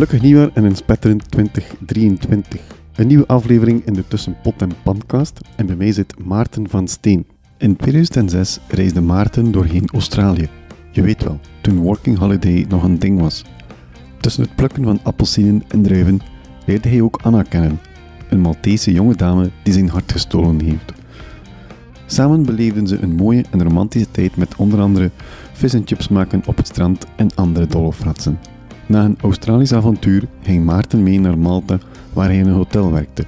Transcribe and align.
Gelukkig 0.00 0.22
nieuwjaar 0.22 0.50
en 0.54 0.64
een 0.64 0.76
spetterend 0.76 1.30
2023. 1.30 2.60
Een 2.94 3.06
nieuwe 3.06 3.26
aflevering 3.26 3.86
in 3.86 3.92
de 3.92 4.08
Tussen 4.08 4.36
Pot 4.42 4.62
en 4.62 4.72
Pancast 4.82 5.40
en 5.56 5.66
bij 5.66 5.76
mij 5.76 5.92
zit 5.92 6.24
Maarten 6.24 6.68
van 6.68 6.88
Steen. 6.88 7.26
In 7.58 7.76
2006 7.76 8.60
reisde 8.68 9.00
Maarten 9.00 9.52
doorheen 9.52 9.88
Australië. 9.92 10.48
Je 10.90 11.02
weet 11.02 11.22
wel, 11.22 11.40
toen 11.60 11.78
Working 11.78 12.18
Holiday 12.18 12.66
nog 12.68 12.82
een 12.82 12.98
ding 12.98 13.20
was. 13.20 13.44
Tussen 14.20 14.42
het 14.42 14.54
plukken 14.54 14.84
van 14.84 15.00
appelsinen 15.02 15.62
en 15.68 15.82
druiven 15.82 16.20
leerde 16.66 16.88
hij 16.88 17.00
ook 17.00 17.20
Anna 17.22 17.42
kennen, 17.42 17.80
een 18.30 18.40
Maltese 18.40 18.92
jonge 18.92 19.16
dame 19.16 19.50
die 19.62 19.72
zijn 19.72 19.88
hart 19.88 20.12
gestolen 20.12 20.60
heeft. 20.60 20.92
Samen 22.06 22.42
beleefden 22.42 22.86
ze 22.86 22.98
een 22.98 23.14
mooie 23.14 23.44
en 23.50 23.62
romantische 23.62 24.10
tijd 24.10 24.36
met 24.36 24.56
onder 24.56 24.80
andere 24.80 25.10
vis 25.52 25.74
en 25.74 25.82
chips 25.84 26.08
maken 26.08 26.42
op 26.46 26.56
het 26.56 26.66
strand 26.66 27.06
en 27.16 27.34
andere 27.34 27.66
dolle 27.66 27.92
fratsen. 27.92 28.38
Na 28.90 29.04
een 29.04 29.18
Australisch 29.20 29.72
avontuur 29.72 30.22
ging 30.42 30.64
Maarten 30.64 31.02
mee 31.02 31.20
naar 31.20 31.38
Malta, 31.38 31.78
waar 32.12 32.28
hij 32.28 32.38
in 32.38 32.46
een 32.46 32.54
hotel 32.54 32.92
werkte. 32.92 33.24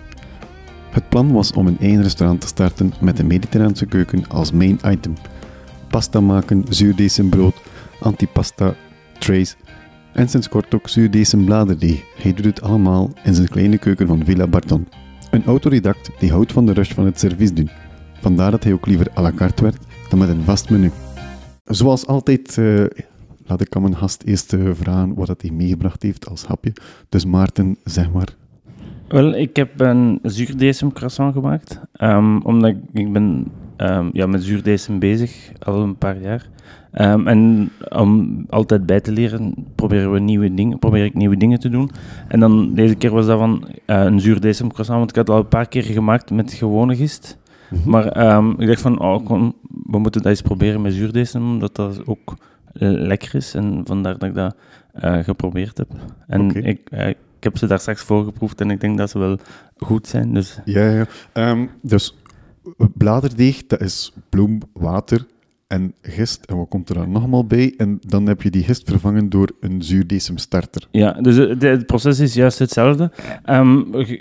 Het 0.90 1.08
plan 1.08 1.32
was 1.32 1.52
om 1.52 1.66
een 1.66 1.78
eigen 1.80 2.02
restaurant 2.02 2.40
te 2.40 2.46
starten 2.46 2.92
met 3.00 3.16
de 3.16 3.24
mediterraanse 3.24 3.86
keuken 3.86 4.28
als 4.28 4.52
main 4.52 4.78
item. 4.86 5.14
Pasta 5.88 6.20
maken, 6.20 6.64
zuurdesembrood, 6.68 7.54
antipasta, 8.00 8.74
trays 9.18 9.56
en 10.12 10.28
sinds 10.28 10.48
kort 10.48 10.74
ook 10.74 10.88
zuurdesembladerdeeg. 10.88 12.04
Hij 12.16 12.34
doet 12.34 12.44
het 12.44 12.62
allemaal 12.62 13.10
in 13.24 13.34
zijn 13.34 13.48
kleine 13.48 13.78
keuken 13.78 14.06
van 14.06 14.24
Villa 14.24 14.46
Barton. 14.46 14.88
Een 15.30 15.44
autodidact 15.44 16.10
die 16.18 16.30
houdt 16.30 16.52
van 16.52 16.66
de 16.66 16.72
rush 16.72 16.92
van 16.92 17.04
het 17.04 17.18
servies 17.18 17.52
doen. 17.52 17.70
Vandaar 18.20 18.50
dat 18.50 18.64
hij 18.64 18.72
ook 18.72 18.86
liever 18.86 19.06
à 19.16 19.22
la 19.22 19.32
carte 19.32 19.62
werkt 19.62 19.86
dan 20.08 20.18
met 20.18 20.28
een 20.28 20.42
vast 20.44 20.70
menu. 20.70 20.90
Zoals 21.64 22.06
altijd 22.06 22.58
eh, 22.58 22.84
laat 23.46 23.60
ik 23.60 23.76
aan 23.76 23.82
mijn 23.82 23.96
gast 23.96 24.22
eerst 24.22 24.52
eh, 24.52 24.70
vragen 24.72 25.14
wat 25.14 25.26
dat 25.26 25.42
hij 25.42 25.50
meegebracht 25.50 26.02
heeft 26.02 26.28
als 26.28 26.46
hapje. 26.46 26.72
Dus 27.08 27.24
Maarten, 27.24 27.76
zeg 27.84 28.12
maar. 28.12 28.34
Wel, 29.08 29.34
ik 29.34 29.56
heb 29.56 29.80
een 29.80 30.18
zuurdesem 30.22 30.92
croissant 30.92 31.34
gemaakt. 31.34 31.80
Ehm, 31.92 32.36
omdat 32.36 32.70
ik, 32.70 32.76
ik 32.92 33.12
ben 33.12 33.46
ehm, 33.76 34.08
ja, 34.12 34.26
met 34.26 34.42
zuurdesem 34.42 34.98
bezig, 34.98 35.52
al 35.58 35.82
een 35.82 35.96
paar 35.96 36.20
jaar. 36.20 36.48
Ehm, 36.92 37.26
en 37.26 37.70
om 37.88 38.44
altijd 38.48 38.86
bij 38.86 39.00
te 39.00 39.12
leren, 39.12 39.54
proberen 39.74 40.12
we 40.12 40.18
nieuwe 40.18 40.54
dingen, 40.54 40.78
probeer 40.78 41.04
ik 41.04 41.14
nieuwe 41.14 41.36
dingen 41.36 41.58
te 41.58 41.68
doen. 41.68 41.90
En 42.28 42.40
dan 42.40 42.74
deze 42.74 42.94
keer 42.94 43.10
was 43.10 43.26
dat 43.26 43.38
van 43.38 43.68
eh, 43.86 44.04
een 44.04 44.20
zuurdesem 44.20 44.68
croissant, 44.68 44.98
want 44.98 45.10
ik 45.10 45.16
had 45.16 45.26
het 45.26 45.36
al 45.36 45.42
een 45.42 45.48
paar 45.48 45.68
keer 45.68 45.82
gemaakt 45.82 46.30
met 46.30 46.52
gewone 46.52 46.96
gist. 46.96 47.38
Mhm. 47.70 47.90
Maar 47.90 48.06
ik 48.58 48.66
dacht 48.66 48.80
van, 48.80 49.00
oh, 49.00 49.24
kom, 49.24 49.54
we 49.86 49.98
moeten 49.98 50.22
dat 50.22 50.30
eens 50.30 50.42
proberen 50.42 50.82
met 50.82 50.92
zuurdesem, 50.92 51.42
omdat 51.42 51.76
dat 51.76 52.06
ook 52.06 52.36
lekker 52.72 53.34
is. 53.34 53.54
En 53.54 53.80
vandaar 53.84 54.18
dat 54.18 54.28
ik 54.28 54.34
dat 54.34 54.56
eh, 54.92 55.18
geprobeerd 55.18 55.78
heb. 55.78 55.88
En 56.26 56.64
ik, 56.66 56.80
eh, 56.90 57.08
ik 57.08 57.16
heb 57.40 57.56
ze 57.58 57.66
daar 57.66 57.78
straks 57.80 58.02
voorgeproefd 58.02 58.60
en 58.60 58.70
ik 58.70 58.80
denk 58.80 58.98
dat 58.98 59.10
ze 59.10 59.18
wel 59.18 59.38
goed 59.76 60.06
zijn. 60.06 60.34
Dus 60.34 60.58
Ja, 60.64 60.88
ja. 60.90 61.06
Ehm, 61.32 61.66
dus 61.82 62.16
bladerdeeg, 62.94 63.66
dat 63.66 63.80
is 63.80 64.12
bloem, 64.28 64.58
water 64.72 65.26
en 65.66 65.94
gist. 66.02 66.44
En 66.44 66.56
wat 66.56 66.68
komt 66.68 66.88
er 66.88 66.94
dan 66.94 67.10
nogmaal 67.12 67.46
bij? 67.46 67.74
En 67.76 67.98
dan 68.06 68.26
heb 68.26 68.42
je 68.42 68.50
die 68.50 68.62
gist 68.64 68.88
vervangen 68.90 69.28
door 69.28 69.50
een 69.60 69.82
zuurdesemstarter. 69.82 70.86
ja, 70.90 71.12
dus 71.12 71.38
eh, 71.38 71.58
de- 71.58 71.66
het 71.66 71.86
proces 71.86 72.20
is 72.20 72.34
juist 72.34 72.58
hetzelfde. 72.58 73.10
Ehm, 73.44 73.74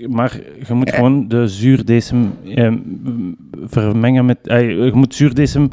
maar 0.09 0.39
je 0.67 0.73
moet 0.73 0.91
gewoon 0.91 1.27
de 1.27 1.47
zuurdesem 1.47 2.33
ehm, 2.45 2.77
vermengen 3.65 4.25
met... 4.25 4.37
je 4.43 4.91
moet 4.93 5.15
zuurdesem 5.15 5.67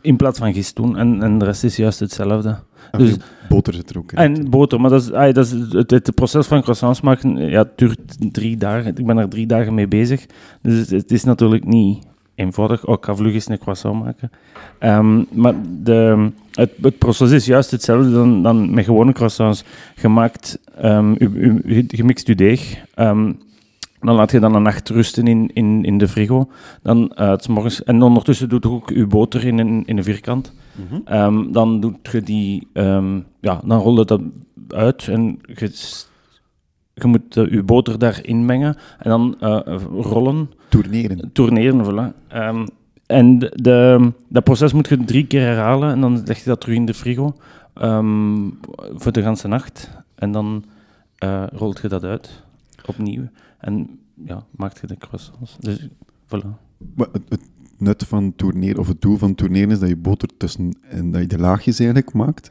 in 0.00 0.16
plaats 0.16 0.38
van 0.38 0.54
gist 0.54 0.76
doen 0.76 0.96
en, 0.96 1.22
en 1.22 1.38
de 1.38 1.44
rest 1.44 1.64
is 1.64 1.76
juist 1.76 2.00
hetzelfde. 2.00 2.58
En 2.90 2.98
Dus- 2.98 3.16
boter 3.48 3.74
zit 3.74 3.90
er 3.90 3.98
ook 3.98 4.12
in. 4.12 4.18
En 4.18 4.50
boter, 4.50 4.80
maar 4.80 4.90
dat 4.90 5.02
is, 5.02 5.12
ah, 5.12 5.34
dat 5.34 5.46
is 5.46 5.50
het, 5.72 5.90
het 5.90 6.14
proces 6.14 6.46
van 6.46 6.62
croissants 6.62 7.00
maken, 7.00 7.36
ja, 7.36 7.58
het 7.58 7.78
duurt 7.78 8.32
drie 8.32 8.56
dagen. 8.56 8.96
Ik 8.96 9.06
ben 9.06 9.18
er 9.18 9.28
drie 9.28 9.46
dagen 9.46 9.74
mee 9.74 9.88
bezig. 9.88 10.26
Dus 10.62 10.78
het, 10.78 10.90
het 10.90 11.10
is 11.12 11.24
natuurlijk 11.24 11.64
niet 11.64 12.04
eenvoudig. 12.34 12.86
Oh, 12.86 12.94
ik 12.94 13.04
ga 13.04 13.14
vlug 13.14 13.32
eens 13.34 13.48
een 13.48 13.58
croissant 13.58 14.04
maken. 14.04 14.30
Ehm, 14.78 15.22
maar 15.32 15.54
de, 15.82 16.30
het, 16.52 16.70
het 16.80 16.98
proces 16.98 17.30
is 17.30 17.46
juist 17.46 17.70
hetzelfde 17.70 18.10
dan, 18.12 18.42
dan 18.42 18.74
met 18.74 18.84
gewone 18.84 19.12
croissants. 19.12 19.64
Je 20.00 20.08
maakt, 20.08 20.58
ehm, 20.76 21.12
u, 21.12 21.30
u- 21.34 21.60
u- 21.64 21.84
je 21.88 22.04
mixt 22.04 22.26
je 22.26 22.34
deeg. 22.34 22.84
ehm, 22.94 23.32
dan 24.06 24.14
laat 24.16 24.30
je 24.30 24.40
dan 24.40 24.54
een 24.54 24.62
nacht 24.62 24.88
rusten 24.88 25.26
in, 25.26 25.50
in, 25.54 25.84
in 25.84 25.98
de 25.98 26.08
frigo. 26.08 26.48
Dan, 26.82 27.12
eh, 27.14 27.28
het 27.30 27.48
morgens, 27.48 27.84
en 27.84 28.02
ondertussen 28.02 28.48
doet 28.48 28.62
je 28.64 28.70
ook 28.70 28.90
je 28.90 29.06
boter 29.06 29.44
in 29.44 29.58
een, 29.58 29.84
in 29.86 29.96
een 29.96 30.04
vierkant. 30.04 30.52
Mhm. 30.74 31.00
Ehm, 31.04 31.52
dan 31.52 31.80
doet 31.80 31.96
je 32.12 32.20
die, 32.22 32.68
ehm, 32.72 33.20
ja, 33.40 33.60
dan 33.64 33.80
rol 33.80 33.98
je 33.98 34.04
dat 34.04 34.20
uit 34.68 35.08
en 35.08 35.38
je, 35.54 35.70
je 36.94 37.06
moet 37.06 37.36
eh, 37.36 37.50
je 37.50 37.62
boter 37.62 37.98
daarin 37.98 38.44
mengen 38.44 38.76
en 38.98 39.10
dan 39.10 39.36
eh, 39.40 39.60
rollen, 40.00 40.50
Tourneren. 40.68 41.30
tourneren. 41.32 41.84
Voilà. 41.84 42.28
Ehm, 42.28 42.66
en 43.06 43.38
de, 43.38 43.52
de- 43.54 44.12
dat 44.28 44.44
proces 44.44 44.72
moet 44.72 44.88
je 44.88 45.04
drie 45.04 45.26
keer 45.26 45.40
herhalen 45.40 45.90
en 45.92 46.00
dan 46.00 46.22
leg 46.24 46.38
je 46.38 46.44
dat 46.48 46.60
terug 46.60 46.76
in 46.76 46.86
de 46.86 46.94
frigo 46.94 47.34
voor 48.94 49.12
de 49.12 49.22
ganse 49.22 49.48
nacht. 49.48 49.90
En 50.14 50.32
dan 50.32 50.64
eh, 51.18 51.42
rolt 51.52 51.78
je 51.82 51.88
dat 51.88 52.04
uit, 52.04 52.42
opnieuw. 52.86 53.22
En 53.66 53.98
ja, 54.24 54.46
maakt 54.50 54.80
je 54.80 54.86
de 54.86 54.96
croissants. 54.96 55.56
Dus 55.60 55.88
voilà. 56.26 56.48
Maar 56.94 57.08
het, 57.12 57.22
het 57.28 57.40
nut 57.78 58.04
van 58.04 58.34
tourneren, 58.34 58.78
of 58.78 58.88
het 58.88 59.00
doel 59.00 59.16
van 59.16 59.34
tourneren, 59.34 59.70
is 59.70 59.78
dat 59.78 59.88
je 59.88 59.96
boter 59.96 60.28
tussen, 60.36 60.78
en 60.80 61.10
dat 61.10 61.20
je 61.20 61.26
de 61.26 61.38
laagjes 61.38 61.78
eigenlijk 61.78 62.12
maakt. 62.12 62.50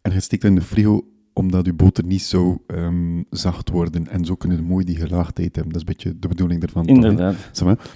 En 0.00 0.12
je 0.12 0.20
steekt 0.20 0.42
dat 0.42 0.50
in 0.50 0.56
de 0.56 0.64
frigo, 0.64 1.04
omdat 1.32 1.66
je 1.66 1.72
boter 1.72 2.04
niet 2.04 2.22
zo 2.22 2.62
ehm, 2.66 3.22
zacht 3.30 3.70
worden. 3.70 4.08
En 4.08 4.24
zo 4.24 4.34
kunnen 4.34 4.58
je 4.58 4.64
mooi 4.64 4.84
die 4.84 4.96
gelaagdheid 4.96 5.54
hebben. 5.54 5.72
Dat 5.72 5.82
is 5.82 5.88
een 5.88 5.94
beetje 5.94 6.18
de 6.18 6.28
bedoeling 6.28 6.62
ervan. 6.62 6.86
Inderdaad. 6.86 7.34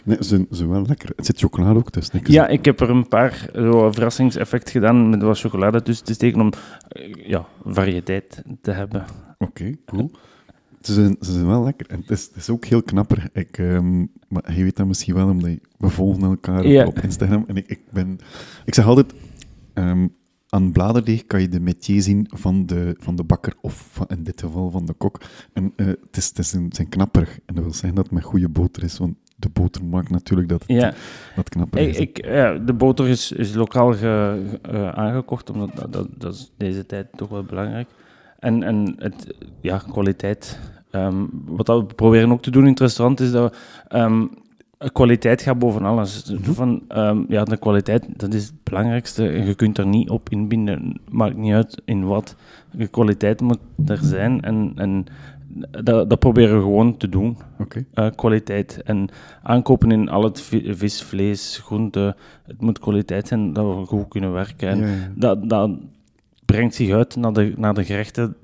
Nee, 0.04 0.16
ze 0.20 0.46
zijn, 0.50 0.68
wel 0.68 0.86
lekker. 0.86 1.12
Het 1.16 1.26
zit 1.26 1.38
chocolade 1.38 1.78
ook 1.78 1.90
tussen. 1.90 2.20
Ja, 2.24 2.46
ik 2.48 2.64
heb 2.64 2.80
er 2.80 2.90
een 2.90 3.08
paar 3.08 3.50
zo 3.54 3.92
verrassingseffect 3.92 4.70
gedaan 4.70 5.08
met 5.08 5.22
wat 5.22 5.38
chocolade 5.38 5.82
tussen 5.82 6.06
te 6.06 6.12
steken 6.12 6.40
om 6.40 6.52
eh, 6.88 7.14
ja, 7.14 7.46
variëteit 7.64 8.42
te 8.60 8.70
hebben. 8.70 9.04
Oké, 9.38 9.74
cool. 9.86 10.10
Ze 10.88 10.94
zijn, 10.94 11.16
ze 11.20 11.32
zijn 11.32 11.46
wel 11.46 11.64
lekker. 11.64 11.86
En 11.86 12.00
het 12.00 12.10
is, 12.10 12.24
het 12.26 12.36
is 12.36 12.50
ook 12.50 12.64
heel 12.64 12.82
knapper. 12.82 13.28
Ik, 13.32 13.58
ehm, 13.58 13.98
maar 14.28 14.54
je 14.56 14.62
weet 14.62 14.76
dat 14.76 14.86
misschien 14.86 15.14
wel, 15.14 15.28
omdat 15.28 15.50
je- 15.50 15.60
we 15.78 15.88
volgen 15.88 16.22
elkaar 16.22 16.66
Ja. 16.66 16.86
op 16.86 16.98
Instagram. 16.98 17.44
En 17.46 17.56
ik, 17.56 17.66
ik 17.66 17.80
ben... 17.92 18.18
Ik 18.64 18.74
zeg 18.74 18.86
altijd... 18.86 19.12
ehm, 19.74 20.06
aan 20.48 20.72
bladerdeeg 20.72 21.26
kan 21.26 21.40
je 21.40 21.48
de 21.48 21.60
métier 21.60 22.02
zien 22.02 22.26
van 22.34 22.66
de, 22.66 22.94
van 22.98 23.16
de 23.16 23.24
bakker, 23.24 23.54
of 23.60 23.88
van, 23.92 24.06
in 24.06 24.22
dit 24.22 24.40
geval 24.40 24.70
van 24.70 24.86
de 24.86 24.92
kok. 24.92 25.20
En 25.52 25.72
eh, 25.76 25.86
het, 25.86 26.16
is, 26.16 26.28
het 26.28 26.38
is 26.38 26.52
een, 26.52 26.66
zijn 26.72 26.88
knapperig. 26.88 27.38
En 27.46 27.54
dat 27.54 27.64
wil 27.64 27.72
zeggen 27.72 27.94
dat 27.94 28.04
het 28.04 28.14
met 28.14 28.24
goede 28.24 28.48
boter 28.48 28.82
is, 28.82 28.98
want 28.98 29.14
de 29.36 29.48
boter 29.48 29.84
maakt 29.84 30.10
natuurlijk 30.10 30.48
dat 30.48 30.60
het 30.60 30.70
Ja, 30.70 30.94
wat 31.36 31.48
knapper 31.48 31.80
ik, 31.80 31.88
is. 31.88 31.96
ik, 31.96 32.24
ja 32.24 32.54
de 32.58 32.72
boter 32.72 33.08
is, 33.08 33.32
is 33.32 33.54
lokaal 33.54 33.92
ge, 33.94 34.42
eh, 34.62 34.88
aangekocht, 34.88 35.50
omdat 35.50 35.76
dat, 35.76 35.92
dat, 35.92 36.08
dat 36.18 36.34
is 36.34 36.52
deze 36.56 36.86
tijd 36.86 37.06
toch 37.16 37.28
wel 37.28 37.44
belangrijk. 37.44 37.88
En, 38.38 38.62
en 38.62 38.94
het, 38.98 39.34
ja, 39.60 39.78
kwaliteit. 39.78 40.58
Ehm, 40.90 41.24
wat 41.46 41.66
dat 41.66 41.80
we 41.86 41.94
proberen 41.94 42.32
ook 42.32 42.42
te 42.42 42.50
doen 42.50 42.62
in 42.64 42.70
het 42.70 42.80
restaurant 42.80 43.20
is 43.20 43.30
dat 43.30 43.50
we, 43.52 43.58
ehm, 43.96 44.26
kwaliteit 44.92 45.42
gaat 45.42 45.58
boven 45.58 45.84
alles. 45.84 46.32
Van, 46.42 46.82
ehm, 46.88 47.22
ja, 47.28 47.44
de 47.44 47.56
kwaliteit, 47.56 48.06
dat 48.16 48.34
is 48.34 48.44
het 48.44 48.54
belangrijkste. 48.62 49.22
Je 49.22 49.54
kunt 49.54 49.78
er 49.78 49.86
niet 49.86 50.10
op 50.10 50.28
inbinden. 50.28 51.00
Maakt 51.10 51.36
niet 51.36 51.52
uit 51.52 51.82
in 51.84 52.04
wat. 52.06 52.36
De 52.70 52.86
kwaliteit 52.86 53.40
moet 53.40 53.58
er 53.86 53.98
zijn. 54.02 54.40
En, 54.42 54.72
en 54.76 55.04
dat, 55.84 56.10
dat 56.10 56.18
proberen 56.18 56.56
we 56.56 56.62
gewoon 56.62 56.96
te 56.96 57.08
doen. 57.08 57.36
Eh, 57.94 58.06
kwaliteit. 58.16 58.82
En 58.84 59.08
aankopen 59.42 59.90
in 59.90 60.08
al 60.08 60.22
het 60.24 60.40
vi- 60.40 60.74
vis, 60.74 61.02
vlees, 61.02 61.60
groente. 61.64 62.16
Het 62.46 62.60
moet 62.60 62.78
kwaliteit 62.78 63.28
zijn 63.28 63.52
dat 63.52 63.76
we 63.78 63.84
goed 63.86 64.08
kunnen 64.08 64.32
werken. 64.32 64.68
En 64.68 64.78
Ja, 64.78 64.86
ja. 64.86 64.92
dat, 65.14 65.48
dat 65.48 65.70
brengt 66.44 66.74
zich 66.74 66.92
uit 66.92 67.16
naar 67.16 67.32
de, 67.32 67.52
naar 67.56 67.74
de 67.74 67.84
gerechten. 67.84 68.34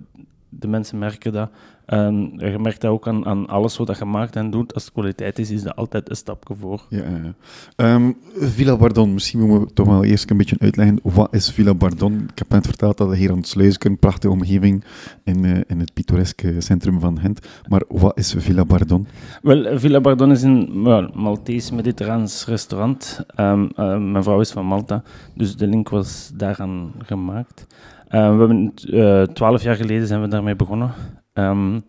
De 0.49 0.69
mensen 0.69 0.99
merken 0.99 1.33
dat. 1.33 1.51
En 1.87 2.33
je 2.37 2.59
merkt 2.59 2.81
dat 2.81 2.91
ook 2.91 3.09
aan, 3.09 3.27
aan 3.27 3.47
alles 3.47 3.77
wat 3.77 3.99
je 3.99 4.05
maakt 4.05 4.37
en 4.37 4.51
doet. 4.51 4.75
Als 4.75 4.85
het 4.85 4.93
kwaliteit 4.93 5.39
is, 5.39 5.51
is 5.51 5.63
dat 5.63 5.77
altijd 5.77 6.11
een 6.11 6.17
stapje 6.17 6.55
voor. 6.55 6.83
Ja, 6.89 6.99
ja. 6.99 7.35
Ehm, 7.77 8.13
Villa 8.35 8.77
Bardon, 8.77 9.13
misschien 9.13 9.39
moeten 9.39 9.69
we 9.69 9.73
toch 9.73 9.87
wel 9.87 10.05
eerst 10.05 10.31
een 10.31 10.37
beetje 10.37 10.57
uitleggen. 10.59 10.99
Wat 11.03 11.35
is 11.35 11.51
Villa 11.51 11.75
Bardon? 11.75 12.29
Ik 12.33 12.39
heb 12.39 12.49
net 12.49 12.67
verteld 12.67 12.99
dat 12.99 13.09
we 13.09 13.17
hier 13.17 13.31
aan 13.31 13.37
het 13.37 13.49
Sluisken, 13.49 13.91
een 13.91 13.99
prachtige 13.99 14.33
omgeving 14.33 14.85
in, 15.25 15.45
eh, 15.45 15.61
in 15.67 15.81
het 15.81 15.93
pittoreske 15.93 16.61
centrum 16.61 17.01
van 17.01 17.19
Gent. 17.21 17.41
Maar 17.69 17.83
wat 17.89 18.19
is 18.19 18.35
Villa 18.39 18.65
Bardon? 18.65 19.07
Wel, 19.43 19.79
Villa 19.79 20.01
Bardon 20.01 20.31
is 20.31 20.43
een 20.43 20.83
well, 20.83 21.11
Maltese-Mediterraans 21.15 22.47
restaurant. 22.47 23.25
Ehm, 23.27 23.67
eh, 23.77 23.99
mijn 23.99 24.23
vrouw 24.23 24.41
is 24.41 24.51
van 24.51 24.67
Malta, 24.67 25.03
dus 25.35 25.57
de 25.57 25.67
link 25.67 25.89
was 25.89 26.31
daaraan 26.35 26.93
gemaakt. 26.99 27.67
We 28.09 28.19
hebben 28.19 28.75
eh, 28.75 29.23
twaalf 29.23 29.63
jaar 29.63 29.77
geleden 29.77 30.07
zijn 30.07 30.21
we 30.21 30.29
daarmee 30.29 30.57
begonnen. 30.57 30.95
Ehm, 31.35 31.81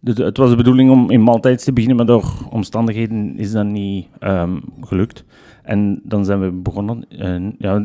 dus 0.00 0.16
het 0.18 0.36
was 0.36 0.50
de 0.50 0.56
bedoeling 0.56 0.90
om 0.90 1.10
in 1.10 1.20
Malta 1.20 1.50
iets 1.50 1.64
te 1.64 1.72
beginnen, 1.72 1.96
maar 1.96 2.06
door 2.06 2.24
omstandigheden 2.50 3.38
is 3.38 3.52
dat 3.52 3.66
niet 3.66 4.08
ehm, 4.18 4.56
gelukt. 4.80 5.24
En 5.62 6.00
dan 6.04 6.24
zijn 6.24 6.40
we 6.40 6.50
begonnen. 6.50 7.08
En, 7.08 7.54
ja, 7.58 7.82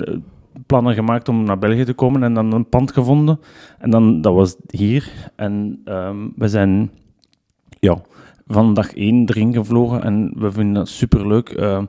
plannen 0.66 0.94
gemaakt 0.94 1.30
om 1.30 1.44
naar 1.44 1.60
België 1.60 1.84
te 1.84 1.94
komen 1.94 2.24
en 2.24 2.34
dan 2.34 2.54
een 2.54 2.70
pand 2.70 2.92
gevonden. 2.92 3.40
En 3.80 3.90
dan, 3.90 4.22
dat 4.22 4.34
was 4.34 4.56
hier. 4.68 5.32
En 5.36 5.82
ehm, 5.86 6.28
we 6.36 6.48
zijn 6.48 6.92
ja, 7.80 7.98
van 8.48 8.74
dag 8.74 8.94
één 8.94 9.30
erin 9.30 9.54
gevlogen 9.54 10.04
en 10.04 10.32
we 10.36 10.52
vinden 10.52 10.74
dat 10.74 10.88
superleuk 10.88 11.60
uh, 11.60 11.82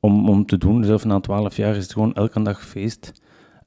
om, 0.00 0.28
om 0.28 0.46
te 0.46 0.58
doen. 0.58 0.84
Zelf 0.84 1.04
na 1.04 1.20
twaalf 1.20 1.56
jaar 1.56 1.76
is 1.76 1.82
het 1.82 1.92
gewoon 1.92 2.14
elke 2.14 2.42
dag 2.42 2.66
feest. 2.66 3.12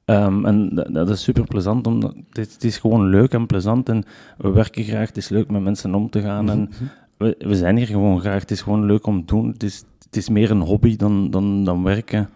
Um, 0.04 0.44
en 0.44 0.68
dat, 0.74 0.94
dat, 0.94 1.08
is 1.08 1.22
super 1.22 1.44
plezant, 1.44 1.86
omdat 1.86 2.14
het, 2.32 2.52
het, 2.52 2.64
is 2.64 2.78
gewoon 2.78 3.08
leuk 3.08 3.32
en 3.32 3.46
plezant 3.46 3.88
en 3.88 4.04
we 4.38 4.50
werken 4.50 4.84
graag. 4.84 5.08
Het 5.08 5.16
is 5.16 5.28
leuk 5.28 5.50
met 5.50 5.62
mensen 5.62 5.94
om 5.94 6.10
te 6.10 6.20
gaan 6.20 6.50
en 6.50 6.58
mhm. 6.58 6.84
we, 7.16 7.34
we 7.38 7.54
zijn 7.54 7.76
hier 7.76 7.86
gewoon 7.86 8.20
graag. 8.20 8.40
Het 8.40 8.50
is 8.50 8.60
gewoon 8.60 8.84
leuk 8.84 9.06
om 9.06 9.24
te 9.24 9.34
doen. 9.34 9.48
Het 9.48 9.62
is, 9.62 9.84
het 10.04 10.16
is 10.16 10.28
meer 10.28 10.50
een 10.50 10.60
hobby 10.60 10.96
dan, 10.96 11.30
dan, 11.30 11.64
dan 11.64 11.82
werken. 11.82 12.28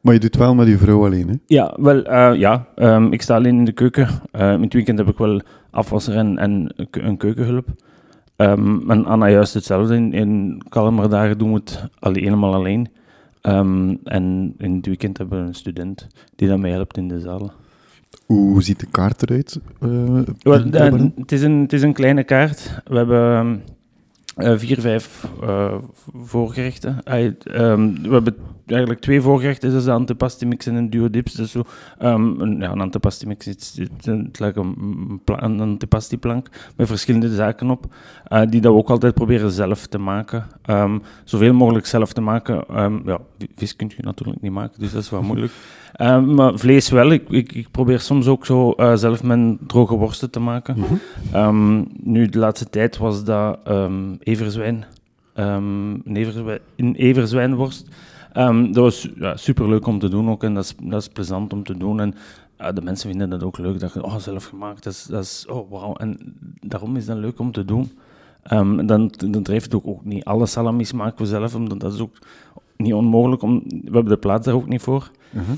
Maar 0.00 0.14
je 0.14 0.20
doet 0.20 0.36
wel 0.36 0.54
met 0.54 0.68
je 0.68 0.78
vrouw 0.78 1.04
alleen, 1.04 1.28
hè? 1.28 1.34
Ja, 1.46 1.74
wel, 1.76 2.06
uh, 2.06 2.34
ja. 2.34 2.66
Um, 2.76 3.12
ik 3.12 3.22
sta 3.22 3.34
alleen 3.34 3.58
in 3.58 3.64
de 3.64 3.72
keuken. 3.72 4.08
Uh, 4.32 4.52
in 4.52 4.62
het 4.62 4.72
weekend 4.72 4.98
heb 4.98 5.08
ik 5.08 5.18
wel 5.18 5.40
afwasser 5.70 6.16
en, 6.16 6.38
en 6.38 6.74
een 6.90 7.16
keukenhulp. 7.16 7.66
Um, 8.36 8.90
en 8.90 9.04
Anna 9.04 9.28
juist 9.28 9.54
hetzelfde. 9.54 9.94
In, 9.94 10.12
in 10.12 10.62
kalmer 10.68 11.10
dagen 11.10 11.38
doen 11.38 11.52
we 11.52 11.54
het 11.54 11.88
alleen, 11.98 12.24
helemaal 12.24 12.54
alleen. 12.54 12.88
Um, 13.48 13.98
en 14.04 14.54
in 14.58 14.74
het 14.74 14.86
weekend 14.86 15.18
hebben 15.18 15.40
we 15.40 15.46
een 15.46 15.54
student 15.54 16.06
die 16.36 16.48
dat 16.48 16.58
mij 16.58 16.70
helpt 16.70 16.96
in 16.96 17.08
de 17.08 17.20
zaal. 17.20 17.52
Hoe 18.26 18.62
ziet 18.62 18.80
de 18.80 18.86
kaart 18.90 19.22
eruit? 19.22 19.60
Uh, 19.80 20.20
well, 20.38 20.70
de, 20.70 21.10
het, 21.16 21.32
is 21.32 21.42
een, 21.42 21.60
het 21.60 21.72
is 21.72 21.82
een 21.82 21.92
kleine 21.92 22.24
kaart. 22.24 22.82
We 22.84 22.96
hebben 22.96 23.62
uh, 24.36 24.52
vier, 24.56 24.80
vijf 24.80 25.28
uh, 25.42 25.74
voorgerechten. 26.12 26.98
Um, 27.60 28.02
we 28.02 28.12
hebben 28.12 28.36
eigenlijk 28.66 29.00
twee 29.00 29.20
voorgerechten. 29.20 29.70
Dat 29.70 29.78
is 29.78 29.84
de 29.84 29.92
antipasti-mix 29.92 30.66
en 30.66 30.74
een 30.74 30.90
duo-dips. 30.90 31.32
Dus 31.32 31.50
zo, 31.50 31.64
um, 32.02 32.40
een, 32.40 32.60
ja, 32.60 32.70
een 32.70 32.80
antipasti-mix 32.80 33.46
is 33.46 33.80
het, 34.04 34.38
lijkt 34.38 34.56
een, 34.56 35.20
een 35.24 35.60
antipasti-plank 35.60 36.48
met 36.76 36.86
verschillende 36.86 37.34
zaken 37.34 37.70
op, 37.70 37.86
uh, 38.32 38.40
die 38.48 38.60
dat 38.60 38.72
we 38.72 38.78
ook 38.78 38.90
altijd 38.90 39.14
proberen 39.14 39.50
zelf 39.50 39.86
te 39.86 39.98
maken. 39.98 40.46
Um, 40.66 41.02
zoveel 41.24 41.52
mogelijk 41.52 41.86
zelf 41.86 42.12
te 42.12 42.20
maken. 42.20 42.64
ja, 43.04 43.18
vis 43.56 43.76
kun 43.76 43.90
je 43.96 44.02
natuurlijk 44.02 44.40
niet 44.40 44.52
maken, 44.52 44.80
dus 44.80 44.92
dat 44.92 45.02
is 45.02 45.10
wel 45.10 45.22
moeilijk. 45.32 45.52
Maar 46.26 46.58
vlees 46.58 46.90
wel. 46.90 47.10
Ik, 47.10 47.28
ik, 47.28 47.52
ik, 47.52 47.70
probeer 47.70 48.00
soms 48.00 48.26
ook 48.26 48.46
zo 48.46 48.74
zelf 48.94 49.22
mijn 49.22 49.58
droge 49.66 49.94
worsten 49.94 50.30
te 50.30 50.40
maken. 50.40 50.76
Mm 50.76 50.84
-hmm. 50.84 51.40
um, 51.40 51.86
nu, 52.02 52.28
de 52.28 52.38
laatste 52.38 52.70
tijd 52.70 52.96
was 52.96 53.24
dat 53.24 53.58
um, 54.24 54.32
everzwijn. 54.32 54.84
een, 55.34 56.16
everzwijn 56.16 56.60
een 56.76 56.94
everzwijnworst. 56.94 57.88
dat 58.32 58.74
was 58.74 59.08
ja, 59.16 59.36
superleuk 59.36 59.86
om 59.86 59.98
te 59.98 60.08
doen 60.08 60.30
ook 60.30 60.42
en 60.42 60.54
dat 60.54 60.64
is, 60.64 60.74
dat 60.82 61.00
is 61.00 61.08
plezant 61.08 61.52
om 61.52 61.62
te 61.62 61.76
doen. 61.76 62.00
En 62.00 62.14
uh, 62.60 62.68
de 62.74 62.82
mensen 62.82 63.08
vinden 63.08 63.30
dat 63.30 63.42
ook 63.42 63.58
leuk. 63.58 63.80
Dat 63.80 63.92
je, 63.92 64.04
oh, 64.04 64.16
zelf 64.16 64.44
gemaakt, 64.44 64.84
dat 64.84 64.92
is, 64.92 65.04
dat 65.04 65.24
is 65.24 65.46
oh, 65.48 65.70
wauw. 65.70 65.94
En 65.94 66.18
daarom 66.60 66.96
is 66.96 67.06
dat 67.06 67.16
leuk 67.16 67.38
om 67.38 67.52
te 67.52 67.64
doen. 67.64 67.90
dan, 68.86 69.12
dan 69.16 69.42
drijft 69.42 69.64
het 69.64 69.74
ook, 69.74 69.86
ook 69.86 70.04
niet. 70.04 70.24
Alle 70.24 70.46
salamis 70.46 70.92
maken 70.92 71.18
we 71.18 71.26
zelf, 71.26 71.54
omdat 71.54 71.80
dat 71.80 71.92
is 71.92 72.00
ook 72.00 72.16
niet 72.76 72.92
onmogelijk. 72.92 73.42
Om, 73.42 73.62
we 73.68 73.90
hebben 73.92 74.12
de 74.12 74.16
plaats 74.16 74.46
daar 74.46 74.54
ook 74.54 74.68
niet 74.68 74.82
voor. 74.82 75.10
Uh 75.32 75.42
-huh. 75.42 75.56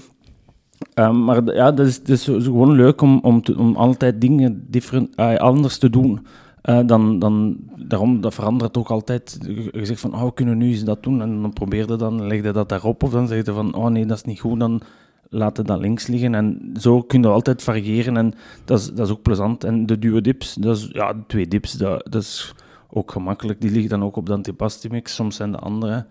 Um, 0.94 1.24
maar 1.24 1.54
ja, 1.54 1.72
dat 1.72 1.86
is, 1.86 1.98
dat 2.02 2.08
is 2.08 2.24
gewoon 2.24 2.72
leuk 2.72 3.00
om, 3.00 3.18
om, 3.22 3.42
te, 3.42 3.58
om 3.58 3.76
altijd 3.76 4.20
dingen 4.20 4.66
different, 4.70 5.20
uh, 5.20 5.36
anders 5.36 5.78
te 5.78 5.90
doen. 5.90 6.26
Uh, 6.68 6.80
dan, 6.86 7.18
dan, 7.18 7.56
daarom, 7.76 8.20
dat 8.20 8.34
verandert 8.34 8.76
ook 8.76 8.88
altijd. 8.88 9.38
Je 9.72 9.84
zegt 9.84 10.00
van, 10.00 10.14
oh, 10.14 10.24
we 10.24 10.34
kunnen 10.34 10.58
nu 10.58 10.68
eens 10.68 10.84
dat 10.84 11.02
doen. 11.02 11.22
En 11.22 11.40
dan 11.42 11.52
probeer 11.52 11.90
je 11.90 11.96
dan, 11.96 12.26
leg 12.26 12.42
je 12.42 12.52
dat 12.52 12.68
daarop. 12.68 13.02
Of 13.02 13.10
dan 13.10 13.26
zeg 13.28 13.44
je 13.44 13.52
van, 13.52 13.74
oh 13.74 13.86
nee, 13.86 14.06
dat 14.06 14.16
is 14.16 14.24
niet 14.24 14.40
goed. 14.40 14.60
Dan 14.60 14.80
laat 15.28 15.56
je 15.56 15.62
dat 15.62 15.80
links 15.80 16.06
liggen. 16.06 16.34
En 16.34 16.72
zo 16.80 17.02
kun 17.02 17.22
je 17.22 17.28
altijd 17.28 17.62
variëren. 17.62 18.16
En 18.16 18.34
dat 18.64 18.78
is, 18.78 18.86
dat 18.92 19.06
is 19.06 19.12
ook 19.12 19.22
plezant. 19.22 19.64
En 19.64 19.86
de 19.86 19.98
duo 19.98 20.20
dips, 20.20 20.54
dat 20.54 20.76
is, 20.76 20.88
ja, 20.92 21.14
twee 21.26 21.48
dips, 21.48 21.72
dat, 21.72 22.06
dat 22.10 22.22
is 22.22 22.54
ook 22.90 23.12
gemakkelijk. 23.12 23.60
Die 23.60 23.70
liggen 23.70 23.90
dan 23.90 24.02
ook 24.02 24.16
op 24.16 24.26
de 24.26 24.32
antipasti 24.32 24.88
mix. 24.88 25.14
Soms 25.14 25.36
zijn 25.36 25.52
de 25.52 25.58
andere. 25.58 26.06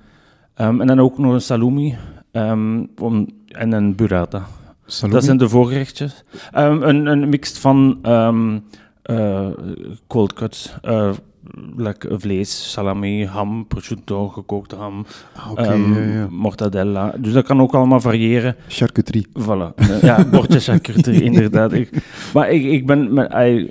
Um, 0.62 0.82
en 0.82 0.88
dan 0.88 1.00
ook 1.00 1.18
nog 1.18 1.34
een 1.34 1.42
salumi 1.42 1.98
um, 2.32 2.90
om, 3.02 3.28
en 3.48 3.72
een 3.72 3.96
burrata. 3.96 4.48
Salumi? 4.86 5.16
Dat 5.16 5.26
zijn 5.26 5.38
de 5.38 5.50
voorgerechtjes. 5.50 6.24
Um, 6.58 6.84
een, 6.84 7.06
een 7.06 7.30
mix 7.30 7.58
van 7.58 8.00
uh, 9.10 9.50
cold 10.08 10.34
cuts, 10.34 10.74
uh, 10.84 11.14
like 11.78 12.08
vlees, 12.20 12.72
salami, 12.72 13.26
ham, 13.26 13.66
prosciutto, 13.68 14.28
gekookte 14.30 14.76
ham, 14.76 15.06
ah, 15.36 15.52
okay, 15.52 15.80
ja, 15.80 16.00
ja. 16.00 16.28
mortadella. 16.30 17.14
Dus 17.18 17.34
dat 17.34 17.46
kan 17.46 17.62
ook 17.62 17.74
allemaal 17.74 18.02
variëren. 18.02 18.56
Charcuterie. 18.68 19.28
Voilà. 19.40 19.74
ja, 20.02 20.26
bordje 20.32 20.60
charcuterie, 20.60 21.24
inderdaad. 21.24 21.74
Ik, 21.74 21.90
maar 22.34 22.52
ik, 22.52 22.64
ik 22.64 22.86
ben... 22.86 23.14
Met, 23.14 23.32
I, 23.34 23.70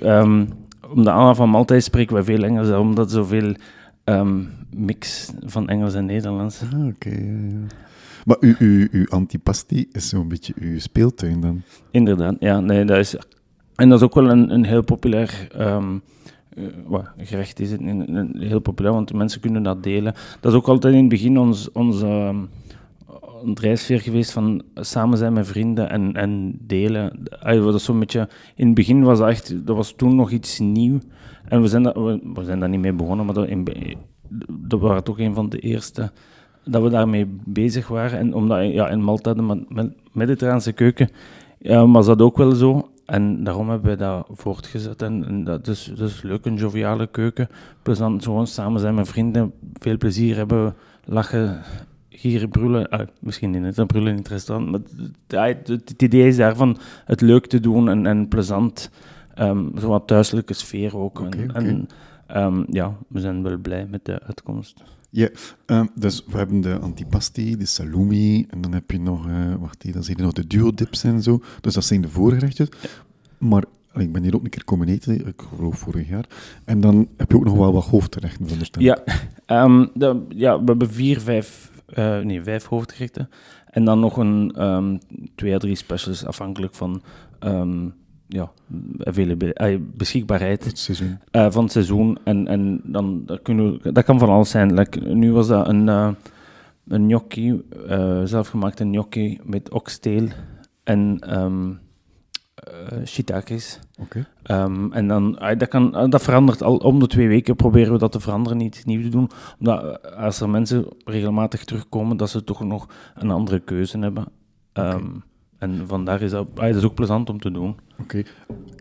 om 0.89 1.03
de 1.03 1.11
Anna 1.11 1.33
van 1.33 1.49
Malta 1.49 1.79
spreken 1.79 2.15
we 2.15 2.23
veel 2.23 2.43
Engels, 2.43 2.69
omdat 2.69 3.11
zoveel 3.11 3.55
um, 4.03 4.49
mix 4.75 5.29
van 5.45 5.69
Engels 5.69 5.93
en 5.93 6.05
Nederlands. 6.05 6.61
Ah, 6.61 6.79
oké, 6.79 7.07
okay, 7.07 7.23
ja, 7.23 7.47
ja. 7.49 7.83
Maar 8.25 8.37
uw, 8.39 8.55
uw, 8.59 8.87
uw 8.91 9.05
antipasti 9.09 9.87
is 9.91 10.09
zo'n 10.09 10.27
beetje 10.27 10.53
uw 10.59 10.79
speeltuin 10.79 11.41
dan? 11.41 11.61
Inderdaad, 11.91 12.35
ja. 12.39 12.59
Nee, 12.59 12.85
dat 12.85 12.97
is, 12.97 13.15
en 13.75 13.89
dat 13.89 13.99
is 13.99 14.05
ook 14.05 14.13
wel 14.13 14.29
een, 14.29 14.65
heel 14.65 14.83
populair 14.83 15.47
um, 15.59 16.01
uh, 16.57 16.99
gerecht. 17.17 17.59
Is 17.59 17.71
het, 17.71 17.79
een, 17.79 18.15
een, 18.15 18.35
heel 18.39 18.59
populair, 18.59 18.93
want 18.93 19.13
mensen 19.13 19.41
kunnen 19.41 19.63
dat 19.63 19.83
delen. 19.83 20.13
Dat 20.39 20.51
is 20.51 20.57
ook 20.57 20.67
altijd 20.67 20.93
in 20.93 20.99
het 20.99 21.09
begin 21.09 21.39
ons, 21.39 21.71
onze 21.71 22.07
um, 22.07 22.49
geweest 23.99 24.31
van 24.31 24.63
samen 24.75 25.17
zijn 25.17 25.33
met 25.33 25.47
vrienden 25.47 25.89
en, 25.89 26.13
en 26.13 26.59
delen. 26.61 27.27
Dat 27.43 27.81
zo'n 27.81 27.99
beetje, 27.99 28.29
in 28.55 28.65
het 28.65 28.75
begin 28.75 29.03
was 29.03 29.19
dat 29.19 29.29
echt, 29.29 29.65
dat 29.65 29.75
was 29.75 29.91
toen 29.91 30.15
nog 30.15 30.31
iets 30.31 30.59
nieuw. 30.59 30.99
En 31.47 31.61
we 31.61 31.67
zijn, 31.67 31.83
dat, 31.83 31.95
we, 31.95 32.19
we 32.33 32.43
zijn 32.43 32.59
daar 32.59 32.69
niet 32.69 32.79
mee 32.79 32.93
begonnen, 32.93 33.25
maar 33.25 33.35
dat, 33.35 33.47
in, 33.47 33.67
dat 34.49 34.79
waren 34.79 35.03
toch 35.03 35.19
een 35.19 35.33
van 35.33 35.49
de 35.49 35.59
eerste 35.59 36.11
dat 36.65 36.81
we 36.83 36.89
daarmee 36.89 37.25
bezig 37.45 37.87
waren. 37.87 38.19
En 38.19 38.33
omdat 38.33 38.71
ja, 38.71 38.89
in 38.89 39.03
Malta, 39.03 39.33
de 39.33 39.91
mediterraanse 40.11 40.71
keuken, 40.71 41.09
ja, 41.59 41.87
was 41.87 42.05
dat 42.05 42.21
ook 42.21 42.37
wel 42.37 42.51
zo. 42.51 42.89
En 43.05 43.43
daarom 43.43 43.69
hebben 43.69 43.89
we 43.89 43.97
dat 43.97 44.27
voortgezet. 44.31 45.01
En, 45.01 45.25
en 45.25 45.43
dat, 45.43 45.67
is, 45.67 45.91
dat 45.95 46.09
is 46.09 46.21
leuk, 46.21 46.45
een 46.45 46.55
joviale 46.55 47.07
keuken. 47.07 47.47
Plezant, 47.81 48.23
gewoon 48.23 48.47
samen 48.47 48.79
zijn 48.79 48.95
met 48.95 49.07
vrienden, 49.07 49.53
veel 49.73 49.97
plezier 49.97 50.35
hebben, 50.35 50.75
lachen, 51.03 51.61
gieren, 52.09 52.49
brullen. 52.49 52.89
Ah, 52.89 53.07
misschien 53.19 53.51
niet 53.51 53.77
een 53.77 53.87
brullen 53.87 54.11
in 54.11 54.17
het 54.17 54.27
restaurant, 54.27 54.71
maar 54.71 54.79
het, 55.27 55.67
het, 55.67 55.89
het, 55.89 56.01
idee 56.01 56.27
is 56.27 56.37
daarvan 56.37 56.77
het 57.05 57.21
leuk 57.21 57.47
te 57.47 57.59
doen 57.59 57.89
en, 57.89 58.05
en 58.05 58.27
plezant. 58.27 58.89
Um, 59.39 59.71
zo 59.79 59.87
wat 59.87 60.07
thuiselijke 60.07 60.53
sfeer 60.53 60.97
ook. 60.97 61.19
Okay, 61.19 61.41
en, 61.41 61.49
okay. 61.49 61.63
en 61.65 61.87
um, 62.43 62.65
ja, 62.69 62.95
we 63.07 63.19
zijn 63.19 63.43
wel 63.43 63.57
blij 63.57 63.87
met 63.89 64.05
de 64.05 64.19
uitkomst. 64.25 64.83
Ja, 65.09 65.29
um, 65.65 65.89
dus 65.95 66.23
we 66.27 66.37
hebben 66.37 66.61
de 66.61 66.79
antipasti, 66.79 67.57
de 67.57 67.65
salumi, 67.65 68.45
en 68.49 68.61
dan 68.61 68.73
heb 68.73 68.91
je 68.91 68.99
nog, 68.99 69.27
uh, 69.27 69.55
wacht 69.59 69.93
dan 69.93 70.03
zie 70.03 70.17
je 70.17 70.23
nog 70.23 70.33
de 70.33 70.47
duo-dips 70.47 71.03
en 71.03 71.23
zo. 71.23 71.41
Dus 71.61 71.73
dat 71.73 71.85
zijn 71.85 72.01
de 72.01 72.09
voorgerechtjes. 72.09 72.69
Maar 73.37 73.63
ik 73.93 74.11
ben 74.11 74.23
hier 74.23 74.35
ook 74.35 74.43
een 74.43 74.49
keer 74.49 74.65
komen 74.65 74.87
eten, 74.87 75.27
ik 75.27 75.41
geloof 75.55 75.77
vorig 75.77 76.09
jaar. 76.09 76.25
En 76.65 76.81
dan 76.81 77.07
heb 77.17 77.31
je 77.31 77.37
ook 77.37 77.43
nog 77.43 77.57
wel 77.57 77.73
wat 77.73 77.85
hoofdgerechten 77.85 78.47
van 78.47 78.57
de 78.57 78.65
stem. 78.65 78.81
Ja, 78.81 79.03
um, 79.47 79.89
de, 79.93 80.25
ja, 80.29 80.59
we 80.59 80.65
hebben 80.65 80.89
vier, 80.89 81.21
vijf, 81.21 81.71
uh, 81.95 82.19
nee, 82.19 82.43
vijf 82.43 82.65
hoofdgerechten. 82.65 83.29
En 83.69 83.85
dan 83.85 83.99
nog 83.99 84.17
een 84.17 84.63
um, 84.63 84.99
twee 85.35 85.53
à 85.53 85.57
drie 85.57 85.75
specials, 85.75 86.25
afhankelijk 86.25 86.73
van 86.73 87.01
ja, 88.35 88.51
beschikbaarheid 89.79 90.65
het 90.65 90.79
seizoen. 90.79 91.19
Uh, 91.31 91.51
van 91.51 91.63
het 91.63 91.71
seizoen. 91.71 92.17
En, 92.23 92.47
en 92.47 92.81
dan 92.83 93.25
dat 93.25 93.41
kunnen 93.41 93.79
we, 93.81 93.91
dat 93.91 94.03
kan 94.03 94.19
van 94.19 94.29
alles 94.29 94.49
zijn. 94.49 94.73
Like, 94.73 94.99
nu 94.99 95.31
was 95.31 95.47
dat 95.47 95.67
een, 95.67 95.87
uh, 95.87 96.09
een 96.87 97.05
gnocchi, 97.05 97.61
zelfgemaakte 98.23 98.83
gnocchi 98.83 99.39
met 99.43 99.71
oxtail 99.71 100.27
en 100.83 101.19
um, 101.39 101.79
shiitakes. 103.05 103.79
Okay. 104.01 104.25
Um, 104.63 104.93
en 104.93 105.07
dan, 105.07 105.39
dat, 105.57 105.67
kan, 105.67 106.09
dat 106.09 106.23
verandert 106.23 106.63
al 106.63 106.77
om 106.77 106.99
de 106.99 107.07
twee 107.07 107.27
weken. 107.27 107.55
Proberen 107.55 107.91
we 107.91 107.97
dat 107.97 108.11
te 108.11 108.19
veranderen, 108.19 108.57
niet 108.57 108.85
nieuw 108.85 109.01
te 109.01 109.09
doen. 109.09 109.29
Omdat 109.59 110.01
als 110.15 110.41
er 110.41 110.49
mensen 110.49 110.85
regelmatig 111.05 111.63
terugkomen, 111.63 112.17
dat 112.17 112.29
ze 112.29 112.43
toch 112.43 112.63
nog 112.63 112.87
een 113.15 113.31
andere 113.31 113.59
keuze 113.59 113.99
hebben. 113.99 114.25
Okay. 114.73 115.01
En 115.57 115.87
vandaar 115.87 116.21
is 116.21 116.31
dat, 116.31 116.47
ah, 116.55 116.65
dat 116.67 116.75
is 116.75 116.83
ook 116.83 116.95
plezant 116.95 117.29
om 117.29 117.39
te 117.39 117.51
doen. 117.51 117.75
Oké. 117.99 118.23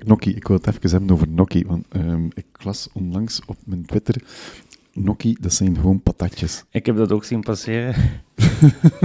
Okay. 0.06 0.32
Ik 0.32 0.48
wil 0.48 0.56
het 0.56 0.66
even 0.66 0.90
hebben 0.90 1.10
over 1.10 1.26
gnocchi. 1.26 1.66
Want 1.66 1.86
um, 1.96 2.30
ik 2.34 2.46
las 2.64 2.88
onlangs 2.92 3.40
op 3.46 3.56
mijn 3.64 3.86
Twitter... 3.86 4.22
Gnocchi, 4.92 5.36
dat 5.40 5.52
zijn 5.52 5.76
gewoon 5.76 6.02
patatjes. 6.02 6.64
Ik 6.70 6.86
heb 6.86 6.96
dat 6.96 7.12
ook 7.12 7.24
zien 7.24 7.40
passeren. 7.40 7.94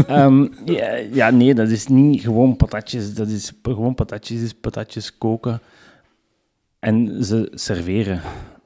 um, 0.09 0.49
ja, 0.65 0.95
ja, 0.95 1.29
nee, 1.29 1.53
dat 1.53 1.69
is 1.69 1.87
niet 1.87 2.21
gewoon 2.21 2.55
patatjes. 2.55 3.13
Dat 3.13 3.27
is 3.27 3.51
gewoon 3.63 3.95
patatjes, 3.95 4.41
is 4.41 4.53
patatjes 4.53 5.17
koken 5.17 5.61
en 6.79 7.23
ze 7.23 7.51
serveren. 7.53 8.21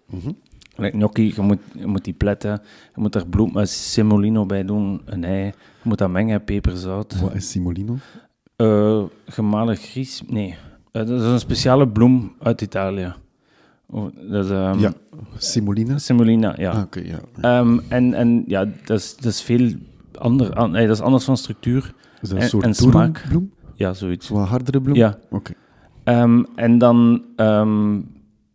Mm 0.09 0.19
-hmm. 0.19 0.37
Like 0.75 0.97
gnocchi, 0.97 1.33
je 1.35 1.41
moet, 1.41 1.59
je 1.73 1.87
moet 1.87 2.03
die 2.03 2.13
pletten, 2.13 2.61
je 2.95 3.01
moet 3.01 3.15
er 3.15 3.27
bloem, 3.27 3.65
semolino 3.65 4.45
bij 4.45 4.65
doen, 4.65 5.01
een 5.05 5.23
ei. 5.23 5.45
Je 5.45 5.53
moet 5.89 5.97
dat 5.97 6.09
mengen, 6.09 6.43
peperzout. 6.43 7.19
Wat 7.19 7.33
is 7.33 7.51
semolino? 7.51 7.97
Eh, 8.55 9.03
gemalen 9.25 9.75
gries? 9.75 10.21
Nee. 10.27 10.55
Eh, 10.91 11.05
dat 11.05 11.21
is 11.21 11.25
een 11.27 11.39
speciale 11.39 11.87
bloem 11.87 12.33
uit 12.41 12.61
Italië. 12.61 13.13
Oh, 13.89 14.15
dat 14.29 14.45
is, 14.45 14.51
ehm, 14.51 14.79
ja, 14.79 14.93
semolina? 15.37 15.97
Semolina, 15.97 16.53
ja. 16.57 16.71
Ah, 16.71 16.81
oké, 16.81 16.99
ja. 16.99 17.19
Ehm, 17.41 17.79
en, 17.87 18.13
en 18.13 18.43
ja, 18.47 18.65
dat 18.85 18.99
is, 18.99 19.15
dat 19.15 19.25
is 19.25 19.41
veel 19.41 19.71
ander, 20.17 20.53
an- 20.53 20.71
nee, 20.71 20.87
dat 20.87 20.95
is 20.95 21.01
anders 21.01 21.23
van 21.23 21.37
structuur. 21.37 21.93
Is 22.21 22.29
dat 22.29 22.37
een 22.37 22.43
en- 22.43 22.49
soort 22.49 22.63
en 22.65 22.73
smaak. 22.73 23.13
toerenbloem? 23.17 23.51
Ja, 23.75 23.93
zoiets. 23.93 24.25
Zo'n 24.27 24.43
hardere 24.43 24.81
bloem? 24.81 24.95
Ja. 24.95 25.17
Oké. 25.29 25.53
Ehm, 26.03 26.43
en 26.55 26.77
dan 26.77 27.21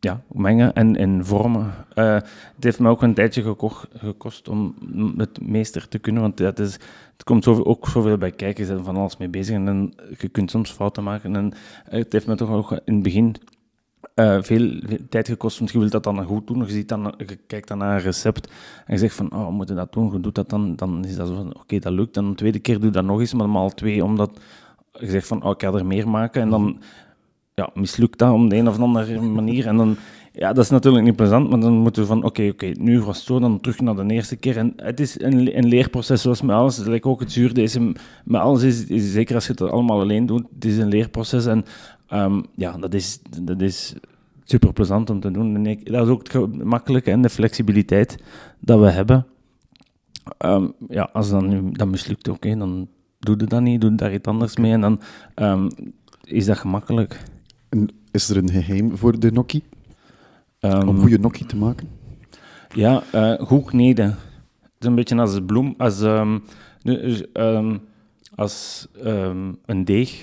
ja, 0.01 0.23
mengen 0.33 0.75
en, 0.75 0.97
en 0.97 1.27
vormen. 1.27 1.73
Eh, 1.95 2.15
het 2.55 2.65
heeft 2.65 2.79
me 2.79 2.89
ook 2.89 3.03
een 3.03 3.15
tijdje 3.15 3.57
gekost 3.97 4.49
om 4.49 4.75
het 5.17 5.41
meester 5.41 5.89
te 5.89 5.99
kunnen, 5.99 6.23
want 6.23 6.39
het, 6.39 6.59
is, 6.59 6.73
het 7.13 7.25
komt 7.25 7.45
zoveel, 7.45 7.67
ook 7.67 7.89
zoveel 7.89 8.19
bij 8.19 8.33
kijken, 8.33 8.67
je 8.67 8.73
bent 8.73 8.85
van 8.85 8.97
alles 8.97 9.17
mee 9.17 9.29
bezig 9.29 9.55
en 9.55 9.65
dan, 9.65 9.95
je 10.19 10.29
kunt 10.29 10.51
soms 10.51 10.71
fouten 10.71 11.03
maken. 11.03 11.37
En 11.37 11.53
het 11.85 12.13
heeft 12.13 12.27
me 12.27 12.35
toch 12.35 12.51
ook 12.51 12.73
in 12.85 12.95
het 12.95 13.03
begin 13.03 13.37
eh, 14.15 14.39
veel, 14.43 14.81
tijd 15.09 15.29
gekost, 15.29 15.59
want 15.59 15.71
je 15.71 15.79
wilt 15.79 15.93
dat 15.93 16.05
dan 16.05 16.25
goed 16.25 16.47
doen. 16.47 16.59
Je, 16.59 16.71
ziet 16.71 16.89
dan, 16.89 17.15
je 17.17 17.39
kijkt 17.47 17.69
dan 17.69 17.79
naar 17.79 17.95
een 17.95 18.03
recept 18.03 18.51
en 18.87 18.95
je 18.95 18.99
zegt 18.99 19.15
van, 19.15 19.33
oh, 19.33 19.47
we 19.47 19.53
moeten 19.53 19.77
dat 19.77 19.93
doen, 19.93 20.13
je 20.13 20.21
doet 20.21 20.35
dat 20.35 20.51
dan, 20.51 20.77
dan 20.77 21.05
is 21.05 21.17
dat 21.17 21.29
zo 21.29 21.35
van, 21.35 21.57
oké, 21.57 21.79
dat 21.79 21.93
lukt. 21.93 22.15
Dan 22.15 22.25
een 22.25 22.35
tweede 22.35 22.59
keer 22.59 22.75
doe 22.75 22.85
je 22.85 22.91
dat 22.91 23.05
nog 23.05 23.21
eens, 23.21 23.35
maar 23.35 23.49
maal 23.49 23.71
twee, 23.71 24.05
omdat 24.05 24.41
je 24.93 25.11
zegt 25.11 25.27
van, 25.27 25.43
oh, 25.43 25.51
ik 25.51 25.63
ga 25.63 25.73
er 25.73 25.87
meer 25.87 26.09
maken. 26.09 26.43
En 26.43 26.51
dan 26.51 26.81
ja, 27.59 27.71
mislukt 27.75 28.19
dat 28.19 28.33
op 28.33 28.51
de 28.51 28.57
een 28.57 28.69
of 28.69 28.79
andere 28.79 29.21
manier. 29.21 29.67
En 29.67 29.77
dan, 29.77 29.97
ja, 30.33 30.53
dat 30.53 30.65
is 30.65 30.71
natuurlijk 30.71 31.05
niet 31.05 31.17
plezant, 31.17 31.51
maar 31.51 31.61
dan 31.61 31.73
moeten 31.73 32.03
we 32.03 32.09
van, 32.09 32.25
oké, 32.25 32.49
oké, 32.49 32.67
nu 32.67 33.01
was 33.01 33.17
het 33.17 33.27
zo, 33.27 33.39
dan 33.39 33.61
terug 33.61 33.81
naar 33.81 33.95
de 33.95 34.15
eerste 34.15 34.37
keer. 34.37 34.57
En 34.57 34.73
het 34.77 35.01
is 35.01 35.21
een, 35.21 35.57
een 35.57 35.67
leerproces, 35.67 36.23
zoals 36.23 36.43
met 36.43 36.57
alles. 36.57 36.79
Like 36.79 37.09
ook 37.09 37.21
het 37.21 37.33
zuurdesem, 37.33 37.93
met 38.25 38.41
alles 38.41 38.63
is, 38.63 38.87
is, 38.87 39.13
zeker 39.13 39.35
als 39.35 39.47
je 39.47 39.53
het 39.53 39.63
allemaal 39.63 40.01
alleen 40.01 40.27
doet, 40.27 40.45
het 40.55 40.65
is 40.65 40.79
een 40.79 40.89
leerproces. 40.89 41.47
En 41.47 41.65
ehm, 42.07 42.43
ja, 42.55 42.73
dat 42.73 42.95
is, 42.95 43.21
dat 43.43 43.61
is 43.61 43.95
super 44.45 44.73
plezant 44.73 45.11
om 45.11 45.21
te 45.21 45.31
doen. 45.31 45.55
En 45.55 45.67
ik, 45.67 45.93
dat 45.93 46.07
is 46.07 46.13
ook 46.13 46.19
het 46.19 46.31
gemakkelijke 46.31 47.11
en 47.11 47.23
de 47.23 47.31
flexibiliteit 47.31 48.23
dat 48.61 48.81
we 48.81 48.91
hebben. 48.91 49.27
Ehm, 50.39 50.69
ja, 50.89 51.09
als 51.13 51.31
dan 51.31 51.73
dat 51.73 51.89
mislukt, 51.89 52.29
oké, 52.29 52.57
dan 52.57 52.89
doe 53.19 53.37
je 53.39 53.45
dat 53.45 53.61
niet, 53.61 53.81
doe 53.81 53.95
daar 53.95 54.13
iets 54.13 54.29
anders 54.29 54.57
mee. 54.57 54.73
En 54.73 54.81
dan 54.81 55.01
ehm, 55.35 55.69
is 56.25 56.47
dat 56.47 56.59
gemakkelijk. 56.59 57.21
En 57.69 57.89
is 58.11 58.29
er 58.29 58.37
een 58.37 58.51
geheim 58.51 58.97
voor 58.97 59.19
de 59.21 59.29
gnocchi? 59.29 59.63
Ehm, 60.59 60.89
Om 60.89 60.99
goede 60.99 61.17
gnocchi 61.17 61.47
te 61.47 61.57
maken? 61.57 61.89
Ja, 62.75 63.03
eh, 63.13 63.47
goed 63.47 63.65
kneden. 63.65 64.07
Het 64.61 64.73
is 64.81 64.87
een 64.87 64.95
beetje 64.95 65.17
als 65.17 65.35
een 65.35 65.47
bloem, 65.47 65.75
als, 65.79 66.01
ehm, 66.03 66.39
dus, 66.83 67.33
ehm, 67.33 67.77
als 68.35 68.87
ehm, 69.03 69.53
een 69.67 69.85
deeg. 69.85 70.21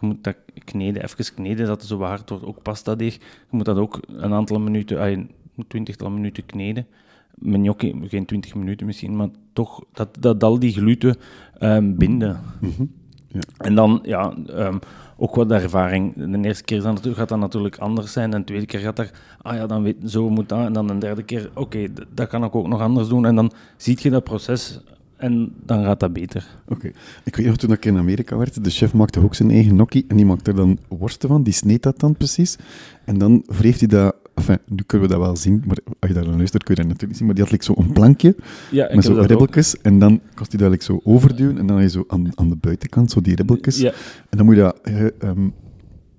Je 0.00 0.06
moet 0.06 0.24
dat 0.24 0.36
kneden, 0.64 1.02
even 1.02 1.34
kneden, 1.34 1.66
dat 1.66 1.80
het 1.80 1.88
zo 1.88 2.00
hard 2.00 2.28
wordt. 2.28 2.44
Ook 2.44 2.62
pasta 2.62 2.94
deeg. 2.94 3.14
Je 3.14 3.20
moet 3.50 3.64
dat 3.64 3.76
ook 3.76 4.00
een 4.06 4.32
aantal 4.32 4.60
minuten, 4.60 5.06
een 5.06 5.30
twintigtal 5.68 6.10
minuten 6.10 6.46
kneden. 6.46 6.86
Met 7.34 7.60
gnocchi, 7.60 7.94
geen 8.08 8.26
twintig 8.26 8.54
minuten 8.54 8.86
misschien, 8.86 9.16
maar 9.16 9.28
toch 9.52 9.84
dat, 9.92 10.16
dat 10.20 10.44
al 10.44 10.58
die 10.58 10.72
gluten 10.72 11.16
ehm, 11.58 11.94
binden. 11.94 12.40
Mhm. 12.60 12.84
Ja. 13.28 13.40
En 13.58 13.74
dan, 13.74 13.98
ja, 14.02 14.34
ehm, 14.46 14.78
ook 15.22 15.34
wat 15.34 15.50
ervaring. 15.50 16.14
De 16.14 16.38
eerste 16.48 16.64
keer 16.64 16.82
gaat 17.14 17.28
dat 17.28 17.38
natuurlijk 17.38 17.78
anders 17.78 18.12
zijn. 18.12 18.32
En 18.32 18.38
de 18.38 18.46
tweede 18.46 18.66
keer 18.66 18.80
gaat 18.80 18.96
dat, 18.96 19.10
ah 19.42 19.54
ja, 19.54 19.66
dan 19.66 19.82
weet 19.82 19.96
zo 20.06 20.30
moet 20.30 20.48
dat. 20.48 20.66
En 20.66 20.72
dan 20.72 20.86
de 20.86 20.98
derde 20.98 21.22
keer, 21.22 21.50
oké, 21.54 21.86
dat 22.14 22.28
kan 22.28 22.44
ik 22.44 22.54
ook 22.54 22.68
nog 22.68 22.80
anders 22.80 23.08
doen. 23.08 23.26
En 23.26 23.34
dan 23.34 23.52
zie 23.76 23.98
je 24.00 24.10
dat 24.10 24.24
proces 24.24 24.80
en 25.16 25.52
dan 25.64 25.84
gaat 25.84 26.00
dat 26.00 26.12
beter. 26.12 26.46
Oké. 26.68 26.90
Ik 27.24 27.36
weet 27.36 27.46
nog, 27.46 27.56
toen 27.56 27.72
ik 27.72 27.84
in 27.84 27.96
Amerika 27.96 28.36
werkte, 28.36 28.60
de 28.60 28.70
chef 28.70 28.94
maakte 28.94 29.20
ook 29.20 29.34
zijn 29.34 29.50
eigen 29.50 29.70
gnocchi 29.70 30.04
en 30.08 30.16
die 30.16 30.26
maakte 30.26 30.50
er 30.50 30.56
dan 30.56 30.78
worsten 30.88 31.28
van, 31.28 31.42
die 31.42 31.52
sneed 31.52 31.82
dat 31.82 32.00
dan 32.00 32.16
precies. 32.16 32.58
En 33.04 33.18
dan 33.18 33.42
wreef 33.46 33.78
hij 33.78 33.88
dat, 33.88 34.14
enfin, 34.34 34.58
nu 34.66 34.82
kunnen 34.86 35.08
we 35.08 35.14
dat 35.14 35.22
wel 35.22 35.36
zien, 35.36 35.62
maar 35.66 35.76
als 35.98 36.08
je 36.10 36.14
daar 36.14 36.24
dan 36.24 36.36
luistert 36.36 36.62
kun 36.64 36.74
je 36.74 36.80
dat 36.80 36.90
natuurlijk 36.90 37.08
niet 37.10 37.16
zien, 37.16 37.26
maar 37.26 37.34
die 37.34 37.44
had 37.44 37.52
like, 37.52 37.64
zo 37.64 37.74
een 37.76 37.92
plankje 37.92 38.36
Ja, 38.70 38.90
met 38.94 39.04
zo 39.04 39.14
ribbeltjes 39.20 39.80
en 39.80 39.98
dan 39.98 40.20
kost 40.34 40.52
hij 40.52 40.60
dat 40.60 40.70
like, 40.70 40.84
zo 40.84 41.00
overduwen 41.04 41.58
en 41.58 41.66
dan 41.66 41.76
had 41.80 41.84
je 41.84 41.98
zo 41.98 42.04
aan, 42.08 42.26
aan 42.34 42.48
de 42.48 42.56
buitenkant 42.56 43.10
zo 43.10 43.20
die 43.20 43.34
ribbeltjes. 43.34 43.78
Ja, 43.80 43.92
En 44.30 44.36
dan 44.36 44.46
moet 44.46 44.56
je 44.56 44.60
dat 44.60 44.80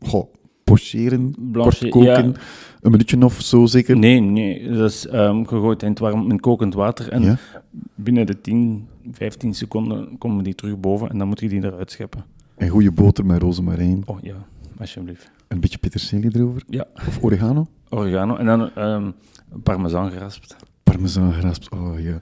goh, 0.10 0.34
pocheren, 0.64 1.36
Blanche- 1.52 1.90
kort 1.90 2.06
koken, 2.06 2.26
ja. 2.32 2.40
een 2.82 2.92
minuutje 2.92 3.24
of 3.26 3.42
zo 3.42 3.66
zeker. 3.66 3.98
nee, 3.98 4.20
nee. 4.20 4.70
Dat 4.72 4.90
is 4.92 5.08
ehm 5.08 5.44
gegooid 5.44 5.84
in 5.84 5.90
het 5.90 6.00
warm, 6.00 6.32
in 6.32 6.40
kokend 6.40 6.74
water. 6.74 7.10
En 7.12 7.38
binnen 7.96 8.26
de 8.26 8.42
10, 8.42 8.88
15 9.12 9.54
seconden 9.54 10.18
komen 10.18 10.44
die 10.44 10.56
terug 10.56 10.80
boven. 10.80 11.10
En 11.10 11.18
dan 11.18 11.28
moet 11.28 11.40
je 11.40 11.50
die 11.50 11.64
eruit 11.64 11.92
scheppen. 11.92 12.24
En 12.58 12.68
goede 12.70 12.92
boter 12.92 13.26
met 13.26 13.42
rozemarijn, 13.42 14.02
Oh 14.06 14.18
ja, 14.22 14.36
alsjeblieft. 14.80 15.32
een 15.48 15.60
beetje 15.60 15.78
peterselie 15.78 16.36
erover, 16.36 16.64
Ja, 16.68 16.86
of 17.08 17.20
oregano. 17.22 17.68
Oregano. 17.94 18.36
En 18.36 18.46
dan 18.46 18.70
ehm 18.76 19.10
parmezaan 19.64 20.12
geraspt. 20.12 20.56
Parmezaan 20.84 21.34
geraspt, 21.34 21.70
oh 21.70 22.00
ja. 22.00 22.22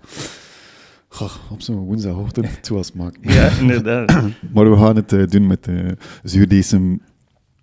Goh, 1.07 1.31
op 1.51 1.61
zo'n 1.61 1.75
woensdagochtend, 1.75 2.67
wel 2.67 2.83
smaken. 2.83 3.21
Ja, 3.33 3.49
inderdaad. 3.59 4.21
Maar 4.53 4.71
we 4.71 4.77
gaan 4.77 4.95
het 4.95 5.13
eh, 5.13 5.27
doen 5.27 5.47
met 5.47 5.63
de 5.63 5.97
zuurdesem 6.23 7.01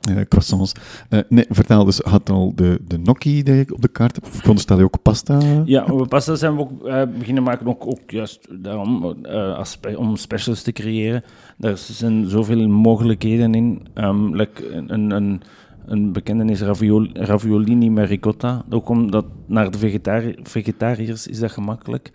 eh, 0.00 0.20
croissants. 0.28 0.72
Eh, 1.08 1.18
nee, 1.28 1.44
vertel 1.48 1.84
dus, 1.84 1.98
had 1.98 2.30
al 2.30 2.52
de, 2.54 2.80
de 2.86 2.96
gnocchi 3.02 3.42
die 3.42 3.54
je 3.54 3.74
op 3.74 3.82
de 3.82 3.88
kaart? 3.88 4.20
Of 4.20 4.28
veronderstel 4.28 4.78
je 4.78 4.84
ook 4.84 5.02
pasta? 5.02 5.38
Ja, 5.64 5.94
we 5.94 6.06
pasta 6.06 6.34
zijn 6.34 6.54
we 6.54 6.60
ook 6.60 6.86
eh, 6.86 7.02
beginnen 7.18 7.42
maken, 7.42 7.66
ook, 7.66 7.86
ook 7.86 8.10
juist 8.10 8.48
daarom, 8.62 9.24
eh, 9.24 9.56
als 9.56 9.70
spe- 9.70 9.98
om 9.98 10.16
specials 10.16 10.62
te 10.62 10.72
creëren. 10.72 11.24
Daar 11.56 11.76
zijn 11.76 12.28
zoveel 12.28 12.68
mogelijkheden 12.68 13.54
in. 13.54 13.86
Ehm 13.94 14.34
like 14.34 14.70
een, 14.70 15.10
een, 15.10 15.42
een, 15.88 15.98
een 15.98 16.12
bekende 16.12 16.44
is 16.52 16.60
ravioli, 16.60 17.10
raviolini 17.12 17.90
met 17.90 18.08
ricotta. 18.08 18.64
Ook 18.70 18.88
omdat 18.88 19.24
naar 19.46 19.70
de 19.70 19.78
vegetari 19.78 20.36
vegetariërs 20.42 21.26
is 21.26 21.38
dat 21.38 21.52
gemakkelijk. 21.52 22.10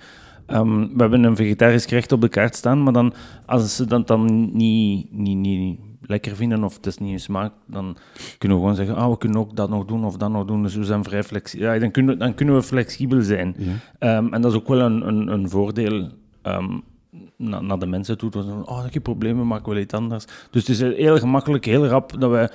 Ehm, 0.46 0.80
we 0.80 0.94
hebben 0.98 1.24
een 1.24 1.36
vegetarisch 1.36 1.86
gerecht 1.86 2.12
op 2.12 2.22
de 2.22 2.30
kaart 2.30 2.56
staan, 2.56 2.84
maar 2.84 2.94
dan, 2.94 3.14
als 3.46 3.76
ze 3.76 3.86
dat 3.86 4.08
dan 4.08 4.50
niet, 4.54 5.12
niet, 5.12 5.38
niet 5.38 5.80
lekker 6.02 6.36
vinden 6.36 6.64
of 6.64 6.76
het 6.76 6.86
is 6.86 6.98
niet 6.98 7.12
in 7.12 7.20
smaak, 7.20 7.52
dan 7.68 7.98
kunnen 8.38 8.58
we 8.58 8.64
gewoon 8.64 8.78
zeggen, 8.78 8.96
ah, 8.96 9.10
we 9.10 9.18
kunnen 9.18 9.40
ook 9.40 9.56
dat 9.56 9.70
nog 9.70 9.86
doen 9.86 10.06
of 10.06 10.18
dat 10.18 10.30
nog 10.32 10.46
doen. 10.46 10.64
Dus 10.64 10.76
we 10.76 10.84
zijn 10.84 11.04
vrij 11.04 11.24
flexibel. 11.24 11.68
Ja, 11.68 11.80
dan, 11.80 11.92
kunnen, 11.92 12.20
dan 12.20 12.34
kunnen 12.34 12.56
we 12.56 12.64
flexibel 12.64 13.22
zijn. 13.22 13.56
Ja. 13.58 13.72
Ehm, 14.00 14.34
en 14.34 14.42
dat 14.42 14.52
is 14.52 14.58
ook 14.58 14.68
wel 14.68 14.80
een, 14.80 15.08
een, 15.08 15.28
een 15.28 15.50
voordeel 15.50 16.10
ehm, 16.42 16.78
na- 17.38 17.62
naar 17.62 17.80
de 17.80 17.86
mensen 17.86 18.18
toe. 18.18 18.30
Dat 18.30 18.44
ze 18.44 18.50
zeggen, 18.50 18.68
oh, 18.68 18.84
geen 18.92 19.02
problemen, 19.02 19.48
maken 19.48 19.66
we 19.66 19.74
wel 19.74 19.84
iets 19.84 19.94
anders. 19.94 20.26
Dus 20.52 20.68
het 20.68 20.82
is 20.82 20.98
heel 20.98 21.18
gemakkelijk, 21.18 21.66
heel 21.66 21.86
rap 21.88 22.20
dat 22.20 22.32
we, 22.32 22.52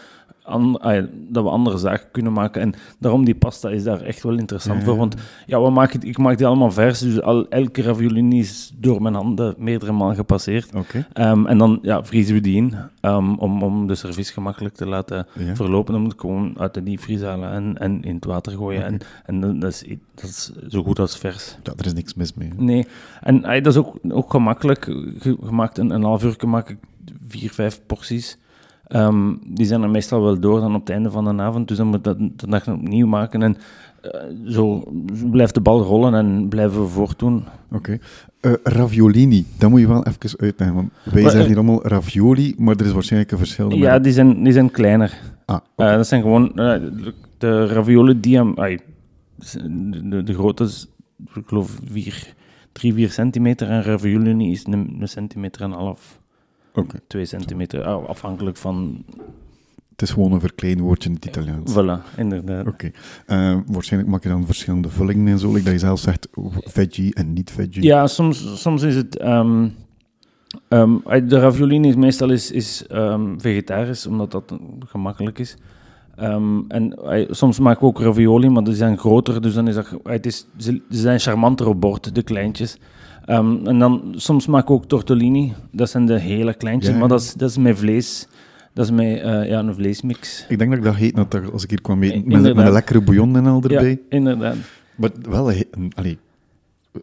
ah 0.49 1.05
dat 1.29 1.43
we 1.45 1.51
andere 1.51 1.79
zaken 1.79 2.07
kunnen 2.13 2.33
maken. 2.33 2.61
En 2.63 2.73
daarom 2.99 3.25
die 3.25 3.35
pasta 3.35 3.69
is 3.71 3.83
daar 3.85 4.01
echt 4.03 4.23
wel 4.23 4.39
interessant 4.39 4.79
Ja. 4.79 4.85
voor. 4.85 4.97
Want 4.97 5.15
ja, 5.47 5.63
we 5.63 5.71
maken, 5.71 6.03
ik 6.03 6.19
maak 6.19 6.37
die 6.39 6.47
allemaal 6.47 6.71
vers, 6.71 6.99
dus 6.99 7.21
al, 7.23 7.49
elke 7.49 7.83
raviolini 7.83 8.39
is 8.39 8.73
door 8.79 9.03
mijn 9.03 9.15
handen 9.15 9.55
meerdere 9.59 9.93
malen 9.93 10.17
gepasseerd. 10.17 10.75
Oké. 10.75 11.07
Ehm, 11.13 11.47
en 11.47 11.59
dan 11.59 11.79
ja, 11.83 12.05
vriezen 12.05 12.35
we 12.35 12.41
die 12.41 12.57
in 12.57 12.75
ehm, 13.01 13.33
om, 13.35 13.63
om 13.63 13.87
de 13.87 13.95
service 13.95 14.33
gemakkelijk 14.33 14.75
te 14.75 14.87
laten 14.87 15.27
Ja. 15.39 15.55
verlopen. 15.57 15.93
Dan 15.93 16.03
moet 16.03 16.13
ik 16.13 16.21
gewoon 16.21 16.55
uit 16.59 16.75
de 16.75 16.83
diepvries 16.83 17.21
halen 17.23 17.51
en, 17.53 17.79
en 17.79 18.03
in 18.03 18.15
het 18.15 18.25
water 18.25 18.53
gooien. 18.53 18.85
En, 18.85 18.99
en 19.25 19.61
dat, 19.61 19.73
is, 19.73 19.85
dat 20.15 20.25
is 20.25 20.51
zo 20.69 20.83
goed 20.83 20.99
als 20.99 21.17
vers. 21.19 21.57
Ja, 21.63 21.73
er 21.77 21.87
is 21.87 21.93
niks 21.95 22.15
mis 22.15 22.35
mee. 22.35 22.49
hè. 22.57 22.63
Nee, 22.63 22.87
en 23.21 23.41
dat 23.43 23.67
is 23.67 23.77
ook, 23.77 23.97
ook 24.11 24.31
gemakkelijk. 24.31 24.85
Je, 24.87 25.19
je 25.23 25.51
maakt 25.51 25.79
een, 25.79 25.91
een 25.91 26.03
half 26.03 26.25
uur 26.25 26.37
maak 26.47 26.69
ik 26.71 26.77
vier, 27.29 27.51
vijf 27.51 27.81
porties. 27.87 28.39
Ehm, 28.89 29.35
die 29.47 29.67
zijn 29.67 29.83
er 29.83 29.91
meestal 29.91 30.23
wel 30.23 30.41
door 30.41 30.61
dan 30.61 30.75
op 30.75 30.81
het 30.81 30.91
einde 30.91 31.11
van 31.11 31.37
de 31.37 31.43
avond. 31.43 31.69
Dus 31.69 31.77
dan 31.77 31.87
moet 31.87 32.05
dat 32.05 32.19
de 32.19 32.47
dag 32.49 32.69
opnieuw 32.69 33.07
maken. 33.07 33.43
En 33.43 33.57
eh, 34.01 34.11
zo 34.47 34.85
blijft 35.31 35.55
de 35.55 35.61
bal 35.61 35.83
rollen 35.83 36.15
en 36.15 36.49
blijven 36.49 36.81
we 36.81 36.87
voortdoen. 36.89 37.45
Oké. 37.73 37.99
Eh, 38.41 38.53
raviolini, 38.63 39.47
dat 39.59 39.71
moet 39.71 39.81
je 39.81 39.87
wel 39.89 40.05
even 40.07 40.39
uitleggen. 40.39 40.77
Want 40.77 40.91
wij 41.05 41.13
Maar, 41.13 41.23
zeggen 41.23 41.41
eh, 41.41 41.47
hier 41.47 41.57
allemaal 41.57 41.87
ravioli, 41.87 42.55
maar 42.59 42.77
er 42.77 42.87
is 42.87 42.93
waarschijnlijk 42.93 43.33
een 43.33 43.39
verschil. 43.39 43.69
met- 43.69 43.79
Ja, 43.79 43.99
die 43.99 44.13
zijn, 44.13 44.43
die 44.43 44.53
zijn 44.53 44.71
kleiner. 44.71 45.19
Ah, 45.45 45.59
dat 45.77 46.07
zijn 46.07 46.23
gewoon 46.23 46.53
de- 47.39 47.67
ravioli 47.67 48.21
die 48.21 48.37
hem, 48.37 48.55
de, 50.11 50.23
de, 50.23 50.35
grootte 50.35 50.65
is, 50.65 50.87
ik 51.35 51.43
geloof, 51.47 51.81
3, 52.73 52.95
4 52.95 53.11
centimeter. 53.11 53.69
En 53.69 53.83
ravioli 53.83 54.51
is 54.51 54.67
een, 54.67 54.97
een 55.01 55.09
centimeter 55.09 55.63
en 55.63 55.71
een 55.71 55.77
half, 55.79 56.21
Oké. 56.79 56.99
2 57.07 57.25
centimeter, 57.25 57.83
ah, 57.85 58.09
afhankelijk 58.09 58.57
van. 58.57 59.05
Het 59.91 60.03
is 60.09 60.11
gewoon 60.15 60.33
een 60.33 60.41
verklein 60.41 60.81
woordje 60.81 61.09
in 61.09 61.15
het 61.15 61.25
Italiaans. 61.25 61.73
Voilà, 61.73 62.17
inderdaad. 62.17 62.67
Oké. 62.67 62.91
Eh, 63.27 63.57
waarschijnlijk 63.67 64.13
maak 64.13 64.23
je 64.23 64.29
dan 64.29 64.47
verschillende 64.47 64.89
vullingen 64.89 65.33
en 65.33 65.39
zo. 65.39 65.53
Like 65.53 65.63
dat 65.65 65.73
je 65.73 65.79
zelf 65.79 65.99
zegt 66.01 66.29
oh, 66.35 66.57
veggie 66.61 67.15
en 67.15 67.33
niet 67.33 67.51
veggie. 67.51 67.83
Ja, 67.83 68.07
soms, 68.07 68.61
soms 68.63 68.83
is 68.83 68.95
het. 68.95 69.17
ehm, 69.17 69.69
ehm, 70.69 70.97
de 71.27 71.39
raviolini 71.39 71.89
is 71.89 71.95
meestal 71.95 72.31
is, 72.31 72.51
is 72.51 72.87
ehm, 72.87 73.39
vegetarisch, 73.39 74.07
omdat 74.07 74.31
dat 74.31 74.55
gemakkelijk 74.87 75.39
is. 75.39 75.57
En 76.17 76.95
eh, 77.05 77.27
soms 77.31 77.59
maken 77.59 77.81
we 77.81 77.87
ook 77.87 78.01
ravioli, 78.01 78.49
maar 78.49 78.65
die 78.65 78.75
zijn 78.75 78.99
groter, 78.99 79.43
dus 79.43 79.55
dan 79.55 79.69
is 79.69 79.75
dat. 79.75 79.95
Het 80.03 80.27
is, 80.27 80.47
ze 80.57 80.81
ze 80.91 80.99
zijn 80.99 81.21
charmanter 81.21 81.69
op 81.69 81.81
bord, 81.81 82.15
de 82.15 82.23
kleintjes. 82.23 82.77
Ehm, 83.29 83.67
en 83.67 83.79
dan 83.79 84.13
soms 84.17 84.47
maak 84.47 84.63
ik 84.63 84.71
ook 84.71 84.85
tortellini. 84.87 85.53
Dat 85.71 85.91
zijn 85.91 86.07
de 86.07 86.19
hele 86.19 86.55
kleintjes, 86.55 86.93
Ja, 86.93 86.99
maar 86.99 87.09
dat 87.09 87.21
is, 87.21 87.35
dat 87.35 87.51
is 87.51 87.57
met 87.59 87.79
vlees. 87.79 88.29
Dat 88.75 88.85
is 88.85 88.91
met 88.91 89.07
eh, 89.21 89.49
ja, 89.49 89.59
een 89.59 89.75
vleesmix. 89.75 90.47
Ik 90.49 90.59
denk 90.59 90.71
dat 90.71 90.79
ik 90.79 90.85
dat 90.85 90.95
heet 90.95 91.17
dat 91.17 91.35
er- 91.35 91.53
als 91.53 91.63
ik 91.63 91.71
hier 91.71 91.81
kwam 91.83 92.03
eten. 92.03 92.23
Met, 92.27 92.55
met 92.55 92.67
een 92.67 92.73
lekkere 92.73 93.01
bouillon 93.01 93.37
en 93.37 93.47
al 93.47 93.63
erbij. 93.63 93.91
Ja, 93.91 93.97
inderdaad. 94.09 94.57
Maar 94.97 95.11
wel 95.29 95.51
een, 95.53 95.93
allee, 95.95 96.19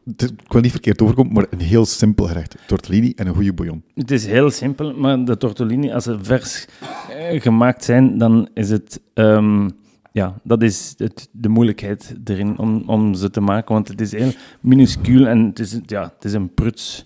het 0.05 0.21
is- 0.21 0.29
ik 0.29 0.51
wil 0.51 0.61
niet 0.61 0.71
verkeerd 0.71 1.01
overkomen, 1.01 1.33
maar 1.33 1.45
een 1.49 1.59
heel 1.59 1.85
simpel 1.85 2.25
gerecht. 2.25 2.55
Tortellini 2.67 3.13
en 3.15 3.27
een 3.27 3.33
goede 3.33 3.53
bouillon. 3.53 3.83
Het 3.95 4.11
is 4.11 4.25
heel 4.25 4.49
simpel, 4.49 4.93
maar 4.97 5.25
de 5.25 5.37
tortellini, 5.37 5.91
als 5.91 6.03
ze 6.03 6.17
vers 6.21 6.65
eh, 7.09 7.41
gemaakt 7.41 7.83
zijn, 7.83 8.17
dan 8.17 8.47
is 8.53 8.69
het... 8.69 9.01
ehm, 9.13 9.69
ja, 10.15 10.33
dat 10.43 10.61
is 10.63 10.93
het, 10.97 11.29
de 11.31 11.49
moeilijkheid 11.49 12.15
erin 12.23 12.57
om, 12.57 12.83
om 12.87 13.13
ze 13.13 13.29
te 13.29 13.41
maken, 13.41 13.73
want 13.73 13.87
het 13.87 14.01
is 14.01 14.11
heel 14.11 14.31
minuscuul 14.61 15.27
en 15.27 15.45
het 15.45 15.59
is, 15.59 15.79
ja, 15.85 16.03
het 16.15 16.23
is 16.25 16.33
een 16.33 16.53
pruts. 16.53 17.05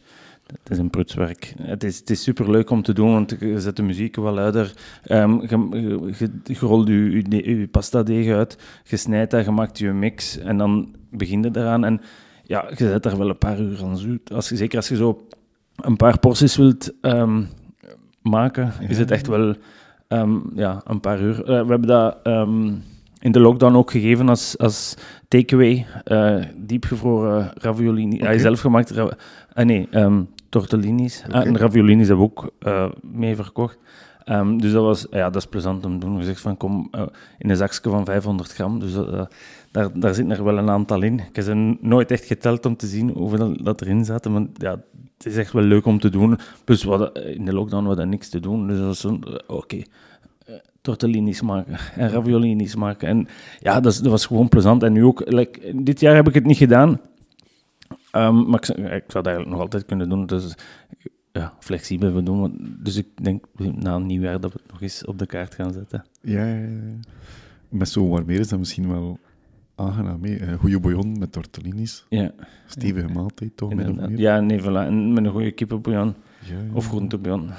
Het 0.63 0.69
is 0.69 0.77
een 0.77 0.89
prutswerk. 0.89 1.53
Het 1.61 1.83
is, 1.83 1.97
het 1.99 2.09
is 2.09 2.23
super 2.23 2.51
leuk 2.51 2.69
om 2.69 2.81
te 2.81 2.93
doen, 2.93 3.11
want 3.11 3.35
je 3.39 3.59
zet 3.59 3.75
de 3.75 3.83
muziek 3.83 4.15
wel 4.15 4.33
luider. 4.33 4.73
Ehm, 5.03 5.31
je, 5.41 5.67
je, 5.71 6.13
je- 6.17 6.39
je 6.43 6.59
rolt 6.59 6.87
je, 6.87 7.23
je, 7.29 7.59
je 7.59 7.67
pasta 7.67 8.03
deeg 8.03 8.33
uit, 8.33 8.57
je 8.83 8.97
snijdt 8.97 9.31
dat, 9.31 9.45
je 9.45 9.51
maakt 9.51 9.77
je 9.77 9.91
mix 9.91 10.37
en 10.37 10.57
dan 10.57 10.95
begint 11.11 11.45
het 11.45 11.55
eraan. 11.55 11.83
En 11.85 12.01
ja, 12.43 12.65
je 12.69 12.75
zet 12.75 13.03
daar 13.03 13.17
wel 13.17 13.29
een 13.29 13.37
paar 13.37 13.59
uur 13.59 13.83
aan 13.83 13.97
zoet. 13.97 14.33
Als 14.33 14.49
je, 14.49 14.55
zeker 14.55 14.77
als 14.77 14.87
je 14.87 14.95
zo 14.95 15.27
een 15.75 15.95
paar 15.97 16.19
porties 16.19 16.55
wilt 16.55 16.93
ehm, 17.01 17.43
maken, 18.21 18.73
is 18.87 18.97
het 18.97 19.11
echt 19.11 19.27
wel 19.27 19.55
ehm, 20.07 20.37
ja, 20.53 20.81
een 20.85 20.99
paar 20.99 21.21
uur. 21.21 21.39
Eh, 21.39 21.45
we 21.45 21.69
hebben 21.69 21.87
dat 21.87 22.17
in 23.19 23.31
de 23.31 23.39
lockdown 23.39 23.75
ook 23.75 23.91
gegeven 23.91 24.29
als, 24.29 24.57
als 24.57 24.95
takeaway. 25.27 25.85
eh 26.03 26.35
diepgevroren 26.57 27.51
raviolini. 27.53 28.17
Ja, 28.17 28.23
Oké. 28.29 28.39
zelf 28.39 28.59
gemaakt. 28.59 28.89
ra- 28.89 29.17
ah, 29.53 29.65
nee, 29.65 29.87
ehm, 29.91 30.21
tortellinis. 30.49 31.23
Ah, 31.31 31.45
en 31.45 31.57
raviolinis 31.57 32.07
hebben 32.07 32.25
we 32.25 32.31
ook 32.31 32.51
eh, 32.59 32.89
mee 33.01 33.35
verkocht. 33.35 33.77
Ehm, 34.23 34.57
dus 34.57 34.71
dat, 34.71 34.83
was, 34.83 35.07
ja, 35.11 35.29
dat 35.29 35.35
is 35.41 35.45
plezant 35.47 35.85
om 35.85 35.99
te 35.99 36.05
doen. 36.05 36.17
Je 36.17 36.23
zegt 36.23 36.41
van 36.41 36.57
kom 36.57 36.87
eh, 36.91 37.01
in 37.37 37.49
een 37.49 37.55
zakje 37.55 37.89
van 37.89 38.05
500 38.05 38.51
gram. 38.51 38.79
Dus 38.79 38.93
daar, 39.71 39.99
daar 39.99 40.13
zit 40.13 40.31
er 40.31 40.43
wel 40.43 40.57
een 40.57 40.69
aantal 40.69 41.01
in. 41.01 41.13
Ik 41.19 41.35
heb 41.35 41.45
ze 41.45 41.77
nooit 41.81 42.11
echt 42.11 42.25
geteld 42.25 42.65
om 42.65 42.75
te 42.75 42.87
zien 42.87 43.09
hoeveel 43.09 43.63
dat 43.63 43.81
erin 43.81 44.05
zaten. 44.05 44.31
Maar 44.31 44.45
ja, 44.53 44.71
het 45.17 45.25
is 45.25 45.37
echt 45.37 45.51
wel 45.53 45.63
leuk 45.63 45.85
om 45.85 45.99
te 45.99 46.09
doen. 46.09 46.37
Plus 46.63 46.83
we 46.83 46.89
hadden, 46.89 47.35
in 47.35 47.45
de 47.45 47.53
lockdown 47.53 47.85
hadden 47.85 48.03
we 48.05 48.09
niks 48.11 48.29
te 48.29 48.39
doen. 48.39 48.67
Dus 48.67 48.77
dat 48.77 48.85
was 48.85 49.05
oké, 49.47 49.81
tortellinis 50.81 51.41
maken 51.41 51.77
en 51.95 52.09
raviolinis 52.09 52.75
maken. 52.75 53.07
En 53.07 53.27
ja, 53.59 53.79
dat, 53.79 53.93
dat 54.03 54.11
was 54.11 54.25
gewoon 54.25 54.49
plezant. 54.49 54.83
En 54.83 54.93
nu 54.93 55.03
ook, 55.05 55.21
like, 55.31 55.83
dit 55.83 55.99
jaar 55.99 56.15
heb 56.15 56.27
ik 56.27 56.33
het 56.33 56.45
niet 56.45 56.57
gedaan. 56.57 56.99
Ehm, 58.11 58.49
maar 58.49 58.59
ik, 58.59 58.65
zou- 58.65 58.77
ik 58.79 58.87
zou 58.87 58.97
het 59.07 59.25
eigenlijk 59.25 59.49
nog 59.49 59.59
altijd 59.59 59.85
kunnen 59.85 60.09
doen. 60.09 60.25
Dus 60.25 60.55
ja, 61.31 61.53
flexibel 61.59 62.13
we 62.13 62.23
doen. 62.23 62.75
Dus 62.79 62.95
ik 62.95 63.07
denk 63.23 63.45
na 63.75 63.95
een 63.95 64.05
nieuwjaar 64.05 64.39
dat 64.39 64.53
we 64.53 64.59
het 64.63 64.71
nog 64.71 64.81
eens 64.81 65.05
op 65.05 65.19
de 65.19 65.25
kaart 65.25 65.55
gaan 65.55 65.73
zetten. 65.73 66.05
Ja, 66.21 66.45
ja, 66.45 66.55
ja. 66.57 66.67
Met 67.69 67.89
zo'n 67.89 68.09
warmeer 68.09 68.39
is 68.39 68.47
dat 68.47 68.59
misschien 68.59 68.89
wel 68.89 69.19
aangenaam. 69.75 70.25
Een 70.25 70.57
goede 70.57 70.79
bouillon 70.79 71.19
met 71.19 71.31
tortellinis. 71.31 72.05
Ja, 72.09 72.31
Stevige 72.65 73.07
maaltijd, 73.07 73.51
toch? 73.57 73.69
Of 73.69 73.75
meer. 73.75 74.19
ja 74.19 74.39
nee, 74.39 74.61
voilà. 74.61 74.65
En 74.65 75.13
met 75.13 75.25
een 75.25 75.31
goede 75.31 75.51
kippenbouillon 75.51 76.13
Ja, 76.45 76.53
ja. 76.53 76.73
of 76.73 76.87
groentebouillon. 76.87 77.49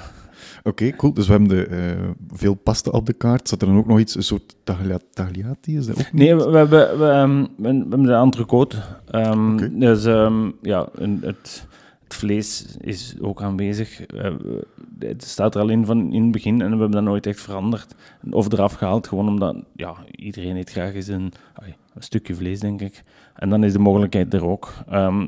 Oké, 0.63 0.91
cool. 0.95 1.13
Dus 1.13 1.25
we 1.27 1.31
hebben 1.31 1.49
de, 1.49 1.65
eh, 1.65 2.09
veel 2.33 2.53
pasta 2.53 2.91
op 2.91 3.05
de 3.05 3.13
kaart. 3.13 3.49
Zat 3.49 3.61
er 3.61 3.67
dan 3.67 3.77
ook 3.77 3.87
nog 3.87 3.99
iets, 3.99 4.15
een 4.15 4.23
soort 4.23 4.55
taglia- 4.63 4.99
tagliati? 5.13 5.77
Is 5.77 5.85
dat 5.85 5.99
ook 5.99 6.13
Nee, 6.13 6.35
we, 6.35 6.49
we 6.49 6.57
hebben, 6.57 6.99
we, 6.99 7.05
ehm, 7.05 7.39
we, 7.39 7.47
we 7.57 7.67
hebben 7.89 8.03
de 8.03 8.13
entrecote. 8.13 8.77
Oké. 9.11 9.69
Dus 9.77 10.05
ehm, 10.05 10.49
ja, 10.61 10.87
een- 10.95 11.19
het, 11.23 11.67
het 12.03 12.13
vlees 12.19 12.75
is 12.79 13.15
ook 13.21 13.41
aanwezig. 13.41 14.05
Eh, 14.05 14.31
het 14.99 15.23
staat 15.23 15.55
er 15.55 15.61
al 15.61 15.69
in 15.69 15.85
van 15.85 16.13
in 16.13 16.21
het 16.23 16.31
begin 16.31 16.53
en 16.61 16.63
we 16.65 16.69
hebben 16.69 16.91
dat 16.91 17.03
nooit 17.03 17.25
echt 17.27 17.41
veranderd 17.41 17.95
of 18.29 18.51
eraf 18.51 18.73
gehaald. 18.73 19.07
Gewoon 19.07 19.27
omdat 19.27 19.55
ja, 19.75 19.95
iedereen 20.15 20.55
eet 20.55 20.69
graag 20.71 20.93
eens 20.93 21.07
een, 21.07 21.31
ai, 21.53 21.73
een 21.95 22.01
stukje 22.03 22.35
vlees, 22.35 22.59
denk 22.59 22.81
ik. 22.81 23.01
En 23.35 23.49
dan 23.49 23.63
is 23.63 23.73
de 23.73 23.79
mogelijkheid 23.79 24.33
er 24.33 24.45
ook. 24.45 24.73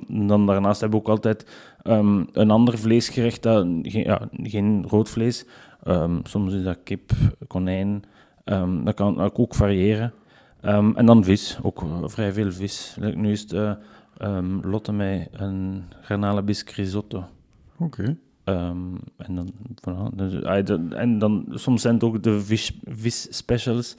Dan 0.07 0.45
daarnaast 0.45 0.81
hebben 0.81 0.99
we 0.99 1.05
ook 1.05 1.11
altijd 1.11 1.45
ehm, 1.83 2.23
een 2.31 2.51
ander 2.51 2.77
vleesgerecht, 2.77 3.43
dat, 3.43 3.67
geen, 3.81 4.03
ja, 4.03 4.29
geen 4.43 4.85
rood 4.87 5.09
vlees. 5.09 5.45
Ehm, 5.83 6.19
soms 6.23 6.53
is 6.53 6.63
dat 6.63 6.79
kip, 6.83 7.11
konijn. 7.47 8.03
Ehm, 8.43 8.83
dat 8.83 8.93
kan 8.93 9.31
ook 9.33 9.55
variëren. 9.55 10.13
En 10.95 11.05
dan 11.05 11.23
vis, 11.23 11.57
ook 11.61 11.81
eh, 11.81 12.03
vrij 12.05 12.33
veel 12.33 12.51
vis. 12.51 12.97
Nu 13.15 13.31
is 13.31 13.41
het 13.41 13.53
eh, 13.53 13.71
ehm, 14.17 14.69
Lotte 14.69 14.91
met 14.91 15.27
een 15.31 15.83
garnalenbisque 16.01 16.73
risotto. 16.75 17.25
Oké. 17.79 18.17
En, 18.43 19.35
dan, 19.35 19.51
voilà, 19.81 20.15
dus, 20.15 20.43
ah, 20.43 20.69
en 20.99 21.19
dan 21.19 21.45
soms 21.49 21.81
zijn 21.81 21.93
het 21.93 22.03
ook 22.03 22.23
de 22.23 22.41
vis, 22.41 22.79
vis 22.85 23.37
specials. 23.37 23.95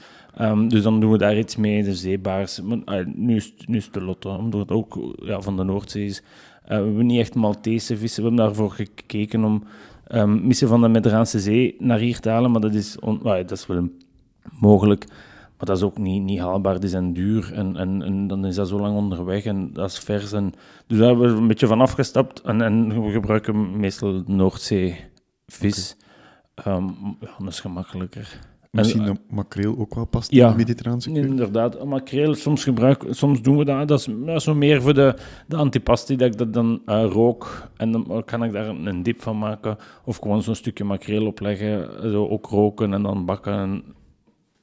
Dus 0.69 0.83
dan 0.83 1.01
doen 1.01 1.11
we 1.11 1.19
daar 1.19 1.39
iets 1.39 1.57
mee, 1.57 1.83
de 1.83 1.95
zeebaars. 1.95 2.61
Maar, 2.61 2.79
ah, 2.85 3.07
nu, 3.07 3.37
is, 3.37 3.55
nu 3.67 3.77
is 3.77 3.85
het 3.85 3.95
de 3.95 4.03
Lotte, 4.03 4.29
omdat 4.29 4.61
het 4.61 4.71
ook 4.71 5.15
ja, 5.23 5.41
van 5.41 5.57
de 5.57 5.65
Noordzee 5.65 6.05
is. 6.05 6.23
Eh, 6.65 6.79
we 6.79 6.85
hebben 6.85 7.07
niet 7.07 7.19
echt 7.21 7.35
Maltese 7.35 7.97
vissen. 7.97 8.23
We 8.23 8.29
hebben 8.29 8.47
daarvoor 8.47 8.71
gekeken 8.71 9.45
om 9.45 9.63
ehm 10.07 10.47
missen 10.47 10.69
van 10.69 10.81
de 10.81 10.89
Mediterraanse 10.89 11.41
Zee 11.41 11.77
naar 11.79 11.99
hier 11.99 12.21
te 12.21 12.29
halen. 12.29 12.51
Maar 12.51 12.61
dat 12.61 12.75
is, 12.75 12.99
on, 12.99 13.21
dat 13.23 13.51
is 13.51 13.67
wel 13.67 13.77
een- 13.77 14.03
mogelijk. 14.61 15.07
Maar 15.57 15.67
dat 15.67 15.77
is 15.77 15.83
ook 15.83 15.99
niet, 15.99 16.23
niet 16.23 16.39
haalbaar. 16.39 16.81
Die 16.81 16.89
zijn 16.89 17.13
duur 17.13 17.53
en, 17.53 17.77
en, 17.77 18.03
en 18.03 18.27
dan 18.27 18.47
is 18.47 18.55
dat 18.55 18.69
zo 18.69 18.79
lang 18.81 18.97
onderweg 18.97 19.45
en 19.45 19.73
dat 19.73 19.91
is 19.91 19.99
vers. 19.99 20.33
En, 20.33 20.53
dus 20.87 20.99
daar 20.99 21.09
hebben 21.09 21.35
we 21.35 21.41
een 21.41 21.47
beetje 21.47 21.67
van 21.67 21.81
afgestapt. 21.81 22.41
En, 22.41 22.61
en 22.63 23.03
we 23.05 23.11
gebruiken 23.11 23.81
meestal 23.81 24.23
Noordzee 24.27 24.97
vis. 25.47 25.97
Ehm, 26.55 26.87
ja, 27.21 27.29
dat 27.39 27.49
is 27.49 27.61
gemakkelijker. 27.61 28.39
Misschien 28.75 29.01
En, 29.01 29.07
dat 29.07 29.19
makreel 29.31 29.79
ook 29.79 29.95
wel 29.95 30.05
past 30.05 30.31
ja. 30.31 30.45
in 30.45 30.51
de 30.51 30.57
Mediterraanse 30.57 31.11
keuken? 31.11 31.31
Inderdaad, 31.31 31.85
makreel, 31.85 32.35
soms, 32.35 32.65
gebruik, 32.65 33.05
soms 33.11 33.43
doen 33.43 33.57
we 33.57 33.65
dat. 33.65 33.89
Dat 33.89 33.99
is, 33.99 34.09
dat 34.25 34.37
is 34.37 34.45
zo 34.45 34.55
meer 34.55 34.83
voor 34.83 34.95
de, 34.95 35.17
de 35.47 35.57
antipasti, 35.57 36.17
dat 36.17 36.33
ik 36.33 36.39
dat 36.39 36.53
dan 36.53 36.83
eh, 36.87 37.05
rook. 37.05 37.69
En 37.77 37.93
dan 37.93 38.23
kan 38.25 38.45
ik 38.45 38.53
daar 38.53 38.69
een, 38.69 39.03
dip 39.03 39.23
van 39.23 39.39
maken. 39.39 39.77
Of 40.05 40.17
gewoon 40.17 40.43
zo'n 40.43 40.55
stukje 40.55 40.85
makreel 40.85 41.27
opleggen, 41.27 41.89
zo 42.11 42.29
ook 42.29 42.47
roken 42.47 42.93
en 42.93 43.03
dan 43.03 43.25
bakken. 43.25 43.53
En 43.53 43.83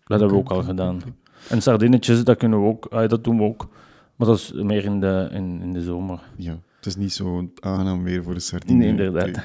dat 0.03 0.19
hebben 0.19 0.37
we 0.37 0.43
ook 0.43 0.51
al 0.51 0.63
gedaan. 0.63 1.01
En 1.49 1.61
sardinnetjes, 1.61 2.23
dat, 2.23 2.37
kunnen 2.37 2.61
we 2.61 2.67
ook, 2.67 2.85
ah, 2.85 3.09
dat 3.09 3.23
doen 3.23 3.37
we 3.37 3.43
ook. 3.43 3.69
Maar 4.15 4.27
dat 4.27 4.37
is 4.37 4.51
meer 4.53 4.83
in 4.83 4.99
de, 4.99 5.29
in, 5.31 5.61
in 5.61 5.73
de 5.73 5.81
zomer. 5.81 6.19
Ja, 6.35 6.59
het 6.75 6.85
is 6.85 6.95
niet 6.95 7.13
zo 7.13 7.49
aangenaam 7.59 8.03
weer 8.03 8.23
voor 8.23 8.33
de 8.33 8.39
sardine. 8.39 8.79
Nee, 8.79 8.87
inderdaad. 8.87 9.41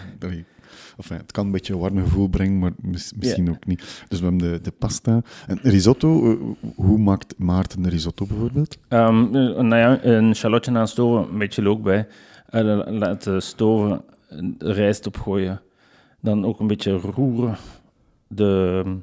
Allee. 0.96 1.08
Enfin, 1.08 1.16
het 1.16 1.32
kan 1.32 1.46
een 1.46 1.52
beetje 1.52 1.72
een 1.72 1.78
warme 1.78 2.02
gevoel 2.02 2.28
brengen, 2.28 2.58
maar 2.58 2.72
mis- 2.80 3.12
misschien 3.16 3.50
ook 3.50 3.66
niet. 3.66 4.04
Dus 4.08 4.20
we 4.20 4.26
hebben 4.26 4.52
de, 4.52 4.60
de 4.60 4.70
pasta. 4.70 5.22
En 5.46 5.58
risotto, 5.62 6.30
eh, 6.32 6.36
hoe 6.74 6.98
maakt 6.98 7.34
Maarten 7.38 7.84
een 7.84 7.90
risotto 7.90 8.26
bijvoorbeeld? 8.26 8.78
Ehm, 8.88 9.24
eh, 9.24 9.60
nou 9.60 9.76
ja, 9.76 10.04
een 10.04 10.34
shallotje 10.36 10.72
aan 10.78 10.88
stoven, 10.88 11.32
een 11.32 11.38
beetje 11.38 11.62
look 11.62 11.82
bij. 11.82 12.06
Eh, 12.46 12.62
la- 12.62 12.90
laat 12.92 13.22
de 13.22 13.40
stoven 13.40 14.02
de 14.58 14.72
rijst 14.72 15.06
opgooien. 15.06 15.60
Dan 16.20 16.44
ook 16.44 16.60
een 16.60 16.66
beetje 16.66 16.92
roeren. 16.92 17.56
De 18.28 18.82
ehm, 18.84 18.94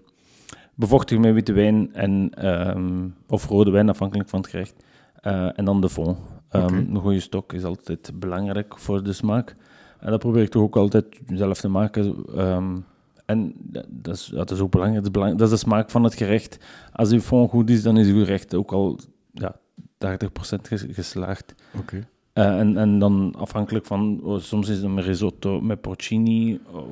bevochtigen 0.76 1.22
met 1.24 1.34
witte 1.34 1.54
wijn 1.54 1.94
en, 1.94 2.30
ehm, 2.34 3.08
of 3.28 3.48
rode 3.48 3.72
wijn, 3.72 3.90
afhankelijk 3.90 4.30
van 4.30 4.40
het 4.42 4.50
gerecht. 4.50 4.76
Eh, 5.22 5.60
en 5.60 5.66
dan 5.66 5.82
de 5.82 5.90
fond. 5.90 6.18
Ehm. 6.50 6.74
Een 6.76 6.96
goede 6.98 7.20
stok 7.20 7.54
is 7.54 7.64
altijd 7.64 8.12
belangrijk 8.20 8.80
voor 8.80 9.04
de 9.04 9.14
smaak. 9.14 9.56
En 10.04 10.10
dat 10.12 10.20
probeer 10.20 10.42
ik 10.44 10.50
toch 10.50 10.64
ook 10.64 10.76
altijd 10.78 11.06
zelf 11.28 11.60
te 11.60 11.68
maken. 11.68 12.16
Ehm, 12.36 12.78
en 13.26 13.54
dat 13.90 14.16
is, 14.16 14.26
dat 14.34 14.52
is 14.52 14.60
ook 14.60 14.72
belangrijk. 14.72 15.04
Dat 15.04 15.14
is, 15.14 15.20
belang- 15.20 15.38
dat 15.40 15.52
is 15.52 15.60
de 15.60 15.66
smaak 15.66 15.90
van 15.90 16.04
het 16.04 16.14
gerecht. 16.14 16.58
Als 16.92 17.12
uw 17.12 17.20
fond 17.20 17.50
goed 17.50 17.70
is, 17.70 17.84
dan 17.84 17.98
is 17.98 18.08
uw 18.08 18.24
gerecht 18.24 18.54
ook 18.56 18.72
al 18.72 19.00
ja, 19.34 19.56
80% 19.98 20.68
ges- 20.68 20.86
geslaagd. 20.90 21.56
Oké. 21.80 22.08
Eh, 22.34 22.60
en, 22.60 22.78
en 22.78 23.00
dan 23.00 23.34
afhankelijk 23.38 23.86
van, 23.86 24.20
oh, 24.24 24.40
soms 24.40 24.70
is 24.70 24.76
het 24.76 24.86
een 24.86 25.02
risotto 25.02 25.62
met 25.62 25.82
porcini, 25.82 26.60
oh, 26.72 26.88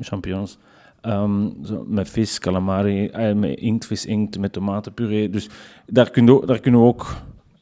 champignons, 0.00 0.58
ehm, 1.00 1.48
zo, 1.64 1.84
met 1.88 2.10
vis, 2.10 2.38
calamari, 2.38 3.06
eh, 3.08 3.34
met 3.34 3.58
inktvis, 3.58 4.06
inkt, 4.06 4.38
met 4.38 4.52
tomatenpuree. 4.52 5.30
Dus 5.30 5.48
daar, 5.86 6.10
kun 6.10 6.24
je, 6.26 6.32
ook- 6.32 6.46
daar 6.46 6.60
kunnen 6.60 6.80
we 6.80 6.86
ook 6.86 7.06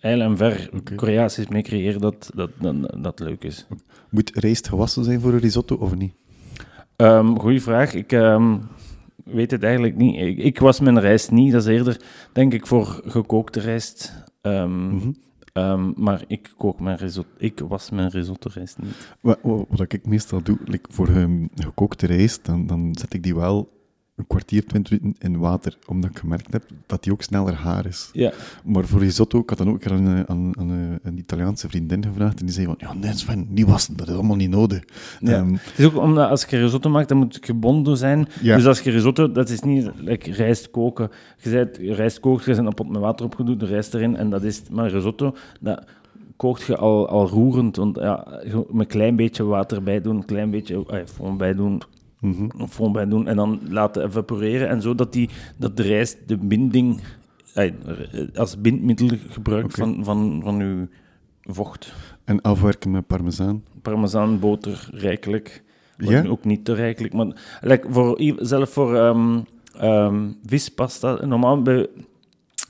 heil 0.02 0.20
en 0.20 0.36
ver 0.36 0.70
creaties 0.96 1.48
mee 1.48 1.62
creëren 1.62 2.00
dat, 2.00 2.30
dat, 2.34 2.50
dat, 2.60 2.96
dat 3.02 3.20
leuk 3.20 3.44
is. 3.44 3.66
Moet 4.10 4.30
rijst 4.34 4.68
gewassen 4.68 5.04
zijn 5.04 5.20
voor 5.20 5.32
een 5.32 5.38
risotto 5.38 5.76
of 5.76 5.94
niet? 5.94 6.14
Ehm 6.96 7.36
goeie 7.36 7.62
vraag. 7.62 7.94
Ik 7.94 8.12
ehm, 8.12 8.58
weet 9.24 9.50
het 9.50 9.62
eigenlijk 9.62 9.96
niet. 9.96 10.20
Ik, 10.20 10.38
ik 10.38 10.58
was 10.58 10.80
mijn 10.80 11.00
rijst 11.00 11.30
niet. 11.30 11.52
Dat 11.52 11.62
is 11.62 11.68
eerder, 11.68 12.00
denk 12.32 12.54
ik, 12.54 12.66
voor 12.66 13.02
gekookte 13.04 13.60
rijst. 13.60 14.24
Ehm, 14.40 14.94
Mhm. 14.94 15.92
maar 15.96 16.24
ik 16.26 16.52
kook 16.56 16.80
mijn 16.80 16.96
risotto. 16.96 17.30
Ik 17.38 17.58
was 17.68 17.90
mijn 17.90 18.08
risotto 18.08 18.50
rijst 18.54 18.78
niet. 18.82 19.14
Wat, 19.20 19.38
wat, 19.42 19.66
wat 19.68 19.92
ik 19.92 20.06
meestal 20.06 20.42
doe, 20.42 20.58
like 20.64 20.88
voor 20.92 21.08
gekookte 21.54 22.06
rijst, 22.06 22.44
dan, 22.44 22.66
dan 22.66 22.94
zet 22.98 23.14
ik 23.14 23.22
die 23.22 23.34
wel 23.34 23.68
een 24.16 24.26
kwartier, 24.26 24.66
twintig 24.66 25.00
minuten 25.00 25.22
in 25.32 25.38
water, 25.38 25.76
omdat 25.86 26.10
ik 26.10 26.18
gemerkt 26.18 26.52
heb 26.52 26.64
dat 26.86 27.02
die 27.02 27.12
ook 27.12 27.22
sneller 27.22 27.54
haar 27.54 27.86
is. 27.86 28.10
Ja. 28.12 28.32
Maar 28.64 28.84
voor 28.84 29.00
risotto, 29.00 29.38
ik 29.38 29.48
had 29.48 29.58
dan 29.58 29.68
ook 29.68 29.74
een 29.74 29.80
keer 29.80 29.92
aan, 29.92 30.06
een- 30.06 30.28
aan, 30.28 30.58
aan 30.58 30.68
een, 30.68 30.98
een 31.02 31.18
Italiaanse 31.18 31.68
vriendin 31.68 32.04
gevraagd 32.04 32.40
en 32.40 32.46
die 32.46 32.54
zei 32.54 32.66
van, 32.66 32.74
ja 32.78 32.92
nee 32.92 33.12
Sven, 33.12 33.46
niet 33.48 33.66
wassen, 33.66 33.96
dat 33.96 34.08
is 34.08 34.14
allemaal 34.14 34.36
niet 34.36 34.50
nodig. 34.50 34.82
Ja. 35.20 35.32
Ehm, 35.32 35.52
Het 35.52 35.78
is 35.78 35.84
ook 35.84 35.96
omdat 35.96 36.30
als 36.30 36.44
je 36.44 36.58
risotto 36.58 36.90
maakt, 36.90 37.08
dan 37.08 37.18
moet 37.18 37.34
het 37.34 37.44
gebonden 37.44 37.96
zijn. 37.96 38.26
Ja. 38.42 38.56
Dus 38.56 38.66
als 38.66 38.80
je 38.80 38.90
risotto, 38.90 39.32
dat 39.32 39.48
is 39.48 39.60
niet 39.60 39.90
like 39.96 40.32
rijst 40.32 40.70
koken. 40.70 41.10
Je 41.38 41.50
zet 41.50 41.76
rijst 41.76 42.20
kookt, 42.20 42.44
je 42.44 42.54
zet 42.54 42.64
een 42.66 42.74
pot 42.74 42.88
met 42.88 43.00
water 43.00 43.26
opgedoen, 43.26 43.58
de 43.58 43.66
rijst 43.66 43.94
erin 43.94 44.16
en 44.16 44.30
dat 44.30 44.42
is 44.42 44.56
het. 44.56 44.70
Maar 44.70 44.90
risotto, 44.90 45.34
dat 45.60 45.84
kookt 46.36 46.62
je 46.62 46.76
al, 46.76 47.08
al 47.08 47.28
roerend. 47.28 47.76
Want 47.76 47.96
ja, 47.96 48.40
je 48.44 48.54
moet 48.70 48.80
een 48.80 48.86
klein 48.86 49.16
beetje 49.16 49.44
water 49.44 49.82
bij 49.82 50.00
doen, 50.00 50.16
een 50.16 50.24
klein 50.24 50.50
beetje 50.50 50.86
eh, 50.86 50.98
foam 51.06 51.36
bij 51.36 51.54
doen, 51.54 51.82
mhm. 52.22 52.62
of 52.62 52.72
foam 52.72 52.92
bij 52.92 53.06
doen 53.06 53.28
en 53.28 53.36
dan 53.36 53.60
laten 53.68 54.04
evaporeren. 54.04 54.68
En 54.68 54.82
zo 54.82 54.94
dat, 54.94 55.12
die, 55.12 55.28
dat 55.56 55.76
de 55.76 55.82
rijst 55.82 56.18
de 56.26 56.36
binding 56.36 57.00
als 58.34 58.60
bindmiddel 58.60 59.08
gebruikt 59.28 59.74
van, 59.74 60.04
van, 60.04 60.40
van 60.44 60.58
je 60.58 60.88
vocht. 61.42 61.94
En 62.24 62.40
afwerken 62.40 62.90
met 62.90 63.06
parmezaan. 63.06 63.64
Parmezaan, 63.82 64.38
boter, 64.38 64.88
rijkelijk. 64.92 65.62
Ja? 65.96 66.24
Ook 66.26 66.44
niet 66.44 66.64
te 66.64 66.74
rijkelijk. 66.74 67.14
Maar 67.14 67.58
like, 67.60 67.86
voor, 67.90 68.20
zelf 68.36 68.70
voor 68.70 68.96
ehm, 68.96 69.40
ehm, 69.76 70.30
vispasta, 70.46 71.24
normaal 71.24 71.62
bij, 71.62 71.86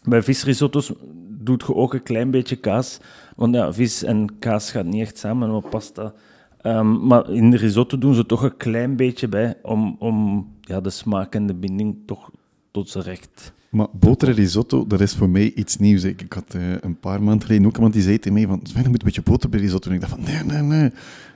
bij 0.02 0.22
visrisotto's 0.22 0.92
doet 1.28 1.64
je 1.66 1.74
ook 1.74 1.94
een 1.94 2.02
klein 2.02 2.30
beetje 2.30 2.56
kaas. 2.56 2.98
Want 3.36 3.54
ja, 3.54 3.72
vis 3.72 4.02
en 4.02 4.38
kaas 4.38 4.70
gaat 4.70 4.84
niet 4.84 5.00
echt 5.00 5.18
samen, 5.18 5.50
maar 5.50 5.68
pasta. 5.68 6.14
Ehm, 6.62 7.06
maar 7.06 7.30
in 7.30 7.50
de 7.50 7.56
risotto 7.56 7.98
doen 7.98 8.14
ze 8.14 8.26
toch 8.26 8.42
een 8.42 8.56
klein 8.56 8.96
beetje 8.96 9.28
bij 9.28 9.54
om, 9.62 9.96
om 9.98 10.46
ja, 10.60 10.80
de 10.80 10.90
smaak 10.90 11.34
en 11.34 11.46
de 11.46 11.54
binding 11.54 11.96
toch 12.06 12.30
tot 12.70 12.88
zijn 12.88 13.04
recht. 13.04 13.52
Maar 13.70 13.86
boter 13.92 14.28
en 14.28 14.34
risotto, 14.34 14.86
dat 14.86 15.00
is 15.00 15.14
voor 15.14 15.28
mij 15.28 15.52
iets 15.54 15.76
nieuws. 15.76 16.04
Ik, 16.04 16.32
had 16.32 16.54
eh, 16.54 16.72
een 16.80 17.00
paar 17.00 17.22
maanden 17.22 17.46
geleden 17.46 17.66
ook 17.66 17.74
iemand 17.74 17.92
die 17.92 18.02
zei 18.02 18.18
tegen 18.18 18.32
mij 18.32 18.46
van, 18.46 18.60
Sven, 18.62 18.84
moet 18.84 18.98
een 18.98 19.04
beetje 19.04 19.22
boter 19.22 19.48
bij 19.48 19.60
risotto. 19.60 19.88
En 19.88 19.94
ik 19.94 20.00
dacht 20.00 20.12
van, 20.12 20.22
nee, 20.24 20.44
nee, 20.44 20.62
nee, 20.62 20.90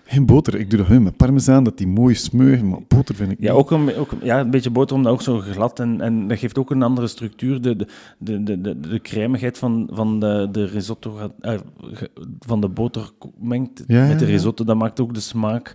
geen 0.06 0.26
boter. 0.26 0.54
Ik 0.54 0.70
doe 0.70 0.84
dat 0.86 1.00
met 1.00 1.16
parmezaan, 1.16 1.64
dat 1.64 1.78
die 1.78 1.86
mooi 1.86 2.14
smeugen, 2.14 2.68
maar 2.68 2.80
boter 2.88 3.14
vind 3.14 3.30
ik 3.30 3.40
Ja, 3.40 3.50
niet. 3.52 3.60
ook 3.60 3.70
een, 3.70 3.94
ook, 3.94 4.10
ja, 4.22 4.40
een 4.40 4.50
beetje 4.50 4.70
boter, 4.70 4.96
omdat 4.96 5.12
ook 5.12 5.22
zo 5.22 5.38
glad 5.38 5.80
en, 5.80 6.00
en 6.00 6.28
dat 6.28 6.38
geeft 6.38 6.58
ook 6.58 6.70
een 6.70 6.82
andere 6.82 7.06
structuur. 7.06 7.60
De, 7.60 7.76
de, 7.76 7.86
de, 8.18 8.60
de, 8.60 8.80
de, 8.80 9.50
van, 9.52 9.88
van 9.92 10.20
de, 10.20 10.48
de 10.52 10.64
risotto, 10.64 11.32
eh, 11.40 11.58
van 12.40 12.60
de 12.60 12.68
boter 12.68 13.10
mengt 13.40 13.84
Ja, 13.86 14.06
met 14.06 14.18
de 14.18 14.24
risotto, 14.24 14.64
dat 14.64 14.76
maakt 14.76 15.00
ook 15.00 15.14
de 15.14 15.20
smaak. 15.20 15.74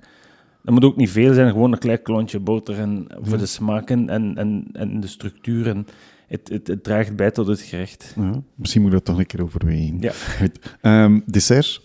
Dat 0.63 0.73
moet 0.73 0.83
ook 0.83 0.95
niet 0.95 1.09
veel 1.09 1.33
zijn, 1.33 1.51
gewoon 1.51 1.71
een 1.71 1.79
klein 1.79 2.01
klontje 2.01 2.39
boter 2.39 2.79
en, 2.79 3.07
voor 3.21 3.37
de 3.37 3.45
smaak 3.45 3.89
en, 3.89 4.09
en, 4.09 4.65
en, 4.73 4.99
de 4.99 5.07
structuur. 5.07 5.67
En 5.67 5.85
het, 6.27 6.49
het, 6.49 6.67
het 6.67 6.83
draagt 6.83 7.15
bij 7.15 7.31
tot 7.31 7.47
het 7.47 7.61
gerecht. 7.61 8.13
Ja, 8.19 8.41
misschien 8.55 8.81
moet 8.81 8.91
ik 8.91 8.97
dat 8.97 9.05
toch 9.05 9.17
een 9.17 9.25
keer 9.25 9.43
overwegen. 9.43 9.97
Ja. 9.99 10.11
Ehm, 10.81 11.19
dessert? 11.25 11.81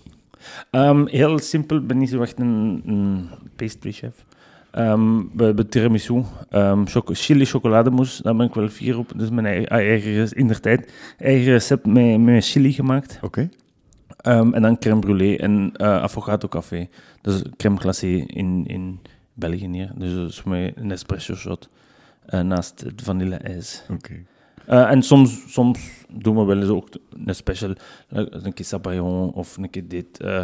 Ehm, 0.71 1.07
heel 1.07 1.39
simpel, 1.39 1.77
ik 1.77 1.87
ben 1.87 1.99
niet 1.99 2.11
zo 2.11 2.23
echt 2.23 2.39
een, 2.39 2.83
een 2.87 3.29
pastry 3.57 3.93
chef. 3.93 4.25
Ehm, 4.71 5.23
we 5.33 5.45
hebben 5.45 5.69
tiramisu, 5.69 6.23
ehm 6.49 6.87
choco 6.87 7.13
chili 7.15 7.45
chocolademousse, 7.45 8.23
daar 8.23 8.37
ben 8.37 8.47
ik 8.47 8.55
wel 8.55 8.69
fier 8.69 8.99
op. 8.99 9.13
Dus 9.17 9.31
mijn 9.31 9.47
eigen, 9.47 9.69
eigen 9.69 10.31
in 10.33 10.47
der 10.49 10.61
tijd 10.61 10.93
eigen 11.19 11.53
recept 11.53 11.87
met, 11.87 12.21
met 12.21 12.47
chili 12.47 12.73
gemaakt. 12.73 13.19
Oké. 13.23 13.49
Ehm, 14.17 14.53
en 14.53 14.63
dan 14.63 14.79
crème 14.79 15.01
brûlée 15.01 15.41
en 15.41 15.71
eh 15.73 16.03
affogato 16.03 16.49
café. 16.49 16.89
Dus 17.21 17.43
crème 17.57 17.79
glacé 17.79 18.07
in, 18.27 18.67
in 18.67 19.01
België 19.35 19.69
hier. 19.71 19.91
Dus 19.97 20.15
dat 20.15 20.29
is 20.31 20.43
met 20.43 20.73
een 20.77 20.91
espresso 20.91 21.35
shot 21.35 21.69
eh, 22.27 22.41
naast 22.41 22.81
het 22.81 23.03
vanille-ijs. 23.03 23.83
Oké. 23.91 24.25
Eh, 24.67 24.91
en 24.91 25.03
soms, 25.03 25.53
soms 25.53 25.79
doen 26.09 26.37
we 26.37 26.45
wel 26.45 26.61
eens 26.61 26.69
ook 26.69 26.89
een 27.27 27.35
special, 27.35 27.71
eh, 28.09 28.25
een 28.31 28.53
keer 28.53 28.65
sabayon 28.65 29.33
of 29.33 29.57
een 29.57 29.71
keer 29.71 29.89
dit. 29.89 30.21
Eh, 30.21 30.43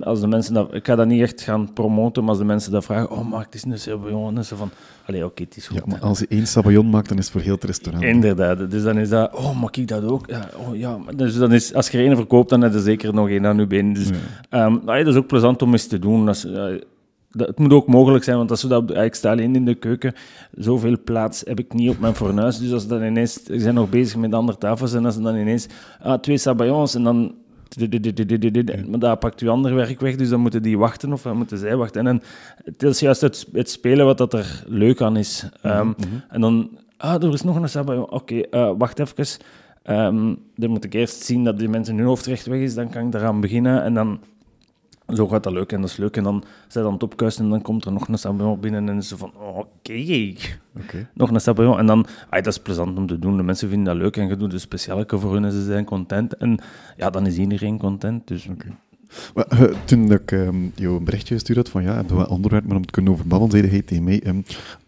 als 0.00 0.20
de 0.20 0.26
mensen 0.26 0.54
dat, 0.54 0.74
ik 0.74 0.86
ga 0.86 0.96
dat 0.96 1.06
niet 1.06 1.22
echt 1.22 1.40
gaan 1.40 1.72
promoten, 1.72 2.22
maar 2.22 2.30
als 2.30 2.38
de 2.38 2.44
mensen 2.44 2.72
dat 2.72 2.84
vragen, 2.84 3.10
oh, 3.10 3.28
maak 3.30 3.44
het 3.44 3.54
eens 3.54 3.64
een 3.64 3.78
sabayon, 3.78 4.34
dan 4.34 4.38
is 4.42 4.48
ze 4.48 4.56
van, 4.56 4.70
allee, 5.06 5.24
oké, 5.24 5.42
het 5.42 5.56
is 5.56 5.66
goed. 5.66 5.76
Ja, 5.76 5.82
maar 5.86 6.00
als 6.00 6.18
je 6.18 6.26
één 6.28 6.46
sabayon 6.46 6.90
maakt, 6.90 7.08
dan 7.08 7.18
is 7.18 7.24
het 7.24 7.32
voor 7.32 7.42
heel 7.42 7.54
het 7.54 7.64
restaurant. 7.64 8.04
Inderdaad, 8.04 8.70
dus 8.70 8.82
dan 8.82 8.98
is 8.98 9.08
dat, 9.08 9.34
oh, 9.34 9.60
mag 9.60 9.70
ik 9.70 9.88
dat 9.88 10.04
ook? 10.04 10.26
Ja, 10.26 10.48
oh, 10.56 10.76
ja. 10.76 10.98
Dus 11.16 11.36
dan 11.36 11.52
is, 11.52 11.74
als 11.74 11.88
je 11.88 11.98
er 11.98 12.04
één 12.04 12.16
verkoopt, 12.16 12.48
dan 12.48 12.60
heb 12.60 12.72
je 12.72 12.80
zeker 12.80 13.14
nog 13.14 13.28
één 13.28 13.46
aan 13.46 13.58
je 13.58 13.66
been. 13.66 13.92
Dus 13.92 14.08
Ja. 14.08 14.14
Ehm, 14.48 14.76
ja, 14.86 14.96
dat 14.96 15.06
is 15.06 15.14
ook 15.14 15.26
plezant 15.26 15.62
om 15.62 15.72
eens 15.72 15.86
te 15.86 15.98
doen. 15.98 16.26
Dat 16.26 16.34
is, 16.34 16.46
dat, 17.30 17.46
het 17.46 17.58
moet 17.58 17.72
ook 17.72 17.86
mogelijk 17.86 18.24
zijn, 18.24 18.36
want 18.36 18.50
als 18.50 18.62
we 18.62 18.68
dat, 18.68 18.96
ik 18.96 19.14
sta 19.14 19.30
alleen 19.30 19.54
in 19.54 19.64
de 19.64 19.74
keuken, 19.74 20.14
zoveel 20.56 20.96
plaats 21.04 21.42
heb 21.44 21.58
ik 21.58 21.72
niet 21.72 21.90
op 21.90 21.98
mijn 21.98 22.14
fornuis. 22.14 22.58
Dus 22.58 22.72
als 22.72 22.86
dan 22.86 23.02
ineens, 23.02 23.40
we 23.46 23.60
zijn 23.60 23.74
nog 23.74 23.90
bezig 23.90 24.16
met 24.16 24.34
andere 24.34 24.58
tafels 24.58 24.92
en 24.92 25.04
als 25.04 25.16
er 25.16 25.22
dan 25.22 25.36
ineens 25.36 25.66
ah, 26.02 26.20
twee 26.20 26.38
sabayons 26.38 26.94
en 26.94 27.02
dan... 27.02 27.34
Maar 28.88 28.98
daar 28.98 29.16
pakt 29.16 29.40
uw 29.40 29.50
ander 29.50 29.74
werk 29.74 30.00
weg, 30.00 30.16
dus 30.16 30.28
dan 30.28 30.40
moeten 30.40 30.62
die 30.62 30.78
wachten 30.78 31.12
of 31.12 31.22
dan 31.22 31.36
moeten 31.36 31.58
zij 31.58 31.76
wachten. 31.76 32.06
En 32.06 32.22
het 32.64 32.82
is 32.82 33.00
juist 33.00 33.20
het, 33.20 33.46
het 33.52 33.70
spelen 33.70 34.06
wat 34.06 34.18
dat 34.18 34.32
er 34.32 34.64
leuk 34.66 35.00
aan 35.02 35.16
is. 35.16 35.48
Ehm, 35.62 35.92
En 36.28 36.40
dan, 36.40 36.70
ah, 36.96 37.22
er 37.22 37.32
is 37.32 37.42
nog 37.42 37.56
een 37.56 37.68
sabayon. 37.68 38.10
Oké, 38.10 38.40
eh, 38.40 38.72
wacht 38.78 38.98
even. 38.98 39.26
Ehm, 39.82 40.34
dan 40.56 40.70
moet 40.70 40.84
ik 40.84 40.94
eerst 40.94 41.22
zien 41.22 41.44
dat 41.44 41.58
die 41.58 41.68
mensen 41.68 41.96
hun 41.96 42.06
hoofdrecht 42.06 42.46
weg 42.46 42.60
is, 42.60 42.74
dan 42.74 42.90
kan 42.90 43.06
ik 43.06 43.12
daaraan 43.12 43.40
beginnen. 43.40 43.82
En 43.82 43.94
dan 43.94 44.20
zo 45.14 45.28
gaat 45.28 45.42
dat 45.42 45.52
leuk 45.52 45.72
en 45.72 45.80
dat 45.80 45.90
is 45.90 45.96
leuk. 45.96 46.16
En 46.16 46.22
dan 46.22 46.44
zijn 46.68 46.84
dan 46.84 46.92
het 46.92 47.02
opkuisen 47.02 47.44
en 47.44 47.50
dan 47.50 47.62
komt 47.62 47.84
er 47.84 47.92
nog 47.92 48.08
een 48.08 48.18
sabayon 48.18 48.60
binnen 48.60 48.88
en 48.88 49.02
ze 49.02 49.16
van, 49.16 49.32
oh, 49.36 49.58
oké, 49.58 50.34
nog 51.14 51.30
een 51.30 51.40
sabayon. 51.40 51.78
En 51.78 51.86
dan, 51.86 52.06
ah, 52.28 52.42
dat 52.42 52.52
is 52.52 52.58
plezant 52.58 52.98
om 52.98 53.06
te 53.06 53.18
doen. 53.18 53.36
De 53.36 53.42
mensen 53.42 53.68
vinden 53.68 53.94
dat 53.94 54.02
leuk 54.02 54.16
en 54.16 54.28
je 54.28 54.36
doet 54.36 54.52
een 54.52 54.60
speciale 54.60 55.04
voor 55.08 55.32
hun 55.32 55.44
en 55.44 55.52
ze 55.52 55.64
zijn 55.64 55.84
content. 55.84 56.36
En 56.36 56.58
ja, 56.96 57.10
dan 57.10 57.26
is 57.26 57.36
iedereen 57.36 57.78
content. 57.78 58.28
Dus 58.28 58.48
Maar, 59.34 59.46
eh, 59.46 59.62
toen 59.84 60.12
ik 60.12 60.32
ehm, 60.32 60.56
jou 60.74 60.96
een 60.96 61.04
berichtje 61.04 61.34
gestuurd 61.34 61.58
had 61.58 61.68
van 61.68 61.82
ja, 61.82 61.94
heb 61.94 62.08
je 62.08 62.16
wel 62.16 62.24
onderwerp, 62.24 62.66
maar 62.66 62.76
om 62.76 62.86
te 62.86 62.92
kunnen 62.92 63.12
overbabbelen, 63.12 63.50
zei 63.50 63.68
hij 63.68 63.82
tegen 63.82 64.04
mij, 64.04 64.22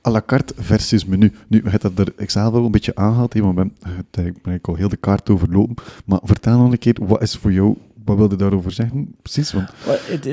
à 0.06 0.10
la 0.10 0.22
carte 0.26 0.54
versus 0.56 1.04
menu. 1.04 1.32
Nu, 1.48 1.60
je 1.64 1.70
hebt 1.70 1.82
dat 1.82 1.98
er 1.98 2.30
zelf 2.30 2.52
wel 2.52 2.64
een 2.64 2.70
beetje 2.70 2.94
aangehaald, 2.94 3.34
want 3.34 3.48
ik 3.48 3.54
ben, 3.54 3.72
het, 3.88 4.06
eh, 4.10 4.26
ik 4.26 4.42
ben 4.42 4.58
al 4.62 4.74
heel 4.74 4.88
de 4.88 4.96
kaart 4.96 5.30
overlopen. 5.30 5.84
Maar 6.04 6.20
vertel 6.22 6.58
nog 6.58 6.72
een 6.72 6.78
keer, 6.78 6.96
wat 7.00 7.22
is 7.22 7.36
voor 7.36 7.52
jou, 7.52 7.76
wat 8.04 8.16
wilde 8.16 8.34
je 8.34 8.40
daarover 8.40 8.70
zeggen? 8.70 9.14
Precies, 9.22 9.52
want... 9.52 9.70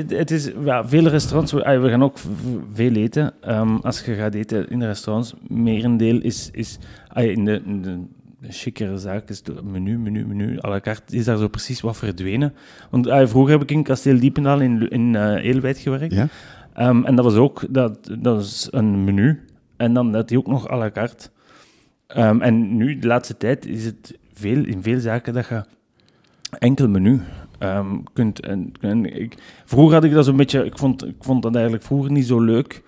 Het, 0.08 0.30
is, 0.30 0.50
ja, 0.64 0.88
vele 0.88 1.08
restaurants, 1.08 1.52
we, 1.52 1.64
ah, 1.64 1.82
we 1.82 1.88
gaan 1.88 2.02
ook 2.02 2.18
veel 2.72 2.92
eten. 2.92 3.32
Ehm, 3.40 3.74
als 3.76 4.00
je 4.00 4.14
gaat 4.14 4.34
eten 4.34 4.68
in 4.68 4.78
de 4.78 4.86
restaurants, 4.86 5.34
merendeel 5.48 6.20
is, 6.20 6.48
is 6.52 6.78
ah, 7.08 7.24
in 7.24 7.44
de, 7.44 7.62
in 7.64 7.82
de, 7.82 8.98
zaak 8.98 9.28
is 9.28 9.42
het 9.44 9.64
menu, 9.64 9.98
menu, 9.98 10.26
menu, 10.26 10.58
à 10.64 10.68
la 10.68 10.80
carte, 10.80 11.16
is 11.16 11.24
daar 11.24 11.36
zo 11.36 11.48
precies 11.48 11.80
wat 11.80 11.96
verdwenen. 11.96 12.54
Want 12.90 13.08
ah, 13.08 13.28
vroeger 13.28 13.52
heb 13.52 13.62
ik 13.62 13.70
in 13.70 13.82
Kasteel 13.82 14.20
Diependaal 14.20 14.60
in, 14.60 14.88
in 14.88 15.16
eh, 15.16 15.44
Eelwijd 15.44 15.78
gewerkt. 15.78 16.14
Ja? 16.14 16.28
Ehm, 16.72 17.04
en 17.04 17.14
dat 17.14 17.24
was 17.24 17.34
ook 17.34 17.64
dat, 17.70 18.16
dat 18.20 18.40
is 18.40 18.68
een 18.70 19.04
menu. 19.04 19.44
En 19.76 19.94
dan 19.94 20.14
had 20.14 20.28
hij 20.28 20.38
ook 20.38 20.46
nog 20.46 20.70
à 20.70 20.76
la 20.76 20.90
carte. 20.90 21.28
Ehm, 22.06 22.40
en 22.40 22.76
nu, 22.76 22.98
de 22.98 23.06
laatste 23.06 23.36
tijd, 23.36 23.66
is 23.66 23.84
het 23.84 24.18
veel, 24.32 24.64
in 24.64 24.82
veel 24.82 25.00
zaken 25.00 25.34
dat 25.34 25.46
je 25.46 25.64
enkel 26.58 26.88
menu 26.88 27.20
ehm, 27.60 27.96
kunt. 28.12 28.40
En, 28.40 28.72
en 28.80 29.20
ik, 29.20 29.36
vroeger 29.64 29.94
had 29.94 30.04
ik 30.04 30.12
dat 30.12 30.24
zo'n 30.24 30.36
beetje... 30.36 30.64
Ik 30.64 30.78
vond, 30.78 31.06
ik 31.06 31.16
vond 31.20 31.42
dat 31.42 31.54
eigenlijk 31.54 31.84
vroeger 31.84 32.10
niet 32.12 32.26
zo 32.26 32.40
leuk 32.40 32.82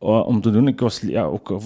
eh, 0.00 0.26
om 0.26 0.40
te 0.40 0.50
doen. 0.50 0.68
Ik 0.68 0.80
was 0.80 1.00
ja, 1.00 1.22
ook 1.24 1.50
eh, 1.50 1.56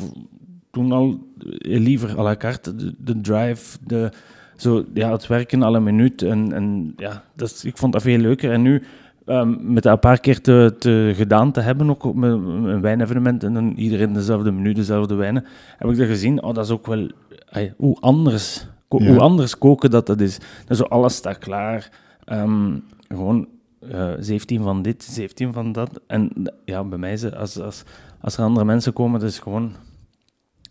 toen 0.70 0.92
al 0.92 1.18
eh, 1.38 1.78
liever 1.80 2.18
à 2.18 2.22
la 2.22 2.36
carte. 2.36 2.74
De, 2.76 2.94
de 2.98 3.20
drive, 3.20 3.78
de, 3.86 4.10
zo, 4.56 4.84
ja, 4.94 5.12
het 5.12 5.26
werken 5.26 5.62
alle 5.62 5.80
minuut. 5.80 6.22
En, 6.22 6.52
en 6.52 6.92
ja, 6.96 7.22
dat 7.34 7.50
is- 7.50 7.64
ik 7.64 7.76
vond 7.78 7.92
dat 7.92 8.02
veel 8.02 8.18
leuker. 8.18 8.52
En 8.52 8.62
nu 8.62 8.82
ehm, 9.24 9.72
met 9.72 9.82
dat 9.82 9.92
een 9.92 9.98
paar 9.98 10.20
keer 10.20 10.40
te, 10.40 10.74
te 10.78 11.12
gedaan 11.14 11.52
te 11.52 11.60
hebben, 11.60 11.90
ook 11.90 12.14
met 12.14 12.30
een 12.30 12.80
wijnevenement, 12.80 13.44
en 13.44 13.54
dan 13.54 13.72
iedereen 13.76 14.12
dezelfde 14.12 14.52
menu, 14.52 14.72
dezelfde 14.72 15.14
wijnen, 15.14 15.44
heb 15.76 15.90
ik 15.90 15.96
dat 15.96 16.06
gezien, 16.06 16.42
oh, 16.42 16.54
dat 16.54 16.64
is 16.64 16.70
ook 16.70 16.86
wel, 16.86 17.10
ay, 17.50 17.74
hoe, 17.76 17.96
anders, 18.00 18.66
ko- 18.88 18.98
Ja. 19.02 19.06
hoe 19.10 19.18
anders 19.20 19.58
koken 19.58 19.90
dat 19.90 20.06
dat 20.06 20.20
is. 20.20 20.38
Dat 20.66 20.76
zo, 20.76 20.82
alles 20.82 21.14
staat 21.14 21.38
klaar, 21.38 21.90
Ehm, 22.26 22.78
gewoon 23.08 23.48
eh 23.90 24.12
17 24.18 24.62
van 24.62 24.82
dit, 24.82 25.02
17 25.04 25.52
van 25.52 25.72
dat. 25.72 26.00
En 26.06 26.30
ja, 26.64 26.84
bij 26.84 26.98
mij, 26.98 27.34
als, 27.36 27.60
als, 27.60 27.82
als 28.20 28.36
er 28.36 28.44
andere 28.44 28.64
mensen 28.66 28.92
komen, 28.92 29.22
is 29.22 29.38
gewoon... 29.38 29.72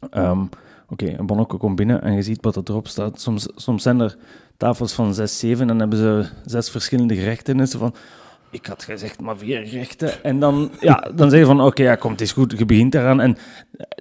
ehm, 0.09 0.43
Oké, 0.89 1.17
een 1.17 1.25
bonnetje 1.25 1.57
komt 1.57 1.75
binnen 1.75 2.01
en 2.01 2.13
je 2.13 2.21
ziet 2.21 2.37
wat 2.41 2.55
er 2.55 2.63
erop 2.65 2.87
staat. 2.87 3.21
Soms, 3.21 3.47
soms 3.55 3.83
zijn 3.83 3.99
er 3.99 4.17
tafels 4.57 4.93
van 4.93 5.13
6, 5.13 5.39
7 5.39 5.69
en 5.69 5.79
hebben 5.79 5.97
ze 5.97 6.25
zes 6.45 6.69
verschillende 6.69 7.15
gerechten. 7.15 7.59
En 7.59 7.67
ze 7.67 7.77
van, 7.77 7.95
ik 8.49 8.65
had 8.65 8.83
gezegd 8.83 9.21
maar 9.21 9.37
vier 9.37 9.65
gerechten. 9.67 10.23
En 10.23 10.39
dan, 10.39 10.71
ja, 10.79 11.11
dan 11.15 11.29
zeg 11.29 11.39
je 11.39 11.45
van, 11.45 11.61
oké, 11.61 11.83
ja, 11.83 11.95
komt, 11.95 12.11
het 12.19 12.21
is 12.21 12.31
goed, 12.31 12.55
je 12.57 12.65
begint 12.65 12.95
eraan. 12.95 13.21
En 13.21 13.37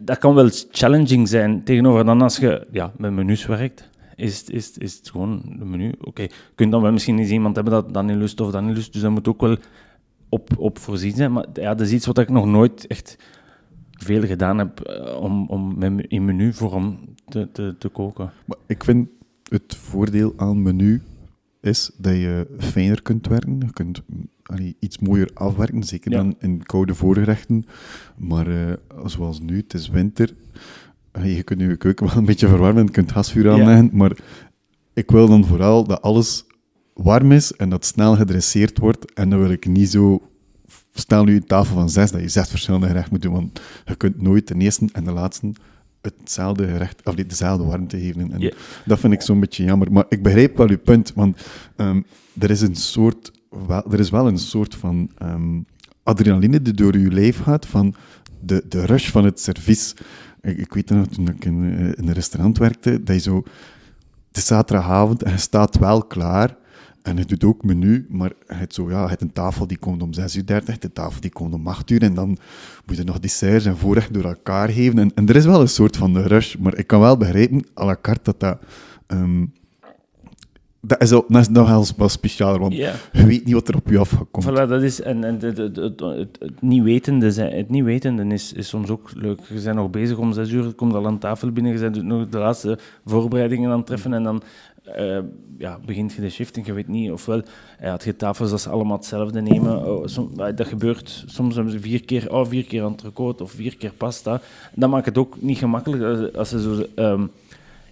dat 0.03 0.19
kan 0.19 0.35
wel 0.35 0.49
challenging 0.71 1.29
zijn 1.29 1.65
tegenover 1.65 2.05
dan 2.05 2.23
als 2.23 2.37
je 2.37 2.67
ja, 2.71 2.93
met 2.97 3.13
menus 3.13 3.47
werkt. 3.47 3.89
Is, 4.17 4.39
het- 4.39 4.51
is, 4.51 4.67
het- 4.67 4.81
is 4.83 4.97
het 4.97 5.11
gewoon 5.11 5.43
menu. 5.59 5.93
Oké, 6.01 6.23
je 6.23 6.31
kunt 6.55 6.71
dan 6.73 6.83
wel 6.83 6.93
misschien 6.93 7.19
eens 7.19 7.31
iemand 7.31 7.55
hebben 7.55 7.73
dat 7.75 7.95
dan 7.95 8.07
niet 8.07 8.17
lust 8.17 8.41
of 8.41 8.51
dan 8.51 8.67
niet 8.67 8.77
lust. 8.77 8.93
Dus 8.93 9.03
dat 9.03 9.11
moet 9.11 9.29
ook 9.29 9.41
wel 9.41 9.57
op, 10.29 10.51
op 10.59 10.79
voorzien 10.79 11.15
zijn. 11.15 11.33
Maar 11.33 11.47
ja, 11.53 11.75
dat 11.75 11.87
is 11.87 11.93
iets 11.93 12.07
wat 12.07 12.19
ik 12.19 12.29
nog 12.29 12.47
nooit 12.47 12.87
echt 12.87 13.17
veel 13.91 14.23
gedaan 14.27 14.59
heb 14.59 14.81
eh, 14.81 15.17
om, 15.21 15.47
om 15.49 15.83
in 16.09 16.25
menuvorm 16.25 16.99
te, 17.29 17.49
te, 17.53 17.75
te 17.79 17.89
koken. 17.89 18.31
Maar 18.47 18.57
ik 18.67 18.85
vind 18.85 19.09
het 19.49 19.75
voordeel 19.77 20.33
aan 20.37 20.63
menu 20.63 21.03
is 21.61 21.91
dat 21.97 22.13
je 22.15 22.47
fijner 22.59 23.03
kunt 23.03 23.27
werken. 23.27 23.59
Je 23.61 23.73
kunt 23.73 24.03
allee, 24.43 24.77
iets 24.79 24.99
mooier 24.99 25.31
afwerken, 25.35 25.83
zeker 25.83 26.11
Ja. 26.11 26.17
dan 26.17 26.35
in 26.39 26.63
koude 26.63 26.95
voorgerechten. 26.95 27.65
Maar 28.17 28.47
eh, 28.69 28.73
zoals 29.05 29.41
nu, 29.41 29.57
het 29.57 29.75
is 29.75 29.89
winter. 29.89 30.35
Je 31.23 31.43
kunt 31.43 31.61
je 31.61 31.77
keuken 31.77 32.07
wel 32.07 32.17
een 32.17 32.25
beetje 32.25 32.49
verwarmen, 32.49 32.85
je 32.85 32.91
kunt 32.91 33.13
gasvuur 33.13 33.45
Ja. 33.45 33.53
aanleggen. 33.53 33.91
Maar 33.93 34.13
ik 34.95 35.11
wil 35.11 35.29
dan 35.29 35.45
vooral 35.45 35.85
dat 35.85 36.03
alles 36.03 36.45
warm 36.95 37.33
is 37.33 37.53
en 37.53 37.69
dat 37.69 37.85
snel 37.85 38.17
gedresseerd 38.17 38.79
wordt. 38.79 39.13
En 39.13 39.31
dan 39.31 39.39
wil 39.39 39.51
ik 39.51 39.67
niet 39.67 39.91
zo... 39.91 40.23
Stel 40.95 41.25
nu 41.25 41.35
een 41.35 41.47
tafel 41.47 41.75
van 41.75 41.91
zes, 41.91 42.11
dat 42.11 42.21
je 42.21 42.29
zes 42.29 42.49
verschillende 42.49 42.87
gerechten 42.87 43.13
moet 43.13 43.23
doen. 43.23 43.33
Want 43.33 43.61
je 43.85 43.95
kunt 43.97 44.23
nooit 44.23 44.49
de 44.49 44.55
eerste 44.59 44.89
en 44.93 45.05
de 45.05 45.13
laatste 45.13 45.53
hetzelfde 46.01 46.67
gerecht, 46.67 47.01
of 47.05 47.15
dezelfde 47.15 47.65
warmte 47.65 47.99
geven. 47.99 48.33
En 48.33 48.53
dat 48.85 48.99
vind 48.99 49.13
ik 49.13 49.21
zo'n 49.23 49.41
beetje 49.41 49.65
jammer. 49.65 49.93
Maar 49.93 50.05
ik 50.09 50.23
begrijp 50.23 50.57
wel 50.57 50.69
uw 50.69 50.79
punt, 50.79 51.13
want 51.15 51.47
ehm, 51.77 52.01
er, 52.39 52.51
is 52.51 52.61
een 52.61 52.77
soort, 52.77 53.31
wel, 53.67 53.93
er 53.93 53.99
is 54.01 54.11
wel 54.11 54.27
een 54.27 54.39
soort 54.39 54.75
van 54.75 55.11
ehm, 55.19 55.61
adrenaline 56.03 56.63
die 56.63 56.73
door 56.73 56.95
uw 56.95 57.11
lijf 57.11 57.39
gaat, 57.39 57.67
van 57.67 57.95
de, 58.41 58.65
de 58.69 58.85
rush 58.85 59.11
van 59.11 59.25
het 59.25 59.41
servies. 59.41 59.95
Ik, 60.45 60.75
weet 60.75 60.91
nog, 60.91 61.07
toen 61.07 61.29
ik 61.29 61.45
in, 61.45 61.75
eh, 61.77 61.87
in 61.87 62.09
een 62.09 62.13
restaurant 62.13 62.59
werkte, 62.59 63.03
dat 63.03 63.15
je 63.15 63.23
zo... 63.23 63.43
Het 64.29 64.37
is 64.37 64.47
zaterdagavond 64.47 65.23
en 65.23 65.33
je 65.33 65.39
staat 65.39 65.79
wel 65.79 66.05
klaar. 66.05 66.57
En 67.03 67.17
je 67.17 67.25
doet 67.25 67.45
ook 67.45 67.65
menu, 67.65 68.07
maar 68.09 68.33
je 68.49 68.55
hebt, 68.55 68.75
zo, 68.75 68.91
ja, 68.91 69.03
je 69.03 69.09
hebt 69.09 69.23
een 69.23 69.33
tafel 69.33 69.67
die 69.67 69.79
komt 69.79 70.03
om 70.03 70.13
6 70.13 70.37
uur 70.37 70.47
30, 70.47 70.79
de 70.79 70.93
tafel 70.93 71.21
die 71.21 71.31
komt 71.31 71.55
om 71.55 71.67
8 71.67 71.91
uur. 71.91 72.03
En 72.03 72.15
dan 72.15 72.39
moet 72.87 72.97
je 72.97 73.05
nog 73.05 73.21
desserts 73.21 73.65
en 73.65 73.77
voorrecht 73.77 74.15
door 74.15 74.25
elkaar 74.25 74.69
geven. 74.69 75.13
En, 75.15 75.29
er 75.29 75.37
is 75.37 75.45
wel 75.45 75.61
een 75.61 75.69
soort 75.69 75.97
van 75.97 76.19
rush, 76.19 76.57
maar 76.57 76.77
ik 76.77 76.87
kan 76.87 77.01
wel 77.01 77.17
begrijpen, 77.17 77.67
à 77.81 77.85
la 77.85 77.97
carte, 78.03 78.23
dat 78.23 78.41
dat... 78.41 78.59
ehm, 79.07 79.45
dat 80.87 81.03
is, 81.03 81.13
al, 81.13 81.25
dat 81.29 81.81
is 81.83 81.93
wel 81.97 82.09
speciaal, 82.09 82.59
want 82.59 82.75
je 83.13 83.27
weet 83.27 83.45
niet 83.45 83.55
wat 83.55 83.69
er 83.69 83.77
op 83.77 83.89
je 83.89 83.99
af 83.99 84.11
gaat 84.11 84.27
komen. 84.31 84.53
Voilà, 84.67 84.69
dat 84.69 84.83
is, 84.83 85.01
en, 85.01 85.25
en 85.25 85.39
het, 85.41 85.57
het, 85.57 85.77
het, 86.01 86.61
niet 86.61 86.83
wetende, 86.83 87.31
zijn- 87.33 87.57
het 87.57 87.71
niet 87.71 87.85
wetende 87.85 88.35
is, 88.35 88.53
is 88.53 88.69
soms 88.69 88.91
ook 88.91 89.11
leuk. 89.15 89.41
Je 89.55 89.61
bent 89.63 89.77
nog 89.77 89.91
bezig 89.91 90.17
om 90.19 90.33
zes 90.33 90.51
uur, 90.51 90.65
je 90.65 90.73
komt 90.73 90.95
al 90.95 91.07
aan 91.07 91.19
tafel 91.19 91.51
binnen, 91.53 91.73
je 91.73 91.79
bent 91.79 92.03
nog 92.03 92.29
de 92.29 92.39
laatste 92.39 92.79
voorbereidingen 93.05 93.71
aan 93.71 93.77
het 93.77 93.87
treffen 93.87 94.13
en 94.13 94.23
dan 94.23 94.43
eh, 94.85 95.19
ja, 95.59 95.79
begint 95.87 96.13
je 96.13 96.21
de 96.21 96.31
shift 96.31 96.57
en 96.57 96.63
je 96.65 96.73
weet 96.73 96.89
niet, 96.89 97.11
ofwel 97.11 97.43
ja, 97.81 97.93
het 97.93 98.05
je 98.05 98.17
tafels 98.17 98.51
dat 98.51 98.61
ze 98.61 98.69
allemaal 98.71 98.97
hetzelfde 98.97 99.41
nemen. 99.41 99.87
Oh, 99.87 100.07
som- 100.07 100.31
ah, 100.37 100.57
dat 100.57 100.67
gebeurt, 100.67 101.25
soms 101.27 101.55
hebben 101.55 101.73
ze 101.73 101.81
vier 101.81 102.05
keer, 102.05 102.33
oh, 102.35 102.47
vier 102.47 102.65
keer 102.65 102.85
entrecote 102.85 103.43
of 103.43 103.51
vier 103.51 103.77
keer 103.77 103.93
pasta. 103.97 104.41
Dat 104.75 104.91
maakt 104.91 105.07
het 105.07 105.19
ook 105.19 105.37
niet 105.43 105.59
gemakkelijk 105.59 106.03
als, 106.03 106.33
als 106.37 106.49
ze 106.49 106.61
zo... 106.61 106.85
ehm, 107.03 107.23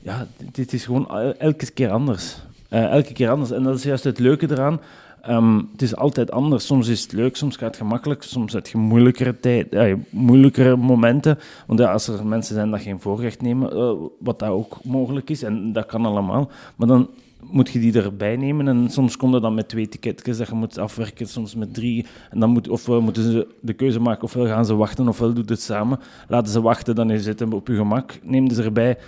ja, 0.02 0.26
dit- 0.52 0.72
is 0.72 0.85
gewoon 0.85 1.09
el- 1.11 1.35
elke 1.38 1.70
keer 1.70 1.90
anders. 1.90 2.37
Eh, 2.73 2.91
elke 2.91 3.13
keer 3.13 3.31
anders. 3.31 3.51
En 3.51 3.63
dat 3.63 3.77
is 3.77 3.83
juist 3.83 4.05
het 4.05 4.19
leuke 4.19 4.51
eraan. 4.51 4.81
Ehm, 5.23 5.57
het 5.73 5.83
is 5.83 5.97
altijd 5.97 6.31
anders. 6.31 6.67
Soms 6.67 6.89
is 6.89 7.03
het 7.03 7.13
leuk, 7.13 7.37
soms 7.37 7.57
gaat 7.57 7.69
het 7.69 7.77
gemakkelijk, 7.77 8.23
soms 8.23 8.53
heb 8.53 8.67
je 8.67 8.79
moeilijkere, 8.79 9.41
tijd, 9.41 9.75
eh, 9.75 9.95
moeilijkere 10.11 10.77
momenten. 10.77 11.39
Want 11.67 11.79
ja, 11.81 11.93
als 11.93 12.09
er 12.09 12.27
mensen 12.27 12.55
zijn 12.55 12.71
dat 12.71 12.81
geen 12.81 13.01
voorrecht 13.01 13.43
nemen, 13.43 13.73
eh, 13.73 13.93
wat 14.19 14.39
dat 14.39 14.49
ook 14.49 14.85
mogelijk 14.85 15.31
is, 15.31 15.43
en 15.43 15.73
dat 15.73 15.87
kan 15.87 16.07
allemaal, 16.07 16.51
maar 16.77 16.89
dan 16.89 17.09
moet 17.51 17.71
je 17.71 17.79
die 17.79 18.03
erbij 18.03 18.37
nemen. 18.37 18.69
En 18.69 18.91
soms 18.91 19.17
komt 19.17 19.33
het 19.33 19.43
dan 19.43 19.55
met 19.55 19.69
twee 19.69 19.89
ticketjes 19.89 20.39
dat 20.39 20.49
je 20.49 20.55
moet 20.55 20.79
afwerken, 20.79 21.27
soms 21.27 21.55
met 21.55 21.75
drie. 21.75 22.07
En 22.31 22.41
dan 22.41 22.51
moet, 22.51 22.69
ofwel 22.69 23.01
moeten 23.01 23.23
ze 23.23 23.47
de 23.61 23.73
keuze 23.73 24.01
maken, 24.01 24.23
ofwel 24.23 24.47
gaan 24.47 24.67
ze 24.67 24.75
wachten, 24.75 25.09
ofwel 25.09 25.33
doen 25.33 25.45
het 25.47 25.63
samen. 25.63 25.99
Laten 26.29 26.53
ze 26.53 26.61
wachten, 26.61 26.95
dan 26.95 27.11
is 27.11 27.27
het 27.27 27.53
op 27.53 27.69
je 27.69 27.77
gemak. 27.77 28.19
Neem 28.23 28.51
ze 28.51 28.63
erbij 28.63 28.99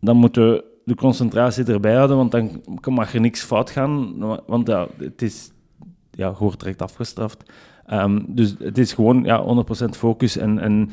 dan 0.00 0.16
moeten 0.16 0.62
de 0.84 0.94
concentratie 0.94 1.64
erbij 1.64 1.94
houden, 1.94 2.16
want 2.16 2.30
dan 2.30 2.62
mag 2.84 3.14
er 3.14 3.20
niks 3.20 3.42
fout 3.42 3.70
gaan. 3.70 4.18
Want 4.46 4.66
ja, 4.68 4.86
het 4.98 5.22
is, 5.22 5.50
ja, 6.10 6.28
je 6.28 6.34
wordt 6.38 6.60
direct 6.60 6.82
afgestraft. 6.82 7.42
Ehm, 7.86 8.20
dus 8.26 8.54
het 8.58 8.78
is 8.78 8.92
gewoon 8.92 9.24
ja, 9.24 9.64
100% 9.84 9.96
focus. 9.96 10.36
En, 10.36 10.58
en 10.58 10.90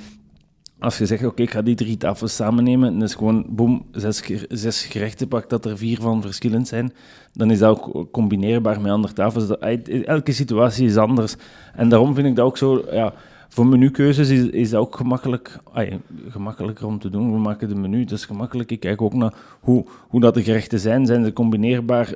als 0.80 0.98
je 0.98 1.06
zegt, 1.06 1.26
oké, 1.26 1.42
ik 1.42 1.52
ga 1.52 1.62
die 1.62 1.76
drie 1.76 1.98
tafels 1.98 2.36
samen 2.36 2.64
nemen, 2.64 2.92
dan 2.94 3.04
is 3.04 3.16
gewoon, 3.16 3.46
boem, 3.50 3.86
zes, 3.92 4.22
zes 4.50 4.86
gerechten 4.86 5.28
pak 5.28 5.50
dat 5.50 5.66
er 5.66 5.78
vier 5.78 6.00
van 6.02 6.22
verschillend 6.22 6.68
zijn, 6.68 6.94
dan 7.34 7.52
is 7.52 7.60
dat 7.60 7.70
ook 7.84 8.12
combineerbaar 8.12 8.82
met 8.82 8.92
andere 8.92 9.14
tafels. 9.14 9.48
Dat- 9.48 9.60
Elke 10.06 10.32
situatie 10.32 10.86
is 10.86 10.98
anders. 10.98 11.36
En 11.76 11.90
daarom 11.90 12.14
vind 12.16 12.28
ik 12.28 12.36
dat 12.36 12.46
ook 12.46 12.58
zo, 12.58 12.84
ja, 12.92 13.14
voor 13.54 13.68
menukeuzes 13.68 14.30
is, 14.30 14.50
is 14.50 14.70
dat 14.70 14.82
ook 14.82 14.96
gemakkelijk, 14.96 15.60
ai, 15.74 16.00
gemakkelijker 16.30 16.86
om 16.86 17.00
te 17.00 17.10
doen. 17.10 17.34
We 17.34 17.40
maken 17.40 17.68
de 17.68 17.76
menu, 17.76 18.04
dat 18.04 18.18
is 18.18 18.26
gemakkelijk. 18.26 18.72
Ik 18.72 18.80
kijk 18.80 19.02
ook 19.02 19.14
naar 19.14 19.34
hoe, 19.60 19.86
hoe 20.08 20.20
dat 20.22 20.34
de 20.34 20.44
gerechten 20.44 20.80
zijn. 20.80 21.06
Zijn 21.06 21.26
ze 21.26 21.34
combineerbaar? 21.34 22.14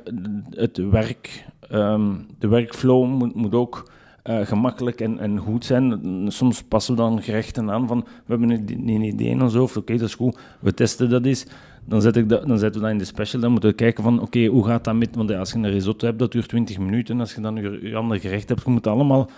Het 0.50 0.76
werk, 0.76 1.46
ehm, 1.70 2.12
de 2.38 2.48
workflow 2.48 3.06
moet, 3.06 3.34
moet 3.34 3.54
ook 3.54 3.90
eh, 4.22 4.40
gemakkelijk 4.40 5.00
en, 5.00 5.18
en 5.18 5.38
goed 5.38 5.64
zijn. 5.64 6.00
Soms 6.28 6.62
passen 6.62 6.94
we 6.94 7.00
dan 7.00 7.22
gerechten 7.22 7.70
aan 7.70 7.86
van, 7.86 8.00
we 8.00 8.36
hebben 8.36 8.50
een, 8.50 8.68
een 8.68 9.02
idee 9.02 9.28
in 9.28 9.42
ons 9.42 9.54
hoofd, 9.54 9.76
oké, 9.76 9.96
dat 9.96 10.08
is 10.08 10.14
goed, 10.14 10.38
we 10.60 10.74
testen 10.74 11.10
dat 11.10 11.24
eens. 11.24 11.46
Dan, 11.84 12.00
zet 12.00 12.16
ik 12.16 12.28
dat, 12.28 12.46
dan 12.46 12.58
zetten 12.58 12.80
we 12.80 12.86
dat 12.86 12.94
in 12.96 13.02
de 13.02 13.04
special, 13.04 13.40
dan 13.40 13.50
moeten 13.50 13.70
we 13.70 13.76
kijken 13.76 14.02
van, 14.02 14.20
oké, 14.20 14.46
hoe 14.46 14.66
gaat 14.66 14.84
dat 14.84 14.94
met... 14.94 15.16
Want 15.16 15.32
als 15.32 15.52
je 15.52 15.58
een 15.58 15.70
risotto 15.70 16.06
hebt, 16.06 16.18
dat 16.18 16.32
duurt 16.32 16.48
20 16.48 16.78
minuten. 16.78 17.20
Als 17.20 17.34
je 17.34 17.40
dan 17.40 17.56
je, 17.56 17.78
je 17.82 17.96
ander 17.96 18.20
gerecht 18.20 18.48
hebt, 18.48 18.62
je 18.64 18.70
moet 18.70 18.86
allemaal 18.86 19.30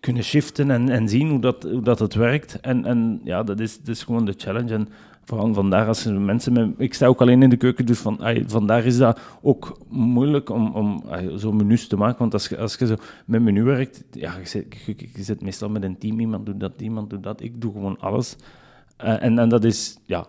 kunnen 0.00 0.24
shiften 0.24 0.70
en, 0.70 0.88
en 0.88 1.08
zien 1.08 1.28
hoe 1.28 1.40
dat, 1.40 1.62
hoe 1.62 1.82
dat 1.82 1.98
het 1.98 2.14
werkt. 2.14 2.60
En, 2.60 2.84
en 2.84 3.20
ja, 3.24 3.42
dat 3.42 3.60
is, 3.60 3.78
dat 3.78 3.88
is 3.88 4.02
gewoon 4.02 4.24
de 4.24 4.34
challenge. 4.36 4.74
En 4.74 4.88
vooral 5.24 5.54
vandaar 5.54 5.86
als 5.86 6.04
mensen 6.04 6.52
met... 6.52 6.70
Ik 6.78 6.94
sta 6.94 7.06
ook 7.06 7.20
alleen 7.20 7.42
in 7.42 7.50
de 7.50 7.56
keuken, 7.56 7.86
dus 7.86 7.98
van, 7.98 8.20
ay, 8.20 8.44
vandaar 8.46 8.84
is 8.84 8.96
dat 8.96 9.20
ook 9.42 9.78
moeilijk 9.88 10.50
om, 10.50 10.72
om 10.72 11.02
ay, 11.08 11.38
zo 11.38 11.52
menus 11.52 11.88
te 11.88 11.96
maken. 11.96 12.18
Want 12.18 12.32
als 12.32 12.48
je, 12.48 12.58
als 12.58 12.74
je 12.74 12.86
zo 12.86 12.96
met 13.24 13.42
menu 13.42 13.62
werkt, 13.62 14.04
ja, 14.10 14.34
je 14.38 14.64
zit, 15.22 15.42
meestal 15.42 15.68
met 15.68 15.82
een 15.82 15.98
team. 15.98 16.20
Iemand 16.20 16.46
doet 16.46 16.60
dat, 16.60 16.80
iemand 16.80 17.10
doet 17.10 17.22
dat. 17.22 17.40
Ik 17.40 17.60
doe 17.60 17.72
gewoon 17.72 18.00
alles. 18.00 18.36
Eh, 18.96 19.22
en, 19.22 19.38
en 19.38 19.48
dat 19.48 19.64
is, 19.64 19.98
ja, 20.04 20.26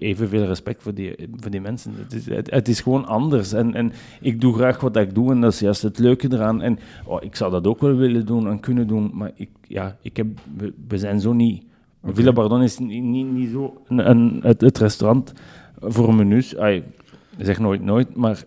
evenveel 0.00 0.44
respect 0.44 0.82
voor 0.82 0.94
die, 0.94 1.14
voor 1.36 1.50
die 1.50 1.60
mensen. 1.60 1.92
Het 1.96 2.12
is, 2.12 2.26
het, 2.26 2.50
het 2.50 2.68
is 2.68 2.80
gewoon 2.80 3.06
anders. 3.06 3.52
En, 3.52 3.74
en 3.74 3.92
ik 4.20 4.40
doe 4.40 4.54
graag 4.54 4.80
wat 4.80 4.96
ik 4.96 5.14
doe 5.14 5.32
en 5.32 5.40
dat 5.40 5.52
is 5.52 5.58
juist 5.58 5.82
het 5.82 5.98
leuke 5.98 6.28
eraan. 6.32 6.62
En 6.62 6.78
oh, 7.04 7.22
ik 7.22 7.36
zou 7.36 7.50
dat 7.50 7.66
ook 7.66 7.80
wel 7.80 7.96
willen 7.96 8.26
doen 8.26 8.48
en 8.48 8.60
kunnen 8.60 8.86
doen, 8.86 9.10
maar 9.14 9.30
ik, 9.34 9.50
ja, 9.68 9.96
ik 10.02 10.16
heb, 10.16 10.26
we, 10.56 10.72
we 10.88 10.98
zijn 10.98 11.20
zo 11.20 11.32
niet... 11.32 11.64
Villa 12.06 12.32
Bardon 12.32 12.62
is 12.62 12.78
niet, 12.78 13.02
niet, 13.02 13.32
niet 13.32 13.50
zo 13.50 13.82
een, 13.88 14.10
een, 14.10 14.40
het, 14.42 14.60
het 14.60 14.78
restaurant 14.78 15.32
voor 15.80 16.14
menus. 16.14 16.56
Ay, 16.56 16.76
ik 17.36 17.44
zeg 17.44 17.58
nooit 17.58 17.82
nooit, 17.82 18.14
maar 18.16 18.44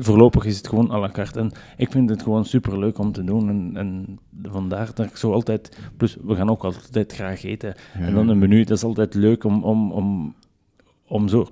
voorlopig 0.00 0.44
is 0.44 0.56
het 0.56 0.68
gewoon 0.68 0.90
à 0.90 0.98
la 0.98 1.10
carte. 1.10 1.38
En 1.38 1.52
ik 1.76 1.90
vind 1.90 2.10
het 2.10 2.22
gewoon 2.22 2.44
superleuk 2.44 2.98
om 2.98 3.12
te 3.12 3.24
doen. 3.24 3.48
En, 3.48 3.70
en 3.74 4.18
vandaar 4.42 4.90
dat 4.94 5.06
ik 5.06 5.16
zo 5.16 5.32
altijd... 5.32 5.78
Plus, 5.96 6.16
we 6.22 6.34
gaan 6.34 6.50
ook 6.50 6.64
altijd 6.64 7.12
graag 7.12 7.44
eten. 7.44 7.74
Ja. 7.98 8.00
En 8.00 8.14
dan 8.14 8.28
een 8.28 8.38
menu, 8.38 8.64
dat 8.64 8.76
is 8.76 8.84
altijd 8.84 9.14
leuk 9.14 9.44
om, 9.44 9.64
om, 9.64 9.92
om, 9.92 10.34
om 11.06 11.28
zo 11.28 11.48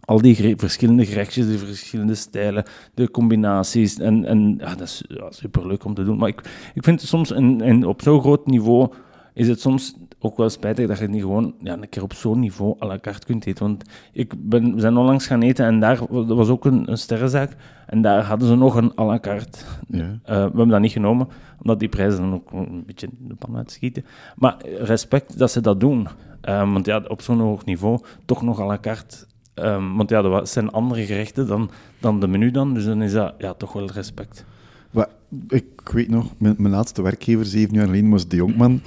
al 0.00 0.20
die 0.20 0.34
gere- 0.34 0.56
verschillende 0.56 1.06
gerechtjes, 1.06 1.46
de 1.46 1.58
verschillende 1.58 2.14
stijlen, 2.14 2.64
de 2.94 3.10
combinaties. 3.10 3.98
En, 3.98 4.24
en 4.24 4.54
ja, 4.58 4.74
dat 4.74 4.80
is 4.86 5.04
ja, 5.08 5.30
superleuk 5.30 5.84
om 5.84 5.94
te 5.94 6.04
doen. 6.04 6.18
Maar 6.18 6.28
ik, 6.28 6.40
ik 6.74 6.84
vind 6.84 7.00
het 7.00 7.08
soms, 7.08 7.30
in, 7.30 7.60
in, 7.60 7.86
op 7.86 8.02
zo'n 8.02 8.20
groot 8.20 8.46
niveau, 8.46 8.92
is 9.34 9.48
het 9.48 9.60
soms 9.60 9.94
ook 10.20 10.36
wel 10.36 10.48
spijtig 10.48 10.86
dat 10.86 10.98
je 10.98 11.08
niet 11.08 11.22
gewoon 11.22 11.54
ja, 11.62 11.72
een 11.72 11.88
keer 11.88 12.02
op 12.02 12.12
zo'n 12.12 12.38
niveau 12.38 12.74
à 12.80 12.86
la 12.86 12.98
carte 12.98 13.26
kunt 13.26 13.46
eten. 13.46 13.66
Want 13.66 13.84
ik 14.12 14.32
ben, 14.36 14.74
we 14.74 14.80
zijn 14.80 14.96
onlangs 14.96 15.26
gaan 15.26 15.42
eten 15.42 15.66
en 15.66 15.80
daar 15.80 15.98
dat 16.10 16.36
was 16.36 16.48
ook 16.48 16.64
een, 16.64 16.90
een 16.90 16.98
sterrenzaak. 16.98 17.56
En 17.86 18.02
daar 18.02 18.22
hadden 18.22 18.48
ze 18.48 18.54
nog 18.54 18.74
een 18.74 18.92
à 18.98 19.04
la 19.04 19.18
carte. 19.18 19.58
Ja. 19.88 20.02
Eh, 20.02 20.34
we 20.34 20.40
hebben 20.40 20.68
dat 20.68 20.80
niet 20.80 20.92
genomen, 20.92 21.28
omdat 21.60 21.78
die 21.78 21.88
prijzen 21.88 22.20
dan 22.20 22.32
ook 22.32 22.52
een 22.52 22.82
beetje 22.86 23.08
de 23.18 23.34
pan 23.34 23.56
uitschieten. 23.56 24.04
Maar 24.36 24.56
respect 24.66 25.38
dat 25.38 25.50
ze 25.50 25.60
dat 25.60 25.80
doen. 25.80 26.08
Ehm, 26.40 26.72
want 26.72 26.86
ja, 26.86 27.02
op 27.08 27.22
zo'n 27.22 27.40
hoog 27.40 27.64
niveau 27.64 28.00
toch 28.24 28.42
nog 28.42 28.60
à 28.60 28.66
la 28.66 28.78
carte. 28.78 29.16
Ehm, 29.54 29.96
want 29.96 30.10
ja, 30.10 30.22
dat 30.22 30.48
zijn 30.48 30.70
andere 30.70 31.06
gerechten 31.06 31.46
dan, 31.46 31.70
dan 31.98 32.20
de 32.20 32.26
menu 32.26 32.50
dan. 32.50 32.74
Dus 32.74 32.84
dan 32.84 33.02
is 33.02 33.12
dat 33.12 33.34
ja, 33.38 33.54
toch 33.54 33.72
wel 33.72 33.90
respect. 33.90 34.44
Maar 34.90 35.08
ik 35.48 35.90
weet 35.92 36.08
nog, 36.08 36.26
mijn, 36.38 36.54
mijn 36.58 36.74
laatste 36.74 37.02
werkgever, 37.02 37.46
zeven 37.46 37.74
jaar 37.74 37.84
geleden, 37.84 38.10
was 38.10 38.28
de 38.28 38.36
Jonkman. 38.36 38.80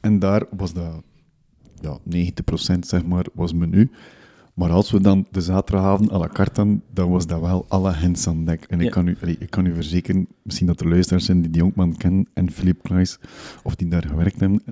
En 0.00 0.18
daar 0.18 0.44
was 0.56 0.72
dat 0.72 1.02
ja, 1.80 1.98
90% 2.74 2.78
zeg 2.80 3.04
maar, 3.04 3.26
was 3.34 3.52
menu. 3.52 3.90
Maar 4.54 4.70
als 4.70 4.90
we 4.90 5.00
dan 5.00 5.26
de 5.30 5.40
zaterdagavond 5.40 6.12
à 6.12 6.18
la 6.18 6.28
carte 6.28 6.60
hadden, 6.60 6.82
dan 6.92 7.10
was 7.10 7.26
dat 7.26 7.40
wel 7.40 7.64
alle 7.68 7.92
hens 7.92 8.26
aan 8.26 8.44
dek. 8.44 8.64
En 8.68 8.78
Ja. 8.78 8.84
ik, 8.84 8.90
kan 8.90 9.06
u, 9.06 9.16
allee, 9.22 9.36
ik 9.38 9.50
kan 9.50 9.66
u 9.66 9.74
verzekeren, 9.74 10.26
misschien 10.42 10.66
dat 10.66 10.80
er 10.80 10.88
luisteraars 10.88 11.24
zijn 11.24 11.40
die 11.40 11.50
die 11.50 11.60
Jonkman 11.60 11.96
kennen 11.96 12.28
en 12.34 12.50
Philippe 12.50 12.82
Kluis, 12.88 13.18
of 13.62 13.74
die 13.76 13.88
daar 13.88 14.06
gewerkt 14.06 14.40
hebben. 14.40 14.62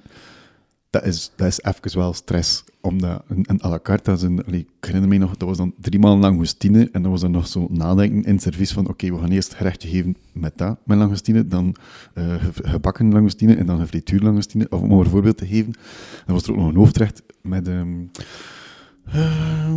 Dat 0.90 1.04
is, 1.04 1.32
dat 1.36 1.46
is 1.46 1.62
even 1.62 1.98
wel 1.98 2.12
stress. 2.12 2.64
Omdat 2.80 3.22
een, 3.28 3.44
een 3.46 3.64
à 3.64 3.68
la 3.68 3.78
carte, 3.82 4.10
dat 4.10 4.52
ik 4.52 4.66
herinner 4.80 5.08
me 5.08 5.16
nog, 5.16 5.36
dat 5.36 5.48
was 5.48 5.56
dan 5.56 5.74
drie 5.80 5.98
maal 5.98 6.18
langoustine 6.18 6.88
en 6.92 7.02
dan 7.02 7.10
was 7.10 7.22
er 7.22 7.30
nog 7.30 7.46
zo 7.46 7.66
nadenken 7.70 8.24
in 8.24 8.32
het 8.32 8.42
servies 8.42 8.72
van 8.72 8.88
oké, 8.88 9.12
we 9.12 9.18
gaan 9.18 9.30
eerst 9.30 9.54
gerechtje 9.54 9.88
geven 9.88 10.16
met 10.32 10.52
dat, 10.56 10.78
met 10.84 10.98
langoustine, 10.98 11.48
dan 11.48 11.74
uh, 12.14 12.34
gebakken 12.62 13.12
langoustine 13.12 13.54
en 13.54 13.66
dan 13.66 13.78
gefrituur 13.78 14.20
langoustine, 14.20 14.66
of 14.70 14.80
om 14.80 14.90
een 14.90 15.06
voorbeeld 15.06 15.36
te 15.36 15.46
geven. 15.46 15.72
Dan 16.26 16.34
was 16.34 16.42
er 16.42 16.50
ook 16.50 16.56
nog 16.56 16.68
een 16.68 16.76
hoofdrecht 16.76 17.22
met... 17.42 17.68
Um, 17.68 18.10
uh, 19.14 19.74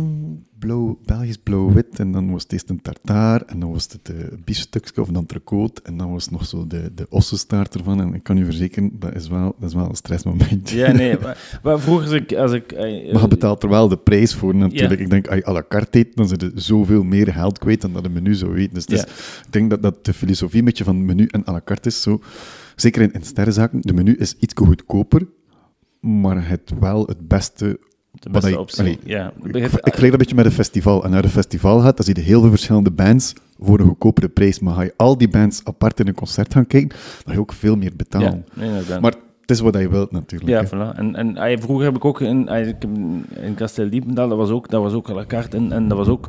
blauw, 0.58 0.98
Belgisch 1.04 1.36
blauw-wit. 1.36 1.98
En 1.98 2.12
dan 2.12 2.30
was 2.30 2.42
het 2.42 2.52
eerst 2.52 2.70
een 2.70 2.82
tartaar. 2.82 3.42
En 3.42 3.60
dan 3.60 3.72
was 3.72 3.88
het 3.92 4.06
de 4.06 4.28
uh, 4.32 4.38
biefstukje 4.44 5.00
of 5.00 5.08
een 5.08 5.16
entrecote. 5.16 5.80
En 5.84 5.96
dan 5.96 6.12
was 6.12 6.24
het 6.24 6.32
nog 6.32 6.46
zo 6.46 6.66
de, 6.66 6.94
de 6.94 7.06
ossenstaart 7.08 7.74
ervan. 7.74 8.00
En 8.00 8.14
ik 8.14 8.22
kan 8.22 8.36
u 8.36 8.44
verzekeren, 8.44 8.90
dat 8.98 9.14
is 9.14 9.28
wel, 9.28 9.54
dat 9.58 9.68
is 9.68 9.74
wel 9.74 9.88
een 9.88 9.94
stressmomentje. 9.94 10.76
Ja, 10.76 10.92
nee. 10.92 11.16
Maar, 11.22 11.58
maar 11.62 11.80
vroeger 11.80 12.06
als 12.06 12.14
ik... 12.14 12.32
Als 12.32 12.52
ik 12.52 12.72
uh, 12.72 13.12
maar 13.12 13.22
je 13.22 13.28
betaalt 13.28 13.62
er 13.62 13.68
wel 13.68 13.88
de 13.88 13.98
prijs 13.98 14.34
voor 14.34 14.54
natuurlijk. 14.54 14.98
Ja. 14.98 15.04
Ik 15.04 15.10
denk, 15.10 15.26
als 15.26 15.36
je 15.36 15.46
à 15.46 15.52
la 15.52 15.64
carte 15.68 15.98
eet, 15.98 16.16
dan 16.16 16.28
zit 16.28 16.40
je 16.40 16.52
zoveel 16.54 17.02
meer 17.02 17.32
geld 17.32 17.58
kwijt 17.58 17.80
dan 17.80 17.92
dat 17.92 18.04
een 18.04 18.12
menu 18.12 18.34
zou 18.34 18.52
weten. 18.52 18.74
Dus, 18.74 18.86
dus 18.86 19.02
ik 19.02 19.46
denk 19.50 19.70
dat, 19.70 19.82
dat 19.82 20.04
de 20.04 20.12
filosofie 20.12 20.58
een 20.58 20.64
beetje 20.64 20.84
van 20.84 21.04
menu 21.04 21.26
en 21.26 21.48
à 21.48 21.52
la 21.52 21.60
carte 21.64 21.88
is 21.88 22.02
zo... 22.02 22.20
Zeker 22.76 23.02
in, 23.02 23.12
in 23.12 23.24
sterrenzaken, 23.24 23.80
de 23.80 23.92
menu 23.92 24.14
is 24.14 24.34
iets 24.38 24.54
goedkoper, 24.56 25.26
maar 26.00 26.48
het 26.48 26.72
wel 26.80 27.06
het 27.06 27.28
beste 27.28 27.78
de 28.12 28.30
beste 28.30 28.50
ik, 28.50 28.58
optie. 28.58 28.80
Allee, 28.80 28.98
ja. 29.04 29.32
Ik, 29.42 29.56
ik 29.56 29.68
vergelijk 29.68 30.00
dat 30.00 30.12
een 30.12 30.16
beetje 30.18 30.34
met 30.34 30.44
een 30.44 30.52
festival. 30.52 31.04
En 31.04 31.10
naar 31.10 31.24
een 31.24 31.30
festival 31.30 31.80
gaat, 31.80 31.96
dan 31.96 32.06
zie 32.06 32.14
je 32.14 32.20
heel 32.20 32.40
veel 32.40 32.50
verschillende 32.50 32.90
bands 32.90 33.34
voor 33.60 33.80
een 33.80 33.86
goedkopere 33.86 34.28
prijs. 34.28 34.60
Maar 34.60 34.74
ga 34.74 34.82
je 34.82 34.94
al 34.96 35.18
die 35.18 35.28
bands 35.28 35.60
apart 35.64 36.00
in 36.00 36.06
een 36.06 36.14
concert 36.14 36.52
gaan 36.52 36.66
kijken, 36.66 36.88
dan 36.88 36.98
ga 37.24 37.32
je 37.32 37.40
ook 37.40 37.52
veel 37.52 37.76
meer 37.76 37.92
betalen. 37.96 38.44
Ja, 38.54 39.00
maar 39.00 39.14
het 39.40 39.50
is 39.50 39.60
wat 39.60 39.78
je 39.78 39.88
wilt 39.88 40.10
natuurlijk. 40.10 40.50
Ja, 40.50 40.66
voilà. 40.66 40.96
En, 40.96 41.36
en 41.36 41.60
vroeger 41.60 41.84
heb 41.84 41.96
ik 41.96 42.04
ook 42.04 42.20
in, 42.20 42.48
in 43.40 43.54
Castel 43.54 43.90
Diependal, 43.90 44.28
dat 44.28 44.38
was 44.38 44.50
ook, 44.50 44.68
dat 44.68 44.82
was 44.82 44.92
ook 44.92 45.10
à 45.10 45.14
la 45.14 45.24
carte. 45.26 45.56
En, 45.56 45.72
en 45.72 45.88
dat 45.88 45.98
was 45.98 46.08
ook 46.08 46.28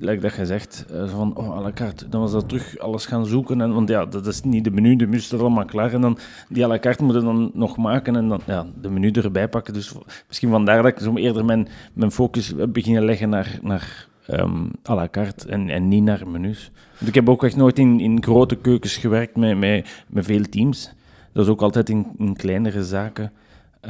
like 0.00 0.20
dat 0.20 0.34
je 0.34 0.46
zegt, 0.46 0.86
uh, 0.92 1.08
van 1.08 1.36
oh, 1.36 1.56
à 1.56 1.60
la 1.60 1.72
carte. 1.72 2.08
Dan 2.08 2.20
was 2.20 2.32
dat 2.32 2.48
terug 2.48 2.78
alles 2.78 3.06
gaan 3.06 3.26
zoeken. 3.26 3.60
En, 3.60 3.74
want 3.74 3.88
ja, 3.88 4.06
dat 4.06 4.26
is 4.26 4.42
niet 4.42 4.64
de 4.64 4.70
menu, 4.70 4.96
de 4.96 5.06
menu 5.06 5.20
staat 5.20 5.40
allemaal 5.40 5.64
klaar. 5.64 5.92
En 5.92 6.00
dan 6.00 6.18
die 6.48 6.64
à 6.64 6.68
la 6.68 6.78
carte 6.78 7.04
moeten 7.04 7.24
dan 7.24 7.50
nog 7.54 7.76
maken 7.76 8.16
en 8.16 8.28
dan 8.28 8.40
ja, 8.46 8.66
de 8.80 8.90
menu 8.90 9.10
erbij 9.10 9.48
pakken. 9.48 9.74
Dus 9.74 9.94
misschien 10.26 10.50
vandaar 10.50 10.82
dat 10.82 10.92
ik 10.92 10.98
zo 10.98 11.14
eerder 11.14 11.44
mijn, 11.44 11.68
mijn 11.92 12.10
focus 12.10 12.54
beginnen 12.68 13.04
leggen 13.04 13.28
naar, 13.28 13.58
naar 13.62 14.08
um, 14.30 14.70
à 14.88 14.94
la 14.94 15.08
carte 15.08 15.48
en, 15.48 15.68
en 15.68 15.88
niet 15.88 16.02
naar 16.02 16.28
menus. 16.28 16.70
Want 16.96 17.08
ik 17.08 17.14
heb 17.14 17.28
ook 17.28 17.44
echt 17.44 17.56
nooit 17.56 17.78
in, 17.78 18.00
in 18.00 18.22
grote 18.22 18.56
keukens 18.56 18.96
gewerkt 18.96 19.36
met, 19.36 19.58
met, 19.58 20.04
met 20.08 20.24
veel 20.24 20.42
teams. 20.42 20.92
Dat 21.32 21.44
is 21.44 21.50
ook 21.50 21.62
altijd 21.62 21.88
in, 21.88 22.06
in 22.18 22.36
kleinere 22.36 22.84
zaken. 22.84 23.32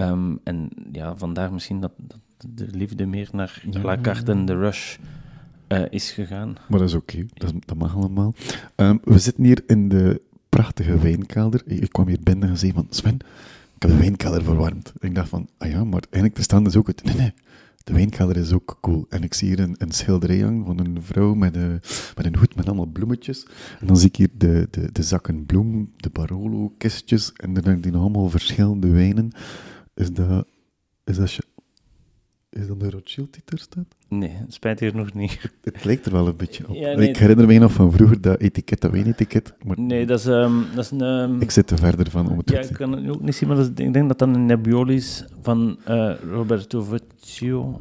Um, 0.01 0.41
en 0.45 0.69
ja, 0.93 1.17
vandaar 1.17 1.53
misschien 1.53 1.81
dat, 1.81 1.93
dat 1.97 2.19
de 2.55 2.67
liefde 2.71 3.07
meer 3.07 3.29
naar 3.33 3.63
à 3.77 3.81
la 3.83 3.99
carte 4.01 4.33
en 4.33 4.45
de 4.45 4.57
rush 4.57 4.97
uh, 5.73 5.83
is 5.91 6.11
gegaan. 6.11 6.57
Maar 6.69 6.79
dat 6.79 6.89
is 6.89 6.95
oké, 6.95 7.27
dat, 7.35 7.77
mag 7.77 7.95
allemaal. 7.97 8.35
Um, 8.77 9.01
we 9.05 9.19
zitten 9.19 9.45
hier 9.45 9.63
in 9.67 9.89
de 9.89 10.21
prachtige 10.49 10.99
wijnkelder. 10.99 11.63
Ik 11.65 11.93
kwam 11.93 12.09
hier 12.09 12.21
binnen 12.23 12.49
en 12.49 12.59
zei 12.59 12.73
van, 12.73 12.87
Sven, 12.91 13.15
ik 13.75 13.83
heb 13.83 13.91
de 13.91 13.97
wijnkelder 13.97 14.43
verwarmd. 14.43 14.93
En 15.01 15.09
ik 15.09 15.15
dacht 15.15 15.29
van, 15.29 15.49
ah 15.59 15.71
ja, 15.71 15.85
maar 15.85 16.01
eigenlijk 16.01 16.35
te 16.35 16.43
staan 16.43 16.67
is 16.67 16.77
ook 16.77 16.87
het. 16.87 17.05
Nee, 17.05 17.15
nee, 17.15 17.33
de 17.85 17.93
wijnkelder 17.93 18.37
is 18.37 18.53
ook 18.53 18.79
cool. 18.81 19.07
En 19.09 19.23
ik 19.23 19.35
zie 19.35 19.49
hier 19.49 19.61
een, 19.61 19.75
een 19.79 19.93
schilderij 19.93 20.41
van 20.41 20.79
een 20.79 20.99
vrouw 21.03 21.35
met, 21.35 21.57
een, 21.57 21.81
met 22.17 22.27
een 22.27 22.37
hoed 22.37 22.57
met 22.57 22.67
allemaal 22.67 22.87
bloemetjes. 22.87 23.47
En 23.81 23.87
dan 23.87 23.97
zie 23.97 24.09
ik 24.09 24.17
hier 24.17 24.31
de, 24.37 24.69
de, 24.71 24.93
de 24.93 25.03
zakken 25.03 25.47
bloem, 25.47 25.93
de 25.97 26.11
Barolo-kistjes 26.11 27.33
en 27.33 27.55
dan 27.55 27.63
denk 27.63 27.85
ik 27.85 27.93
nog 27.93 28.01
allemaal 28.01 28.29
verschillende 28.29 28.89
wijnen. 28.89 29.31
Is 29.95 30.13
dat, 30.13 30.47
is 31.05 31.17
dat 31.17 31.39
is 32.51 32.67
dat 32.67 32.81
de 32.81 32.91
Rothschild 32.91 33.33
die 33.33 33.43
er 33.47 33.59
staat? 33.59 33.97
Nee, 34.09 34.37
spijt 34.49 34.81
hier 34.81 34.97
nog 34.97 35.13
niet. 35.13 35.51
Het, 35.63 35.85
lijkt 35.85 36.07
er 36.07 36.13
wel 36.13 36.27
een 36.27 36.37
beetje 36.37 36.69
op. 36.69 36.75
Ja, 36.75 36.97
nee, 36.97 37.09
ik 37.09 37.17
herinner 37.17 37.47
me 37.47 37.59
nog 37.59 37.73
van 37.73 37.93
vroeger 37.93 38.21
dat 38.21 38.41
etiket, 38.41 38.81
dat 38.81 38.91
wijnetiket. 38.91 39.55
Maar 39.65 39.81
nee, 39.81 40.07
dat 40.07 40.19
is, 40.19 40.27
um, 40.27 40.65
dat 40.75 40.85
is 40.85 40.91
een... 40.91 41.03
Um, 41.03 41.41
ik 41.41 41.51
zit 41.51 41.71
er 41.71 41.79
verder 41.79 42.11
van 42.11 42.31
om 42.31 42.39
het 42.39 42.51
ja, 42.51 42.61
te 42.61 42.63
Ja, 42.63 42.71
ik 42.71 42.77
kan 42.77 42.93
het 42.93 43.09
ook 43.09 43.21
niet 43.21 43.35
zien, 43.35 43.49
maar 43.49 43.59
is, 43.59 43.67
ik 43.67 43.93
denk 43.93 44.09
dat 44.09 44.19
dat 44.19 44.29
een 44.29 44.47
Nebbioli 44.47 44.95
is 44.95 45.25
van 45.43 45.79
uh, 45.89 46.15
Roberto 46.31 46.83
Vecchio. 46.83 47.81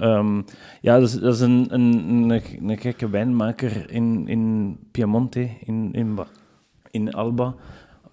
Um, 0.00 0.44
ja, 0.80 0.98
dat 0.98 1.08
is, 1.08 1.14
dat 1.14 1.34
is 1.34 1.40
een, 1.40 1.66
een, 1.68 1.92
een, 2.30 2.42
een, 2.68 2.78
gekke 2.78 3.10
wijnmaker 3.10 3.90
in, 3.90 4.28
in 4.28 4.76
Piemonte, 4.90 5.48
in, 5.60 5.92
in, 5.92 6.18
in 6.90 7.12
Alba. 7.12 7.54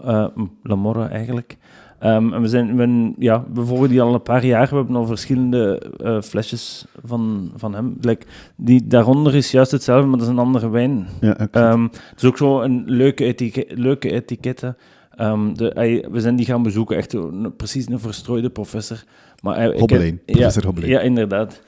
Uh, 0.05 0.27
La 0.63 0.75
Morra 0.75 1.09
eigenlijk. 1.09 1.57
Um, 2.03 2.33
en 2.33 2.41
we, 2.41 2.47
zijn, 2.47 2.75
we, 2.75 3.13
ja, 3.17 3.45
we 3.53 3.65
volgen 3.65 3.89
die 3.89 4.01
al 4.01 4.13
een 4.13 4.21
paar 4.21 4.45
jaar. 4.45 4.69
We 4.69 4.75
hebben 4.75 4.95
al 4.95 5.05
verschillende 5.05 5.81
uh, 5.97 6.21
flesjes 6.21 6.85
van, 7.03 7.51
van 7.55 7.73
hem. 7.73 7.97
Like, 8.01 8.25
die, 8.55 8.87
daaronder 8.87 9.35
is 9.35 9.51
juist 9.51 9.71
hetzelfde, 9.71 10.07
maar 10.07 10.17
dat 10.17 10.27
is 10.27 10.33
een 10.33 10.39
andere 10.39 10.69
wijn. 10.69 11.07
Ja, 11.21 11.47
um, 11.51 11.83
het 11.83 12.13
is 12.17 12.25
ook 12.25 12.37
zo 12.37 12.61
een 12.61 12.83
leuke, 12.85 13.23
etikette. 13.23 13.75
leuke 13.77 14.11
etiketten. 14.11 14.77
Um, 15.21 15.57
de, 15.57 15.71
hij, 15.73 16.05
we 16.11 16.19
zijn 16.19 16.35
die 16.35 16.45
gaan 16.45 16.63
bezoeken, 16.63 16.97
echt 16.97 17.13
een, 17.13 17.53
precies 17.57 17.87
een 17.89 17.99
verstrooide 17.99 18.49
professor. 18.49 19.03
Maar 19.41 19.55
hij, 19.55 19.77
Hobbeleen, 19.77 20.21
professor 20.25 20.61
ja, 20.61 20.67
Hobbeleen. 20.67 20.89
Ja, 20.89 20.99
inderdaad. 20.99 21.61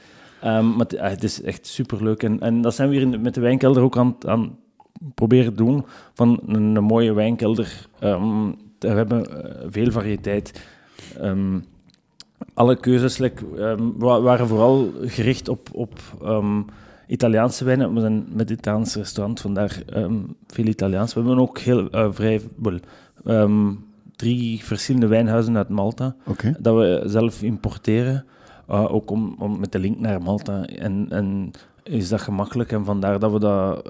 Um, 0.44 0.76
maar 0.76 0.86
het, 0.88 1.00
het, 1.00 1.24
is 1.24 1.42
echt 1.42 1.68
superleuk. 1.68 2.24
En, 2.24 2.40
en 2.40 2.62
dat 2.62 2.76
zijn 2.76 2.90
we 2.90 2.96
hier 2.96 3.20
met 3.20 3.34
de 3.34 3.42
wijnkelder 3.42 3.84
ook 3.84 3.98
aan, 3.98 4.16
aan 4.26 4.58
proberen 5.16 5.56
doen. 5.56 5.86
Van 6.14 6.40
een, 6.48 6.76
een 6.76 6.84
mooie 6.84 7.14
wijnkelder 7.14 7.88
we 8.82 8.88
hebben 8.88 9.28
uh, 9.30 9.68
veel 9.70 9.92
variëteit. 9.92 10.68
Um, 11.22 11.64
alle 12.54 12.76
keuzes 12.76 13.20
um, 13.58 13.98
waren 13.98 14.48
vooral 14.48 14.92
gericht 15.02 15.50
op, 15.50 15.70
op 15.72 16.00
um, 16.24 16.66
Italiaanse 17.08 17.64
wijnen. 17.64 17.94
We 17.94 18.00
zijn 18.00 18.26
met 18.34 18.50
het 18.50 18.62
restaurant, 18.96 19.40
vandaar 19.40 19.84
veel 20.48 20.66
Italiaans. 20.66 21.14
We 21.14 21.20
hebben 21.20 21.40
ook 21.40 21.60
heel 21.60 21.96
uh, 21.96 22.08
vrij... 22.12 22.42
drie 24.16 24.64
verschillende 24.64 25.08
wijnhuizen 25.08 25.58
uit 25.58 25.70
Malta, 25.70 26.16
okay. 26.26 26.56
dat 26.60 26.76
we 26.76 27.04
zelf 27.06 27.42
importeren. 27.42 28.26
Uh, 28.70 28.94
ook 28.94 29.12
om, 29.12 29.36
om, 29.40 29.60
met 29.60 29.72
de 29.72 29.80
link 29.80 30.00
naar 30.00 30.22
Malta. 30.22 30.66
En, 30.66 31.06
en 31.10 31.52
is 31.84 32.10
dat 32.10 32.22
gemakkelijk 32.22 32.72
en 32.72 32.86
vandaar 32.86 33.20
dat 33.20 33.32
we 33.32 33.40
dat 33.40 33.90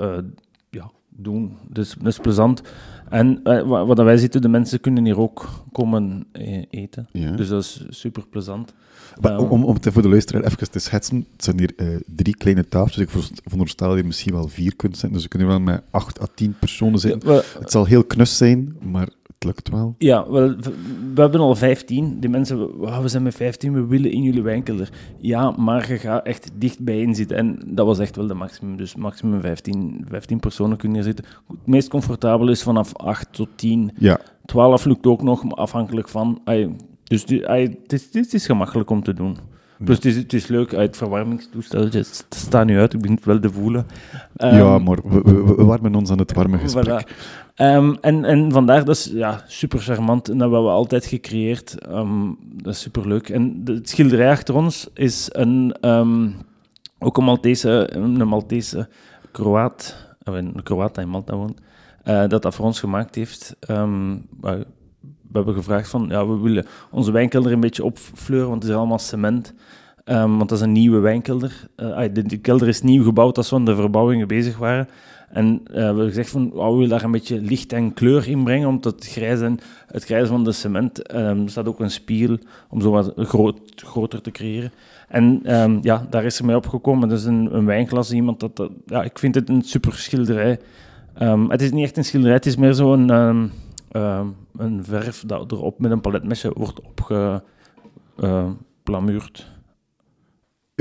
ja, 0.70 0.92
doen. 1.10 1.58
Dus 1.68 1.96
dat 1.98 2.08
is 2.08 2.18
plezant. 2.18 2.62
En 3.12 3.40
uh, 3.44 3.86
wat 3.86 3.98
wij 3.98 4.18
zitten, 4.18 4.42
de 4.42 4.48
mensen 4.48 4.80
kunnen 4.80 5.06
hier 5.06 5.20
ook 5.20 5.50
komen 5.72 6.26
eh, 6.32 6.64
eten. 6.70 7.08
Ja. 7.12 7.32
Dus 7.32 7.48
dat 7.48 7.64
is 7.64 7.86
super 7.90 8.28
plezant. 8.28 8.74
Maar, 9.22 9.34
um, 9.34 9.40
om, 9.40 9.64
om 9.64 9.74
het 9.74 9.88
voor 9.92 10.02
de 10.02 10.10
luisteraar 10.10 10.44
even 10.44 10.72
te 10.72 10.80
schetsen, 10.80 11.26
het 11.32 11.44
zijn 11.44 11.60
hier 11.60 11.72
uh, 11.78 12.00
drie 12.16 12.36
kleine 12.36 12.68
tafels. 12.68 12.98
Ik 12.98 13.10
veronderstel 13.44 13.88
dat 13.88 13.98
je 13.98 14.04
misschien 14.04 14.34
wel 14.34 14.48
vier 14.48 14.76
kunt 14.76 14.98
zijn. 14.98 15.14
Dus 15.14 15.24
we 15.24 15.28
kunnen 15.28 15.48
wel 15.48 15.60
met 15.60 15.82
acht 15.90 16.22
à 16.22 16.26
tien 16.36 16.56
personen. 16.60 17.10
Ja, 17.10 17.18
well, 17.18 17.42
het 17.60 17.72
zal 17.72 17.86
heel 17.86 18.04
knus 18.04 18.38
zijn, 18.38 18.76
maar 18.82 19.10
lukt 19.44 19.70
wel. 19.70 19.96
Ja, 19.98 20.30
wel, 20.30 20.56
we 21.14 21.22
hebben 21.22 21.40
al 21.40 21.56
15. 21.56 22.20
Die 22.20 22.30
mensen, 22.30 22.78
wow, 22.78 23.02
we 23.02 23.08
zijn 23.08 23.24
met 23.24 23.36
15, 23.36 23.74
we 23.74 23.86
willen 23.86 24.12
in 24.12 24.22
jullie 24.22 24.42
wijnkelder. 24.42 24.90
Ja, 25.20 25.52
maar 25.52 25.92
je 25.92 25.98
gaat 25.98 26.26
echt 26.26 26.52
dicht 26.56 26.80
bijeen 26.80 27.16
zitten. 27.16 27.38
En 27.38 27.60
dat 27.66 27.86
was 27.86 28.00
echt 28.00 28.16
wel 28.16 28.28
de 28.28 28.34
maximum. 28.34 28.78
Dus 28.78 28.96
maximum 28.96 29.42
15, 29.42 30.06
15 30.10 30.40
personen 30.40 30.78
kunnen 30.78 30.98
hier 30.98 31.06
zitten. 31.06 31.26
Het 31.48 31.68
meest 31.68 31.90
comfortabel 31.90 32.50
is 32.50 32.64
vanaf 32.64 32.96
8 32.96 33.28
tot 33.32 33.50
10. 33.56 33.92
Ja. 33.98 34.20
12 34.46 34.86
lukt 34.86 35.06
ook 35.06 35.22
nog, 35.22 35.56
afhankelijk 35.56 36.10
van... 36.10 36.42
Ay, 36.44 36.76
dus 37.04 37.26
die, 37.26 37.48
ay, 37.48 37.62
het, 37.82 37.94
is, 37.94 38.08
het 38.12 38.34
is 38.34 38.46
gemakkelijk 38.46 38.90
om 38.90 39.04
te 39.04 39.14
doen. 39.14 39.38
Plus 39.84 39.96
het 39.96 40.06
is, 40.06 40.16
het 40.16 40.34
is 40.34 40.48
leuk, 40.48 40.74
uit 40.74 40.88
het 40.88 40.98
verwarmingstoesteltje 40.98 42.00
het 42.00 42.26
staat 42.30 42.66
nu 42.66 42.80
uit, 42.80 42.94
ik 42.94 43.02
begin 43.02 43.16
het 43.16 43.26
wel 43.26 43.40
te 43.40 43.50
voelen. 43.50 43.88
Um, 44.38 44.56
ja, 44.56 44.78
maar 44.78 44.98
we, 45.04 45.22
we, 45.22 45.56
we, 45.56 45.64
warmen 45.64 45.96
ons 45.96 46.10
aan 46.10 46.18
het 46.18 46.34
warme 46.34 46.58
gesprek. 46.58 46.88
Voilà. 46.88 47.56
Um, 47.56 47.98
en, 48.02 48.26
en 48.26 48.52
vandaar, 48.52 48.86
dat 48.86 48.96
is 48.96 49.12
ja, 49.14 49.44
super 49.48 49.80
charmant 49.80 50.30
en 50.30 50.38
dat 50.38 50.42
hebben 50.42 50.64
we 50.68 50.74
altijd 50.74 51.06
gecreëerd. 51.06 51.78
Um, 51.90 52.38
dat 52.42 52.74
is 52.74 52.82
super 52.82 53.08
leuk. 53.08 53.30
En 53.30 53.64
de, 53.64 53.74
het 53.74 53.90
schilderij 53.90 54.30
achter 54.30 54.56
ons 54.56 54.90
is 54.94 55.30
een, 55.32 55.76
ook 57.00 57.18
een 57.18 57.24
Maltese, 57.24 57.90
een 57.94 58.28
Maltese 58.28 58.88
Kroaat, 59.32 60.08
een 60.24 60.64
Kroaat 60.64 60.96
die 60.96 61.04
in 61.04 61.10
Malta 61.10 61.36
woont, 61.36 61.60
uh, 62.06 62.28
dat 62.28 62.42
dat 62.42 62.56
voor 62.56 62.66
ons 62.66 62.80
gemaakt 62.80 63.16
heeft 63.16 63.56
we 65.32 65.38
hebben 65.38 65.56
gevraagd 65.56 65.90
van, 65.90 66.06
ja, 66.10 66.28
we 66.28 66.40
willen 66.40 66.66
onze 66.90 67.12
wijnkelder 67.12 67.52
een 67.52 67.60
beetje 67.60 67.84
opfleuren, 67.84 68.50
want 68.50 68.62
het 68.62 68.72
is 68.72 68.78
allemaal 68.78 69.00
cement. 69.00 69.54
Um, 70.06 70.38
want 70.38 70.50
dat 70.50 70.58
is 70.58 70.64
een 70.64 70.72
nieuwe 70.72 71.00
wijnkelder. 71.00 71.68
Uh, 71.78 72.02
de, 72.14 72.24
de, 72.24 72.38
kelder 72.38 72.68
is 72.68 72.82
nieuw 72.82 73.04
gebouwd 73.04 73.38
als 73.38 73.50
we 73.50 73.56
aan 73.56 73.66
de 73.66 73.76
verbouwingen 73.76 74.28
bezig 74.28 74.58
waren. 74.58 74.88
En 75.30 75.62
uh, 75.68 75.74
we 75.74 75.82
hebben 75.82 76.08
gezegd 76.08 76.30
van, 76.30 76.52
oh, 76.54 76.68
we 76.68 76.74
willen 76.74 76.90
daar 76.90 77.04
een 77.04 77.12
beetje 77.12 77.42
licht 77.42 77.74
en 77.74 77.94
kleur 77.94 78.28
in 78.28 78.44
brengen, 78.44 78.68
omdat 78.68 78.96
het 78.96 79.18
en, 79.42 79.60
het 79.88 80.04
grijs 80.04 80.28
van 80.28 80.44
de 80.44 80.52
cement, 80.52 81.14
er 81.14 81.38
staat 81.46 81.68
ook 81.68 81.80
een 81.80 81.92
spiegel 81.92 82.38
om 82.70 82.82
zo 82.82 82.92
wat 82.92 83.14
groot, 83.16 83.60
groter 83.76 84.22
te 84.22 84.32
creëren. 84.32 84.72
En 85.08 85.56
um, 85.62 85.80
ja, 85.82 86.08
daar 86.10 86.24
is 86.24 86.40
er 86.40 86.46
mee 86.46 86.56
opgekomen. 86.56 87.12
Is 87.12 87.26
een, 87.26 87.56
een 87.56 87.66
wijnglas, 87.66 88.12
iemand 88.12 88.40
dat, 88.40 88.70
ja, 88.86 89.04
ik 89.04 89.20
vind 89.20 89.36
het 89.36 89.50
een 89.50 89.62
super 89.62 89.94
schilderij. 89.94 90.60
het 91.48 91.62
is 91.62 91.72
niet 91.72 91.84
echt 91.84 91.98
een 91.98 92.06
schilderij, 92.06 92.36
het 92.36 92.46
is 92.46 92.56
meer 92.56 92.74
zo'n 92.74 93.08
uh, 93.92 94.20
een 94.58 94.84
verf 94.84 95.24
dat 95.28 95.52
erop 95.52 95.80
met 95.80 95.92
een 95.92 96.02
paletmesje 96.02 96.52
wordt 96.54 96.82
opge, 96.82 97.44
uh, 98.20 98.50
Plamuurt. 98.84 99.52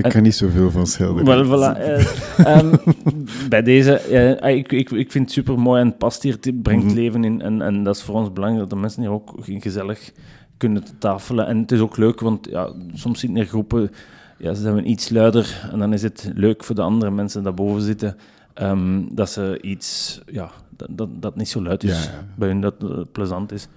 Ik 0.05 0.11
kan 0.11 0.23
niet 0.23 0.35
zoveel 0.35 0.71
van 0.71 0.87
schilderen. 0.87 1.49
Wel, 1.49 1.75
voilà. 1.75 1.81
Uh, 1.81 2.59
um, 2.59 2.71
bij 3.49 3.63
deze, 3.63 4.03
uh, 4.43 4.57
ik, 4.57 4.73
ik, 4.73 4.91
ik 4.91 5.11
vind 5.11 5.25
het 5.25 5.33
super 5.33 5.59
mooi 5.59 5.81
en 5.81 5.97
past 5.97 6.23
hier, 6.23 6.33
het 6.41 6.63
brengt 6.63 6.83
mm 6.83 6.89
-hmm. 6.89 6.99
leven 6.99 7.25
in. 7.25 7.41
En, 7.43 7.63
en 7.63 7.85
dat 7.85 7.97
is 7.97 8.03
voor 8.03 8.15
ons 8.15 8.33
belangrijk 8.33 8.69
dat 8.69 8.77
de 8.77 8.83
mensen 8.83 9.03
hier 9.03 9.11
ook 9.11 9.35
gezellig 9.41 10.13
kunnen 10.57 10.83
tafelen. 10.99 11.47
En 11.47 11.59
het 11.59 11.73
is 11.73 11.81
ook 11.81 11.97
leuk, 11.97 12.21
want 12.21 12.47
ja, 12.51 12.73
soms 12.93 13.21
zitten 13.21 13.39
er 13.39 13.47
groepen, 13.47 13.91
ja, 14.39 14.55
ze 14.55 14.61
zijn 14.63 14.91
iets 14.91 15.11
luider. 15.11 15.69
En 15.73 15.79
dan 15.79 15.93
is 15.93 16.03
het 16.03 16.31
leuk 16.35 16.65
voor 16.65 16.75
de 16.75 16.83
andere 16.83 17.11
mensen 17.11 17.43
die 17.43 17.53
boven 17.53 17.83
zitten, 17.83 18.17
um, 18.63 19.15
dat 19.15 19.31
ze 19.31 19.59
iets, 19.61 20.21
ja, 20.27 20.51
dat, 20.77 20.89
dat, 20.91 21.09
dat 21.23 21.37
niet 21.37 21.49
zo 21.49 21.63
luid 21.63 21.85
is 21.85 22.05
Ja, 22.05 22.11
ja. 22.11 22.25
bij 22.37 22.49
hun, 22.49 22.61
dat 22.61 22.75
het 22.83 23.13
plezant 23.13 23.53
is. 23.53 23.69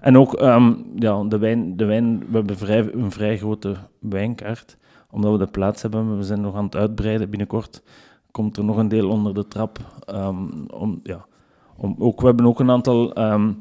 En 0.00 0.18
ook 0.18 0.34
ehm, 0.34 0.72
ja, 0.96 1.24
de, 1.24 1.38
wijn, 1.38 1.76
de 1.76 1.84
wijn, 1.84 2.18
we 2.18 2.36
hebben 2.36 2.56
vrij, 2.56 2.92
een 2.92 3.10
vrij 3.10 3.38
grote 3.38 3.76
wijnkaart, 3.98 4.76
omdat 5.12 5.32
we 5.32 5.38
de 5.38 5.46
plaats 5.46 5.82
hebben. 5.82 6.16
We 6.16 6.24
zijn 6.24 6.40
nog 6.40 6.54
aan 6.54 6.64
het 6.64 6.76
uitbreiden. 6.76 7.30
Binnenkort 7.30 7.82
komt 8.30 8.56
er 8.56 8.64
nog 8.64 8.76
een 8.76 8.88
deel 8.88 9.08
onder 9.08 9.34
de 9.34 9.48
trap. 9.48 9.78
ehm, 10.06 10.66
om, 10.70 11.00
ja, 11.02 11.26
om, 11.76 11.94
ook, 11.98 12.20
we 12.20 12.26
hebben 12.26 12.46
ook 12.46 12.60
een 12.60 12.70
aantal... 12.70 13.12
ehm, 13.14 13.52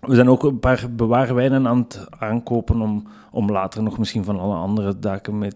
we 0.00 0.14
zijn 0.14 0.28
ook 0.28 0.42
een 0.42 0.60
paar 0.60 0.86
bewaarwijnen 0.96 1.66
aan 1.66 1.78
het 1.78 2.06
aankopen 2.18 2.80
om, 2.80 3.06
om 3.30 3.50
later 3.50 3.82
nog 3.82 3.98
misschien 3.98 4.24
van 4.24 4.38
alle 4.38 4.54
andere 4.54 4.98
daken 4.98 5.38
mee 5.38 5.50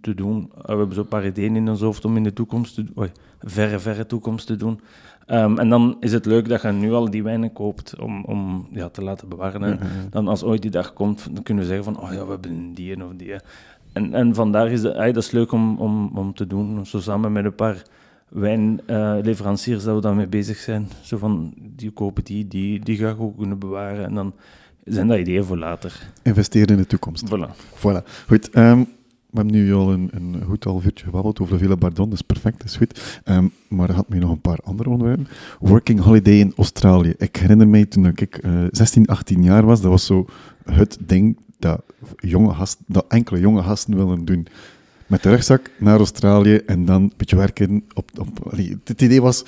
te, 0.00 0.14
doen. 0.14 0.50
Eh, 0.56 0.64
we 0.64 0.76
hebben 0.76 0.94
zo'n 0.94 1.08
paar 1.08 1.26
ideeën 1.26 1.56
in 1.56 1.68
ons 1.68 1.80
hoofd 1.80 2.04
om 2.04 2.16
in 2.16 2.22
de 2.22 2.32
toekomst, 2.32 2.74
te, 2.74 2.86
oei, 2.98 3.10
verre, 3.40 3.78
verre 3.78 4.06
toekomst 4.06 4.46
te 4.46 4.56
doen. 4.56 4.80
Ehm, 5.26 5.58
en 5.58 5.68
dan 5.68 5.96
is 6.00 6.12
het 6.12 6.26
leuk 6.26 6.48
dat 6.48 6.62
je 6.62 6.68
nu 6.68 6.92
al 6.92 7.10
die 7.10 7.22
wijnen 7.22 7.52
koopt 7.52 8.00
om, 8.00 8.24
om 8.24 8.66
ja, 8.70 8.88
te 8.88 9.02
laten 9.02 9.28
bewaren. 9.28 9.62
En 9.62 9.70
ja. 9.70 10.08
dan 10.10 10.28
als 10.28 10.42
ooit 10.42 10.62
die 10.62 10.70
dag 10.70 10.92
komt, 10.92 11.28
dan 11.32 11.42
kunnen 11.42 11.62
we 11.64 11.68
zeggen 11.68 11.94
van, 11.94 12.02
oh 12.02 12.12
ja, 12.12 12.24
we 12.24 12.30
hebben 12.30 12.74
die 12.74 12.94
en 12.94 13.04
of 13.04 13.12
die. 13.16 13.34
En, 13.94 14.14
en 14.14 14.34
vandaar 14.34 14.70
is 14.70 14.82
het, 14.82 14.94
dat 14.96 15.16
is 15.16 15.30
leuk 15.30 15.52
om, 15.52 15.78
om, 15.78 16.10
om 16.14 16.34
te 16.34 16.46
doen, 16.46 16.86
zo 16.86 17.00
samen 17.00 17.32
met 17.32 17.44
een 17.44 17.54
paar 17.54 17.82
wijnleveranciers 18.28 19.84
dat 19.84 19.94
we 19.94 20.00
daarmee 20.00 20.26
bezig 20.26 20.56
zijn. 20.56 20.88
Zo 21.02 21.18
van, 21.18 21.54
die 21.76 21.90
kopen 21.90 22.24
die, 22.24 22.48
die, 22.48 22.80
die 22.80 22.96
ga 22.96 23.10
ik 23.10 23.20
ook 23.20 23.38
kunnen 23.38 23.58
bewaren. 23.58 24.04
En 24.04 24.14
dan 24.14 24.34
zijn 24.84 25.06
dat 25.06 25.18
ideeën 25.18 25.44
voor 25.44 25.58
later. 25.58 26.08
Investeren 26.22 26.68
in 26.68 26.76
de 26.76 26.86
toekomst. 26.86 27.24
Voilà. 27.26 27.50
Voilà. 27.78 28.24
Goed. 28.26 28.50
ehm, 28.50 28.78
we 29.30 29.40
hebben 29.40 29.54
nu 29.54 29.74
al 29.74 29.92
een, 29.92 30.10
een 30.12 30.42
goed 30.44 30.64
half 30.64 30.84
uurtje 30.84 31.04
gebabbeld 31.04 31.40
over 31.40 31.52
de 31.54 31.62
Villa 31.62 31.76
Bardon. 31.76 32.08
Dat 32.08 32.18
is 32.18 32.22
perfect, 32.22 32.58
dat 32.58 32.68
is 32.68 32.76
goed. 32.76 33.20
Ehm, 33.24 33.46
maar 33.68 33.88
er 33.88 33.94
had 33.94 34.08
me 34.08 34.18
nog 34.18 34.30
een 34.30 34.40
paar 34.40 34.58
andere 34.64 34.88
onderwerpen. 34.88 35.28
Working 35.60 36.00
Holiday 36.00 36.38
in 36.38 36.52
Australië. 36.56 37.14
Ik 37.18 37.36
herinner 37.36 37.68
mij 37.68 37.84
toen 37.84 38.06
ik 38.06 38.36
eh 38.36 38.52
16, 38.70 39.06
18 39.06 39.42
jaar 39.42 39.66
was, 39.66 39.80
dat 39.80 39.90
was 39.90 40.06
zo 40.06 40.26
het 40.64 40.98
ding 41.00 41.36
dat, 41.68 41.82
jonge 42.16 42.66
dat 42.86 43.04
enkele 43.08 43.40
jonge 43.40 43.62
gasten 43.62 43.96
willen 43.96 44.24
doen. 44.24 44.46
Met 45.06 45.22
de 45.22 45.30
rugzak 45.30 45.70
naar 45.78 45.96
Australië 45.98 46.56
en 46.56 46.84
dan 46.84 47.02
een 47.02 47.12
beetje 47.16 47.36
werken 47.36 47.84
op... 47.94 48.10
op 48.18 48.52
het 48.84 49.02
idee 49.02 49.22
was, 49.22 49.42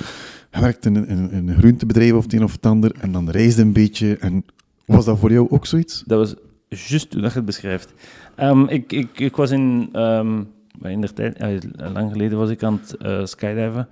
je 0.52 0.60
werkte 0.60 0.88
in, 0.88 1.06
in, 1.08 1.28
een- 1.32 1.56
groentebedrijf 1.58 2.12
of 2.12 2.22
het 2.24 2.32
een 2.32 2.42
of 2.44 2.52
het 2.52 2.66
ander 2.66 2.92
en 3.00 3.12
dan 3.12 3.30
reisde 3.30 3.62
een 3.62 3.72
beetje. 3.72 4.16
En 4.16 4.44
was 4.84 5.04
dat 5.04 5.18
voor 5.18 5.32
jou 5.32 5.46
ook 5.50 5.66
zoiets? 5.66 6.02
Dat 6.06 6.18
was 6.18 6.34
juist 6.88 7.12
hoe 7.12 7.22
je 7.22 7.28
het 7.28 7.44
beschrijft. 7.44 7.92
Ehm, 8.34 8.64
ik, 8.64 8.92
ik, 8.92 9.18
ik 9.18 9.36
was 9.36 9.50
in, 9.50 9.88
ehm, 9.92 10.42
in 10.82 11.00
der 11.00 11.12
tijd, 11.12 11.36
eh, 11.36 11.48
lang 11.92 12.12
geleden 12.12 12.38
was 12.38 12.50
ik 12.50 12.62
aan 12.62 12.80
het 12.82 12.96
eh, 12.96 13.24
skydiven. 13.24 13.88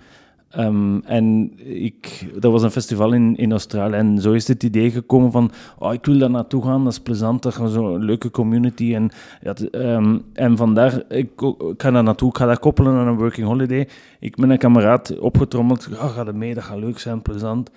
Ehm, 0.55 0.98
en 0.98 1.52
ik, 1.84 2.28
dat 2.38 2.52
was 2.52 2.62
een 2.62 2.70
festival 2.70 3.12
in, 3.12 3.36
in 3.36 3.50
Australië. 3.50 3.94
En 3.94 4.18
zo 4.20 4.32
is 4.32 4.48
het 4.48 4.62
idee 4.62 4.90
gekomen 4.90 5.32
van, 5.32 5.50
oh, 5.78 5.92
ik 5.92 6.05
wil 6.05 6.18
daar 6.18 6.30
naartoe 6.30 6.64
gaan, 6.64 6.84
dat 6.84 6.92
is 6.92 7.00
plezant, 7.00 7.42
dat 7.42 7.61
is 7.61 7.72
zo'n 7.72 8.05
leuke 8.05 8.30
community. 8.30 8.94
En, 8.94 9.11
ja, 9.42 9.55
ehm, 9.70 10.18
en 10.32 10.57
vandaar, 10.57 11.02
ik, 11.09 11.40
ik 11.42 11.82
ga 11.82 11.90
daar 11.90 12.02
naartoe, 12.02 12.28
ik 12.28 12.36
ga 12.36 12.46
dat 12.46 12.59
koppelen 12.59 12.94
aan 12.94 13.07
een 13.07 13.16
working 13.16 13.46
holiday. 13.46 13.88
Ik 14.20 14.36
ben 14.36 14.50
een 14.50 14.59
kameraad 14.59 15.18
opgetrommeld, 15.18 15.88
ja, 15.90 16.09
ga 16.09 16.26
er 16.26 16.36
mee, 16.36 16.55
dat 16.55 16.64
gaat 16.64 16.78
leuk 16.78 16.98
zijn, 16.98 17.22
plezant. 17.22 17.70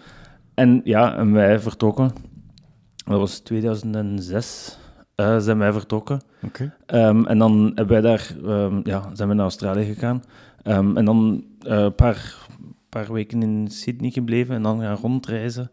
En 0.53 0.81
ja, 0.83 1.15
en 1.15 1.31
wij 1.31 1.59
vertrokken. 1.59 2.11
Dat 3.05 3.19
was 3.19 3.39
2006, 3.39 4.77
eh, 5.15 5.37
zijn 5.37 5.57
wij 5.57 5.71
vertrokken. 5.71 6.21
Oké. 6.43 6.73
Ehm, 6.85 7.25
en 7.25 7.37
dan 7.37 7.71
hebben 7.75 8.01
wij 8.01 8.01
daar, 8.01 8.33
ja, 8.83 9.09
zijn 9.13 9.29
we 9.29 9.33
naar 9.33 9.43
Australië 9.43 9.85
gegaan. 9.85 10.23
En 10.63 11.05
dan 11.05 11.43
eh, 11.61 11.77
een 11.77 11.95
paar, 11.95 12.46
paar 12.89 13.13
weken 13.13 13.41
in 13.41 13.67
Sydney 13.69 14.11
gebleven 14.11 14.55
en 14.55 14.63
dan 14.63 14.79
gaan 14.79 14.97
rondreizen. 14.97 15.71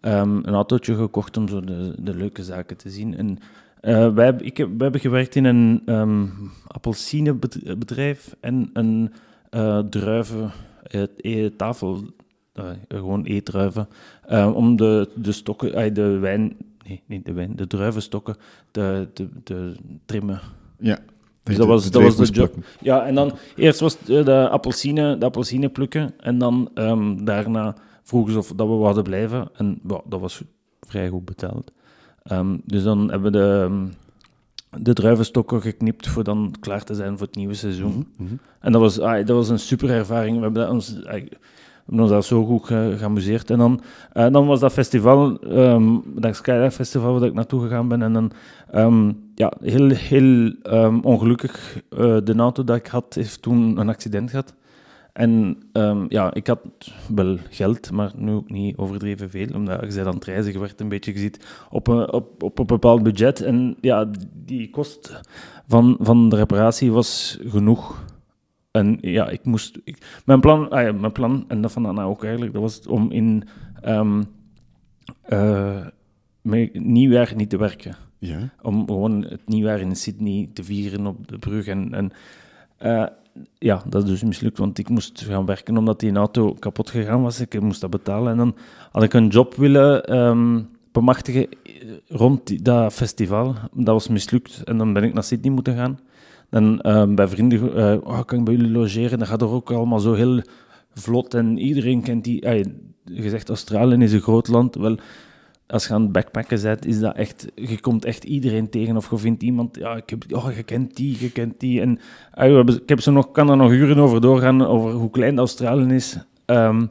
Ehm, 0.00 0.36
een 0.36 0.54
autootje 0.54 0.96
gekocht 0.96 1.36
om 1.36 1.48
zo 1.48 1.60
de, 1.60 1.94
de 1.98 2.14
leuke 2.14 2.44
zaken 2.44 2.76
te 2.76 2.90
zien. 2.90 3.16
En 3.16 3.38
eh, 3.80 4.14
wij, 4.14 4.34
ik 4.40 4.56
heb, 4.56 4.80
hebben 4.80 5.00
gewerkt 5.00 5.34
in 5.34 5.44
een 5.44 5.82
ehm 5.86 6.26
appelsinebedrijf 6.66 8.36
en 8.40 8.70
een 8.72 9.12
eh, 9.50 9.78
druiven, 9.78 10.50
eh, 10.90 11.46
tafel, 11.56 12.04
eh, 12.52 12.70
gewoon 12.88 13.24
eetdruiven, 13.24 13.88
eh, 14.22 14.52
om 14.54 14.76
de, 14.76 15.08
de 15.14 15.32
stokken, 15.32 15.94
de 15.94 16.18
wijn, 16.18 16.56
nee, 16.86 17.02
niet 17.06 17.24
de 17.24 17.32
wijn, 17.32 17.56
de 17.56 17.66
druivenstokken 17.66 18.36
te, 18.70 19.08
te, 19.12 19.28
te 19.44 19.74
trimmen. 20.04 20.40
Ja. 20.78 20.98
Dus 21.46 21.56
dat 21.56 21.66
was, 21.66 21.84
de 21.84 21.90
dat 21.90 22.02
was 22.02 22.16
de 22.16 22.32
job. 22.32 22.54
Ja, 22.80 23.06
en 23.06 23.14
dan 23.14 23.32
eerst 23.56 23.80
was 23.80 23.96
eh, 24.08 24.24
de 24.24 24.48
appelsine, 24.48 25.18
de 25.18 25.24
appelsine 25.24 25.68
plukken. 25.68 26.14
En 26.20 26.38
dan 26.38 26.70
ehm, 26.74 27.24
daarna 27.24 27.74
vroegen 28.02 28.32
ze 28.32 28.38
of 28.38 28.52
dat 28.56 28.68
we 28.68 28.74
wouden 28.74 29.02
blijven. 29.02 29.48
En 29.56 29.78
dat 29.82 30.20
was 30.20 30.42
vrij 30.80 31.08
goed 31.08 31.24
betaald. 31.24 31.72
Ehm, 32.22 32.56
dus 32.64 32.82
dan 32.82 33.10
hebben 33.10 33.32
we 33.32 33.38
de, 33.38 33.66
ehm, 33.70 33.86
de 34.82 34.92
druivenstokken 34.92 35.60
geknipt 35.62 36.08
voor 36.08 36.24
dan 36.24 36.54
klaar 36.60 36.84
te 36.84 36.94
zijn 36.94 37.18
voor 37.18 37.26
het 37.26 37.36
nieuwe 37.36 37.54
seizoen. 37.54 38.06
Mhm. 38.16 38.34
En 38.60 38.72
dat 38.72 38.80
was, 38.80 39.00
ah, 39.00 39.26
dat 39.26 39.36
was 39.36 39.48
een 39.48 39.58
super 39.58 39.90
ervaring. 39.90 40.36
We 40.36 40.42
hebben 40.42 40.62
dat 40.62 40.70
ons, 40.72 40.96
ah, 41.04 41.12
we 41.12 41.28
hebben 41.86 42.00
ons 42.00 42.10
daar 42.10 42.22
zo 42.24 42.44
goed 42.44 42.64
ge- 42.64 42.94
geamuseerd. 42.98 43.50
En 43.50 43.58
dan, 43.58 43.80
eh, 44.12 44.26
dan 44.32 44.46
was 44.46 44.60
dat 44.60 44.72
festival, 44.72 45.38
ehm 45.40 45.96
dat 46.04 46.36
Skydive 46.36 46.70
Festival, 46.70 47.12
waar 47.18 47.28
ik 47.28 47.34
naartoe 47.34 47.60
gegaan 47.62 47.88
ben. 47.88 48.02
En 48.02 48.12
dan, 48.12 48.32
ja, 49.36 49.52
heel, 49.60 49.90
heel 49.90 50.52
ehm, 50.62 50.98
ongelukkig, 51.00 51.82
eh, 51.90 52.16
de 52.24 52.34
auto 52.36 52.64
dat 52.64 52.76
ik 52.76 52.86
had, 52.86 53.14
heeft 53.14 53.42
toen 53.42 53.78
een 53.78 53.88
accident 53.88 54.30
gehad. 54.30 54.54
En 55.12 55.58
ehm, 55.72 56.04
ja, 56.08 56.34
ik 56.34 56.46
had 56.46 56.60
wel 57.14 57.38
geld, 57.50 57.90
maar 57.90 58.12
nu 58.16 58.32
ook 58.32 58.50
niet 58.50 58.76
overdreven 58.76 59.30
veel, 59.30 59.48
omdat 59.54 59.80
je 59.80 59.94
bent 59.94 60.06
aan 60.06 60.14
het 60.14 60.24
reizen, 60.24 60.60
werd 60.60 60.80
een 60.80 60.88
beetje 60.88 61.12
gezien 61.12 61.34
op 61.70 61.86
een, 61.86 62.12
op, 62.12 62.42
op 62.42 62.58
een 62.58 62.66
bepaald 62.66 63.02
budget. 63.02 63.40
En 63.40 63.76
ja, 63.80 64.10
die 64.34 64.70
kost 64.70 65.20
van, 65.68 65.96
van 66.00 66.28
de 66.28 66.36
reparatie 66.36 66.92
was 66.92 67.38
genoeg. 67.46 68.04
En 68.70 68.98
ja, 69.00 69.28
ik 69.28 69.44
moest... 69.44 69.78
Ik, 69.84 70.22
mijn, 70.24 70.40
plan, 70.40 70.70
ah 70.70 71.00
mijn 71.00 71.12
plan, 71.12 71.44
en 71.48 71.60
dat 71.60 71.72
van 71.72 71.86
Anna 71.86 72.02
ook 72.02 72.22
eigenlijk, 72.24 72.52
dat 72.52 72.62
was 72.62 72.86
om 72.86 73.10
in 73.10 73.48
eh, 75.22 75.86
met 76.42 76.74
nieuwjaar 76.74 77.32
niet 77.36 77.50
te 77.50 77.56
werken. 77.56 78.05
Ja. 78.18 78.48
Om 78.62 78.86
gewoon 78.86 79.24
het 79.24 79.40
nieuwjaar 79.48 79.80
in 79.80 79.96
Sydney 79.96 80.48
te 80.52 80.64
vieren 80.64 81.06
op 81.06 81.28
de 81.28 81.38
brug. 81.38 81.66
En, 81.66 81.94
en 81.94 82.12
eh, 82.76 83.06
ja, 83.58 83.82
dat 83.88 84.02
is 84.02 84.08
dus 84.08 84.22
mislukt, 84.22 84.58
want 84.58 84.78
ik 84.78 84.88
moest 84.88 85.20
gaan 85.22 85.46
werken 85.46 85.76
omdat 85.76 86.00
die 86.00 86.12
auto 86.12 86.52
kapot 86.52 86.90
gegaan 86.90 87.22
was. 87.22 87.40
Ik 87.40 87.60
moest 87.60 87.80
dat 87.80 87.90
betalen. 87.90 88.32
En 88.32 88.36
dan 88.36 88.56
had 88.90 89.02
ik 89.02 89.12
een 89.12 89.28
job 89.28 89.54
willen 89.54 90.04
ehm, 90.04 90.60
bemachtigen 90.92 91.48
eh, 91.50 91.72
rond 92.08 92.46
die- 92.46 92.62
dat 92.62 92.92
festival. 92.92 93.54
Dat 93.72 93.94
was 93.94 94.08
mislukt. 94.08 94.62
En 94.64 94.78
dan 94.78 94.92
ben 94.92 95.02
ik 95.02 95.14
naar 95.14 95.24
Sydney 95.24 95.52
moeten 95.52 95.76
gaan. 95.76 95.98
Dan 96.50 96.80
ehm, 96.80 97.14
bij 97.14 97.28
vrienden, 97.28 97.76
eh 97.76 97.96
oh, 98.02 98.24
kan 98.24 98.38
ik 98.38 98.44
bij 98.44 98.54
jullie 98.54 98.70
logeren? 98.70 99.18
Dat 99.18 99.28
gaat 99.28 99.42
er 99.42 99.48
ook 99.50 99.72
allemaal 99.72 100.00
zo 100.00 100.12
heel 100.14 100.42
vlot. 100.94 101.34
En 101.34 101.58
iedereen 101.58 102.02
kent 102.02 102.24
die... 102.24 102.40
je 103.04 103.28
zegt 103.28 103.48
Australië 103.48 103.96
is 103.96 104.12
een 104.12 104.20
groot 104.20 104.48
land. 104.48 104.74
Wel, 104.74 104.96
als 105.66 105.86
je 105.86 105.94
aan 105.94 106.02
het 106.02 106.12
backpacken 106.12 106.62
bent, 106.62 106.86
is 106.86 107.00
dat 107.00 107.14
echt... 107.14 107.46
Je 107.54 107.80
komt 107.80 108.04
echt 108.04 108.24
iedereen 108.24 108.70
tegen. 108.70 108.96
Of 108.96 109.10
je 109.10 109.18
vindt 109.18 109.42
iemand... 109.42 109.76
Ja, 109.76 109.96
ik 109.96 110.10
heb, 110.10 110.24
oh, 110.30 110.56
je 110.56 110.62
kent 110.62 110.96
die, 110.96 111.16
je 111.20 111.32
kent 111.32 111.60
die. 111.60 111.80
En 111.80 111.98
hebben- 112.30 112.82
ik 112.82 112.88
heb 112.88 113.00
zo 113.00 113.12
nog, 113.12 113.30
kan 113.30 113.50
er 113.50 113.56
nog 113.56 113.70
uren 113.70 113.98
over 113.98 114.20
doorgaan, 114.20 114.66
over 114.66 114.90
hoe 114.90 115.10
klein 115.10 115.38
Australië 115.38 115.94
is. 115.94 116.18
Ehm, 116.44 116.86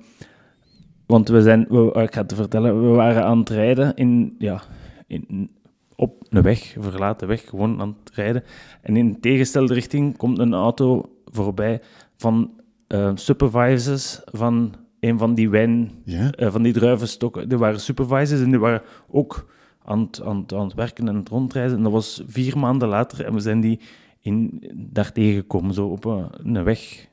want 1.06 1.28
we 1.28 1.42
zijn... 1.42 1.66
We, 1.70 2.02
ik 2.02 2.14
ga 2.14 2.20
het 2.20 2.30
te 2.30 2.36
vertellen. 2.36 2.90
We 2.90 2.96
waren 2.96 3.24
aan 3.24 3.40
het 3.40 3.50
rijden 3.50 3.96
in... 3.96 4.36
Ja, 4.40 4.62
in, 5.08 5.50
op 5.96 6.26
een 6.30 6.42
weg, 6.42 6.76
verlaten 6.80 7.28
weg, 7.28 7.50
gewoon 7.50 7.82
aan 7.82 7.96
het 8.04 8.16
rijden. 8.16 8.44
En 8.82 8.98
in 8.98 9.20
tegenstelde 9.20 9.74
richting 9.74 10.18
komt 10.18 10.40
een 10.40 10.54
auto 10.54 11.04
voorbij 11.26 11.82
van 12.18 12.52
eh, 12.88 13.12
supervisors 13.14 14.22
van 14.26 14.76
een 15.08 15.18
van 15.18 15.34
die 15.36 15.49
wijn, 15.49 15.91
eh, 16.06 16.51
van 16.51 16.64
die 16.64 16.74
druivenstokken. 16.74 17.49
Die 17.49 17.58
waren 17.58 17.80
supervisors 17.80 18.41
en 18.41 18.49
die 18.49 18.60
waren 18.60 18.82
ook 19.08 19.45
aan 19.86 19.99
het, 19.99 20.22
aan, 20.24 20.38
het, 20.38 20.53
aan 20.53 20.66
het 20.66 20.74
werken 20.74 21.08
en 21.08 21.16
het 21.16 21.30
rondreizen. 21.30 21.78
En 21.78 21.84
dat 21.84 21.91
was 21.91 22.24
vier 22.28 22.58
maanden 22.58 22.88
later 22.88 23.26
en 23.26 23.34
we 23.34 23.39
zijn 23.39 23.62
die 23.62 23.80
in, 24.20 24.64
daar 24.74 25.12
tegengekomen, 25.12 25.74
zo 25.74 25.88
op 25.88 26.06
een, 26.06 26.28
een 26.43 26.64
weg. 26.64 27.08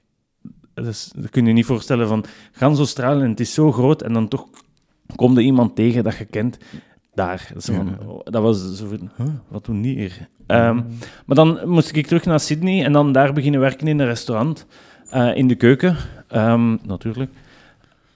Dus, 0.74 1.12
dat 1.16 1.30
kun 1.30 1.42
je 1.42 1.48
je 1.48 1.54
niet 1.54 1.64
voorstellen 1.64 2.08
van 2.08 2.24
gans 2.52 2.78
Australië, 2.78 3.22
en 3.22 3.30
het 3.30 3.40
is 3.40 3.54
zo 3.54 3.72
groot 3.72 4.02
en 4.02 4.12
dan 4.12 4.28
toch 4.28 4.46
komt 5.16 5.36
er 5.36 5.42
iemand 5.42 5.74
tegen 5.76 6.04
dat 6.04 6.16
je 6.16 6.24
kent. 6.24 6.58
daar. 7.14 7.46
Dat, 7.48 7.56
is 7.56 7.64
zo 7.64 7.72
Ja. 7.72 7.78
van, 7.78 8.08
oh, 8.08 8.20
dat 8.24 8.42
was 8.42 8.76
zo 8.76 8.86
van, 8.86 9.10
huh, 9.16 9.26
wat 9.48 9.64
doen 9.64 9.82
die 9.82 9.94
hier? 9.96 10.28
Ehm, 10.46 10.76
maar 11.26 11.36
dan 11.36 11.60
moest 11.64 11.96
ik 11.96 12.06
terug 12.06 12.24
naar 12.24 12.40
Sydney 12.40 12.84
en 12.84 12.92
dan 12.92 13.12
daar 13.12 13.32
beginnen 13.32 13.60
werken 13.60 13.86
in 13.86 13.98
een 14.00 14.06
restaurant, 14.06 14.66
eh, 15.10 15.36
in 15.36 15.48
de 15.48 15.54
keuken, 15.54 15.96
ehm, 16.28 16.76
natuurlijk. 16.86 17.30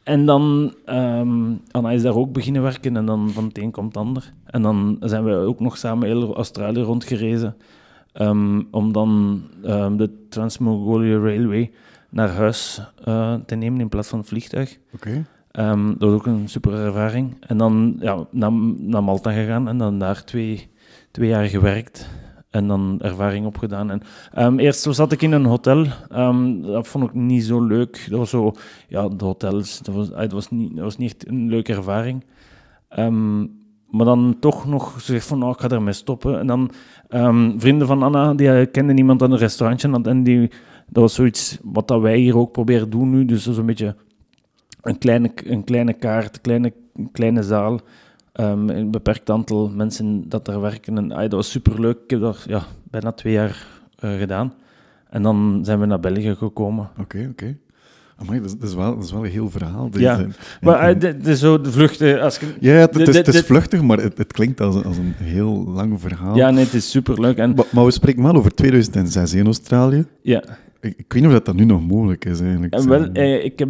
En 0.07 0.27
dan, 0.27 0.75
ehm 0.85 1.55
Anna 1.71 1.91
is 1.91 2.03
daar 2.03 2.15
ook 2.15 2.33
beginnen 2.33 2.63
werken 2.63 2.97
en 2.97 3.07
dan 3.07 3.31
van 3.31 3.45
het 3.45 3.59
een 3.59 3.71
komt 3.71 3.95
het 3.95 4.05
ander. 4.05 4.33
En 4.45 4.63
dan 4.63 4.97
zijn 5.01 5.25
we 5.25 5.35
ook 5.35 5.61
nog 5.61 5.77
samen 5.77 6.07
heel 6.07 6.37
Australië 6.37 6.81
rondgerezen. 6.81 7.57
ehm, 8.13 8.63
om 8.71 8.93
dan 8.93 9.43
ehm, 9.63 9.97
de 9.97 10.27
Trans-Mongolia 10.29 11.19
Railway 11.19 11.71
naar 12.11 12.29
huis 12.29 12.81
eh, 13.05 13.35
te 13.47 13.55
nemen 13.55 13.81
in 13.81 13.89
plaats 13.89 14.09
van 14.09 14.19
het 14.19 14.29
vliegtuig. 14.29 14.79
Oké. 14.95 15.25
Dat 15.53 15.97
was 15.99 16.13
ook 16.13 16.27
een 16.27 16.49
super 16.49 16.75
ervaring. 16.75 17.37
En 17.41 17.57
dan 17.57 17.97
ja, 18.01 18.27
naar, 18.31 18.53
naar 18.77 19.05
Malta 19.05 19.33
gegaan 19.33 19.69
en 19.69 19.79
dan 19.79 19.99
daar 19.99 20.25
twee, 20.25 20.71
twee 21.11 21.29
jaar 21.29 21.45
gewerkt. 21.45 22.09
En 22.57 22.67
dan 22.67 22.99
ervaring 23.03 23.47
opgedaan. 23.47 23.91
En, 23.91 24.01
ehm, 24.33 24.59
eerst 24.59 24.87
zat 24.91 25.13
ik 25.13 25.23
in 25.23 25.33
een 25.33 25.45
hotel. 25.45 25.87
Ehm, 26.09 26.63
dat 26.63 26.89
vond 26.89 27.05
ik 27.05 27.15
niet 27.15 27.45
zo 27.45 27.61
leuk. 27.61 28.07
Dat 28.11 28.19
was 28.19 28.31
zo, 28.31 28.53
ja, 28.89 29.09
de 29.09 29.25
hotels, 29.25 29.79
dat 29.83 29.95
was, 29.95 30.13
ah, 30.13 30.21
dat 30.21 30.33
was, 30.33 30.51
niet, 30.51 30.79
was 30.79 30.97
niet 30.97 31.11
echt 31.11 31.29
een 31.29 31.49
leuke 31.49 31.73
ervaring. 31.73 32.25
Ehm, 32.89 33.41
maar 33.91 34.07
dan 34.07 34.37
toch 34.41 34.67
nog 34.67 34.93
gezegd 34.93 35.27
van, 35.27 35.39
nou, 35.39 35.53
ik 35.53 35.61
ga 35.61 35.69
ermee 35.69 35.93
stoppen. 35.93 36.39
En 36.39 36.47
dan 36.47 36.71
vrienden 37.59 37.87
van 37.87 38.03
Anna, 38.03 38.35
die 38.35 38.51
eh, 38.51 38.67
kenden 38.73 38.99
iemand 38.99 39.23
aan 39.23 39.33
een 39.33 39.39
restaurantje. 39.39 40.01
En 40.03 40.23
die, 40.23 40.41
dat 40.89 41.03
was 41.03 41.15
zoiets 41.15 41.59
wat 41.63 41.89
dat 41.89 42.01
wij 42.01 42.19
hier 42.19 42.37
ook 42.37 42.53
proberen 42.53 42.91
doen 42.91 43.11
nu. 43.11 43.25
Dus 43.25 43.45
dat 43.45 43.53
is 43.53 43.59
een 43.59 43.67
beetje 43.67 43.97
een 44.83 44.99
kleine, 44.99 45.31
een 45.45 45.65
kleine 45.65 45.93
kaart, 45.93 46.35
een 46.35 46.43
kleine, 46.43 46.73
een 46.95 47.11
kleine 47.13 47.43
zaal. 47.43 47.81
Ehm, 48.37 48.68
een 48.68 48.91
beperkt 48.91 49.30
aantal 49.30 49.68
mensen 49.68 50.28
dat 50.28 50.45
daar 50.45 50.61
werken. 50.61 50.97
En, 50.99 51.12
ah, 51.12 51.20
dat 51.20 51.32
was 51.32 51.51
superleuk. 51.51 51.99
Ik 52.05 52.11
heb 52.11 52.20
dat 52.20 52.45
ja, 52.47 52.62
bijna 52.91 53.12
twee 53.12 53.32
jaar 53.32 53.66
eh, 53.99 54.18
gedaan. 54.18 54.53
En 55.11 55.22
dan 55.22 55.61
zijn 55.62 55.80
we 55.80 55.87
naar 55.87 56.01
België 56.01 56.34
gekomen. 56.34 56.91
Oké, 57.01 57.28
oké. 57.30 57.57
Amai, 58.16 58.41
dat, 58.41 58.47
is, 58.51 58.57
dat, 58.59 58.68
is 58.68 58.74
wel, 58.74 58.95
dat 58.95 59.05
is 59.05 59.12
wel 59.12 59.24
een 59.24 59.30
heel 59.30 59.51
verhaal. 59.51 59.89
Ja. 59.93 60.26
Maar 60.61 60.78
en- 60.80 60.95
eh, 60.95 61.01
de, 61.01 61.16
de, 61.16 61.37
zo 61.37 61.61
de 61.61 61.70
vluchten... 61.72 62.20
Als 62.22 62.39
je, 62.39 62.55
ja, 62.61 62.72
het, 62.72 62.95
het 62.95 63.09
is, 63.09 63.16
het 63.37 63.45
vluchtig, 63.47 63.82
maar 63.82 63.99
het, 63.99 64.18
het 64.18 64.32
klinkt 64.32 64.61
als 64.61 64.74
een, 64.74 64.84
als 64.84 64.97
een 64.97 65.12
heel 65.16 65.64
lang 65.68 66.01
verhaal. 66.01 66.37
ja, 66.37 66.51
nee, 66.51 66.64
het 66.64 66.74
is 66.74 66.91
superleuk. 66.91 67.37
En, 67.37 67.55
Maar, 67.55 67.64
maar 67.72 67.84
we 67.84 67.91
spreken 67.91 68.22
wel 68.22 68.34
over 68.34 68.55
2006 68.55 69.34
in 69.34 69.45
Australië. 69.45 70.05
ja. 70.22 70.43
Ik, 70.80 70.95
ik 70.99 71.12
weet 71.12 71.22
niet 71.22 71.26
of 71.26 71.32
dat, 71.32 71.45
dat 71.45 71.55
nu 71.55 71.64
nog 71.64 71.87
mogelijk 71.87 72.24
is, 72.24 72.41
eigenlijk. 72.41 72.74
En 72.74 72.89
wel, 72.89 73.05
eh, 73.12 73.45
ik 73.45 73.59
heb... 73.59 73.68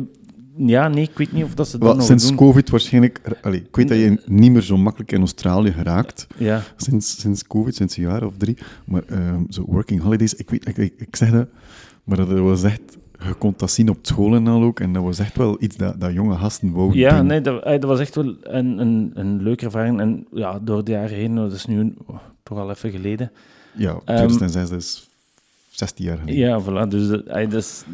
Ja, 0.56 0.88
nee, 0.88 1.02
ik 1.02 1.18
weet 1.18 1.32
niet 1.32 1.44
of 1.44 1.54
dat 1.54 1.68
ze 1.68 1.78
dat 1.78 1.88
Wel, 1.88 1.96
nog 1.96 2.06
sinds 2.06 2.26
doen. 2.26 2.36
COVID 2.36 2.70
waarschijnlijk... 2.70 3.20
Allee, 3.42 3.60
ik 3.60 3.76
weet 3.76 3.88
dat 3.88 3.98
je 3.98 4.20
niet 4.26 4.52
meer 4.52 4.62
zo 4.62 4.76
makkelijk 4.76 5.12
in 5.12 5.18
Australië 5.18 5.72
geraakt. 5.72 6.26
Ja, 6.36 6.62
Sinds, 6.76 7.20
sinds 7.20 7.46
COVID, 7.46 7.74
sinds 7.74 7.96
een 7.96 8.02
jaar 8.02 8.24
of 8.24 8.36
drie. 8.36 8.58
Maar 8.84 9.02
ehm, 9.08 9.42
zo 9.48 9.64
working 9.66 10.02
holidays, 10.02 10.34
ik 10.34 10.50
weet... 10.50 10.68
Ik, 10.68 10.94
ik, 10.96 11.16
zeg 11.16 11.30
dat, 11.30 11.48
maar 12.04 12.16
dat 12.16 12.28
was 12.28 12.62
echt... 12.62 12.96
Je 13.18 13.34
kon 13.34 13.54
dat 13.56 13.70
zien 13.70 13.88
op 13.88 13.98
school 14.02 14.34
en 14.34 14.46
al 14.46 14.62
ook. 14.62 14.80
En 14.80 14.92
dat 14.92 15.02
was 15.02 15.18
echt 15.18 15.36
wel 15.36 15.56
iets 15.62 15.76
dat, 15.76 16.00
dat 16.00 16.12
jonge 16.12 16.36
gasten 16.36 16.72
wouden 16.72 16.98
ja 16.98 17.16
doen. 17.16 17.26
nee, 17.26 17.40
dat, 17.40 17.62
eh, 17.62 17.70
dat 17.70 17.84
was 17.84 18.00
echt 18.00 18.14
wel 18.14 18.34
een, 18.42 18.78
een, 18.78 19.10
een 19.14 19.42
leuke 19.42 19.64
ervaring. 19.64 20.00
En 20.00 20.26
ja, 20.32 20.58
door 20.62 20.84
de 20.84 20.90
jaren 20.90 21.16
heen, 21.16 21.34
dat 21.34 21.52
is 21.52 21.66
nu 21.66 21.94
oh, 22.06 22.16
toch 22.42 22.58
al 22.58 22.70
even 22.70 22.90
geleden. 22.90 23.30
Ja, 23.76 24.00
2006, 24.04 24.68
dat 24.68 24.78
is 24.78 25.08
16 25.70 26.04
jaar 26.04 26.18
geleden. 26.18 26.40
Ja, 26.40 26.62
voilà. 26.62 26.88
Dus 26.88 27.08
dat, 27.08 27.24
ey, 27.24 27.48
dat 27.48 27.62
is, 27.62 27.84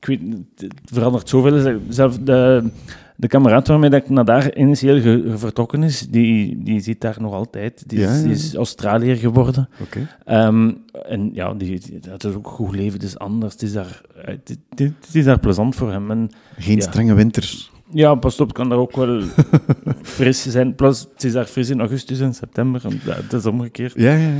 ik 0.00 0.06
weet, 0.06 0.20
het 0.56 0.72
verandert 0.92 1.28
zoveel. 1.28 1.78
Zelf 1.88 2.18
de, 2.18 2.70
de 3.16 3.26
kameraad 3.26 3.68
waarmee 3.68 3.90
dat 3.90 4.02
ik 4.02 4.08
naar 4.10 4.24
daar 4.24 4.56
initieel 4.56 5.00
ge- 5.00 5.22
ge- 5.28 5.38
vertrokken 5.38 5.82
is, 5.82 6.06
die, 6.08 6.62
die 6.62 6.80
zit 6.80 7.00
daar 7.00 7.16
nog 7.20 7.32
altijd. 7.32 7.84
Die, 7.88 7.98
Ja, 7.98 8.10
is, 8.12 8.22
die 8.22 8.30
is 8.32 8.54
Australiër 8.54 9.16
geworden. 9.16 9.68
Oké. 9.80 10.08
Ehm, 10.24 10.72
en 11.08 11.30
ja, 11.34 11.54
die, 11.54 11.80
dat 12.00 12.24
is 12.24 12.34
ook 12.34 12.46
goed 12.48 12.74
leven, 12.74 12.92
het 12.92 13.02
is 13.02 13.18
anders. 13.18 13.52
Het 13.52 13.62
is 13.62 13.72
daar, 13.72 14.00
het, 14.14 14.48
het- 14.74 14.92
het 15.06 15.14
is 15.14 15.24
daar 15.24 15.38
plezant 15.40 15.74
voor 15.74 15.90
hem. 15.90 16.10
En 16.10 16.30
Geen 16.58 16.76
Ja. 16.76 16.80
strenge 16.82 17.14
winters. 17.14 17.70
ja, 17.92 18.14
pas 18.14 18.40
op, 18.40 18.46
het 18.46 18.56
kan 18.56 18.68
daar 18.68 18.78
ook 18.78 18.96
wel 18.96 19.22
fris 20.02 20.42
zijn. 20.50 20.74
Plus, 20.74 21.06
het 21.14 21.24
is 21.24 21.32
daar 21.32 21.44
fris 21.46 21.70
in 21.70 21.80
augustus 21.80 22.20
en 22.20 22.34
september. 22.34 22.84
En, 22.84 23.00
ja, 23.04 23.14
het 23.14 23.32
is 23.32 23.46
omgekeerd. 23.46 23.92
Ja, 23.96 24.12
ja, 24.14 24.26
ja. 24.28 24.34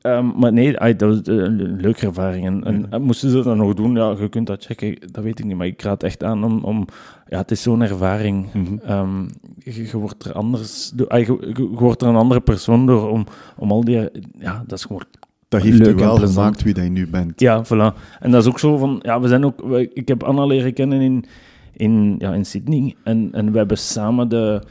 Ehm, 0.00 0.26
maar 0.36 0.52
nee, 0.52 0.72
dat 0.96 1.00
was 1.00 1.20
een, 1.24 1.60
een 1.60 1.80
leuke 1.80 2.06
ervaring. 2.06 2.64
En, 2.64 2.88
moesten 3.02 3.30
ze 3.30 3.42
dat 3.42 3.56
nog 3.56 3.74
doen? 3.74 3.94
Ja, 3.94 4.14
je 4.18 4.28
kunt 4.28 4.46
dat 4.46 4.64
checken, 4.64 4.96
dat 5.12 5.24
weet 5.24 5.38
ik 5.38 5.44
niet. 5.44 5.56
Maar 5.56 5.66
ik 5.66 5.82
raad 5.82 6.02
echt 6.02 6.24
aan 6.24 6.44
om... 6.44 6.58
om 6.64 6.86
ja, 7.28 7.38
het 7.38 7.50
is 7.50 7.62
zo'n 7.62 7.82
ervaring. 7.82 8.52
Mhm. 8.52 8.74
Ehm, 8.84 9.22
je, 9.58 9.86
je 9.86 9.96
wordt 9.96 10.24
er 10.24 10.32
anders... 10.32 10.92
ai, 11.08 11.24
je, 11.26 11.36
je- 11.40 11.54
je 11.56 11.68
wordt 11.78 12.02
er 12.02 12.08
een 12.08 12.16
andere 12.16 12.40
persoon 12.40 12.86
door 12.86 13.10
om, 13.10 13.24
om 13.56 13.70
al 13.70 13.84
die... 13.84 14.08
Ja, 14.38 14.64
dat 14.66 14.78
is 14.78 14.84
gewoon... 14.84 15.02
Dat 15.48 15.62
heeft 15.62 15.86
en 15.86 15.96
wel 15.96 16.16
gemaakt 16.16 16.62
wie 16.62 16.74
dat 16.74 16.84
je 16.84 16.90
nu 16.90 17.06
bent. 17.08 17.40
Ja, 17.40 17.64
voilà. 17.64 17.96
En 18.20 18.30
dat 18.30 18.42
is 18.42 18.48
ook 18.48 18.58
zo 18.58 18.76
van... 18.76 18.98
Ja, 19.02 19.20
we 19.20 19.28
zijn 19.28 19.44
ook... 19.44 19.60
wij- 19.64 19.90
ik 19.92 20.08
heb 20.08 20.22
Anna 20.22 20.44
leren 20.46 20.72
kennen 20.72 21.00
in, 21.00 21.24
in, 21.72 22.14
ja, 22.18 22.32
in 22.34 22.46
Sydney. 22.46 22.94
En, 23.04 23.28
en 23.32 23.52
we 23.52 23.58
hebben 23.58 23.78
samen 23.78 24.28
de... 24.28 24.62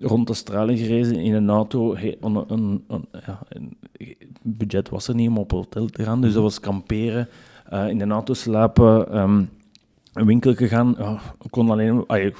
Rond 0.00 0.28
Australië 0.28 0.76
gerezen 0.76 1.16
in 1.16 1.34
een 1.34 1.50
auto. 1.50 1.96
He- 1.96 2.16
een, 2.20 2.44
een, 2.48 2.84
een- 2.88 3.06
ja, 3.26 3.38
een- 3.48 3.76
budget 4.42 4.88
was 4.88 5.08
er 5.08 5.14
niet 5.14 5.28
om 5.28 5.38
op 5.38 5.50
hotel 5.50 5.86
te 5.86 6.04
gaan, 6.04 6.20
dus 6.20 6.32
dat 6.32 6.42
was 6.42 6.60
kamperen, 6.60 7.28
eh, 7.68 7.88
in 7.88 7.98
de 7.98 8.04
auto 8.06 8.34
slapen, 8.34 9.12
ehm, 9.12 9.42
een 10.12 10.26
winkel 10.26 10.54
gegaan. 10.54 10.96
Ik 11.42 11.50
kon 11.50 11.70
alleen 11.70 12.04
ah, 12.06 12.32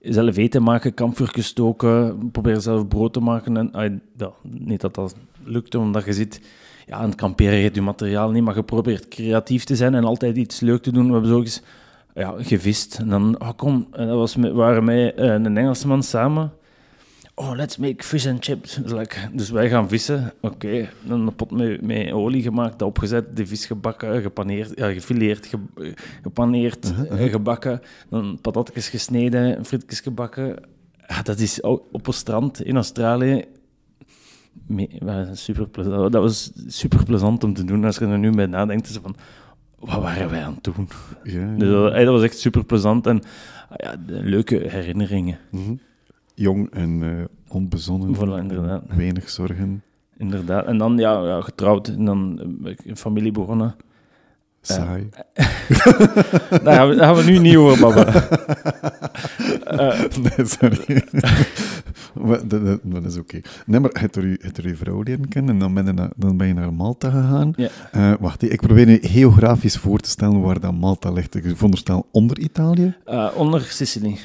zelf 0.00 0.36
eten 0.36 0.62
maken, 0.62 0.94
kampvuur 0.94 1.28
gestoken, 1.28 2.18
proberen 2.32 2.62
zelf 2.62 2.88
brood 2.88 3.12
te 3.12 3.20
maken. 3.20 3.72
En, 3.72 4.02
ja, 4.16 4.30
niet 4.42 4.80
dat 4.80 4.94
dat 4.94 5.14
lukte, 5.44 5.78
omdat 5.78 6.04
je 6.04 6.12
zit... 6.12 6.40
Ja, 6.86 6.96
aan 6.96 7.08
het 7.08 7.14
kamperen 7.14 7.74
je 7.74 7.80
materiaal 7.82 8.30
niet, 8.30 8.42
maar 8.42 8.54
je 8.56 8.62
probeert 8.62 9.08
creatief 9.08 9.64
te 9.64 9.76
zijn 9.76 9.94
en 9.94 10.04
altijd 10.04 10.36
iets 10.36 10.60
leuk 10.60 10.82
te 10.82 10.92
doen. 10.92 11.06
We 11.06 11.12
hebben 11.12 11.30
zo 11.30 11.40
eens 11.40 11.62
ja, 12.14 12.34
gevist. 12.38 12.98
En 12.98 13.08
dan, 13.08 13.40
oh 13.40 13.50
kom, 13.56 13.86
en 13.92 14.06
dat 14.06 14.16
was 14.16 14.36
met, 14.36 14.52
waren 14.52 14.84
wij 14.84 15.14
eh, 15.14 15.32
een 15.32 15.56
Engelsman 15.56 16.02
samen. 16.02 16.52
Oh, 17.40 17.56
let's 17.56 17.76
make 17.76 18.04
fish 18.04 18.26
and 18.26 18.44
chips. 18.44 18.74
Dus, 19.32 19.50
wij 19.50 19.68
gaan 19.68 19.88
vissen. 19.88 20.32
Oké, 20.40 20.88
dan 21.02 21.26
een 21.26 21.34
pot 21.34 21.50
met, 21.50 21.82
met 21.82 22.12
olie 22.12 22.42
gemaakt, 22.42 22.82
opgezet, 22.82 23.36
de 23.36 23.46
vis 23.46 23.66
gebakken, 23.66 24.22
gepaneerd, 24.22 24.72
ja, 24.74 24.92
gefileerd, 24.92 25.46
ge- 25.46 25.94
gepaneerd, 26.22 26.92
eh, 27.10 27.30
gebakken. 27.30 27.80
Dan 28.10 28.38
patatjes 28.42 28.88
gesneden, 28.88 29.64
frietjes 29.64 30.00
gebakken. 30.00 30.56
Ja, 31.08 31.22
dat 31.22 31.38
is 31.38 31.60
op 31.60 32.06
een 32.06 32.12
strand 32.12 32.62
in 32.64 32.74
Australië. 32.76 33.44
Super 35.32 35.68
plezant. 35.68 36.12
Dat 36.12 36.22
was 36.22 36.52
super 36.66 37.04
plezant 37.04 37.44
om 37.44 37.54
te 37.54 37.64
doen. 37.64 37.84
Als 37.84 37.96
je 37.98 38.06
er 38.06 38.18
nu 38.18 38.30
bij 38.30 38.46
nadenkt, 38.46 38.88
is 38.88 38.98
van, 39.02 39.16
wat 39.78 40.02
waren 40.02 40.30
wij 40.30 40.44
aan 40.44 40.54
het 40.54 40.64
doen? 40.74 40.88
Ja, 41.24 41.54
Dus 41.56 41.68
dat, 41.68 41.92
eh, 41.92 42.04
dat 42.04 42.14
was 42.14 42.22
echt 42.22 42.38
super 42.38 42.64
plezant 42.64 43.06
en 43.06 43.22
ah 43.68 43.76
ja, 43.76 43.94
leuke 44.06 44.56
herinneringen. 44.68 45.38
Mhm. 45.50 45.74
Jong 46.38 46.70
en 46.70 47.02
eh, 47.02 47.54
onbezonnen. 47.54 48.16
Voilà, 48.16 48.42
inderdaad. 48.42 48.82
Weinig 48.88 49.30
zorgen. 49.30 49.82
Inderdaad. 50.16 50.66
En 50.66 50.78
dan 50.78 50.98
ja, 50.98 51.22
ja 51.26 51.40
getrouwd 51.40 51.88
en 51.88 52.04
dan 52.04 52.40
eh, 52.64 52.72
een 52.84 52.96
familie 52.96 53.32
begonnen. 53.32 53.74
Saai. 54.60 55.08
Daar 56.64 56.74
gaan 56.74 56.88
we, 56.88 56.94
daar 56.94 57.14
gaan 57.14 57.14
we 57.14 57.30
nu 57.30 57.38
niet 57.38 57.56
over 57.56 57.80
babbelen. 57.80 58.14
Eh, 59.64 60.00
nee, 60.22 60.46
sorry. 60.46 61.02
maar, 62.26 62.48
dat, 62.48 62.64
dat, 62.66 62.80
dat 62.82 63.04
is 63.04 63.16
oké. 63.16 63.40
Nee, 63.66 63.80
maar 63.80 63.90
het 64.00 64.16
er 64.16 64.36
het 64.40 64.58
er 64.58 64.68
je 64.68 64.76
vrouw 64.76 65.02
leren 65.02 65.28
kennen 65.28 65.52
en 65.54 65.58
dan 65.58 65.74
ben 65.74 65.86
je 65.86 65.92
naar, 65.92 66.10
dan 66.16 66.36
ben 66.36 66.46
je 66.46 66.54
naar 66.54 66.72
Malta 66.72 67.10
gegaan. 67.10 67.52
ja. 67.56 67.68
Eh, 67.92 68.12
wacht, 68.20 68.42
ik 68.52 68.60
probeer 68.60 68.86
nu 68.86 68.98
geografisch 69.02 69.76
voor 69.76 69.98
te 69.98 70.08
stellen 70.08 70.40
waar 70.40 70.60
dat 70.60 70.72
Malta 70.72 71.10
ligt. 71.10 71.34
Ik 71.34 71.44
veronderstel 71.54 72.06
onder 72.10 72.38
Italië. 72.38 72.96
Eh, 73.04 73.28
onder 73.34 73.60
Sicilië. 73.60 74.18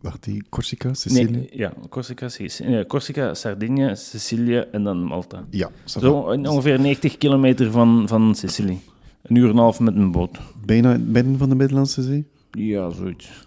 Wacht, 0.00 0.24
die 0.24 0.42
Corsica, 0.48 0.94
Sicilië? 0.94 1.30
Nee, 1.30 1.48
ja, 1.52 1.72
Corsica, 1.88 2.28
Sicilië. 2.28 2.84
Corsica, 2.86 3.34
Sardinië, 3.34 3.96
Sicilië 3.96 4.64
en 4.72 4.84
dan 4.84 5.04
Malta. 5.04 5.46
Ja. 5.50 5.70
Zo 5.84 6.12
ongeveer 6.12 6.80
90 6.80 7.18
kilometer 7.18 7.70
van, 7.70 8.08
van 8.08 8.34
Sicilië. 8.34 8.80
Een 9.22 9.36
uur 9.36 9.44
en 9.44 9.50
een 9.50 9.56
half 9.56 9.80
met 9.80 9.94
een 9.94 10.10
boot. 10.10 10.38
Bijna 10.64 10.92
in 10.92 11.00
het 11.00 11.08
midden 11.08 11.38
van 11.38 11.48
de 11.48 11.54
Middellandse 11.54 12.02
Zee. 12.02 12.26
Ja, 12.50 12.90
zoiets. 12.90 13.46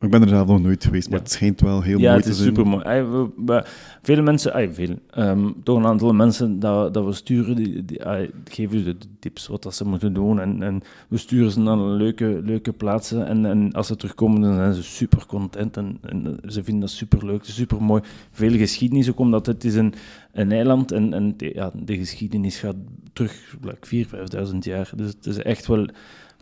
Ik 0.00 0.10
ben 0.10 0.22
er 0.22 0.28
zelf 0.28 0.46
nog 0.48 0.62
nooit 0.62 0.84
geweest, 0.84 1.08
maar 1.08 1.18
Ja. 1.18 1.24
het 1.24 1.32
schijnt 1.32 1.60
wel 1.60 1.82
heel 1.82 1.98
ja, 1.98 2.04
mooi 2.04 2.14
het 2.14 2.22
te 2.24 2.30
is 2.30 2.36
zijn. 2.36 2.48
super 2.48 2.66
mooi. 2.66 3.62
Veel 4.02 4.22
mensen, 4.22 4.52
ay, 4.52 4.72
veel, 4.72 4.98
ehm, 5.10 5.50
toch 5.62 5.78
een 5.78 5.86
aantal 5.86 6.12
mensen 6.12 6.58
dat, 6.60 6.94
dat 6.94 7.04
we 7.04 7.12
sturen, 7.12 7.56
die, 7.56 7.84
die 7.84 8.04
ay, 8.04 8.30
geven 8.44 8.78
ze 8.78 8.84
de 8.98 9.06
tips 9.18 9.46
wat 9.46 9.62
dat 9.62 9.74
ze 9.74 9.84
moeten 9.84 10.12
doen. 10.12 10.40
En, 10.40 10.62
en 10.62 10.82
we 11.08 11.16
sturen 11.16 11.50
ze 11.50 11.60
naar 11.60 11.78
leuke, 11.78 12.40
leuke 12.44 12.72
plaatsen. 12.72 13.26
En, 13.26 13.46
en 13.46 13.72
als 13.72 13.86
ze 13.86 13.96
terugkomen, 13.96 14.40
dan 14.40 14.54
zijn 14.54 14.74
ze 14.74 14.82
super 14.82 15.26
content. 15.26 15.76
En, 15.76 15.98
en 16.02 16.38
ze 16.48 16.62
vinden 16.64 16.80
dat 16.80 16.90
super 16.90 17.26
leuk, 17.26 17.44
super 17.44 17.82
mooi. 17.82 18.02
Veel 18.30 18.52
geschiedenis 18.56 19.10
ook, 19.10 19.18
omdat 19.18 19.46
het 19.46 19.64
is 19.64 19.74
een, 19.74 19.94
een 20.32 20.52
eiland 20.52 20.92
en, 20.92 21.12
en 21.14 21.34
de, 21.36 21.50
ja, 21.54 21.70
de 21.74 21.96
geschiedenis 21.96 22.58
gaat 22.58 22.76
terug, 23.12 23.56
like 23.62 24.06
4.000, 24.46 24.48
5.000 24.52 24.58
jaar. 24.58 24.90
Dus 24.96 25.06
het 25.08 25.26
is 25.26 25.36
echt 25.36 25.66
wel 25.66 25.86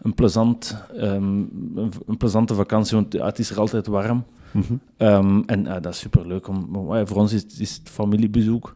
een, 0.03 0.15
plezant, 0.15 0.85
ehm, 0.97 1.25
een, 2.07 2.17
plezante 2.19 2.55
vakantie, 2.55 2.97
want 2.97 3.13
ja, 3.13 3.25
het 3.27 3.39
is 3.39 3.51
er 3.51 3.59
altijd 3.61 3.87
warm. 3.87 4.25
Mhm. 4.53 4.73
Ehm, 4.97 5.41
en 5.47 5.67
eh, 5.67 5.83
dat 5.83 5.93
is 5.93 5.99
superleuk. 5.99 6.49
Om, 6.49 6.69
om- 6.77 6.95
eh, 6.95 7.03
voor 7.07 7.17
ons 7.17 7.33
is, 7.33 7.45
is 7.59 7.77
het 7.77 7.91
familiebezoek. 7.91 8.73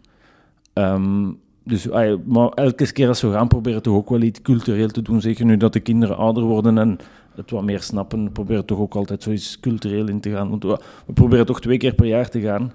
Ehm, 0.73 1.31
dus, 1.64 1.89
eh, 1.89 2.14
maar 2.25 2.49
elke 2.49 2.93
keer 2.93 3.09
als 3.09 3.20
we 3.20 3.33
gaan 3.33 3.49
proberen 3.49 3.83
toch 3.83 3.95
ook 3.95 4.09
wel 4.11 4.20
iets 4.23 4.43
cultureel 4.43 4.89
te 4.89 5.03
doen. 5.03 5.20
Zeker 5.20 5.45
nu 5.45 5.57
dat 5.57 5.73
de 5.73 5.81
kinderen 5.81 6.16
ouder 6.16 6.43
worden 6.43 6.79
en 6.79 6.99
het 7.35 7.51
wat 7.51 7.62
meer 7.62 7.81
snappen. 7.83 8.25
We 8.25 8.31
proberen 8.31 8.64
toch 8.64 8.79
ook 8.79 8.95
altijd 8.95 9.23
zoiets 9.23 9.61
cultureel 9.61 10.09
in 10.09 10.20
te 10.20 10.31
gaan. 10.31 10.49
Want 10.51 10.62
we, 10.62 10.81
we 11.07 11.12
proberen 11.12 11.47
toch 11.47 11.61
twee 11.61 11.77
keer 11.79 11.95
per 11.95 12.07
jaar 12.07 12.29
te 12.29 12.41
gaan. 12.41 12.73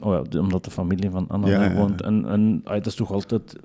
Oh 0.00 0.22
ja, 0.30 0.40
omdat 0.40 0.64
de 0.64 0.70
familie 0.70 1.10
van 1.10 1.24
Anna 1.28 1.48
Ja, 1.48 1.74
woont. 1.74 2.02
En, 2.02 2.28
en 2.28 2.60
ah, 2.64 2.72
dat 2.74 2.86
is 2.86 2.94
toch 2.94 3.12
altijd 3.12 3.56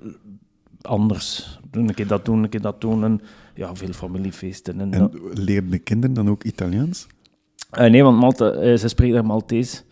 anders. 0.82 1.58
Doen 1.70 1.88
een 1.88 1.94
keer 1.94 2.06
dat 2.06 2.24
doen, 2.24 2.42
een 2.42 2.48
keer 2.48 2.60
dat 2.60 2.80
doen. 2.80 3.04
En 3.04 3.20
ja, 3.54 3.74
veel 3.74 3.92
familiefeesten. 3.92 4.80
En, 4.80 4.92
En 4.92 5.10
leren 5.34 5.70
de 5.70 5.78
kinderen 5.78 6.14
dan 6.14 6.28
ook 6.28 6.44
Italiaans? 6.44 7.06
Eh, 7.70 7.90
nee, 7.90 8.02
want 8.02 8.18
Malta, 8.18 8.50
eh, 8.50 8.76
ze 8.76 8.88
spreekt 8.88 9.14
daar 9.14 9.24
Maltees. 9.26 9.84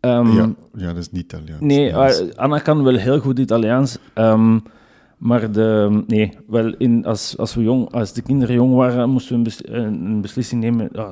Ehm, 0.00 0.32
ja, 0.36 0.54
ja, 0.76 0.86
dat 0.86 0.96
is 0.96 1.10
niet 1.10 1.22
Italiaans. 1.22 1.60
Nee, 1.62 1.90
eh, 1.90 2.36
Anna 2.36 2.58
kan 2.58 2.82
wel 2.82 2.94
heel 2.96 3.20
goed 3.20 3.38
Italiaans. 3.38 3.98
ehm, 4.14 4.58
maar 5.18 5.52
de, 5.52 6.02
nee, 6.06 6.32
wel 6.46 6.74
in, 6.76 7.04
als, 7.04 7.36
als, 7.38 7.54
we 7.54 7.62
jong, 7.62 7.90
als 7.92 8.12
de 8.12 8.22
kinderen 8.22 8.54
jong 8.54 8.74
waren, 8.74 9.10
moesten 9.10 9.30
we 9.32 9.36
een, 9.36 9.42
bes- 9.42 9.66
een 9.68 10.04
een 10.06 10.20
beslissing 10.20 10.60
nemen. 10.62 10.88
Ja, 10.92 11.10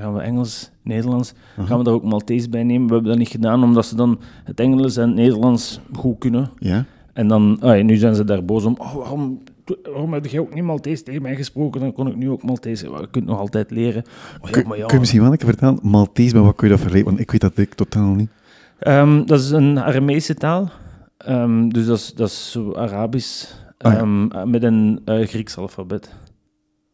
gaan 0.00 0.14
we 0.14 0.20
Engels, 0.20 0.70
Nederlands? 0.82 1.32
Gaan 1.64 1.78
we 1.78 1.84
daar 1.84 1.94
ook 1.94 2.04
Maltees 2.04 2.48
bij 2.48 2.64
nemen? 2.64 2.86
We 2.86 2.92
hebben 2.92 3.10
dat 3.10 3.20
niet 3.20 3.28
gedaan, 3.28 3.62
omdat 3.64 3.86
ze 3.86 3.96
dan 3.96 4.20
het 4.44 4.60
Engels 4.60 4.96
en 4.96 5.06
het 5.06 5.16
Nederlands 5.16 5.80
goed 5.92 6.18
kunnen. 6.18 6.50
Ja? 6.58 6.84
En 7.16 7.28
dan, 7.28 7.56
ah, 7.60 7.84
nu 7.84 7.96
zijn 7.96 8.14
ze 8.14 8.24
daar 8.24 8.44
boos 8.44 8.64
om. 8.64 8.74
Oh, 8.78 8.94
waarom, 8.94 9.42
waarom 9.82 10.12
heb 10.12 10.26
je 10.26 10.40
ook 10.40 10.54
niet 10.54 10.64
Maltees 10.64 11.02
tegen 11.02 11.22
mij 11.22 11.36
gesproken? 11.36 11.80
Dan 11.80 11.92
kon 11.92 12.06
ik 12.06 12.16
nu 12.16 12.30
ook 12.30 12.42
Maltees. 12.42 12.80
Ja, 12.80 13.00
Je 13.00 13.08
kunt 13.10 13.24
nog 13.26 13.38
altijd 13.38 13.70
leren. 13.70 14.04
Oh, 14.40 14.50
ja, 14.50 14.62
maar 14.66 14.76
ja. 14.76 14.84
kun 14.84 14.94
je 14.94 15.00
misschien 15.00 15.20
wel 15.22 15.32
een 15.32 15.36
keer 15.36 15.48
vertellen, 15.48 15.78
Maltese, 15.82 16.34
maar 16.34 16.44
wat 16.44 16.54
kun 16.54 16.66
je 16.66 16.72
dat 16.72 16.80
vergelijken? 16.80 17.10
Want 17.10 17.22
ik 17.22 17.30
weet 17.30 17.40
dat 17.40 17.58
ik 17.58 17.74
totaal 17.74 18.14
niet. 18.14 18.30
Ehm, 18.78 19.24
dat 19.24 19.40
is 19.40 19.50
een 19.50 19.78
Aramese 19.78 20.34
taal. 20.34 20.70
Ehm, 21.16 21.68
dus 21.68 21.86
dat 21.86 21.98
is, 21.98 22.12
dat 22.14 22.28
is 22.28 22.58
Arabisch 22.74 23.54
Ah, 23.78 23.92
ja. 23.92 23.98
ehm, 23.98 24.30
eh, 24.30 24.44
met 24.44 24.62
een 24.62 25.00
eh, 25.04 25.26
Grieks 25.26 25.56
alfabet. 25.56 26.14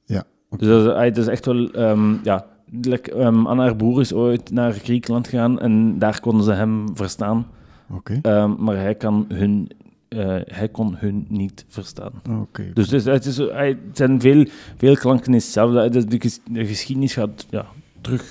Ja. 0.04 0.24
Dus 0.56 0.68
dat 0.68 0.80
is, 0.80 1.14
dat 1.14 1.16
is 1.16 1.26
echt 1.26 1.46
wel... 1.46 1.78
ja, 2.22 2.46
like, 2.82 3.24
Anna 3.24 3.62
haar 3.62 3.76
broer 3.76 4.00
is 4.00 4.12
ooit 4.12 4.50
naar 4.50 4.72
Griekenland 4.72 5.28
gegaan 5.28 5.60
en 5.60 5.98
daar 5.98 6.20
konden 6.20 6.44
ze 6.44 6.52
hem 6.52 6.84
verstaan. 6.94 7.46
Oké. 7.90 8.18
Ehm, 8.22 8.54
maar 8.58 8.76
hij, 8.76 8.94
kan 8.94 9.24
hun, 9.28 9.68
eh, 10.12 10.56
hij 10.56 10.68
kon 10.68 10.96
hun 10.96 11.26
niet 11.28 11.64
verstaan. 11.68 12.12
Oké. 12.40 12.70
Dus 12.74 12.90
het, 12.90 13.00
is, 13.00 13.04
het, 13.04 13.24
is, 13.24 13.36
het 13.36 13.78
zijn 13.92 14.20
veel, 14.20 14.46
veel 14.76 14.96
klanken 14.96 15.32
hetzelfde. 15.32 15.88
De, 15.88 16.04
de, 16.04 16.20
ges- 16.20 16.40
de 16.50 16.66
geschiedenis 16.66 17.12
gaat 17.14 17.46
ja, 17.50 17.66
terug 18.00 18.22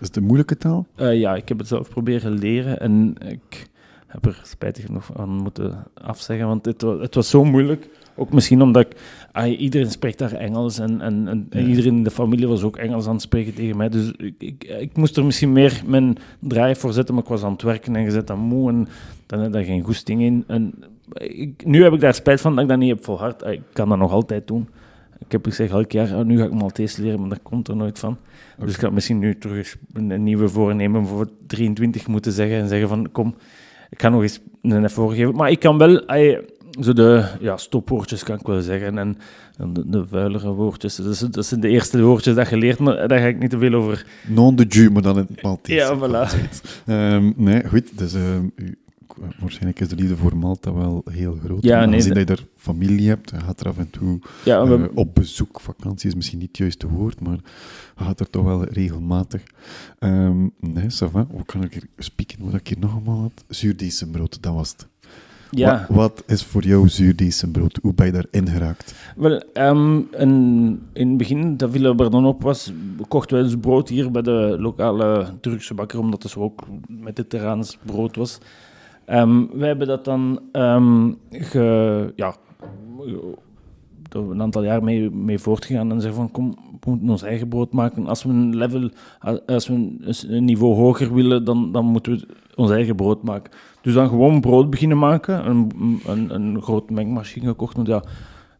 Is 0.00 0.06
het 0.06 0.16
een 0.16 0.24
moeilijke 0.24 0.56
taal? 0.56 0.86
Eh, 0.94 1.18
ja, 1.20 1.34
ik 1.36 1.48
heb 1.48 1.58
het 1.58 1.68
zelf 1.68 1.88
proberen 1.88 2.32
leren 2.38 2.80
en 2.80 3.14
ik 3.28 3.66
heb 4.06 4.24
er 4.24 4.40
spijtig 4.44 4.84
genoeg 4.84 5.10
aan 5.18 5.28
moeten 5.30 5.84
afzeggen, 5.94 6.46
want 6.46 6.64
het, 6.64 6.80
het 6.80 7.14
was 7.14 7.30
zo 7.30 7.44
moeilijk. 7.44 7.88
Ook 8.16 8.32
misschien 8.32 8.62
omdat 8.62 8.86
ik, 8.86 8.96
ah, 9.32 9.60
iedereen 9.60 9.90
spreekt 9.90 10.18
daar 10.18 10.32
Engels 10.32 10.78
en, 10.78 11.00
en, 11.00 11.28
en 11.28 11.46
Ja. 11.50 11.60
iedereen 11.60 11.96
in 11.96 12.04
de 12.04 12.10
familie 12.10 12.48
was 12.48 12.62
ook 12.62 12.76
Engels 12.76 13.06
aan 13.06 13.12
het 13.12 13.22
spreken 13.22 13.54
tegen 13.54 13.76
mij. 13.76 13.88
Dus 13.88 14.12
ik, 14.16 14.34
ik, 14.38 14.64
ik 14.80 14.96
moest 14.96 15.16
er 15.16 15.24
misschien 15.24 15.52
meer 15.52 15.82
mijn 15.86 16.16
draai 16.40 16.74
voor 16.76 16.92
zetten, 16.92 17.14
maar 17.14 17.22
ik 17.22 17.28
was 17.28 17.42
aan 17.42 17.52
het 17.52 17.62
werken 17.62 17.96
en 17.96 18.04
gezet 18.04 18.30
aan 18.30 18.38
moe 18.38 18.70
en 18.70 18.88
dan 19.26 19.40
had 19.40 19.52
daar 19.52 19.64
geen 19.64 19.82
goesting 19.82 20.22
in. 20.22 20.44
En 20.46 20.74
ik, 21.12 21.64
nu 21.64 21.82
heb 21.82 21.92
ik 21.92 22.00
daar 22.00 22.14
spijt 22.14 22.40
van 22.40 22.54
dat 22.54 22.62
ik 22.64 22.70
dat 22.70 22.78
niet 22.78 22.88
heb 22.88 23.04
volhard. 23.04 23.46
Ik 23.46 23.60
kan 23.72 23.88
dat 23.88 23.98
nog 23.98 24.12
altijd 24.12 24.46
doen. 24.46 24.68
Ik 25.18 25.32
heb 25.32 25.44
gezegd 25.44 25.72
elk 25.72 25.92
jaar, 25.92 26.14
ah, 26.14 26.24
nu 26.24 26.38
ga 26.38 26.44
ik 26.44 26.52
Maltese 26.52 27.02
leren, 27.02 27.20
maar 27.20 27.28
dat 27.28 27.42
komt 27.42 27.68
er 27.68 27.76
nooit 27.76 27.98
van. 27.98 28.16
Dus 28.58 28.74
ik 28.74 28.80
ga 28.80 28.90
misschien 28.90 29.18
nu 29.18 29.38
terug 29.38 29.76
een, 29.92 30.22
nieuwe 30.22 30.48
voornemen 30.48 31.06
voor 31.06 31.28
23 31.46 32.06
moeten 32.06 32.32
zeggen 32.32 32.56
en 32.58 32.68
zeggen 32.68 32.88
van 32.88 33.12
kom, 33.12 33.34
ik 33.90 34.00
ga 34.00 34.08
nog 34.08 34.22
eens 34.22 34.40
een 34.62 34.84
effort 34.84 35.16
geven. 35.16 35.34
Maar 35.34 35.50
ik 35.50 35.58
kan 35.58 35.78
wel, 35.78 36.02
zo 36.80 36.92
de 36.92 37.28
ja, 37.40 37.56
stopwoordjes 37.56 38.22
kan 38.22 38.38
ik 38.38 38.46
wel 38.46 38.60
zeggen 38.60 38.98
en, 38.98 39.16
en 39.56 39.72
de, 39.72 39.88
de 39.88 40.06
vuilere 40.06 40.50
woordjes. 40.50 40.96
Dat, 41.30 41.46
zijn 41.46 41.60
de 41.60 41.68
eerste 41.68 42.02
woordjes 42.02 42.34
dat 42.34 42.48
je 42.48 42.56
leert, 42.56 42.78
maar 42.78 43.08
daar 43.08 43.18
ga 43.18 43.26
ik 43.26 43.38
niet 43.38 43.50
te 43.50 43.58
veel 43.58 43.72
over. 43.74 44.06
Non 44.28 44.56
de 44.56 44.64
jus, 44.64 44.88
maar 44.90 45.02
dan 45.02 45.18
in 45.18 45.26
het 45.30 45.42
Maltese. 45.42 45.74
Ja, 45.78 45.96
voilà. 45.98 46.34
Ehm, 46.86 47.32
nee, 47.36 47.64
goed. 47.68 47.98
Dus 47.98 48.14
ehm, 48.14 48.44
u- 48.56 48.78
waarschijnlijk 49.38 49.80
is 49.80 49.88
de 49.88 49.96
liefde 49.96 50.16
voor 50.16 50.36
Malta 50.36 50.72
wel 50.72 51.02
heel 51.10 51.38
groot. 51.44 51.62
Ja, 51.62 51.76
nee, 51.78 51.86
Aangezien 51.86 52.14
dat- 52.14 52.26
dat 52.26 52.38
je 52.38 52.44
er 52.44 52.48
familie 52.56 53.08
hebt, 53.08 53.32
gaat 53.44 53.60
er 53.60 53.68
af 53.68 53.78
en 53.78 53.90
toe 53.90 54.18
Ja, 54.44 54.66
we, 54.66 54.74
eh, 54.84 54.90
op 54.94 55.14
bezoek. 55.14 55.60
Vakantie 55.60 56.08
is 56.08 56.14
misschien 56.14 56.38
niet 56.38 56.48
het 56.48 56.56
juiste 56.58 56.88
woord, 56.88 57.20
maar 57.20 57.38
gaat 57.96 58.20
er 58.20 58.30
toch 58.30 58.44
wel 58.44 58.64
regelmatig. 58.64 59.42
Ehm 59.98 60.42
nee, 60.60 60.84
ça 60.84 61.10
va. 61.10 61.26
Hoe 61.30 61.44
kan 61.44 61.62
ik 61.64 61.72
hier 61.72 61.86
spieken? 61.98 62.38
Wat 62.44 62.54
ik 62.54 62.68
hier 62.68 62.78
nog 62.80 62.92
allemaal 62.92 63.20
had? 63.20 63.44
Zuurdesembrood, 63.48 64.42
dat 64.42 64.54
was 64.54 64.70
het. 64.70 64.86
Ja. 65.50 65.86
Wat, 65.88 65.96
wat 65.96 66.22
is 66.26 66.44
voor 66.44 66.62
jou 66.64 66.88
zuurdesembrood? 66.88 67.78
Hoe 67.82 67.94
ben 67.94 68.06
je 68.06 68.12
daarin 68.12 68.48
geraakt? 68.48 68.94
Wel, 69.16 69.42
ehm, 69.52 70.00
een- 70.10 70.80
in 70.92 71.08
het 71.08 71.16
begin, 71.16 71.56
dat 71.56 71.70
Villa 71.70 71.94
Berdon 71.94 72.26
op 72.26 72.42
was, 72.42 72.72
kochten 73.08 73.36
wij 73.36 73.44
dus 73.46 73.56
brood 73.60 73.88
hier 73.88 74.10
bij 74.10 74.22
de 74.22 74.56
lokale 74.58 75.26
Turkse 75.40 75.74
bakker, 75.74 75.98
omdat 75.98 76.22
het 76.22 76.32
zo 76.32 76.40
ook 76.40 76.62
mediterraans 76.88 77.78
brood 77.84 78.16
was. 78.16 78.38
Ehm 79.04 79.44
wij 79.52 79.68
hebben 79.68 79.86
dat 79.86 80.04
dan 80.04 80.40
ehm, 80.52 81.12
ge, 81.30 82.12
ja, 82.16 82.36
een 84.10 84.42
aantal 84.42 84.64
jaar 84.64 84.82
mee, 84.82 85.10
mee 85.10 85.38
voortgegaan 85.38 85.90
en 85.90 86.00
zeggen 86.00 86.20
van 86.20 86.30
kom, 86.30 86.50
we 86.80 86.90
moeten 86.90 87.08
ons 87.10 87.22
eigen 87.22 87.48
brood 87.48 87.72
maken. 87.72 88.06
Als 88.06 88.22
we 88.22 88.28
een 88.30 88.56
level, 88.56 88.90
als 89.46 89.66
we 89.68 89.98
een 90.28 90.44
niveau 90.44 90.74
hoger 90.74 91.14
willen, 91.14 91.44
dan, 91.44 91.72
dan 91.72 91.84
moeten 91.84 92.12
we 92.12 92.26
ons 92.54 92.70
eigen 92.70 92.96
brood 92.96 93.22
maken. 93.22 93.52
Dus 93.86 93.94
dan 93.94 94.08
gewoon 94.08 94.40
brood 94.40 94.70
beginnen 94.70 94.98
maken, 94.98 95.48
een, 95.48 95.70
een, 96.06 96.34
een 96.34 96.62
groot 96.62 96.90
mengmachine 96.90 97.46
gekocht, 97.46 97.76
want 97.76 97.88
ja, 97.88 98.02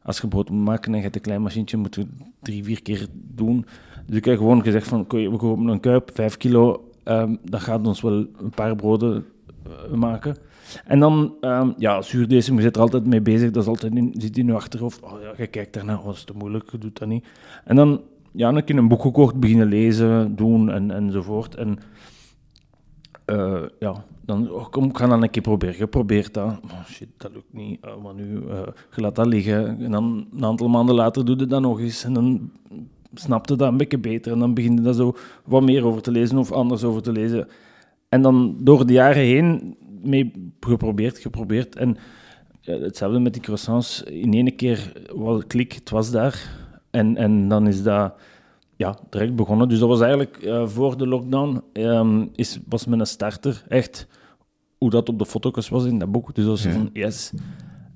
als 0.03 0.21
je 0.21 0.29
brood 0.29 0.51
moet 0.51 0.65
maken 0.65 0.91
en 0.91 0.97
je 0.97 1.03
hebt 1.03 1.17
een 1.17 1.23
klein 1.23 1.43
machientje, 1.43 1.77
moet 1.77 1.95
je 1.95 2.07
drie, 2.43 2.65
vier 2.65 2.83
keer 2.83 3.07
doen. 3.13 3.67
Dus 4.07 4.17
ik 4.17 4.25
heb 4.25 4.37
gewoon 4.37 4.63
gezegd 4.63 4.89
van, 4.89 5.05
we 5.09 5.37
kopen 5.37 5.67
een 5.67 5.81
kuip, 5.81 6.11
vijf 6.15 6.37
kilo, 6.37 6.89
ehm, 7.03 7.37
dat 7.43 7.61
gaat 7.61 7.87
ons 7.87 8.01
wel 8.01 8.13
een 8.13 8.51
paar 8.55 8.77
broden 8.77 9.25
eh, 9.65 9.97
maken. 9.97 10.37
En 10.85 11.01
dan, 11.01 11.35
ehm 11.41 11.71
ja, 11.77 12.03
zuurdesem, 12.03 12.57
je 12.57 12.63
zit 12.63 12.77
er 12.77 12.83
altijd 12.83 13.07
mee 13.07 13.21
bezig, 13.21 13.51
dat 13.51 13.63
is 13.63 13.69
altijd 13.69 13.95
in, 13.95 14.15
zit 14.19 14.39
in 14.39 14.47
je 14.47 14.53
achterhoofd. 14.53 15.03
Oh 15.03 15.21
ja, 15.23 15.33
je 15.37 15.47
kijkt 15.47 15.75
daarna, 15.75 15.97
oh, 15.97 16.05
dat 16.05 16.15
is 16.15 16.25
te 16.25 16.33
moeilijk, 16.37 16.71
je 16.71 16.79
doet 16.79 16.99
dat 16.99 17.09
niet. 17.09 17.27
En 17.65 17.77
dan, 17.77 18.01
ja, 18.33 18.47
dan 18.47 18.57
heb 18.57 18.71
ik 18.71 18.77
een 18.77 18.89
boek 18.89 19.03
gekocht, 19.03 19.35
beginnen 19.35 19.67
lezen, 19.67 20.37
doen 20.37 20.71
en, 20.71 20.91
enzovoort. 20.91 21.55
En 21.55 21.79
eh, 23.27 23.63
ja, 23.79 24.05
dan, 24.21 24.51
oh, 24.51 24.69
kom, 24.71 24.85
ik 24.85 24.97
ga 24.97 25.07
dan 25.07 25.23
een 25.23 25.31
keer 25.31 25.43
proberen. 25.43 25.79
Je 25.79 25.87
probeert 25.87 26.35
dat. 26.35 26.59
Oh, 26.65 26.85
shit, 26.87 27.09
dat 27.17 27.31
lukt 27.35 27.53
niet. 27.53 27.85
Eh, 27.85 27.97
maar 28.03 28.15
nu, 28.15 28.37
eh, 28.49 28.67
je 28.95 29.01
laat 29.01 29.15
dat 29.15 29.27
liggen. 29.27 29.81
En 29.81 29.91
dan 29.91 30.27
een 30.35 30.45
aantal 30.45 30.69
maanden 30.69 30.95
later 30.95 31.25
doe 31.25 31.39
je 31.39 31.47
dat 31.47 31.61
nog 31.61 31.81
eens. 31.81 32.05
En 32.05 32.13
dan 32.13 32.51
snapte 33.15 33.57
dat 33.57 33.69
een 33.69 33.77
beetje 33.77 33.99
beter. 33.99 34.33
En 34.33 34.39
dan 34.39 34.55
begin 34.55 34.75
je 34.75 34.81
daar 34.81 34.95
zo 34.95 35.17
wat 35.45 35.63
meer 35.63 35.85
over 35.85 36.03
te 36.03 36.11
lezen 36.11 36.39
of 36.39 36.53
anders 36.53 36.85
over 36.85 37.03
te 37.03 37.13
lezen. 37.13 37.49
En 38.09 38.23
dan 38.23 38.57
door 38.59 38.87
de 38.87 38.93
jaren 38.93 39.23
heen 39.23 39.77
mee 40.03 40.53
geprobeerd, 40.61 41.19
geprobeerd. 41.19 41.77
En 41.77 41.97
hetzelfde 42.61 43.19
met 43.19 43.33
die 43.33 43.43
croissants. 43.43 44.03
In 44.03 44.33
één 44.35 44.57
keer 44.57 44.93
was 45.15 45.47
klik, 45.47 45.73
het 45.73 45.91
was 45.91 46.11
daar. 46.11 46.51
En, 46.91 47.17
en 47.17 47.49
dan 47.49 47.67
is 47.67 47.83
dat 47.83 48.15
ja, 48.77 48.99
direct 49.11 49.37
begonnen. 49.37 49.69
Dus 49.69 49.79
dat 49.79 49.89
was 49.89 50.01
eigenlijk 50.01 50.37
eh, 50.37 50.67
voor 50.67 50.97
de 50.97 51.07
lockdown. 51.07 51.63
ehm, 51.73 52.27
is, 52.35 52.59
was 52.69 52.87
mijn 52.87 53.07
starter 53.07 53.65
echt 53.69 54.07
hoe 54.79 54.91
dat 54.91 55.09
op 55.09 55.19
de 55.19 55.27
foto's 55.27 55.69
was 55.69 55.85
in 55.85 55.99
dat 55.99 56.11
boek. 56.13 56.35
Dus 56.35 56.45
dat 56.45 56.53
was 56.53 56.63
Ja. 56.63 56.73
van 56.73 56.91
yes. 56.93 57.33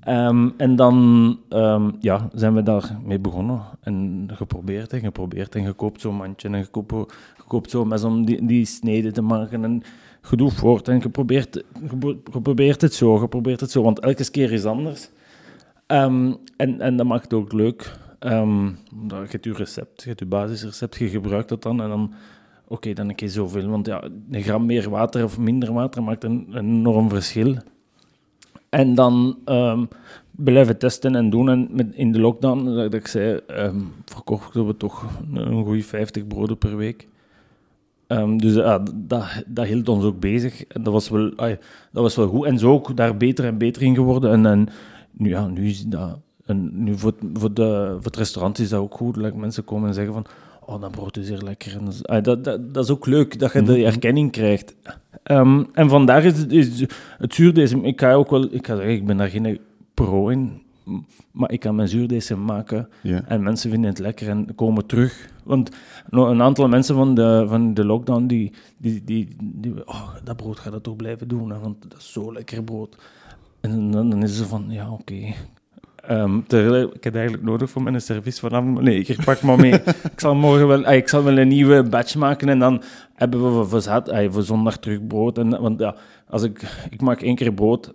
Ehm, 0.01 0.49
en 0.57 0.75
dan 0.75 1.37
ehm, 1.49 1.91
ja, 1.99 2.29
zijn 2.33 2.53
we 2.53 2.63
daarmee 2.63 3.19
begonnen. 3.19 3.61
En 3.81 4.29
geprobeerd 4.33 4.93
en 4.93 4.99
geprobeerd. 4.99 5.55
En 5.55 5.65
gekoopt 5.65 6.01
zo'n 6.01 6.15
mandje. 6.15 6.49
En 6.49 6.63
gekoopt, 6.63 7.13
gekoopt 7.37 7.69
zo'n 7.69 7.87
mes 7.87 8.03
om 8.03 8.25
die, 8.25 8.45
die 8.45 8.65
snede 8.65 9.11
te 9.11 9.21
maken. 9.21 9.63
En 9.63 9.81
gedoe 10.21 10.51
voort. 10.51 10.87
En 10.87 11.01
geprobeerd, 11.01 11.63
gepro- 11.87 12.19
geprobeerd 12.31 12.81
het 12.81 12.93
zo, 12.93 13.17
geprobeerd 13.17 13.59
het 13.59 13.71
zo. 13.71 13.83
Want 13.83 13.99
elke 13.99 14.29
keer 14.31 14.51
is 14.51 14.65
anders. 14.65 15.09
En, 15.87 16.39
en 16.57 16.95
dat 16.97 17.05
maakt 17.05 17.23
het 17.23 17.33
ook 17.33 17.53
leuk. 17.53 17.97
Omdat 18.23 19.19
je 19.21 19.27
hebt 19.29 19.45
je 19.45 19.53
recept, 19.53 20.01
je 20.01 20.07
hebt 20.07 20.19
je 20.19 20.25
basisrecept, 20.25 20.95
je 20.95 21.09
gebruikt 21.09 21.49
dat 21.49 21.63
dan 21.63 21.81
en 21.81 21.89
dan, 21.89 22.13
oké, 22.67 22.93
dan 22.93 23.09
een 23.09 23.15
keer 23.15 23.29
zoveel. 23.29 23.69
Want 23.69 23.85
ja, 23.85 24.03
een 24.31 24.43
gram 24.43 24.65
meer 24.65 24.89
water 24.89 25.23
of 25.23 25.37
minder 25.37 25.73
water 25.73 26.03
maakt 26.03 26.23
een, 26.23 26.47
een 26.49 26.65
enorm 26.65 27.09
verschil. 27.09 27.55
En 28.69 28.95
dan 28.95 29.37
ehm, 29.45 29.85
blijven 30.31 30.77
testen 30.77 31.15
en 31.15 31.29
doen. 31.29 31.49
En 31.49 31.67
met, 31.71 31.87
in 31.93 32.11
de 32.11 32.19
lockdown, 32.19 32.65
dat 32.65 32.93
ik 32.93 33.07
zei, 33.07 33.39
ehm, 33.47 33.79
verkochten 34.05 34.67
we 34.67 34.77
toch 34.77 35.05
een, 35.33 35.63
goede 35.63 35.83
50 35.83 36.27
broden 36.27 36.57
per 36.57 36.77
week. 36.77 37.07
Dus 38.37 38.53
ja, 38.53 38.83
dat, 38.95 39.43
dat 39.47 39.65
hield 39.65 39.89
ons 39.89 40.03
ook 40.03 40.19
bezig. 40.19 40.65
En 40.65 40.83
dat 40.83 40.93
was 40.93 41.09
wel, 41.09 41.35
dat 41.35 41.57
was 41.91 42.15
wel 42.15 42.27
goed. 42.27 42.45
En 42.45 42.59
zo 42.59 42.71
ook 42.71 42.95
daar 42.97 43.17
beter 43.17 43.45
en 43.45 43.57
beter 43.57 43.81
in 43.81 43.95
geworden. 43.95 44.31
En, 44.31 44.45
en 44.45 44.67
nu, 45.11 45.29
ja, 45.29 45.47
nu 45.47 45.67
is 45.67 45.85
dat... 45.85 46.19
En 46.45 46.83
nu 46.83 46.97
voor, 46.97 47.13
het- 47.19 47.29
voor, 47.39 47.53
de, 47.53 47.87
voor 47.95 48.03
het 48.05 48.15
restaurant 48.17 48.59
is 48.59 48.69
dat 48.69 48.79
ook 48.79 48.95
goed. 48.95 49.15
Like 49.15 49.37
mensen 49.37 49.63
komen 49.63 49.87
en 49.87 49.93
zeggen 49.93 50.13
van... 50.13 50.25
oh, 50.65 50.81
dat 50.81 50.91
brood 50.91 51.17
is 51.17 51.29
hier 51.29 51.37
lekker. 51.41 51.77
En 51.77 51.85
dat, 51.85 51.93
is- 51.93 52.05
ah, 52.05 52.23
dat, 52.23 52.43
dat, 52.43 52.73
dat 52.73 52.83
is 52.83 52.89
ook 52.89 53.05
leuk, 53.05 53.39
dat 53.39 53.53
je 53.53 53.61
de 53.63 53.85
erkenning 53.85 54.31
krijgt. 54.31 54.75
Ehm, 55.23 55.63
en 55.73 55.89
vandaag 55.89 56.23
is, 56.23 56.37
het- 56.37 56.51
is 56.51 56.79
het 57.17 57.33
zuurdesem, 57.33 57.85
ik 57.85 57.99
ga 57.99 58.13
ook 58.13 58.29
wel, 58.29 58.53
ik 58.53 58.67
ga 58.67 58.75
zeggen, 58.75 58.93
ik 58.93 59.05
ben 59.05 59.17
daar 59.17 59.29
geen 59.29 59.59
pro 59.93 60.27
in, 60.29 60.61
maar 61.31 61.51
ik 61.51 61.59
kan 61.59 61.75
mijn 61.75 61.87
zuurdesem 61.87 62.45
maken 62.45 62.89
en 63.27 63.43
mensen 63.43 63.69
vinden 63.71 63.89
het 63.89 63.99
lekker 63.99 64.29
en 64.29 64.55
komen 64.55 64.85
terug. 64.85 65.29
Want 65.43 65.69
nog 66.09 66.29
een 66.29 66.41
aantal 66.41 66.67
mensen 66.67 66.95
van 66.95 67.15
de, 67.15 67.45
van 67.47 67.73
de 67.73 67.85
lockdown, 67.85 68.25
die, 68.25 68.53
die, 68.77 69.03
die, 69.03 69.27
die 69.39 69.87
oh, 69.87 70.09
dat 70.23 70.35
brood 70.37 70.59
gaat 70.59 70.71
dat 70.73 70.83
toch 70.83 70.95
blijven 70.95 71.27
doen, 71.27 71.49
hè, 71.51 71.59
want 71.59 71.75
dat 71.89 71.97
is 71.99 72.11
zo 72.11 72.33
lekker 72.33 72.63
brood. 72.63 72.95
En 73.61 73.91
dan, 73.91 74.09
dan 74.09 74.23
is 74.23 74.37
ze 74.37 74.45
van, 74.45 74.65
ja, 74.69 74.91
oké. 74.91 75.33
Ehm, 76.01 76.39
terwijl 76.47 76.91
ik 76.93 77.03
heb 77.03 77.13
eigenlijk 77.15 77.43
nodig 77.45 77.69
voor 77.69 77.83
mijn 77.83 78.01
service 78.01 78.39
vanavond. 78.39 78.81
Nee, 78.81 78.99
ik 79.05 79.23
pak 79.25 79.41
maar 79.41 79.59
mee. 79.59 79.73
ik 80.13 80.19
zal 80.19 80.35
morgen 80.35 80.67
wel, 80.67 80.85
ah, 80.85 80.95
ik 80.95 81.07
zal 81.09 81.23
wel 81.23 81.37
een 81.37 81.47
nieuwe 81.47 81.83
batch 81.83 82.15
maken 82.15 82.49
en 82.49 82.59
dan 82.59 82.81
hebben 83.13 83.43
we 83.43 83.51
voor, 83.51 83.67
voor, 83.69 83.81
zat- 83.81 84.09
ah, 84.09 84.31
voor 84.31 84.43
zondag 84.43 84.77
terug 84.77 85.07
brood. 85.07 85.37
En, 85.37 85.61
want 85.61 85.79
ja, 85.79 85.95
als 86.29 86.43
ik, 86.43 86.85
ik 86.89 87.01
maak 87.01 87.21
één 87.21 87.35
keer 87.35 87.53
brood 87.53 87.93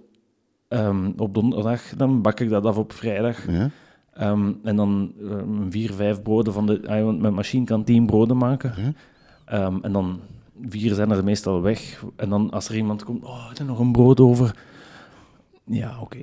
ehm, 0.68 1.10
op 1.16 1.34
donderdag, 1.34 1.82
dan 1.96 2.22
bak 2.22 2.40
ik 2.40 2.48
dat 2.50 2.66
af 2.66 2.76
op 2.76 2.92
vrijdag. 2.92 3.50
Ja. 3.50 3.70
Ehm, 4.12 4.52
en 4.62 4.76
dan 4.76 5.12
vier, 5.70 5.92
vijf 5.92 6.22
broden 6.22 6.52
van 6.52 6.66
de... 6.66 6.80
ah, 6.86 7.04
want 7.04 7.20
mijn 7.20 7.34
machine 7.34 7.64
kan 7.64 7.84
tien 7.84 8.06
broden 8.06 8.36
maken. 8.36 8.72
Ja. 8.76 8.92
Ehm, 9.44 9.76
en 9.82 9.92
dan 9.92 10.20
vier 10.68 10.94
zijn 10.94 11.10
er 11.10 11.24
meestal 11.24 11.62
weg. 11.62 12.04
En 12.16 12.28
dan 12.28 12.50
als 12.50 12.68
er 12.68 12.76
iemand 12.76 13.04
komt, 13.04 13.24
oh, 13.24 13.44
er 13.46 13.52
is 13.60 13.66
nog 13.66 13.78
een 13.78 13.92
brood 13.92 14.20
over. 14.20 14.54
Ja, 15.70 15.96
oké. 16.00 16.18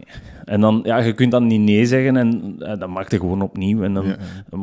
En 0.45 0.61
dan, 0.61 0.79
ja, 0.83 0.97
je 0.97 1.13
kunt 1.13 1.31
dan 1.31 1.47
niet 1.47 1.61
nee 1.61 1.85
zeggen 1.85 2.17
en 2.17 2.55
eh, 2.59 2.79
dan 2.79 2.91
maakt 2.91 3.11
er 3.13 3.19
gewoon 3.19 3.41
opnieuw. 3.41 3.83
En 3.83 3.93
dan, 3.93 4.05
Ja. 4.05 4.17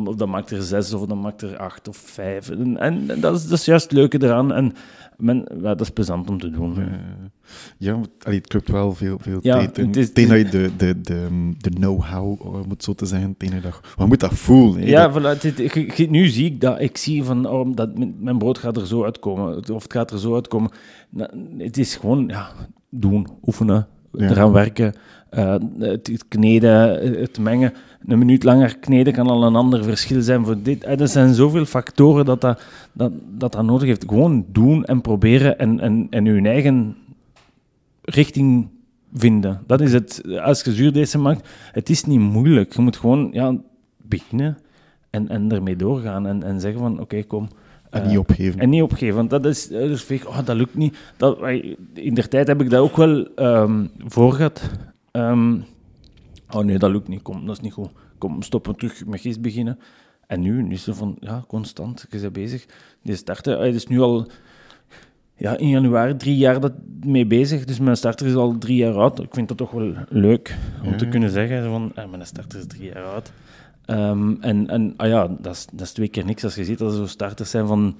of 0.04 0.14
dan 0.14 0.30
maakt 0.30 0.50
er 0.50 0.62
zes 0.62 0.92
of 0.94 1.06
dan 1.06 1.20
maakt 1.20 1.42
er 1.42 1.56
acht 1.56 1.88
of 1.88 1.96
vijf. 1.96 2.50
En, 2.50 2.76
en 2.78 3.06
dat, 3.20 3.36
is, 3.36 3.48
dat 3.48 3.58
is 3.58 3.64
juist 3.64 3.84
het 3.84 3.92
leuke 3.92 4.22
eraan. 4.22 4.52
En 4.52 4.72
men, 5.16 5.44
ja, 5.54 5.60
dat 5.60 5.80
is 5.80 5.90
plezant 5.90 6.30
om 6.30 6.38
te 6.38 6.50
doen. 6.50 6.76
Ja, 7.78 8.00
allee, 8.22 8.38
het 8.38 8.46
klopt 8.46 8.68
wel 8.70 8.92
veel, 8.94 9.18
veel 9.20 9.38
Ja, 9.42 9.54
tijd. 9.56 9.76
het 9.76 9.96
is- 9.96 10.12
Tegen 10.12 10.30
dat 10.44 10.52
je 10.52 10.58
de, 10.58 10.70
de, 10.76 11.00
de, 11.00 11.28
de 11.58 11.70
know-how, 11.70 12.64
moet 12.68 12.84
zo 12.84 12.94
te 12.94 13.06
zeggen, 13.06 13.34
tegen 13.36 13.62
dat 13.62 13.80
je 13.98 14.04
moet 14.06 14.20
dat 14.20 14.34
voelen. 14.34 14.80
hè. 14.80 14.86
Ja, 14.88 15.08
Dat- 15.08 15.46
voilà, 15.48 16.08
nu 16.08 16.26
zie 16.28 16.44
ik 16.46 16.60
dat. 16.60 16.80
Ik 16.80 16.96
zie 16.96 17.24
van, 17.24 17.46
oh, 17.46 17.68
dat 17.76 17.98
mijn, 17.98 18.14
mijn 18.18 18.38
brood 18.38 18.58
gaat 18.58 18.76
er 18.76 18.86
zo 18.86 19.04
uitkomen. 19.04 19.56
Of 19.74 19.82
het 19.82 19.92
gaat 19.92 20.10
er 20.10 20.18
zo 20.18 20.34
uitkomen. 20.34 20.70
Nou, 21.10 21.30
het 21.58 21.76
is 21.78 21.96
gewoon, 21.96 22.28
ja, 22.28 22.48
doen, 22.90 23.26
oefenen, 23.46 23.86
Ja. 24.12 24.30
eraan 24.30 24.52
werken. 24.52 24.94
eh, 25.30 25.54
het, 25.78 26.24
kneden, 26.28 26.70
het 27.20 27.38
mengen. 27.38 27.72
Een 28.06 28.18
minuut 28.18 28.42
langer 28.42 28.78
kneden 28.78 29.12
kan 29.12 29.26
al 29.26 29.44
een 29.44 29.56
ander 29.56 29.84
verschil 29.84 30.22
zijn 30.22 30.44
voor 30.44 30.62
dit. 30.62 30.84
Eh, 30.84 31.00
Er 31.00 31.08
zijn 31.08 31.34
zoveel 31.34 31.64
factoren 31.64 32.24
dat 32.24 32.40
dat, 32.40 32.62
dat, 32.92 33.12
dat, 33.38 33.62
nodig 33.62 33.88
heeft. 33.88 34.04
Gewoon 34.08 34.44
doen 34.52 34.84
en 34.84 35.00
proberen 35.00 35.58
en, 35.58 35.80
en, 35.80 36.06
en 36.10 36.24
je 36.24 36.42
eigen 36.42 36.96
richting 38.02 38.68
vinden. 39.14 39.60
Dat 39.66 39.80
is 39.80 39.92
het. 39.92 40.22
Als 40.42 40.62
je 40.62 40.72
zuurdesem 40.72 41.22
maakt, 41.22 41.48
het 41.72 41.90
is 41.90 42.04
niet 42.04 42.20
moeilijk. 42.20 42.74
Je 42.74 42.82
moet 42.82 42.96
gewoon 42.96 43.28
ja, 43.32 43.56
beginnen 43.96 44.58
en, 45.10 45.28
en 45.28 45.52
ermee 45.52 45.76
doorgaan 45.76 46.26
en, 46.26 46.42
en 46.42 46.60
zeggen 46.60 46.80
van, 46.80 47.00
oké, 47.00 47.22
kom. 47.22 47.48
En 47.90 48.02
eh, 48.02 48.08
niet 48.08 48.18
opgeven. 48.18 48.60
en 48.60 48.68
niet 48.68 48.82
opgeven, 48.82 49.16
want 49.16 49.30
dat 49.30 49.46
is, 49.46 49.68
dat 49.68 49.90
is 49.90 50.02
vaak, 50.02 50.28
oh, 50.28 50.44
dat 50.44 50.56
lukt 50.56 50.74
niet. 50.74 50.96
Dat, 51.16 51.38
in 51.94 52.14
der 52.14 52.28
tijd 52.28 52.46
heb 52.46 52.60
ik 52.60 52.70
dat 52.70 52.80
ook 52.80 52.96
wel 52.96 53.34
ehm 53.34 53.86
voor 53.98 54.32
gehad. 54.32 54.70
Ehm, 55.10 55.60
oh 56.50 56.64
nee, 56.64 56.78
dat 56.78 56.90
lukt 56.90 57.08
niet, 57.08 57.22
kom, 57.22 57.46
dat 57.46 57.56
is 57.56 57.62
niet 57.62 57.72
goed. 57.72 57.90
Kom, 58.18 58.42
stoppen 58.42 58.76
terug 58.76 59.06
met 59.06 59.20
gist 59.20 59.40
beginnen. 59.40 59.78
En 60.26 60.40
nu, 60.40 60.62
nu 60.62 60.72
is 60.72 60.86
het 60.86 60.96
van, 60.96 61.16
ja, 61.20 61.44
constant, 61.46 62.06
je 62.10 62.20
bent 62.20 62.32
bezig. 62.32 62.66
Die 63.02 63.16
starten, 63.16 63.58
hij 63.58 63.68
is 63.68 63.86
nu 63.86 64.00
al 64.00 64.26
ja, 65.36 65.56
in 65.56 65.68
januari 65.68 66.16
drie 66.16 66.36
jaar 66.36 66.60
dat 66.60 66.72
mee 67.04 67.26
bezig, 67.26 67.64
dus 67.64 67.78
mijn 67.78 67.96
starter 67.96 68.26
is 68.26 68.34
al 68.34 68.58
drie 68.58 68.76
jaar 68.76 68.94
oud. 68.94 69.18
Ik 69.18 69.34
vind 69.34 69.48
dat 69.48 69.56
toch 69.56 69.70
wel 69.70 69.94
leuk 70.08 70.56
om 70.84 70.96
te 70.96 71.08
kunnen 71.08 71.30
zeggen, 71.30 71.64
van, 71.64 71.92
eh, 71.94 72.08
mijn 72.10 72.26
starter 72.26 72.58
is 72.58 72.66
drie 72.66 72.84
jaar 72.84 73.04
oud. 73.04 73.32
Ehm, 73.90 74.34
en 74.40 74.68
en 74.68 74.94
ah 74.96 75.08
ja, 75.08 75.28
dat 75.40 75.54
is, 75.54 75.66
dat 75.72 75.80
is 75.80 75.92
twee 75.92 76.08
keer 76.08 76.24
niks 76.24 76.44
als 76.44 76.54
je 76.54 76.64
ziet 76.64 76.78
dat 76.78 76.90
er 76.90 76.96
zo 76.96 77.06
starters 77.06 77.50
zijn 77.50 77.66
van 77.66 77.96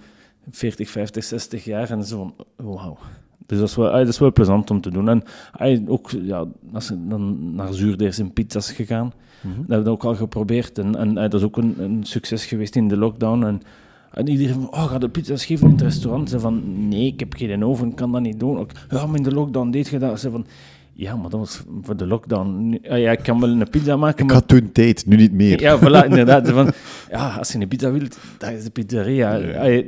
40, 0.51 0.91
50, 0.91 1.24
60 1.24 1.64
jaar 1.64 1.91
en 1.91 2.05
zo 2.05 2.16
van, 2.18 2.47
wauw. 2.66 2.99
Dus 3.47 3.59
dat 3.59 3.68
is, 3.68 3.76
wel, 3.76 3.88
ah, 3.88 3.99
dat 3.99 4.09
is 4.09 4.18
wel 4.18 4.32
plezant 4.32 4.70
om 4.70 4.80
te 4.80 4.91
doen. 4.91 5.09
En 5.09 5.22
ah, 5.53 5.80
ook, 5.86 6.11
ja, 6.11 6.45
als 6.72 6.88
je 6.88 7.07
dan 7.09 7.55
naar 7.55 7.72
zuurdeers 7.72 8.18
en 8.18 8.32
pizza's 8.32 8.72
gegaan, 8.72 9.12
Mhm. 9.43 9.57
dat 9.57 9.66
hebben 9.68 9.84
we 9.84 9.91
ook 9.91 10.05
al 10.05 10.14
geprobeerd. 10.14 10.78
En, 10.78 10.97
en 10.97 11.09
eh, 11.18 11.30
dat 11.30 11.34
is 11.34 11.43
ook 11.43 11.57
een, 11.57 11.74
een 11.78 12.05
succes 12.05 12.45
geweest 12.45 12.76
in 12.76 12.88
de 12.88 12.97
lockdown. 12.97 13.45
En, 13.45 13.61
en 14.12 14.28
iedereen 14.28 14.55
van, 14.55 14.72
oh, 14.72 14.84
ga 14.84 14.99
de 14.99 15.09
pizza's 15.09 15.45
geven 15.45 15.66
in 15.66 15.72
het 15.72 15.82
restaurant? 15.82 16.30
Ze 16.30 16.41
van, 16.41 16.88
nee, 16.88 17.07
ik 17.07 17.20
heb 17.20 17.34
geen 17.34 17.64
oven, 17.64 17.88
ik 17.88 17.97
kan 17.97 18.12
dat 18.12 18.20
niet 18.20 18.41
doen. 18.41 18.59
Ook, 18.59 18.70
ja, 18.91 19.07
maar 19.07 19.16
in 19.16 19.22
de 19.22 19.34
lockdown 19.34 19.70
deed 19.70 19.88
je 19.88 19.99
dat. 19.99 20.20
Ze 20.20 20.30
van, 20.30 20.47
ja, 21.01 21.16
maar 21.16 21.30
dat 21.30 21.40
was 21.40 21.62
voor 21.82 21.96
de 21.96 22.07
lockdown. 22.07 22.78
Ah, 22.88 22.98
ja, 22.98 23.11
ik 23.11 23.22
kan 23.22 23.40
wel 23.40 23.48
een 23.48 23.70
pizza 23.70 23.96
maken, 23.96 24.22
Ik 24.22 24.26
maar... 24.26 24.34
had 24.34 24.48
toen 24.48 24.72
tijd, 24.72 25.07
nu 25.07 25.16
niet 25.16 25.32
meer. 25.32 25.61
Ja, 25.61 25.78
voilà, 25.78 26.07
inderdaad. 26.11 26.48
Van, 26.48 26.72
ja, 27.11 27.34
als 27.36 27.53
je 27.53 27.59
een 27.59 27.68
pizza 27.68 27.90
wilt, 27.90 28.18
dat 28.38 28.51
is 28.51 28.64
de 28.64 28.70
pizzeria. 28.70 29.34
Ja. 29.34 29.82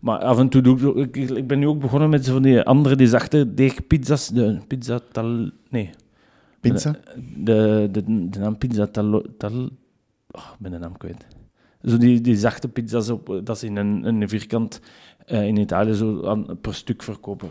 Maar 0.00 0.18
af 0.18 0.38
en 0.38 0.48
toe 0.48 0.62
doe 0.62 0.94
ik, 0.94 1.16
ik... 1.16 1.30
Ik 1.30 1.46
ben 1.46 1.58
nu 1.58 1.66
ook 1.66 1.80
begonnen 1.80 2.10
met 2.10 2.24
zo 2.24 2.32
van 2.32 2.42
die 2.42 2.62
andere, 2.62 2.96
die 2.96 3.06
zachte 3.06 3.54
deegpizza's. 3.54 4.28
De 4.28 4.58
pizza 4.66 5.00
tal... 5.12 5.50
Nee, 5.68 5.90
Pizza? 6.60 6.96
de, 7.36 7.88
de, 7.90 8.28
de 8.30 8.38
naam 8.38 8.58
pizza 8.58 8.86
tal... 8.86 9.22
tal 9.38 9.68
oh, 10.30 10.48
ik 10.52 10.58
ben 10.58 10.70
de 10.70 10.78
naam 10.78 10.96
kwijt. 10.96 11.26
Zo 11.82 11.96
die, 11.96 12.20
die 12.20 12.36
zachte 12.36 12.68
pizza's, 12.68 13.08
op, 13.08 13.40
dat 13.44 13.58
ze 13.58 13.66
in 13.66 13.76
een, 13.76 14.04
een 14.04 14.28
vierkant 14.28 14.80
eh, 15.26 15.46
in 15.46 15.56
Italië 15.56 15.94
zo 15.94 16.26
aan, 16.26 16.46
per 16.60 16.74
stuk 16.74 17.02
verkopen. 17.02 17.50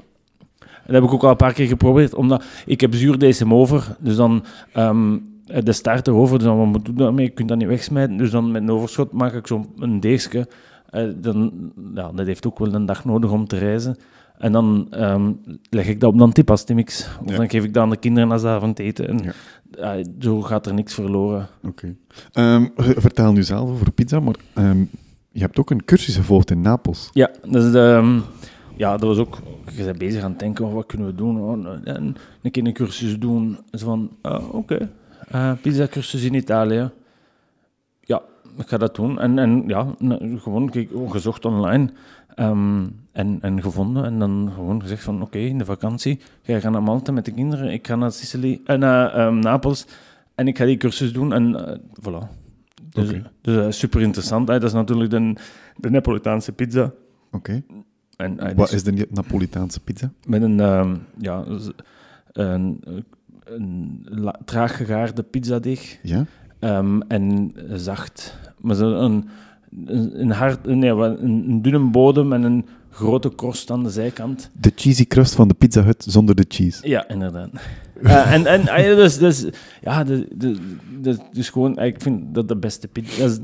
En 0.76 0.94
dat 0.94 0.96
heb 0.96 1.04
ik 1.04 1.14
ook 1.14 1.24
al 1.24 1.30
een 1.30 1.36
paar 1.36 1.54
keer 1.54 1.68
geprobeerd, 1.68 2.16
omdat 2.16 2.44
ik 2.66 2.82
heb 2.82 2.94
zuurdesem 2.96 3.54
over, 3.54 3.96
dus 4.00 4.16
dan 4.16 4.44
ehm, 4.74 5.18
de 5.64 5.72
starter 5.72 6.14
over, 6.14 6.38
dus 6.38 6.48
dan 6.48 6.58
wat 6.58 6.66
moet 6.68 6.88
je 6.88 6.94
daarmee? 6.94 7.26
Je 7.26 7.32
kunt 7.32 7.48
dat 7.50 7.58
niet 7.58 7.68
wegsmijten, 7.68 8.18
dus 8.18 8.32
dan 8.32 8.52
met 8.52 8.62
een 8.62 8.72
overschot 8.72 9.12
maak 9.12 9.34
ik 9.34 9.48
zo'n 9.48 10.00
deegje. 10.00 10.48
Eh, 10.90 11.04
dan, 11.16 11.52
ja, 11.96 12.12
dat 12.16 12.26
heeft 12.26 12.48
ook 12.48 12.60
wel 12.60 12.74
een 12.74 12.86
dag 12.86 13.06
nodig 13.06 13.32
om 13.32 13.48
te 13.48 13.58
reizen. 13.58 13.96
En 14.38 14.52
dan 14.52 14.88
ehm, 14.92 15.32
leg 15.70 15.88
ik 15.88 16.00
dat 16.00 16.12
op 16.12 16.18
dan 16.20 16.32
tipastimix. 16.32 17.08
Of 17.24 17.32
Ja. 17.32 17.38
dan 17.38 17.50
geef 17.50 17.64
ik 17.64 17.74
dat 17.74 17.84
aan 17.84 17.90
de 17.90 17.98
kinderen 17.98 18.32
als 18.32 18.42
ze 18.42 18.48
avondeten. 18.48 19.08
En 19.08 19.18
Ja. 19.24 19.32
ja, 19.98 20.04
zo 20.20 20.42
gaat 20.42 20.66
er 20.66 20.74
niks 20.74 20.94
verloren. 20.94 21.48
Oké. 21.68 21.96
Ehm, 22.34 22.66
vertel 22.76 23.32
nu 23.34 23.44
zelf 23.44 23.70
over 23.70 23.92
pizza, 23.92 24.20
maar 24.20 24.36
je 25.32 25.40
hebt 25.42 25.60
ook 25.60 25.70
een 25.70 25.86
cursus 25.86 26.16
gevolgd 26.16 26.52
in 26.52 26.62
Napels. 26.62 27.10
Ja, 27.14 27.30
dus 27.50 27.72
de, 27.72 27.80
ehm, 27.80 28.20
ja, 28.80 28.98
dat 28.98 29.08
was 29.08 29.18
ook... 29.18 29.38
Je 29.76 29.84
bent 29.84 29.98
bezig 29.98 30.24
aan 30.24 30.30
het 30.32 30.40
denken, 30.40 30.66
oh, 30.66 30.74
wat 30.74 30.86
kunnen 30.86 31.08
we 31.08 31.16
doen? 31.16 31.42
Oh, 31.42 31.78
en 31.84 32.16
een 32.42 32.52
keer 32.52 32.66
een 32.66 32.74
cursus 32.74 33.20
doen. 33.20 33.58
Zo 33.72 33.86
van, 33.86 34.12
ah, 34.22 34.54
oké, 34.54 34.90
eh, 35.28 35.52
pizza-cursus 35.62 36.24
in 36.24 36.34
Italië. 36.34 36.90
Ja, 38.02 38.22
ik 38.58 38.68
ga 38.68 38.78
dat 38.78 38.96
doen. 38.96 39.20
En, 39.20 39.40
en 39.40 39.64
ja, 39.68 39.96
gewoon 40.38 40.70
kijk, 40.70 40.90
gezocht 41.08 41.46
online 41.46 41.90
ehm, 42.36 42.86
en, 43.12 43.38
en 43.42 43.62
gevonden. 43.62 44.04
En 44.06 44.20
dan 44.20 44.52
gewoon 44.54 44.82
gezegd 44.82 45.04
van, 45.04 45.22
oké, 45.22 45.38
in 45.38 45.58
de 45.58 45.66
vakantie 45.66 46.20
ga 46.44 46.54
je 46.54 46.70
naar 46.70 46.84
Malta 46.84 47.12
met 47.12 47.26
de 47.26 47.32
kinderen. 47.32 47.72
Ik 47.72 47.88
ga 47.88 47.96
naar 47.96 48.12
Sicilië, 48.12 48.62
en 48.66 48.80
naar 48.80 49.14
ehm, 49.14 49.40
Napels. 49.40 49.86
En 50.36 50.48
ik 50.48 50.58
ga 50.58 50.66
die 50.66 50.78
cursus 50.78 51.14
doen 51.14 51.34
en 51.34 51.68
eh, 51.68 51.78
voilà. 52.02 52.28
Dus, 52.90 53.10
Oké. 53.10 53.32
dus 53.42 53.80
super 53.80 54.02
interessant. 54.02 54.48
Dat 54.48 54.64
is 54.64 54.74
natuurlijk 54.74 55.10
de, 55.10 55.34
de 55.76 55.90
Napolitaanse 55.90 56.52
pizza. 56.52 56.92
Oké. 57.32 57.64
En, 58.20 58.40
eh, 58.40 58.56
Wat 58.56 58.70
dus 58.70 58.76
is 58.76 58.84
de 58.84 59.08
Napolitaanse 59.12 59.80
pizza? 59.80 60.12
met 60.26 60.42
een, 60.42 60.60
ehm, 60.60 60.96
ja, 61.18 61.44
een, 62.32 62.84
traag 64.46 64.78
gegaarde 64.78 65.24
pizzadeeg 65.24 66.00
Ja? 66.04 66.26
ehm, 66.60 67.02
en 67.08 67.54
zacht. 67.74 68.40
Maar 68.58 68.76
zo 68.76 68.92
een, 68.92 69.30
een, 70.14 70.32
hard, 70.32 70.66
nee, 70.66 70.90
een 70.92 71.62
dunne 71.62 71.90
bodem 71.90 72.34
en 72.34 72.44
een 72.44 72.66
grote 73.00 73.30
korst 73.30 73.72
aan 73.72 73.84
de 73.84 73.90
zijkant. 73.90 74.52
De 74.60 74.72
cheesy 74.76 75.08
crust 75.08 75.36
van 75.36 75.48
de 75.48 75.54
Pizza 75.54 75.84
Hut 75.84 76.06
zonder 76.08 76.36
de 76.36 76.46
cheese. 76.48 76.88
Ja, 76.88 77.08
inderdaad. 77.08 77.50
En 78.04 78.46
en 78.46 78.70
ah, 78.70 78.78
dus, 78.96 79.18
dus, 79.18 79.46
ja, 79.82 80.04
de, 80.04 80.28
de, 80.36 80.58
de, 81.02 81.18
dus 81.32 81.50
gewoon, 81.50 81.78
eh, 81.78 81.86
ik 81.88 82.02
vind 82.02 82.34
dat 82.34 82.48
de 82.48 82.58
beste 82.58 82.88
pizza. 82.88 83.24
is- 83.24 83.40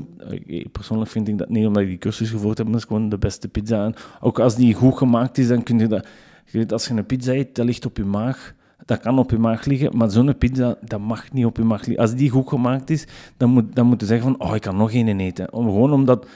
persoonlijk 0.72 1.10
vind 1.10 1.28
ik 1.28 1.38
dat 1.38 1.48
niet 1.48 1.66
omdat 1.66 1.82
ik 1.82 1.88
die 1.88 1.98
cursus 1.98 2.30
gevolgd 2.30 2.56
heb, 2.58 2.66
maar 2.66 2.74
dat 2.74 2.82
is 2.82 2.88
gewoon 2.88 3.08
de 3.08 3.18
beste 3.18 3.48
pizza. 3.48 3.84
En 3.84 3.94
ook 4.20 4.38
als 4.38 4.56
die 4.56 4.74
goed 4.74 4.96
gemaakt 4.96 5.38
is, 5.38 5.48
dan 5.48 5.62
kun 5.62 5.78
je 5.78 5.86
dat. 5.86 6.06
je 6.46 6.58
weet, 6.58 6.72
Als 6.72 6.86
je 6.86 6.94
een 6.94 7.06
pizza 7.06 7.32
eet, 7.32 7.54
dat 7.54 7.64
ligt 7.66 7.86
op 7.86 7.96
je 7.96 8.04
maag. 8.04 8.54
Dat 8.84 9.00
kan 9.00 9.18
op 9.18 9.30
je 9.30 9.38
maag 9.38 9.64
liggen, 9.64 9.96
maar 9.96 10.10
zo'n 10.10 10.38
pizza, 10.38 10.76
dat 10.82 11.00
mag 11.00 11.32
niet 11.32 11.44
op 11.44 11.56
je 11.56 11.62
maag 11.62 11.86
liggen. 11.86 12.04
Als 12.04 12.14
die 12.14 12.30
goed 12.30 12.48
gemaakt 12.48 12.90
is, 12.90 13.04
dan 13.36 13.50
moet, 13.50 13.74
dan 13.74 13.86
moet 13.86 14.00
je 14.00 14.06
zeggen 14.06 14.36
van, 14.36 14.48
oh, 14.48 14.54
ik 14.54 14.60
kan 14.60 14.76
nog 14.76 14.92
één 14.92 15.20
eten. 15.20 15.52
Om, 15.52 15.64
gewoon 15.64 15.92
omdat, 15.92 16.26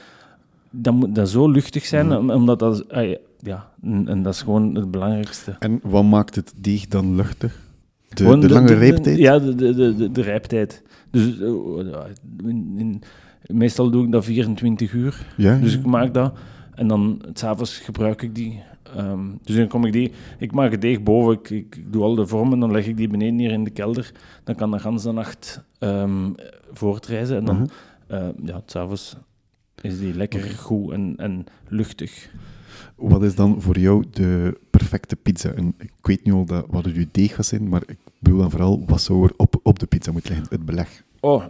dat 0.71 0.93
moet 0.93 1.15
dat 1.15 1.29
zo 1.29 1.49
luchtig 1.49 1.85
zijn, 1.85 2.17
om- 2.17 2.29
omdat 2.31 2.59
dat, 2.59 2.89
ah, 2.89 3.15
ja, 3.39 3.71
en, 3.81 4.07
en 4.07 4.23
dat 4.23 4.33
is 4.33 4.41
gewoon 4.41 4.75
het 4.75 4.91
belangrijkste. 4.91 5.55
En 5.59 5.79
wat 5.83 6.03
maakt 6.03 6.35
het 6.35 6.53
deeg 6.57 6.87
dan 6.87 7.15
luchtig? 7.15 7.59
De, 8.09 8.23
Gewoon 8.23 8.39
de 8.39 8.49
lange 8.49 8.73
rijptijd? 8.73 9.17
Ja, 9.17 9.39
de, 9.39 10.11
de, 10.11 10.21
rijptijd. 10.21 10.83
Dus 11.11 11.39
eh, 11.39 11.49
in, 12.43 12.73
in, 12.77 13.01
meestal 13.47 13.89
doe 13.89 14.05
ik 14.05 14.11
dat 14.11 14.25
24 14.25 14.93
uur. 14.93 15.25
Ja, 15.37 15.57
Dus 15.57 15.73
ja. 15.73 15.79
ik 15.79 15.85
maak 15.85 16.13
dat. 16.13 16.33
En 16.75 16.87
dan 16.87 17.21
s'avonds 17.33 17.77
gebruik 17.77 18.21
ik 18.21 18.35
die. 18.35 18.61
Ehm, 18.95 19.19
dus 19.43 19.55
dan 19.55 19.67
kom 19.67 19.85
ik 19.85 19.93
die... 19.93 20.11
Ik 20.39 20.51
maak 20.51 20.71
het 20.71 20.81
deeg 20.81 21.03
boven. 21.03 21.33
Ik, 21.33 21.49
ik, 21.49 21.83
doe 21.91 22.03
al 22.03 22.15
de 22.15 22.27
vormen. 22.27 22.59
Dan 22.59 22.71
leg 22.71 22.87
ik 22.87 22.97
die 22.97 23.07
beneden 23.07 23.39
hier 23.39 23.51
in 23.51 23.63
de 23.63 23.69
kelder. 23.69 24.11
Dan 24.43 24.55
kan 24.55 24.71
de 24.71 24.79
gans 24.79 25.03
de 25.03 25.11
nacht 25.11 25.63
ehm, 25.79 26.29
voortreizen. 26.73 27.35
En 27.37 27.45
dan, 27.45 27.55
Mhm. 27.55 27.65
eh, 28.07 28.27
ja, 28.45 28.61
s'avonds 28.65 29.15
is 29.81 29.99
die 29.99 30.13
lekker 30.13 30.43
goed 30.43 30.91
en, 30.91 31.13
en 31.17 31.45
luchtig. 31.67 32.29
Wat 32.95 33.23
is 33.23 33.35
dan 33.35 33.61
voor 33.61 33.79
jou 33.79 34.03
de 34.11 34.57
perfecte 34.69 35.15
pizza? 35.15 35.51
En 35.51 35.73
ik 35.77 35.91
weet 36.01 36.23
nu 36.23 36.31
al 36.31 36.45
dat, 36.45 36.65
wat 36.69 36.85
het 36.85 36.95
je 36.95 37.07
deeg 37.11 37.35
gaat 37.35 37.45
zijn, 37.45 37.69
maar 37.69 37.83
ik 37.85 37.97
bedoel 38.19 38.39
dan 38.39 38.51
vooral, 38.51 38.83
wat 38.85 39.01
zou 39.01 39.23
er 39.23 39.33
op, 39.37 39.59
op 39.63 39.79
de 39.79 39.85
pizza 39.85 40.11
moeten 40.11 40.31
liggen? 40.31 40.49
Het 40.49 40.65
beleg. 40.65 41.03
Oh, 41.19 41.43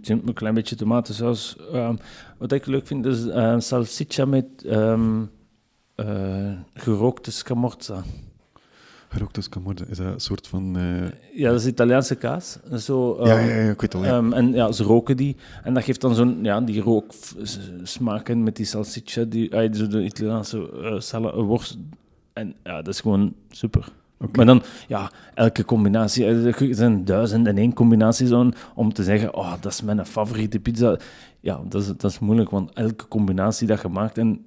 zit 0.00 0.26
een 0.26 0.34
klein 0.34 0.54
beetje 0.54 0.76
tomatensaus. 0.76 1.56
Ehm, 1.72 1.96
wat 2.38 2.52
ik 2.52 2.66
leuk 2.66 2.86
vind 2.86 3.06
is 3.06 3.26
eh, 3.26 3.58
salsiccia 3.58 4.24
met 4.24 4.46
ehm, 4.66 5.22
eh, 5.94 6.52
gerookte 6.74 7.30
scamorza. 7.30 8.02
Gerookte 9.14 9.40
scamorza, 9.40 9.84
is 9.90 9.96
dat 9.96 10.06
een 10.06 10.20
soort 10.20 10.46
van... 10.46 10.76
eh, 10.76 11.38
Ja, 11.40 11.50
dat 11.50 11.60
is 11.60 11.66
Italiaanse 11.66 12.14
kaas. 12.14 12.58
Zo, 12.78 13.16
ja, 13.26 13.38
ehm, 13.38 13.48
ja, 13.48 13.54
ja, 13.64 13.70
ik 13.70 13.80
weet 13.80 13.94
al. 13.94 14.04
Ja. 14.04 14.16
Ehm, 14.16 14.32
en 14.32 14.52
ja, 14.52 14.72
ze 14.72 14.82
roken 14.82 15.16
die. 15.16 15.36
En 15.62 15.74
dat 15.74 15.84
geeft 15.84 16.00
dan 16.00 16.14
zo'n, 16.14 16.38
ja, 16.42 16.60
die 16.60 16.80
rooksmaken 16.80 18.42
met 18.42 18.56
die 18.56 18.66
salsiccia, 18.66 19.24
die, 19.24 19.56
ah, 19.56 19.74
zo 19.74 19.86
de 19.86 20.04
Italiaanse 20.04 20.70
eh, 21.12 21.32
worst. 21.34 21.76
En 22.32 22.54
ja, 22.62 22.76
dat 22.82 22.94
is 22.94 23.00
gewoon 23.00 23.34
super. 23.50 23.88
Maar 24.32 24.46
dan, 24.46 24.62
ja, 24.88 25.10
elke 25.34 25.64
combinatie, 25.64 26.24
er 26.26 26.74
zijn 26.74 27.04
duizend 27.04 27.46
en 27.46 27.58
één 27.58 27.72
combinaties 27.72 28.32
om, 28.32 28.52
om 28.74 28.92
te 28.92 29.02
zeggen, 29.02 29.34
oh, 29.34 29.52
dat 29.60 29.72
is 29.72 29.82
mijn 29.82 30.06
favoriete 30.06 30.60
pizza. 30.60 30.98
Ja, 31.40 31.60
dat 31.68 31.82
is, 31.82 31.86
dat 31.86 32.04
is 32.10 32.18
moeilijk, 32.18 32.50
want 32.50 32.72
elke 32.72 33.08
combinatie 33.08 33.66
dat 33.66 33.80
je 33.82 33.88
maakt, 33.88 34.18
en 34.18 34.44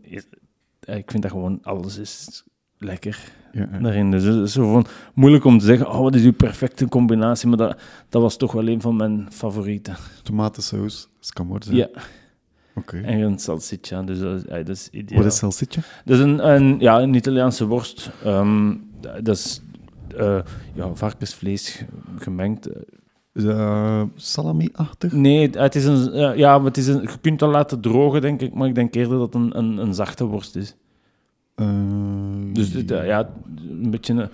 ik 0.85 1.11
vind 1.11 1.21
dat 1.23 1.31
gewoon, 1.31 1.59
alles 1.61 1.97
is 1.97 2.43
lekker 2.77 3.31
Ja, 3.57 3.67
ja. 3.71 3.79
daarin. 3.79 4.11
Dus 4.11 4.23
het 4.23 4.35
is 4.35 4.53
zo 4.53 4.71
van, 4.71 4.85
moeilijk 5.13 5.45
om 5.45 5.59
te 5.59 5.65
zeggen, 5.65 5.89
oh, 5.89 5.99
wat 5.99 6.15
is 6.15 6.23
uw 6.23 6.33
perfecte 6.33 6.87
combinatie, 6.87 7.47
maar 7.47 7.57
dat, 7.57 7.77
dat 8.09 8.21
was 8.21 8.37
toch 8.37 8.51
wel 8.51 8.67
een 8.67 8.81
van 8.81 8.95
mijn 8.95 9.27
favorieten. 9.29 9.95
Tomatensaus, 10.23 11.07
scamorza. 11.19 11.73
Ja, 11.73 11.89
Oké. 12.75 12.97
en 12.97 13.19
een 13.19 13.39
salsiccia, 13.39 14.03
dus 14.03 14.19
dat 14.19 14.35
is, 14.35 14.43
ja, 14.47 14.55
dat 14.55 14.69
is 14.69 14.89
ideaal. 14.91 15.21
Wat 15.23 15.31
is 15.31 15.37
salsiccia? 15.37 15.81
Dat 16.05 16.17
is 16.17 16.23
een, 16.23 16.47
een, 16.49 16.79
ja, 16.79 17.01
een 17.01 17.13
Italiaanse 17.13 17.65
worst. 17.65 18.09
Ehm, 18.23 18.75
dat 18.99 19.35
is 19.35 19.61
eh, 20.17 20.39
ja, 20.73 20.95
varkensvlees 20.95 21.83
gemengd. 22.17 22.69
Eh, 23.33 24.03
salami-achtig? 24.15 25.11
Nee, 25.11 25.49
het 25.49 25.75
is 25.75 25.85
een, 25.85 26.37
ja, 26.37 26.63
het 26.63 26.77
is 26.77 26.87
een, 26.87 27.01
je 27.01 27.17
kunt 27.21 27.39
dat 27.39 27.49
laten 27.49 27.81
drogen, 27.81 28.21
denk 28.21 28.41
ik, 28.41 28.53
maar 28.53 28.67
ik 28.67 28.75
denk 28.75 28.95
eerder 28.95 29.17
dat 29.17 29.33
het 29.33 29.43
een, 29.43 29.57
een, 29.57 29.77
een 29.77 29.93
zachte 29.93 30.25
worst 30.25 30.55
is. 30.55 30.75
Eh, 31.57 32.53
Dus 32.53 32.75
eh, 32.75 33.05
ja, 33.05 33.29
een 33.69 33.91
beetje 33.91 34.13
een, 34.13 34.29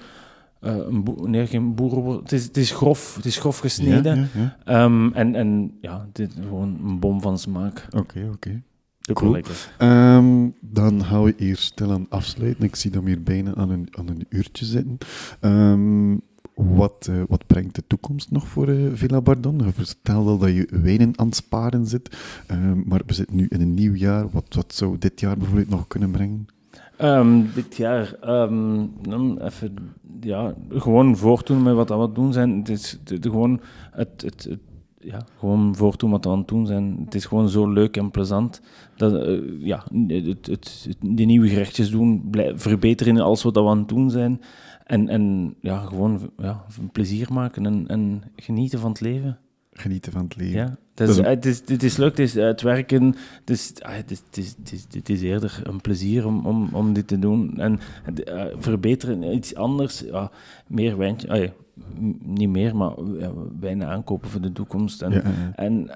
eh, 0.59 0.75
een 0.87 1.03
boe- 1.03 1.27
nee, 1.29 1.47
geen 1.47 1.75
boerenworst. 1.75 2.19
Het 2.19 2.31
is, 2.31 2.43
het 2.43 2.57
is 2.57 2.71
grof, 2.71 3.15
het 3.15 3.25
is 3.25 3.37
grof 3.37 3.59
gesneden. 3.59 4.15
Ja, 4.17 4.27
ja, 4.33 4.55
ja. 4.65 4.83
Ehm, 4.83 5.09
en, 5.13 5.35
en 5.35 5.77
ja, 5.81 6.07
dit 6.11 6.29
is 6.29 6.43
gewoon 6.43 6.79
een 6.85 6.99
bom 6.99 7.21
van 7.21 7.37
smaak. 7.39 7.87
Oké, 7.97 8.29
oké. 8.33 8.61
Cool. 9.13 9.41
Ehm, 9.77 10.49
dan 10.61 11.03
gaan 11.05 11.23
we 11.23 11.33
hier 11.37 11.57
stilaan 11.57 12.05
afsluiten. 12.09 12.63
Ik 12.63 12.75
zie 12.75 12.91
dat 12.91 13.03
we 13.03 13.09
hier 13.09 13.23
bijna 13.23 13.55
aan 13.55 13.69
een, 13.69 13.87
aan 13.91 14.07
een 14.07 14.25
uurtje 14.29 14.65
zitten. 14.65 14.97
Ehm, 15.39 16.17
wat, 16.55 17.07
eh, 17.09 17.15
wat 17.27 17.47
brengt 17.47 17.75
de 17.75 17.83
toekomst 17.87 18.31
nog 18.31 18.47
voor 18.47 18.75
Villa 18.93 19.21
Bardon? 19.21 19.57
Je 19.65 19.71
vertelde 19.71 20.29
al 20.29 20.37
dat 20.37 20.49
je 20.49 20.67
wijnen 20.83 21.19
aan 21.19 21.25
het 21.25 21.35
sparen 21.35 21.85
zit. 21.85 22.17
Ehm, 22.47 22.81
maar 22.85 23.01
we 23.05 23.13
zitten 23.13 23.35
nu 23.35 23.45
in 23.49 23.61
een 23.61 23.73
nieuw 23.73 23.93
jaar. 23.93 24.29
Wat, 24.31 24.45
wat 24.55 24.73
zou 24.73 24.97
dit 24.99 25.19
jaar 25.19 25.37
bijvoorbeeld 25.37 25.69
nog 25.69 25.87
kunnen 25.87 26.11
brengen? 26.11 26.45
Ehm, 26.97 27.41
dit 27.53 27.75
jaar, 27.75 28.13
ehm, 28.21 28.85
dan 29.01 29.41
even, 29.41 29.73
ja, 30.21 30.53
gewoon 30.69 31.17
voortdoen 31.17 31.63
met 31.63 31.73
wat 31.73 31.87
we 31.87 31.93
aan 31.93 32.01
het 32.01 32.15
doen 32.15 32.33
zijn. 32.33 32.57
Het 32.57 32.69
is 32.69 32.99
gewoon, 33.05 33.61
het, 33.91 34.21
het, 34.21 34.57
ja, 34.99 35.21
gewoon 35.37 35.75
voortdoen 35.75 36.11
wat 36.11 36.25
we 36.25 36.31
aan 36.31 36.43
doen 36.45 36.65
zijn. 36.65 36.97
Het 37.05 37.15
is 37.15 37.25
gewoon 37.25 37.49
zo 37.49 37.67
leuk 37.67 37.97
en 37.97 38.11
plezant. 38.11 38.61
Dat, 38.95 39.25
eh, 39.25 39.39
ja, 39.59 39.83
het, 40.41 40.89
die 40.99 41.25
nieuwe 41.25 41.47
gerechtjes 41.47 41.91
doen, 41.91 42.31
verbeteren 42.55 43.15
in 43.15 43.21
alles 43.21 43.43
wat 43.43 43.55
we 43.55 43.67
aan 43.67 43.77
het 43.77 43.87
doen 43.87 44.09
zijn. 44.09 44.41
En, 44.83 45.09
en 45.09 45.55
ja, 45.61 45.79
gewoon 45.79 46.31
ja, 46.37 46.65
plezier 46.91 47.33
maken 47.33 47.65
en, 47.65 47.87
en 47.87 48.23
genieten 48.35 48.79
van 48.79 48.89
het 48.89 49.01
leven. 49.01 49.37
Genieten 49.73 50.11
van 50.11 50.23
het 50.23 50.35
leven. 50.35 50.59
Ja, 50.59 50.77
Dat 50.93 51.09
is, 51.09 51.17
een- 51.17 51.25
het, 51.25 51.45
is, 51.45 51.61
het 51.65 51.83
is 51.83 51.97
leuk, 51.97 52.09
het, 52.09 52.19
is, 52.19 52.35
eh, 52.35 52.45
het 52.45 52.61
werken, 52.61 53.15
het 53.39 53.49
is, 53.49 53.73
ah, 53.81 53.95
het, 53.95 54.11
is, 54.11 54.21
het, 54.25 54.37
is, 54.37 54.55
het, 54.57 54.71
is, 54.73 54.85
het 54.91 55.09
is 55.09 55.21
eerder 55.21 55.61
een 55.63 55.81
plezier 55.81 56.25
om, 56.27 56.45
om, 56.45 56.69
om 56.71 56.93
dit 56.93 57.07
te 57.07 57.19
doen. 57.19 57.57
En 57.59 57.79
eh, 58.25 58.43
verbeteren, 58.57 59.35
iets 59.35 59.55
anders, 59.55 59.99
ja, 59.99 60.31
meer 60.67 60.97
wijntje, 60.97 61.29
ah, 61.29 61.49
niet 62.23 62.49
meer, 62.49 62.75
maar 62.75 62.91
wijnen 63.59 63.87
aankopen 63.87 64.29
voor 64.29 64.41
de 64.41 64.51
toekomst. 64.51 65.01
En, 65.01 65.11
Ja, 65.11 65.21
ja, 65.23 65.29
ja. 65.29 65.55
en 65.55 65.89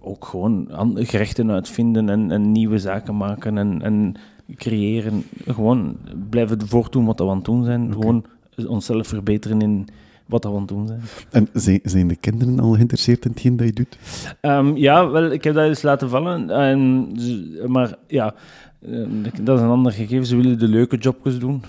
ook 0.00 0.24
gewoon 0.24 0.68
gerechten 0.94 1.50
uitvinden 1.50 2.08
en, 2.08 2.30
en 2.30 2.52
nieuwe 2.52 2.78
zaken 2.78 3.16
maken 3.16 3.58
en, 3.58 3.82
en 3.82 4.14
creëren. 4.56 5.24
Gewoon 5.46 5.96
blijven 6.30 6.66
voortdoen 6.68 7.04
wat 7.04 7.18
we 7.18 7.28
aan 7.28 7.36
het 7.36 7.44
doen 7.44 7.64
zijn. 7.64 7.92
Gewoon 7.92 8.24
onszelf 8.66 9.06
verbeteren 9.08 9.60
in 9.60 9.86
wat 10.26 10.44
we 10.44 10.50
aan 10.50 10.56
het 10.56 10.68
doen 10.68 10.86
zijn. 10.86 11.00
En 11.30 11.48
zijn, 11.52 11.80
zijn 11.82 12.08
de 12.08 12.16
kinderen 12.16 12.60
al 12.60 12.72
geïnteresseerd 12.72 13.24
in 13.24 13.30
hetgeen 13.30 13.56
dat 13.56 13.66
je 13.66 13.72
doet? 13.72 13.98
Ehm, 14.40 14.76
ja, 14.76 15.08
wel, 15.10 15.30
ik 15.30 15.44
heb 15.44 15.54
dat 15.54 15.64
eens 15.68 15.82
laten 15.82 16.08
vallen. 16.08 16.50
En, 16.50 17.08
ze- 17.18 17.64
maar 17.66 17.94
ja, 18.06 18.34
eh, 18.80 18.98
dat 19.42 19.56
is 19.58 19.62
een 19.64 19.70
ander 19.70 19.92
gegeven. 19.92 20.26
Ze 20.26 20.36
willen 20.36 20.58
de 20.58 20.68
leuke 20.68 20.96
jobjes 20.96 21.38
doen. 21.38 21.62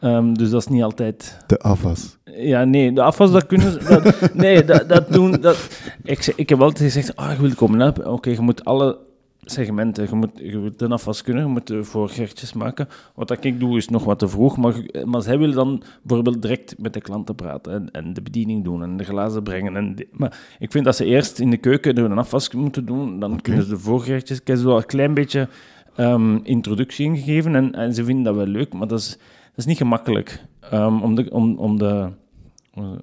Ehm, 0.00 0.34
dus 0.34 0.50
dat 0.50 0.60
is 0.60 0.66
niet 0.66 0.82
altijd... 0.82 1.38
De 1.46 1.58
afwas. 1.58 2.16
Ja, 2.24 2.64
nee, 2.64 2.92
de 2.92 3.02
afwas, 3.02 3.32
dat 3.32 3.46
kunnen 3.46 3.72
ze... 3.72 3.78
Dat, 3.88 4.34
nee, 4.34 4.64
dat, 4.64 4.88
dat 4.88 5.12
doen... 5.12 5.30
Dat, 5.40 5.68
ik, 6.02 6.32
ik 6.36 6.48
heb 6.48 6.60
altijd 6.62 6.92
gezegd, 6.92 7.16
ah, 7.16 7.32
je 7.34 7.40
wilt 7.40 7.54
komen 7.54 7.80
helpen. 7.80 8.12
Oké, 8.12 8.30
je 8.30 8.40
moet 8.40 8.64
alle 8.64 8.98
segmenten, 9.44 10.06
je 10.10 10.14
moet, 10.14 10.30
je 10.34 10.58
moet 10.58 10.78
de 10.78 10.88
afwas 10.88 11.22
kunnen, 11.22 11.42
je 11.42 11.48
moet 11.48 11.70
eh, 11.70 11.82
voor 11.82 12.08
gerechtjes 12.08 12.52
maken. 12.52 12.88
Wat 13.14 13.28
dat 13.28 13.44
ik 13.44 13.60
doe, 13.60 13.76
is 13.76 13.88
nog 13.88 14.04
wat 14.04 14.18
te 14.18 14.28
vroeg. 14.28 14.56
Maar, 14.56 14.74
maar 15.04 15.22
zij 15.22 15.38
willen 15.38 15.54
dan 15.54 15.82
bijvoorbeeld 16.02 16.42
direct 16.42 16.78
met 16.78 16.92
de 16.92 17.00
klanten 17.00 17.34
praten 17.34 17.72
en, 17.72 17.90
en 17.90 18.12
de 18.12 18.22
bediening 18.22 18.64
doen 18.64 18.82
en 18.82 18.96
de 18.96 19.04
glazen 19.04 19.42
brengen. 19.42 19.76
En 19.76 19.96
maar 20.10 20.56
ik 20.58 20.70
vind 20.70 20.84
dat 20.84 20.96
ze 20.96 21.04
eerst 21.04 21.38
in 21.38 21.50
de 21.50 21.56
keuken 21.56 21.94
de 21.94 22.08
afwas 22.08 22.52
moeten 22.52 22.86
doen, 22.86 23.20
dan 23.20 23.40
kunnen 23.40 23.62
ze 23.62 23.68
de 23.68 23.78
voorgerechtjes... 23.78 24.40
Ik 24.40 24.46
heb 24.46 24.56
ze 24.56 24.64
wel 24.64 24.76
een 24.76 24.86
klein 24.86 25.14
beetje 25.14 25.48
ehm, 25.96 26.36
introductie 26.42 27.06
ingegeven 27.06 27.54
en, 27.54 27.72
en 27.72 27.94
ze 27.94 28.04
vinden 28.04 28.24
dat 28.24 28.34
wel 28.34 28.46
leuk, 28.46 28.72
maar 28.72 28.88
dat 28.88 28.98
is, 28.98 29.10
dat 29.10 29.56
is 29.56 29.66
niet 29.66 29.76
gemakkelijk. 29.76 30.44
Ehm, 30.60 31.00
om 31.00 31.14
de... 31.14 31.30
Om, 31.30 31.56
om 31.56 31.78
de 31.78 32.08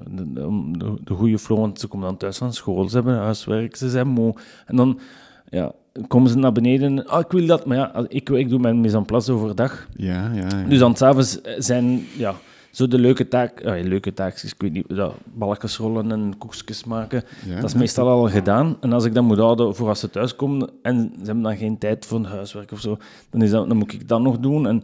de, 0.08 0.34
de, 0.34 0.48
om 0.48 0.78
de, 0.78 0.94
de 1.04 1.14
goede 1.14 1.40
flow, 1.40 1.60
want 1.60 1.80
ze 1.80 1.88
komen 1.88 2.08
dan 2.08 2.18
thuis 2.18 2.38
van 2.38 2.54
school, 2.54 2.90
ze 2.90 2.96
hebben 2.96 3.18
huiswerk, 3.18 3.76
ze 3.76 3.90
zijn 3.90 4.08
moe. 4.08 4.36
En 4.66 4.76
dan 4.76 5.00
ja, 5.50 5.72
komen 6.08 6.30
ze 6.30 6.38
naar 6.38 6.52
beneden, 6.52 7.08
ah, 7.08 7.20
ik 7.20 7.32
wil 7.32 7.46
dat, 7.46 7.66
maar 7.66 7.78
ja, 7.78 8.06
ik, 8.08 8.30
ik 8.30 8.50
doe 8.50 8.60
mijn 8.60 8.82
mise 8.82 8.98
en 8.98 9.06
place 9.06 9.32
overdag. 9.32 9.88
Ja, 9.96 10.32
ja. 10.34 10.48
ja. 10.48 10.68
Dus 10.68 10.80
dan 10.80 10.96
s'avonds 10.96 11.40
zijn, 11.58 12.06
ja, 12.18 12.36
zo 12.72 12.88
de 12.88 13.00
leuke 13.00 13.28
taak, 13.28 13.66
ah, 13.66 13.84
leuke 13.84 14.14
taakjes, 14.14 14.52
ik 14.52 14.62
weet 14.62 14.72
niet, 14.72 14.86
ja, 14.88 15.12
balkjes 15.34 15.78
rollen 15.78 16.12
en 16.12 16.38
koekjes 16.38 16.84
maken, 16.84 17.24
Ja, 17.46 17.56
dat 17.56 17.64
is 17.64 17.72
ja. 17.72 17.78
meestal 17.78 18.08
al 18.08 18.30
gedaan. 18.30 18.78
En 18.80 18.94
als 18.94 19.06
ik 19.06 19.14
dat 19.14 19.24
moet 19.24 19.38
houden 19.38 19.76
voor 19.76 19.88
als 19.88 20.00
ze 20.00 20.10
thuiskomen 20.10 20.70
en 20.82 21.12
ze 21.20 21.26
hebben 21.26 21.44
dan 21.44 21.58
geen 21.58 21.78
tijd 21.78 22.06
voor 22.06 22.18
een 22.18 22.26
huiswerk 22.26 22.72
of 22.72 22.80
zo, 22.80 22.98
dan, 23.30 23.42
is 23.42 23.52
dat, 23.52 23.68
dan 23.68 23.78
moet 23.78 23.94
ik 23.94 24.08
dat 24.08 24.22
nog 24.22 24.40
doen. 24.40 24.68
En 24.68 24.84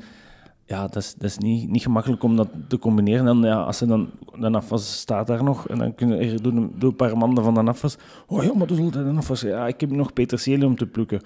ja, 0.66 0.82
dat 0.82 0.96
is, 0.96 1.14
dat 1.14 1.30
is 1.30 1.38
niet, 1.38 1.70
niet 1.70 1.82
gemakkelijk 1.82 2.24
om 2.24 2.36
dat 2.36 2.50
te 2.68 2.80
combineren. 2.80 3.28
En 3.28 3.42
ja, 3.42 3.62
als 3.62 3.78
ze 3.78 3.86
dan, 3.86 4.10
de 4.40 4.52
afwas 4.52 5.00
staat 5.00 5.28
daar 5.28 5.44
nog, 5.44 5.68
en 5.68 5.78
dan 5.78 5.96
kunnen 5.96 6.20
er 6.20 6.42
doen, 6.42 6.74
doen 6.78 6.90
een 6.90 6.96
paar 6.96 7.18
mannen 7.18 7.44
van 7.44 7.54
de 7.54 7.64
afwas. 7.64 7.98
Oh 8.28 8.44
ja, 8.44 8.54
maar 8.54 8.68
dat 8.68 8.78
is 8.78 8.84
altijd 8.84 9.06
een 9.06 9.18
afwas. 9.18 9.42
Ja, 9.42 9.68
ik 9.68 9.80
heb 9.82 9.92
nog 9.92 10.14
peterselie 10.14 10.66
om 10.66 10.76
te 10.76 10.86
plukken. 10.86 11.22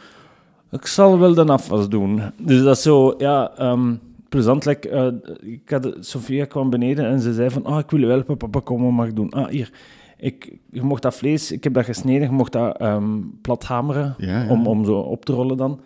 Ik 0.71 0.85
zal 0.85 1.19
wel 1.19 1.33
de 1.33 1.45
afwas 1.45 1.89
doen. 1.89 2.21
Dus 2.41 2.63
dat 2.63 2.75
is 2.75 2.81
zo, 2.81 3.13
ja, 3.17 3.51
ehm, 3.57 3.95
plezant. 4.29 4.65
Like, 4.65 4.89
eh, 4.89 5.07
ik 5.39 5.69
had, 5.69 5.95
Sofia 5.99 6.45
kwam 6.45 6.69
beneden 6.69 7.05
en 7.05 7.19
ze 7.19 7.33
zei 7.33 7.49
van, 7.49 7.65
ah, 7.65 7.79
ik 7.79 7.89
wil 7.89 7.99
je 7.99 8.05
helpen, 8.05 8.37
papa, 8.37 8.59
kom, 8.59 8.83
wat 8.83 8.91
mag 8.91 9.07
ik 9.07 9.15
doen? 9.15 9.29
Ah, 9.29 9.47
hier. 9.47 9.71
Ik, 10.17 10.57
je 10.69 10.81
mocht 10.81 11.01
dat 11.01 11.15
vlees, 11.15 11.51
ik 11.51 11.63
heb 11.63 11.73
dat 11.73 11.85
gesneden, 11.85 12.21
je 12.21 12.33
mocht 12.33 12.51
dat 12.51 12.77
ehm, 12.77 13.19
plat 13.41 13.63
hameren 13.63 14.15
Ja, 14.17 14.43
ja. 14.43 14.49
Om, 14.49 14.67
om 14.67 14.85
zo 14.85 14.99
op 14.99 15.25
te 15.25 15.33
rollen 15.33 15.57
dan. 15.57 15.79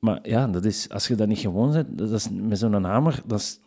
Maar 0.00 0.18
ja, 0.22 0.46
dat 0.46 0.64
is, 0.64 0.88
als 0.88 1.08
je 1.08 1.14
dat 1.14 1.28
niet 1.28 1.38
gewoon 1.38 1.72
bent, 1.72 1.98
dat 1.98 2.10
is 2.10 2.28
met 2.30 2.58
zo'n 2.58 2.84
hamer, 2.84 3.20
dat 3.26 3.38
is, 3.38 3.60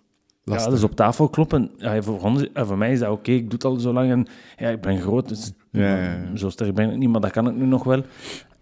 ja, 0.44 0.58
dat 0.58 0.74
is 0.74 0.84
op 0.84 0.96
tafel 0.96 1.30
kloppen. 1.30 1.72
Ja, 1.78 2.02
voor, 2.02 2.22
ons, 2.22 2.48
voor 2.54 2.78
mij 2.78 2.92
is 2.92 3.00
dat 3.00 3.10
oké, 3.10 3.32
ik 3.32 3.44
doe 3.44 3.52
het 3.52 3.64
al 3.64 3.76
zo 3.76 3.94
lang 3.94 4.12
en 4.12 4.28
ja, 4.58 4.70
ik 4.70 4.82
ben 4.82 5.02
groot, 5.02 5.30
dus 5.30 5.52
Ja, 5.72 5.96
ja, 5.98 6.12
ja. 6.12 6.36
zo 6.36 6.50
sterk 6.50 6.76
ben 6.76 6.92
ik 6.92 6.98
niet, 6.98 7.10
maar 7.10 7.22
dat 7.22 7.32
kan 7.32 7.48
ik 7.48 7.56
nu 7.56 7.66
nog 7.66 7.84
wel. 7.84 8.04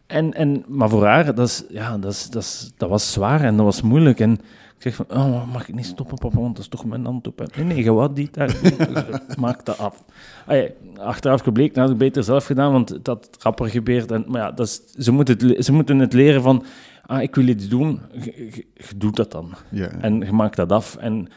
En, 0.07 0.33
en, 0.33 0.63
maar 0.67 0.89
voor 0.89 1.05
haar, 1.05 1.35
dat, 1.35 1.47
is, 1.47 1.63
ja, 1.69 1.97
dat, 1.97 2.11
is, 2.11 2.29
dat, 2.29 2.41
is, 2.41 2.71
dat 2.77 2.89
was 2.89 3.11
zwaar 3.11 3.41
en 3.41 3.55
dat 3.55 3.65
was 3.65 3.81
moeilijk. 3.81 4.19
En 4.19 4.31
Ik 4.31 4.81
zeg 4.81 4.95
van, 4.95 5.05
oh, 5.09 5.51
mag 5.53 5.67
ik 5.67 5.75
niet 5.75 5.85
stoppen, 5.85 6.17
papa, 6.17 6.39
want 6.39 6.55
dat 6.55 6.63
is 6.63 6.69
toch 6.69 6.85
mijn 6.85 7.05
hand 7.05 7.27
op. 7.27 7.49
Nee, 7.55 7.65
nee, 7.65 7.83
je 7.83 7.91
wat 7.93 8.15
die 8.15 8.29
daar 8.31 8.55
maak 9.39 9.65
dat 9.65 9.77
af. 9.77 10.03
Allee, 10.45 10.71
achteraf 10.97 11.41
gebleken, 11.41 11.81
had 11.81 11.91
ik 11.91 11.97
beter 11.97 12.23
zelf 12.23 12.45
gedaan, 12.45 12.71
want 12.71 13.05
dat 13.05 13.29
rapper 13.39 13.69
gebeurt. 13.69 14.11
En, 14.11 14.25
maar 14.27 14.41
ja, 14.41 14.51
dat 14.51 14.67
is, 14.67 14.81
ze, 15.05 15.11
moeten 15.11 15.47
het, 15.47 15.65
ze 15.65 15.71
moeten 15.71 15.99
het 15.99 16.13
leren 16.13 16.41
van, 16.41 16.63
ah, 17.09 17.21
ik 17.21 17.35
wil 17.35 17.47
iets 17.47 17.67
doen, 17.67 17.99
je, 18.11 18.65
doet 18.95 19.15
dat 19.15 19.31
dan. 19.31 19.53
Ja. 19.71 19.87
En 19.87 20.19
je 20.19 20.31
maakt 20.31 20.55
dat 20.55 20.71
af 20.71 20.95
en 20.95 21.27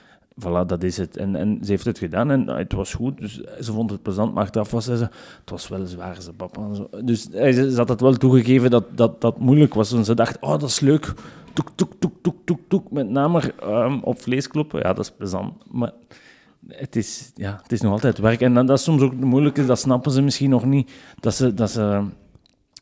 voilà, 0.41 0.67
dat 0.67 0.83
is 0.83 0.97
het. 0.97 1.17
En, 1.17 1.37
en 1.37 1.59
ze 1.63 1.71
heeft 1.71 1.85
het 1.85 1.99
gedaan 1.99 2.31
en 2.31 2.49
uh, 2.49 2.57
het 2.57 2.73
was 2.73 2.95
goed. 2.95 3.19
Dus 3.19 3.41
ze 3.61 3.73
vond 3.73 3.91
het 3.91 4.03
plezant, 4.03 4.35
maar 4.35 4.43
achteraf 4.43 4.71
was 4.71 4.85
ze, 4.85 4.93
het 4.93 5.51
was 5.51 5.69
wel 5.69 5.87
zwaar, 5.87 6.23
ze 6.23 6.33
papa. 6.33 6.63
En 6.63 6.75
zo. 6.75 6.89
Dus 7.05 7.29
uh, 7.31 7.53
ze, 7.53 7.73
had 7.77 7.89
het 7.89 8.01
wel 8.01 8.15
toegegeven 8.15 8.71
dat 8.71 8.85
dat, 8.95 9.21
dat 9.21 9.39
moeilijk 9.39 9.75
was. 9.75 9.93
En 9.93 10.05
ze 10.05 10.15
dacht, 10.15 10.41
oh, 10.41 10.51
dat 10.51 10.69
is 10.69 10.81
leuk. 10.81 11.13
Toek, 11.53 11.71
toek, 11.75 11.93
toek, 11.99 12.13
toek, 12.23 12.37
toek, 12.45 12.61
toek. 12.69 12.91
Met 12.91 13.11
name 13.11 13.53
um, 13.65 14.01
op 14.03 14.21
vlees 14.21 14.49
kloppen, 14.49 14.81
ja, 14.81 14.93
dat 14.93 15.05
is 15.05 15.11
plezant. 15.11 15.53
Maar 15.71 15.93
het 16.69 16.97
is, 16.97 17.33
ja, 17.35 17.59
het 17.63 17.73
is 17.73 17.81
nog 17.81 17.93
altijd 17.93 18.19
werk. 18.19 18.41
En 18.41 18.55
dan, 18.55 18.67
dat 18.67 18.79
is 18.79 18.85
soms 18.85 19.03
ook 19.03 19.15
moeilijk, 19.15 19.67
dat 19.67 19.79
snappen 19.79 20.13
ze 20.13 20.23
misschien 20.23 20.51
nog 20.51 20.65
niet. 20.65 20.91
Dat 21.21 21.35
ze... 21.35 21.55
Dat 21.55 21.71
ze 21.71 22.05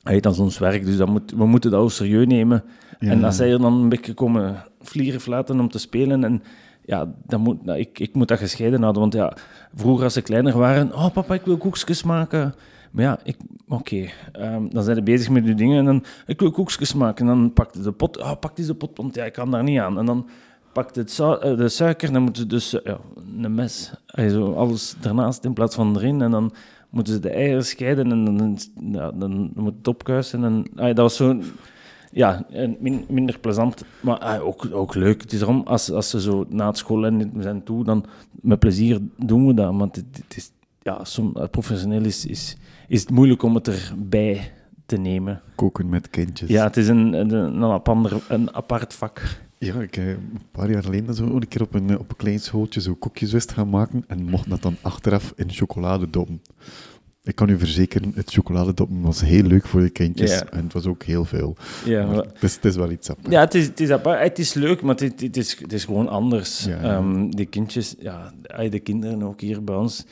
hij 0.02 0.20
dat 0.20 0.32
is 0.32 0.38
ons 0.38 0.58
werk, 0.58 0.84
dus 0.84 0.96
dat 0.96 1.08
moet, 1.08 1.32
we 1.36 1.46
moeten 1.46 1.70
dat 1.70 1.80
ook 1.80 1.90
serieus 1.90 2.26
nemen. 2.26 2.64
Ja. 2.98 3.10
En 3.10 3.24
als 3.24 3.36
zij 3.36 3.52
er 3.52 3.60
dan 3.60 3.72
een 3.72 3.88
beetje 3.88 4.14
komen 4.14 4.64
vlieren 4.80 5.20
flaten 5.20 5.60
om 5.60 5.68
te 5.68 5.78
spelen... 5.78 6.24
En, 6.24 6.42
ja, 6.84 7.12
dan 7.26 7.40
moet, 7.40 7.64
nou, 7.64 7.78
ik, 7.78 7.98
ik 7.98 8.14
moet 8.14 8.28
dat 8.28 8.38
gescheiden 8.38 8.80
houden. 8.80 9.00
Want 9.00 9.14
ja, 9.14 9.36
vroeger 9.74 10.04
als 10.04 10.12
ze 10.12 10.22
kleiner 10.22 10.58
waren... 10.58 10.94
Oh, 10.94 11.10
papa, 11.12 11.34
ik 11.34 11.44
wil 11.44 11.56
koekjes 11.56 12.02
maken. 12.02 12.54
Maar 12.90 13.04
ja, 13.04 13.18
oké. 13.68 14.10
Okay. 14.34 14.54
Um, 14.54 14.70
dan 14.70 14.82
zijn 14.82 14.96
ze 14.96 15.02
bezig 15.02 15.30
met 15.30 15.44
die 15.44 15.54
dingen 15.54 15.78
en 15.78 15.84
dan... 15.84 16.04
Ik 16.26 16.40
wil 16.40 16.50
koekjes 16.50 16.94
maken. 16.94 17.28
En 17.28 17.36
dan 17.36 17.52
pakt 17.52 17.84
de 17.84 17.92
pot... 17.92 18.18
Oh, 18.18 18.32
pak 18.40 18.56
deze 18.56 18.74
pot, 18.74 18.96
want 18.96 19.14
ja, 19.14 19.24
ik 19.24 19.32
kan 19.32 19.50
daar 19.50 19.62
niet 19.62 19.78
aan. 19.78 19.98
En 19.98 20.06
dan 20.06 20.28
pakt 20.72 20.96
het 20.96 21.10
su 21.10 21.56
de 21.56 21.68
suiker 21.68 22.08
en 22.08 22.14
dan 22.14 22.22
moeten 22.22 22.42
ze 22.42 22.48
dus... 22.48 22.70
Ja, 22.70 22.98
een 23.42 23.54
mes. 23.54 23.92
Also, 24.06 24.54
alles 24.54 24.96
ernaast 25.02 25.44
in 25.44 25.52
plaats 25.52 25.74
van 25.74 25.96
erin. 25.96 26.22
En 26.22 26.30
dan 26.30 26.52
moeten 26.90 27.12
ze 27.12 27.20
de 27.20 27.30
eieren 27.30 27.64
scheiden 27.64 28.10
en 28.10 28.24
dan, 28.24 28.58
ja, 28.92 29.10
dan 29.10 29.50
moet 29.54 29.74
het 29.78 29.88
opkuisen. 29.88 30.44
En, 30.44 30.64
ah, 30.76 30.86
dat 30.86 30.96
was 30.96 31.16
zo 31.16 31.40
ja, 32.12 32.46
min, 32.78 33.04
minder 33.08 33.38
plezant, 33.38 33.84
maar 34.00 34.18
ah, 34.18 34.46
ook, 34.46 34.68
ook 34.72 34.94
leuk. 34.94 35.20
Het 35.20 35.32
is 35.32 35.40
erom, 35.40 35.62
als, 35.64 35.90
als 35.90 36.10
ze 36.10 36.20
zo 36.20 36.46
na 36.48 36.66
het 36.66 36.78
school 36.78 37.06
en 37.06 37.32
we 37.34 37.42
zijn 37.42 37.62
toe, 37.62 37.84
dan 37.84 38.04
met 38.30 38.58
plezier 38.58 39.00
doen 39.16 39.46
we 39.46 39.54
dat. 39.54 39.74
Want 39.76 39.96
het, 39.96 40.06
het 40.12 40.36
is, 40.36 40.50
ja, 40.82 41.04
som, 41.04 41.36
professioneel 41.50 42.04
is, 42.04 42.26
is, 42.26 42.56
is 42.88 43.00
het 43.00 43.10
moeilijk 43.10 43.42
om 43.42 43.54
het 43.54 43.68
erbij 43.68 44.52
te 44.86 44.96
nemen. 44.96 45.42
Koken 45.54 45.88
met 45.88 46.10
kindjes. 46.10 46.48
Ja, 46.48 46.64
het 46.64 46.76
is 46.76 46.88
een, 46.88 47.12
een, 47.12 47.32
een, 47.32 48.20
een 48.28 48.54
apart 48.54 48.94
vak. 48.94 49.40
Ja, 49.64 49.80
ik 49.80 49.94
heb 49.94 50.06
een 50.06 50.40
paar 50.50 50.70
jaar 50.70 50.82
geleden 50.82 51.14
zo 51.14 51.24
een 51.24 51.48
keer 51.48 51.62
op 51.62 51.74
een, 51.74 51.98
op 51.98 52.10
een 52.10 52.16
klein 52.16 52.40
schooltje 52.40 52.80
zo 52.80 52.94
koekjes 52.94 53.32
wist 53.32 53.52
gaan 53.52 53.68
maken 53.68 54.04
en 54.06 54.24
mocht 54.24 54.48
dat 54.50 54.62
dan 54.62 54.76
achteraf 54.80 55.32
in 55.36 55.50
chocolade 55.50 56.10
doppen. 56.10 56.42
Ik 57.22 57.34
kan 57.34 57.48
u 57.48 57.58
verzekeren, 57.58 58.12
het 58.14 58.30
chocoladedoppen 58.32 59.00
was 59.00 59.20
heel 59.20 59.42
leuk 59.42 59.66
voor 59.66 59.80
de 59.80 59.90
kindjes 59.90 60.30
Ja. 60.30 60.46
en 60.46 60.64
het 60.64 60.72
was 60.72 60.86
ook 60.86 61.02
heel 61.02 61.24
veel. 61.24 61.56
Ja, 61.84 62.06
Maar 62.06 62.16
het, 62.16 62.42
is, 62.42 62.54
het 62.54 62.64
is 62.64 62.76
wel 62.76 62.90
iets 62.90 63.10
apart. 63.10 63.32
Ja, 63.32 63.40
het 63.40 63.54
is, 63.54 63.66
het 63.66 63.80
is, 63.80 63.90
apart. 63.90 64.22
het 64.22 64.38
is 64.38 64.54
leuk, 64.54 64.82
maar 64.82 64.94
het, 64.94 65.20
het, 65.20 65.36
is, 65.36 65.58
het 65.58 65.72
is 65.72 65.84
gewoon 65.84 66.08
anders. 66.08 66.64
Ja. 66.64 66.80
Ehm, 66.80 67.30
de 67.30 67.46
kindjes, 67.46 67.94
ja, 67.98 68.32
de 68.70 68.80
kinderen 68.80 69.22
ook 69.22 69.40
hier 69.40 69.64
bij 69.64 69.74
ons, 69.74 70.04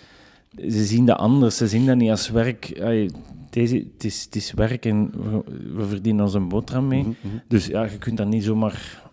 ze 0.56 0.84
zien 0.84 1.06
dat 1.06 1.18
anders. 1.18 1.56
Ze 1.56 1.68
zien 1.68 1.86
dat 1.86 1.96
niet 1.96 2.10
als 2.10 2.30
werk. 2.30 2.82
Deze, 3.50 3.76
het, 3.76 4.04
is, 4.04 4.24
het 4.24 4.36
is 4.36 4.52
werk 4.52 4.84
en 4.86 5.10
we, 5.74 5.86
verdienen 5.86 6.24
ons 6.24 6.34
een 6.34 6.48
boterham 6.48 6.86
mee. 6.86 7.00
Mhm, 7.02 7.10
mhm. 7.22 7.36
Dus 7.48 7.66
ja, 7.66 7.84
je 7.84 7.98
kunt 7.98 8.16
daar 8.16 8.26
niet 8.26 8.44
zomaar 8.44 9.06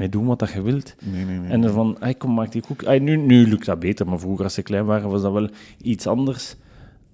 mee 0.00 0.08
doen 0.08 0.26
wat 0.26 0.38
dat 0.38 0.52
je 0.52 0.62
wilt. 0.62 0.94
Nee, 1.12 1.24
nee, 1.24 1.38
nee. 1.38 1.50
En 1.50 1.60
dan 1.60 1.72
van, 1.72 1.96
ay, 1.98 2.14
kom, 2.14 2.34
maak 2.34 2.52
die 2.52 2.62
koek. 2.62 2.84
Ay, 2.84 2.98
nu, 2.98 3.16
nu 3.16 3.48
lukt 3.48 3.66
dat 3.66 3.78
beter, 3.78 4.06
maar 4.06 4.18
vroeger 4.18 4.44
als 4.44 4.54
ze 4.54 4.62
klein 4.62 4.84
waren 4.84 5.10
was 5.10 5.22
dat 5.22 5.32
wel 5.32 5.48
iets 5.82 6.06
anders. 6.06 6.56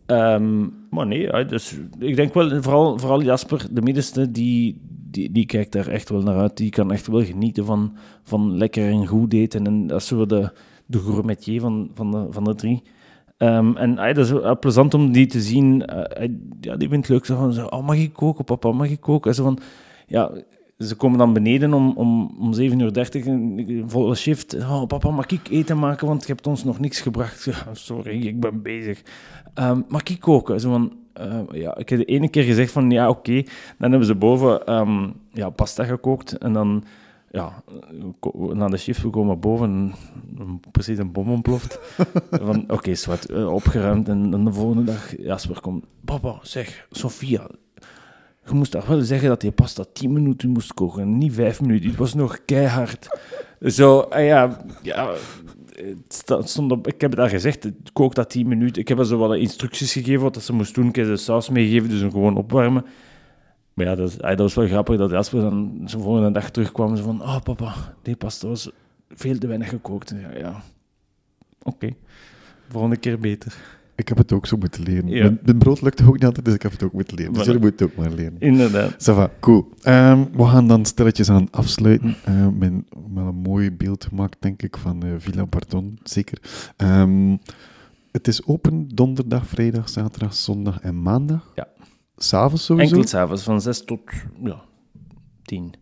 Ehm, 0.07 0.67
maar 0.91 1.07
nee, 1.07 1.45
dus 1.47 1.77
ik 1.99 2.17
denk 2.17 2.35
wel, 2.35 2.63
vooral, 2.63 2.99
vooral 2.99 3.23
Jasper, 3.23 3.67
de 3.71 3.83
middenste, 3.83 4.31
die, 4.31 4.81
die, 5.11 5.33
die 5.33 5.47
kijkt 5.47 5.73
daar 5.73 5.87
echt 5.87 6.09
wel 6.09 6.23
naar 6.23 6.37
uit. 6.37 6.57
Die 6.57 6.71
kan 6.71 6.93
echt 6.93 7.07
wel 7.07 7.25
genieten 7.25 7.65
van, 7.65 7.97
van 8.23 8.57
lekker 8.57 8.91
en 8.91 9.07
goed 9.07 9.33
eten. 9.33 9.67
En 9.67 9.87
dat 9.87 10.01
is 10.01 10.07
zo 10.07 10.27
de, 10.27 10.51
de 10.87 10.99
gourmetier 10.99 11.61
van, 11.61 11.91
van, 11.95 12.11
de, 12.11 12.27
van 12.31 12.45
de 12.45 12.55
drie. 12.55 12.83
Ehm, 13.37 13.77
en 13.77 13.99
ay, 13.99 14.13
dat 14.13 14.25
is 14.25 14.31
wel 14.31 14.59
plezant 14.59 14.95
om 14.95 15.13
die 15.13 15.27
te 15.27 15.41
zien. 15.41 15.87
Eh, 15.87 16.29
ja, 16.61 16.77
die 16.77 16.89
vindt 16.89 17.09
het 17.09 17.17
leuk. 17.17 17.25
Zo 17.25 17.37
van, 17.37 17.53
zo, 17.53 17.67
oh, 17.67 17.87
mag 17.87 17.97
ik 17.97 18.13
koken, 18.13 18.45
papa? 18.45 18.73
Mag 18.73 18.91
ik 18.91 19.01
koken? 19.01 19.31
En 19.31 19.37
zo 19.37 19.43
van, 19.43 19.59
ja, 20.07 20.31
ze 20.79 20.95
komen 20.95 21.19
dan 21.19 21.33
beneden 21.33 21.75
om, 21.75 21.93
om, 21.97 22.37
om 22.41 22.55
7.30 22.55 22.61
uur, 22.61 23.27
een 23.27 23.65
een 23.69 23.91
volle 23.91 24.15
shift. 24.15 24.55
Oh, 24.55 24.87
papa, 24.87 25.11
mag 25.11 25.27
ik 25.27 25.49
eten 25.49 25.79
maken, 25.79 26.07
want 26.07 26.27
je 26.27 26.33
hebt 26.33 26.47
ons 26.47 26.65
nog 26.65 26.81
niks 26.81 27.01
gebracht. 27.01 27.49
Sorry, 27.73 28.27
ik 28.27 28.41
ben 28.41 28.63
bezig. 28.63 29.03
Ehm, 29.55 29.81
mag 29.89 30.03
ik 30.03 30.21
koken? 30.21 30.61
Zo 30.61 30.71
van, 30.71 30.93
eh, 31.13 31.41
ja, 31.53 31.77
ik 31.77 31.89
heb 31.89 31.99
de 31.99 32.05
ene 32.05 32.29
keer 32.29 32.43
gezegd 32.43 32.73
van, 32.73 32.91
ja, 32.91 33.09
oké. 33.09 33.43
Dan 33.79 33.91
hebben 33.91 34.07
ze 34.07 34.15
boven 34.15 34.67
ehm, 34.67 35.11
ja, 35.33 35.51
pasta 35.51 35.85
gekookt 35.85 36.39
en 36.39 36.53
dan... 36.53 36.85
Ja, 37.31 37.63
na 38.53 38.69
de 38.69 38.77
shift, 38.77 39.03
we 39.03 39.11
komen 39.11 39.41
boven 39.41 39.69
en 40.37 40.61
precies 40.71 40.99
een 40.99 41.13
bom 41.13 41.31
ontploft. 41.31 41.79
van, 42.31 42.65
oké, 42.71 42.95
zwart, 42.95 43.31
eh, 43.31 43.53
opgeruimd. 43.53 44.09
En 44.09 44.31
dan 44.31 44.45
de 44.45 44.53
volgende 44.53 44.85
dag, 44.85 45.23
Jasper 45.23 45.61
komt, 45.61 45.85
papa, 46.05 46.39
zeg, 46.43 46.87
Sofia, 46.91 47.51
je 48.49 48.55
moest 48.55 48.71
toch 48.71 48.87
wel 48.87 49.01
zeggen 49.01 49.29
dat 49.29 49.43
je 49.43 49.53
pasta 49.53 49.85
10 49.93 50.13
minuten 50.13 50.49
moest 50.51 50.75
koken 50.75 51.03
en 51.03 51.19
niet 51.19 51.35
5 51.35 51.61
minuten. 51.61 51.89
Het 51.89 51.99
was 51.99 52.15
nog 52.15 52.39
keihard. 52.45 53.19
Zo, 53.61 53.99
ah 53.99 54.25
ja, 54.25 54.61
ja 54.83 55.15
stond 56.45 56.73
op, 56.73 56.87
ik 56.87 57.01
heb 57.01 57.11
het 57.11 57.21
al 57.21 57.29
gezegd, 57.29 57.63
het 57.63 57.93
kookt 57.93 58.17
dat 58.17 58.31
10 58.31 58.49
minuten. 58.49 58.83
Ik 58.83 58.89
heb 58.89 58.97
haar 58.97 59.07
zo 59.07 59.19
wel 59.19 59.35
instructies 59.35 59.93
gegeven 59.93 60.23
wat 60.23 60.43
ze 60.43 60.53
moest 60.53 60.75
doen. 60.75 60.87
Ik 60.89 60.95
de 60.95 61.17
saus 61.17 61.49
meegegeven, 61.49 61.89
dus 61.89 62.01
hem 62.01 62.11
gewoon 62.11 62.37
opwarmen. 62.37 62.85
Maar 63.75 63.87
ja, 63.87 63.95
dat, 63.95 64.09
is- 64.09 64.21
ah, 64.21 64.37
was 64.37 64.55
wel 64.55 64.67
grappig 64.67 64.97
dat 64.97 65.11
Jasper 65.11 65.41
dan 65.41 65.79
de 65.85 65.99
volgende 65.99 66.31
dag 66.31 66.51
terugkwam. 66.51 66.97
Zo 66.97 67.03
van, 67.03 67.23
oh 67.23 67.41
papa, 67.41 67.75
die 68.03 68.17
pasta 68.17 68.49
was 68.49 68.71
veel 69.09 69.39
te 69.39 69.47
weinig 69.47 69.69
gekookt. 69.69 70.15
Ja, 70.21 70.39
ja. 70.39 70.63
oké. 71.63 71.89
Volgende 72.69 72.97
keer 72.97 73.19
beter. 73.19 73.57
Ik 73.97 74.09
heb 74.09 74.19
het 74.19 74.33
ook 74.33 74.47
zo 74.47 74.57
moeten 74.57 74.83
leren. 74.83 75.09
Ja. 75.09 75.23
Mijn, 75.23 75.39
mijn 75.43 75.59
brood 75.59 75.81
lukte 75.81 76.07
ook 76.07 76.13
niet 76.13 76.25
altijd, 76.25 76.45
dus 76.45 76.55
ik 76.55 76.63
heb 76.63 76.73
het 76.73 76.83
ook 76.83 76.93
moeten 76.93 77.17
leren. 77.17 77.33
Dus 77.33 77.43
Voilà. 77.43 77.47
jullie 77.47 77.61
moeten 77.61 77.87
het 77.87 77.97
ook 77.97 78.05
maar 78.05 78.15
leren. 78.15 78.37
Inderdaad. 78.39 78.93
Ça 78.93 79.15
va, 79.15 79.31
cool. 79.41 79.69
Ehm, 79.83 80.25
we 80.33 80.45
gaan 80.45 80.69
dan 80.69 80.85
stilletjes 80.85 81.31
aan 81.31 81.49
afsluiten. 81.51 82.17
Uh, 82.29 82.49
met, 82.49 82.73
met 83.09 83.27
een 83.27 83.35
mooi 83.35 83.73
beeld 83.73 84.05
gemaakt, 84.05 84.37
denk 84.41 84.63
ik, 84.63 84.77
van 84.77 85.03
eh, 85.03 85.11
Villa 85.19 85.47
Bardon, 85.47 85.99
zeker. 86.03 86.39
Ehm, 86.77 87.37
het 88.13 88.29
is 88.29 88.47
open 88.47 88.89
donderdag, 88.95 89.47
vrijdag, 89.47 89.89
zaterdag, 89.89 90.35
zondag 90.35 90.81
en 90.81 91.03
maandag. 91.03 91.53
Ja. 91.55 91.69
S'avonds 92.17 92.65
sowieso? 92.65 92.95
Enkel 92.95 93.09
s'avonds 93.09 93.43
van 93.43 93.61
6 93.61 93.85
tot 93.85 94.01
ja, 94.43 94.63
10. 95.43 95.73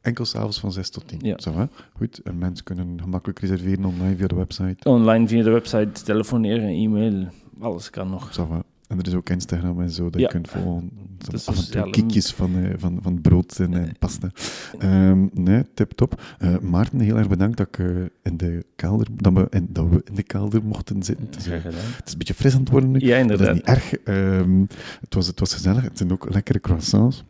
Enkel 0.00 0.24
s'avonds 0.24 0.60
van 0.60 0.72
6 0.72 0.90
tot 0.90 1.08
10. 1.08 1.18
Ja. 1.22 1.36
Va? 1.38 1.68
Goed. 1.96 2.20
En 2.24 2.38
mensen 2.38 2.64
kunnen 2.64 3.00
gemakkelijk 3.02 3.38
reserveren 3.38 3.84
online 3.84 4.16
via 4.16 4.26
de 4.26 4.34
website. 4.34 4.88
Online 4.88 5.28
via 5.28 5.42
de 5.42 5.50
website, 5.50 6.02
telefoneren, 6.04 6.68
e-mail, 6.68 7.28
alles 7.60 7.90
kan 7.90 8.10
nog. 8.10 8.48
En 8.88 8.98
er 8.98 9.06
is 9.06 9.14
ook 9.14 9.28
Instagram 9.30 9.80
en 9.80 9.90
zo 9.90 10.04
dat 10.10 10.20
Ja. 10.20 10.26
je 10.26 10.32
kunt 10.32 10.48
volgen. 10.48 10.90
Dus 11.30 11.48
af 11.48 11.54
en 11.54 11.54
toe 11.54 11.64
sociale- 11.64 11.90
kiekjes 11.90 12.32
van, 12.32 12.56
eh, 12.56 12.70
van, 12.76 12.98
van 13.02 13.20
brood 13.20 13.58
en, 13.58 13.74
en 13.74 13.92
pasta. 13.98 14.30
Ehm, 14.78 15.26
nee, 15.32 15.62
tip 15.74 15.92
top. 15.92 16.22
Eh, 16.38 16.58
Maarten, 16.58 17.00
heel 17.00 17.16
erg 17.16 17.28
bedankt 17.28 17.56
dat, 17.56 17.66
ik, 17.66 17.78
eh, 17.78 17.86
in 18.22 18.36
de 18.36 18.64
kelder, 18.76 19.06
dat, 19.16 19.32
we, 19.32 19.46
in, 19.50 19.68
dat 19.70 19.88
we 19.88 20.02
in 20.04 20.14
de 20.14 20.22
kelder 20.22 20.64
mochten 20.64 21.02
zitten. 21.02 21.26
Het 21.26 21.36
is, 21.36 21.46
eh, 21.46 21.62
het 21.62 22.06
is 22.06 22.12
een 22.12 22.18
beetje 22.18 22.34
fris 22.34 22.54
aan 22.54 22.60
het 22.60 22.68
worden 22.68 22.90
nu. 22.90 22.98
Ja, 23.00 23.06
Dat 23.06 23.16
is 23.16 23.20
inderdaad. 23.20 23.54
niet 23.54 23.64
erg. 23.64 23.92
Ehm, 23.98 24.60
het, 25.00 25.14
was, 25.14 25.26
het 25.26 25.40
was 25.40 25.52
gezellig. 25.54 25.82
Het 25.82 25.98
zijn 25.98 26.12
ook 26.12 26.32
lekkere 26.32 26.60
croissants. 26.60 27.24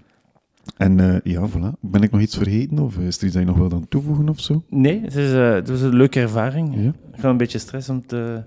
En 0.76 1.00
eh, 1.00 1.16
ja, 1.32 1.48
voilà. 1.48 1.78
Ben 1.80 2.02
ik 2.02 2.10
nog 2.10 2.20
iets 2.20 2.36
vergeten? 2.36 2.78
Of 2.78 2.98
is 2.98 3.18
er 3.18 3.24
iets 3.24 3.34
dat 3.34 3.42
je 3.42 3.44
nog 3.48 3.56
wil 3.56 3.72
aan 3.72 3.88
toevoegen 3.88 4.28
of 4.28 4.40
zo? 4.40 4.62
Nee, 4.70 5.00
het, 5.00 5.14
is, 5.14 5.32
eh, 5.32 5.52
het 5.52 5.68
was 5.68 5.80
een 5.80 5.94
leuke 5.96 6.20
ervaring. 6.20 6.74
Ja. 6.74 6.88
Ik 6.88 7.20
had 7.22 7.30
een 7.30 7.36
beetje 7.36 7.58
stress 7.58 7.88
om 7.88 8.06
te, 8.06 8.42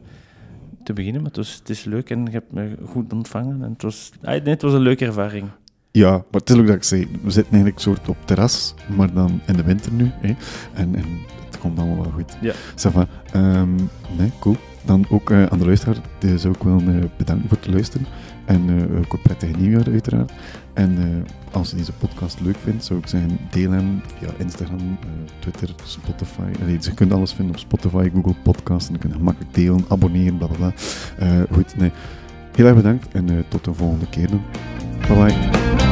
te 0.84 0.94
beginnen, 0.94 1.22
maar 1.22 1.30
het, 1.30 1.40
was, 1.40 1.56
het 1.60 1.70
is 1.70 1.84
leuk 1.84 2.10
en 2.10 2.26
je 2.26 2.32
hebt 2.32 2.52
me 2.52 2.76
goed 2.86 3.14
ontvangen. 3.14 3.64
En 3.64 3.72
het, 3.72 3.82
was, 3.82 4.12
ah, 4.22 4.30
nee, 4.30 4.54
het 4.54 4.62
was 4.62 4.74
een 4.74 4.82
leuke 4.82 5.06
ervaring. 5.06 5.50
Ja, 5.92 6.12
maar 6.12 6.42
het 6.42 6.50
is 6.50 6.56
ook 6.56 6.68
dat 6.68 6.76
ik 6.76 6.84
zei, 6.84 7.08
we 7.24 7.32
zitten 7.32 7.54
eigenlijk 7.54 7.82
soort 7.82 8.10
op 8.10 8.18
terras, 8.26 8.74
maar 8.96 9.14
dan 9.14 9.42
in 9.48 9.54
de 9.54 9.64
winter 9.64 9.92
nu. 9.92 10.12
Hè? 10.14 10.34
En, 10.74 10.96
en 10.96 11.06
het 11.46 11.60
komt 11.60 11.80
allemaal 11.80 12.02
wel 12.04 12.12
goed. 12.12 12.38
Ja. 12.42 12.54
Ça 12.54 12.92
va. 12.92 13.08
Ehm, 13.32 13.76
nee, 14.18 14.32
cool. 14.40 14.56
Dan 14.86 15.06
ook 15.10 15.32
eh, 15.32 15.46
aan 15.46 15.60
de 15.60 15.66
luisteraar, 15.66 15.96
die 16.20 16.38
zou 16.38 16.54
ik 16.54 16.64
wel 16.64 16.80
eh, 16.80 17.04
bedanken 17.18 17.50
voor 17.50 17.58
het 17.58 17.74
luisteren. 17.74 18.08
En 18.46 18.70
eh, 18.70 18.98
ook 18.98 19.14
een 19.14 19.22
prettig 19.22 19.56
nieuwjaar 19.58 19.88
uiteraard. 19.92 20.32
En 20.74 20.98
eh, 20.98 21.54
als 21.54 21.70
je 21.70 21.76
deze 21.76 21.92
podcast 21.92 22.40
leuk 22.40 22.58
vindt, 22.64 22.86
zou 22.86 23.00
ik 23.00 23.08
zeggen, 23.08 23.40
deel 23.52 23.72
hem 23.72 24.02
via 24.18 24.30
Instagram, 24.38 24.98
eh, 25.02 25.08
Twitter, 25.40 25.70
Spotify. 25.84 26.42
Je 26.80 26.94
kunt 26.94 27.14
alles 27.14 27.34
vinden 27.34 27.56
op 27.56 27.62
Spotify, 27.62 28.10
Google 28.14 28.36
Podcasts. 28.44 28.88
En 28.88 28.94
dan 28.94 29.02
kun 29.02 29.10
je 29.10 29.16
gemakkelijk 29.16 29.54
delen, 29.54 29.86
abonneren, 29.88 30.38
bla 30.38 30.48
bla 30.48 30.58
bla. 30.58 30.74
Eh, 31.18 31.42
goed, 31.52 31.78
nee. 31.78 31.92
Heel 32.56 32.66
erg 32.66 32.76
bedankt 32.76 33.08
en 33.12 33.46
tot 33.48 33.64
de 33.64 33.74
volgende 33.74 34.10
keer 34.10 34.28
dan. 34.28 34.42
Bye 35.08 35.16
bye. 35.16 35.91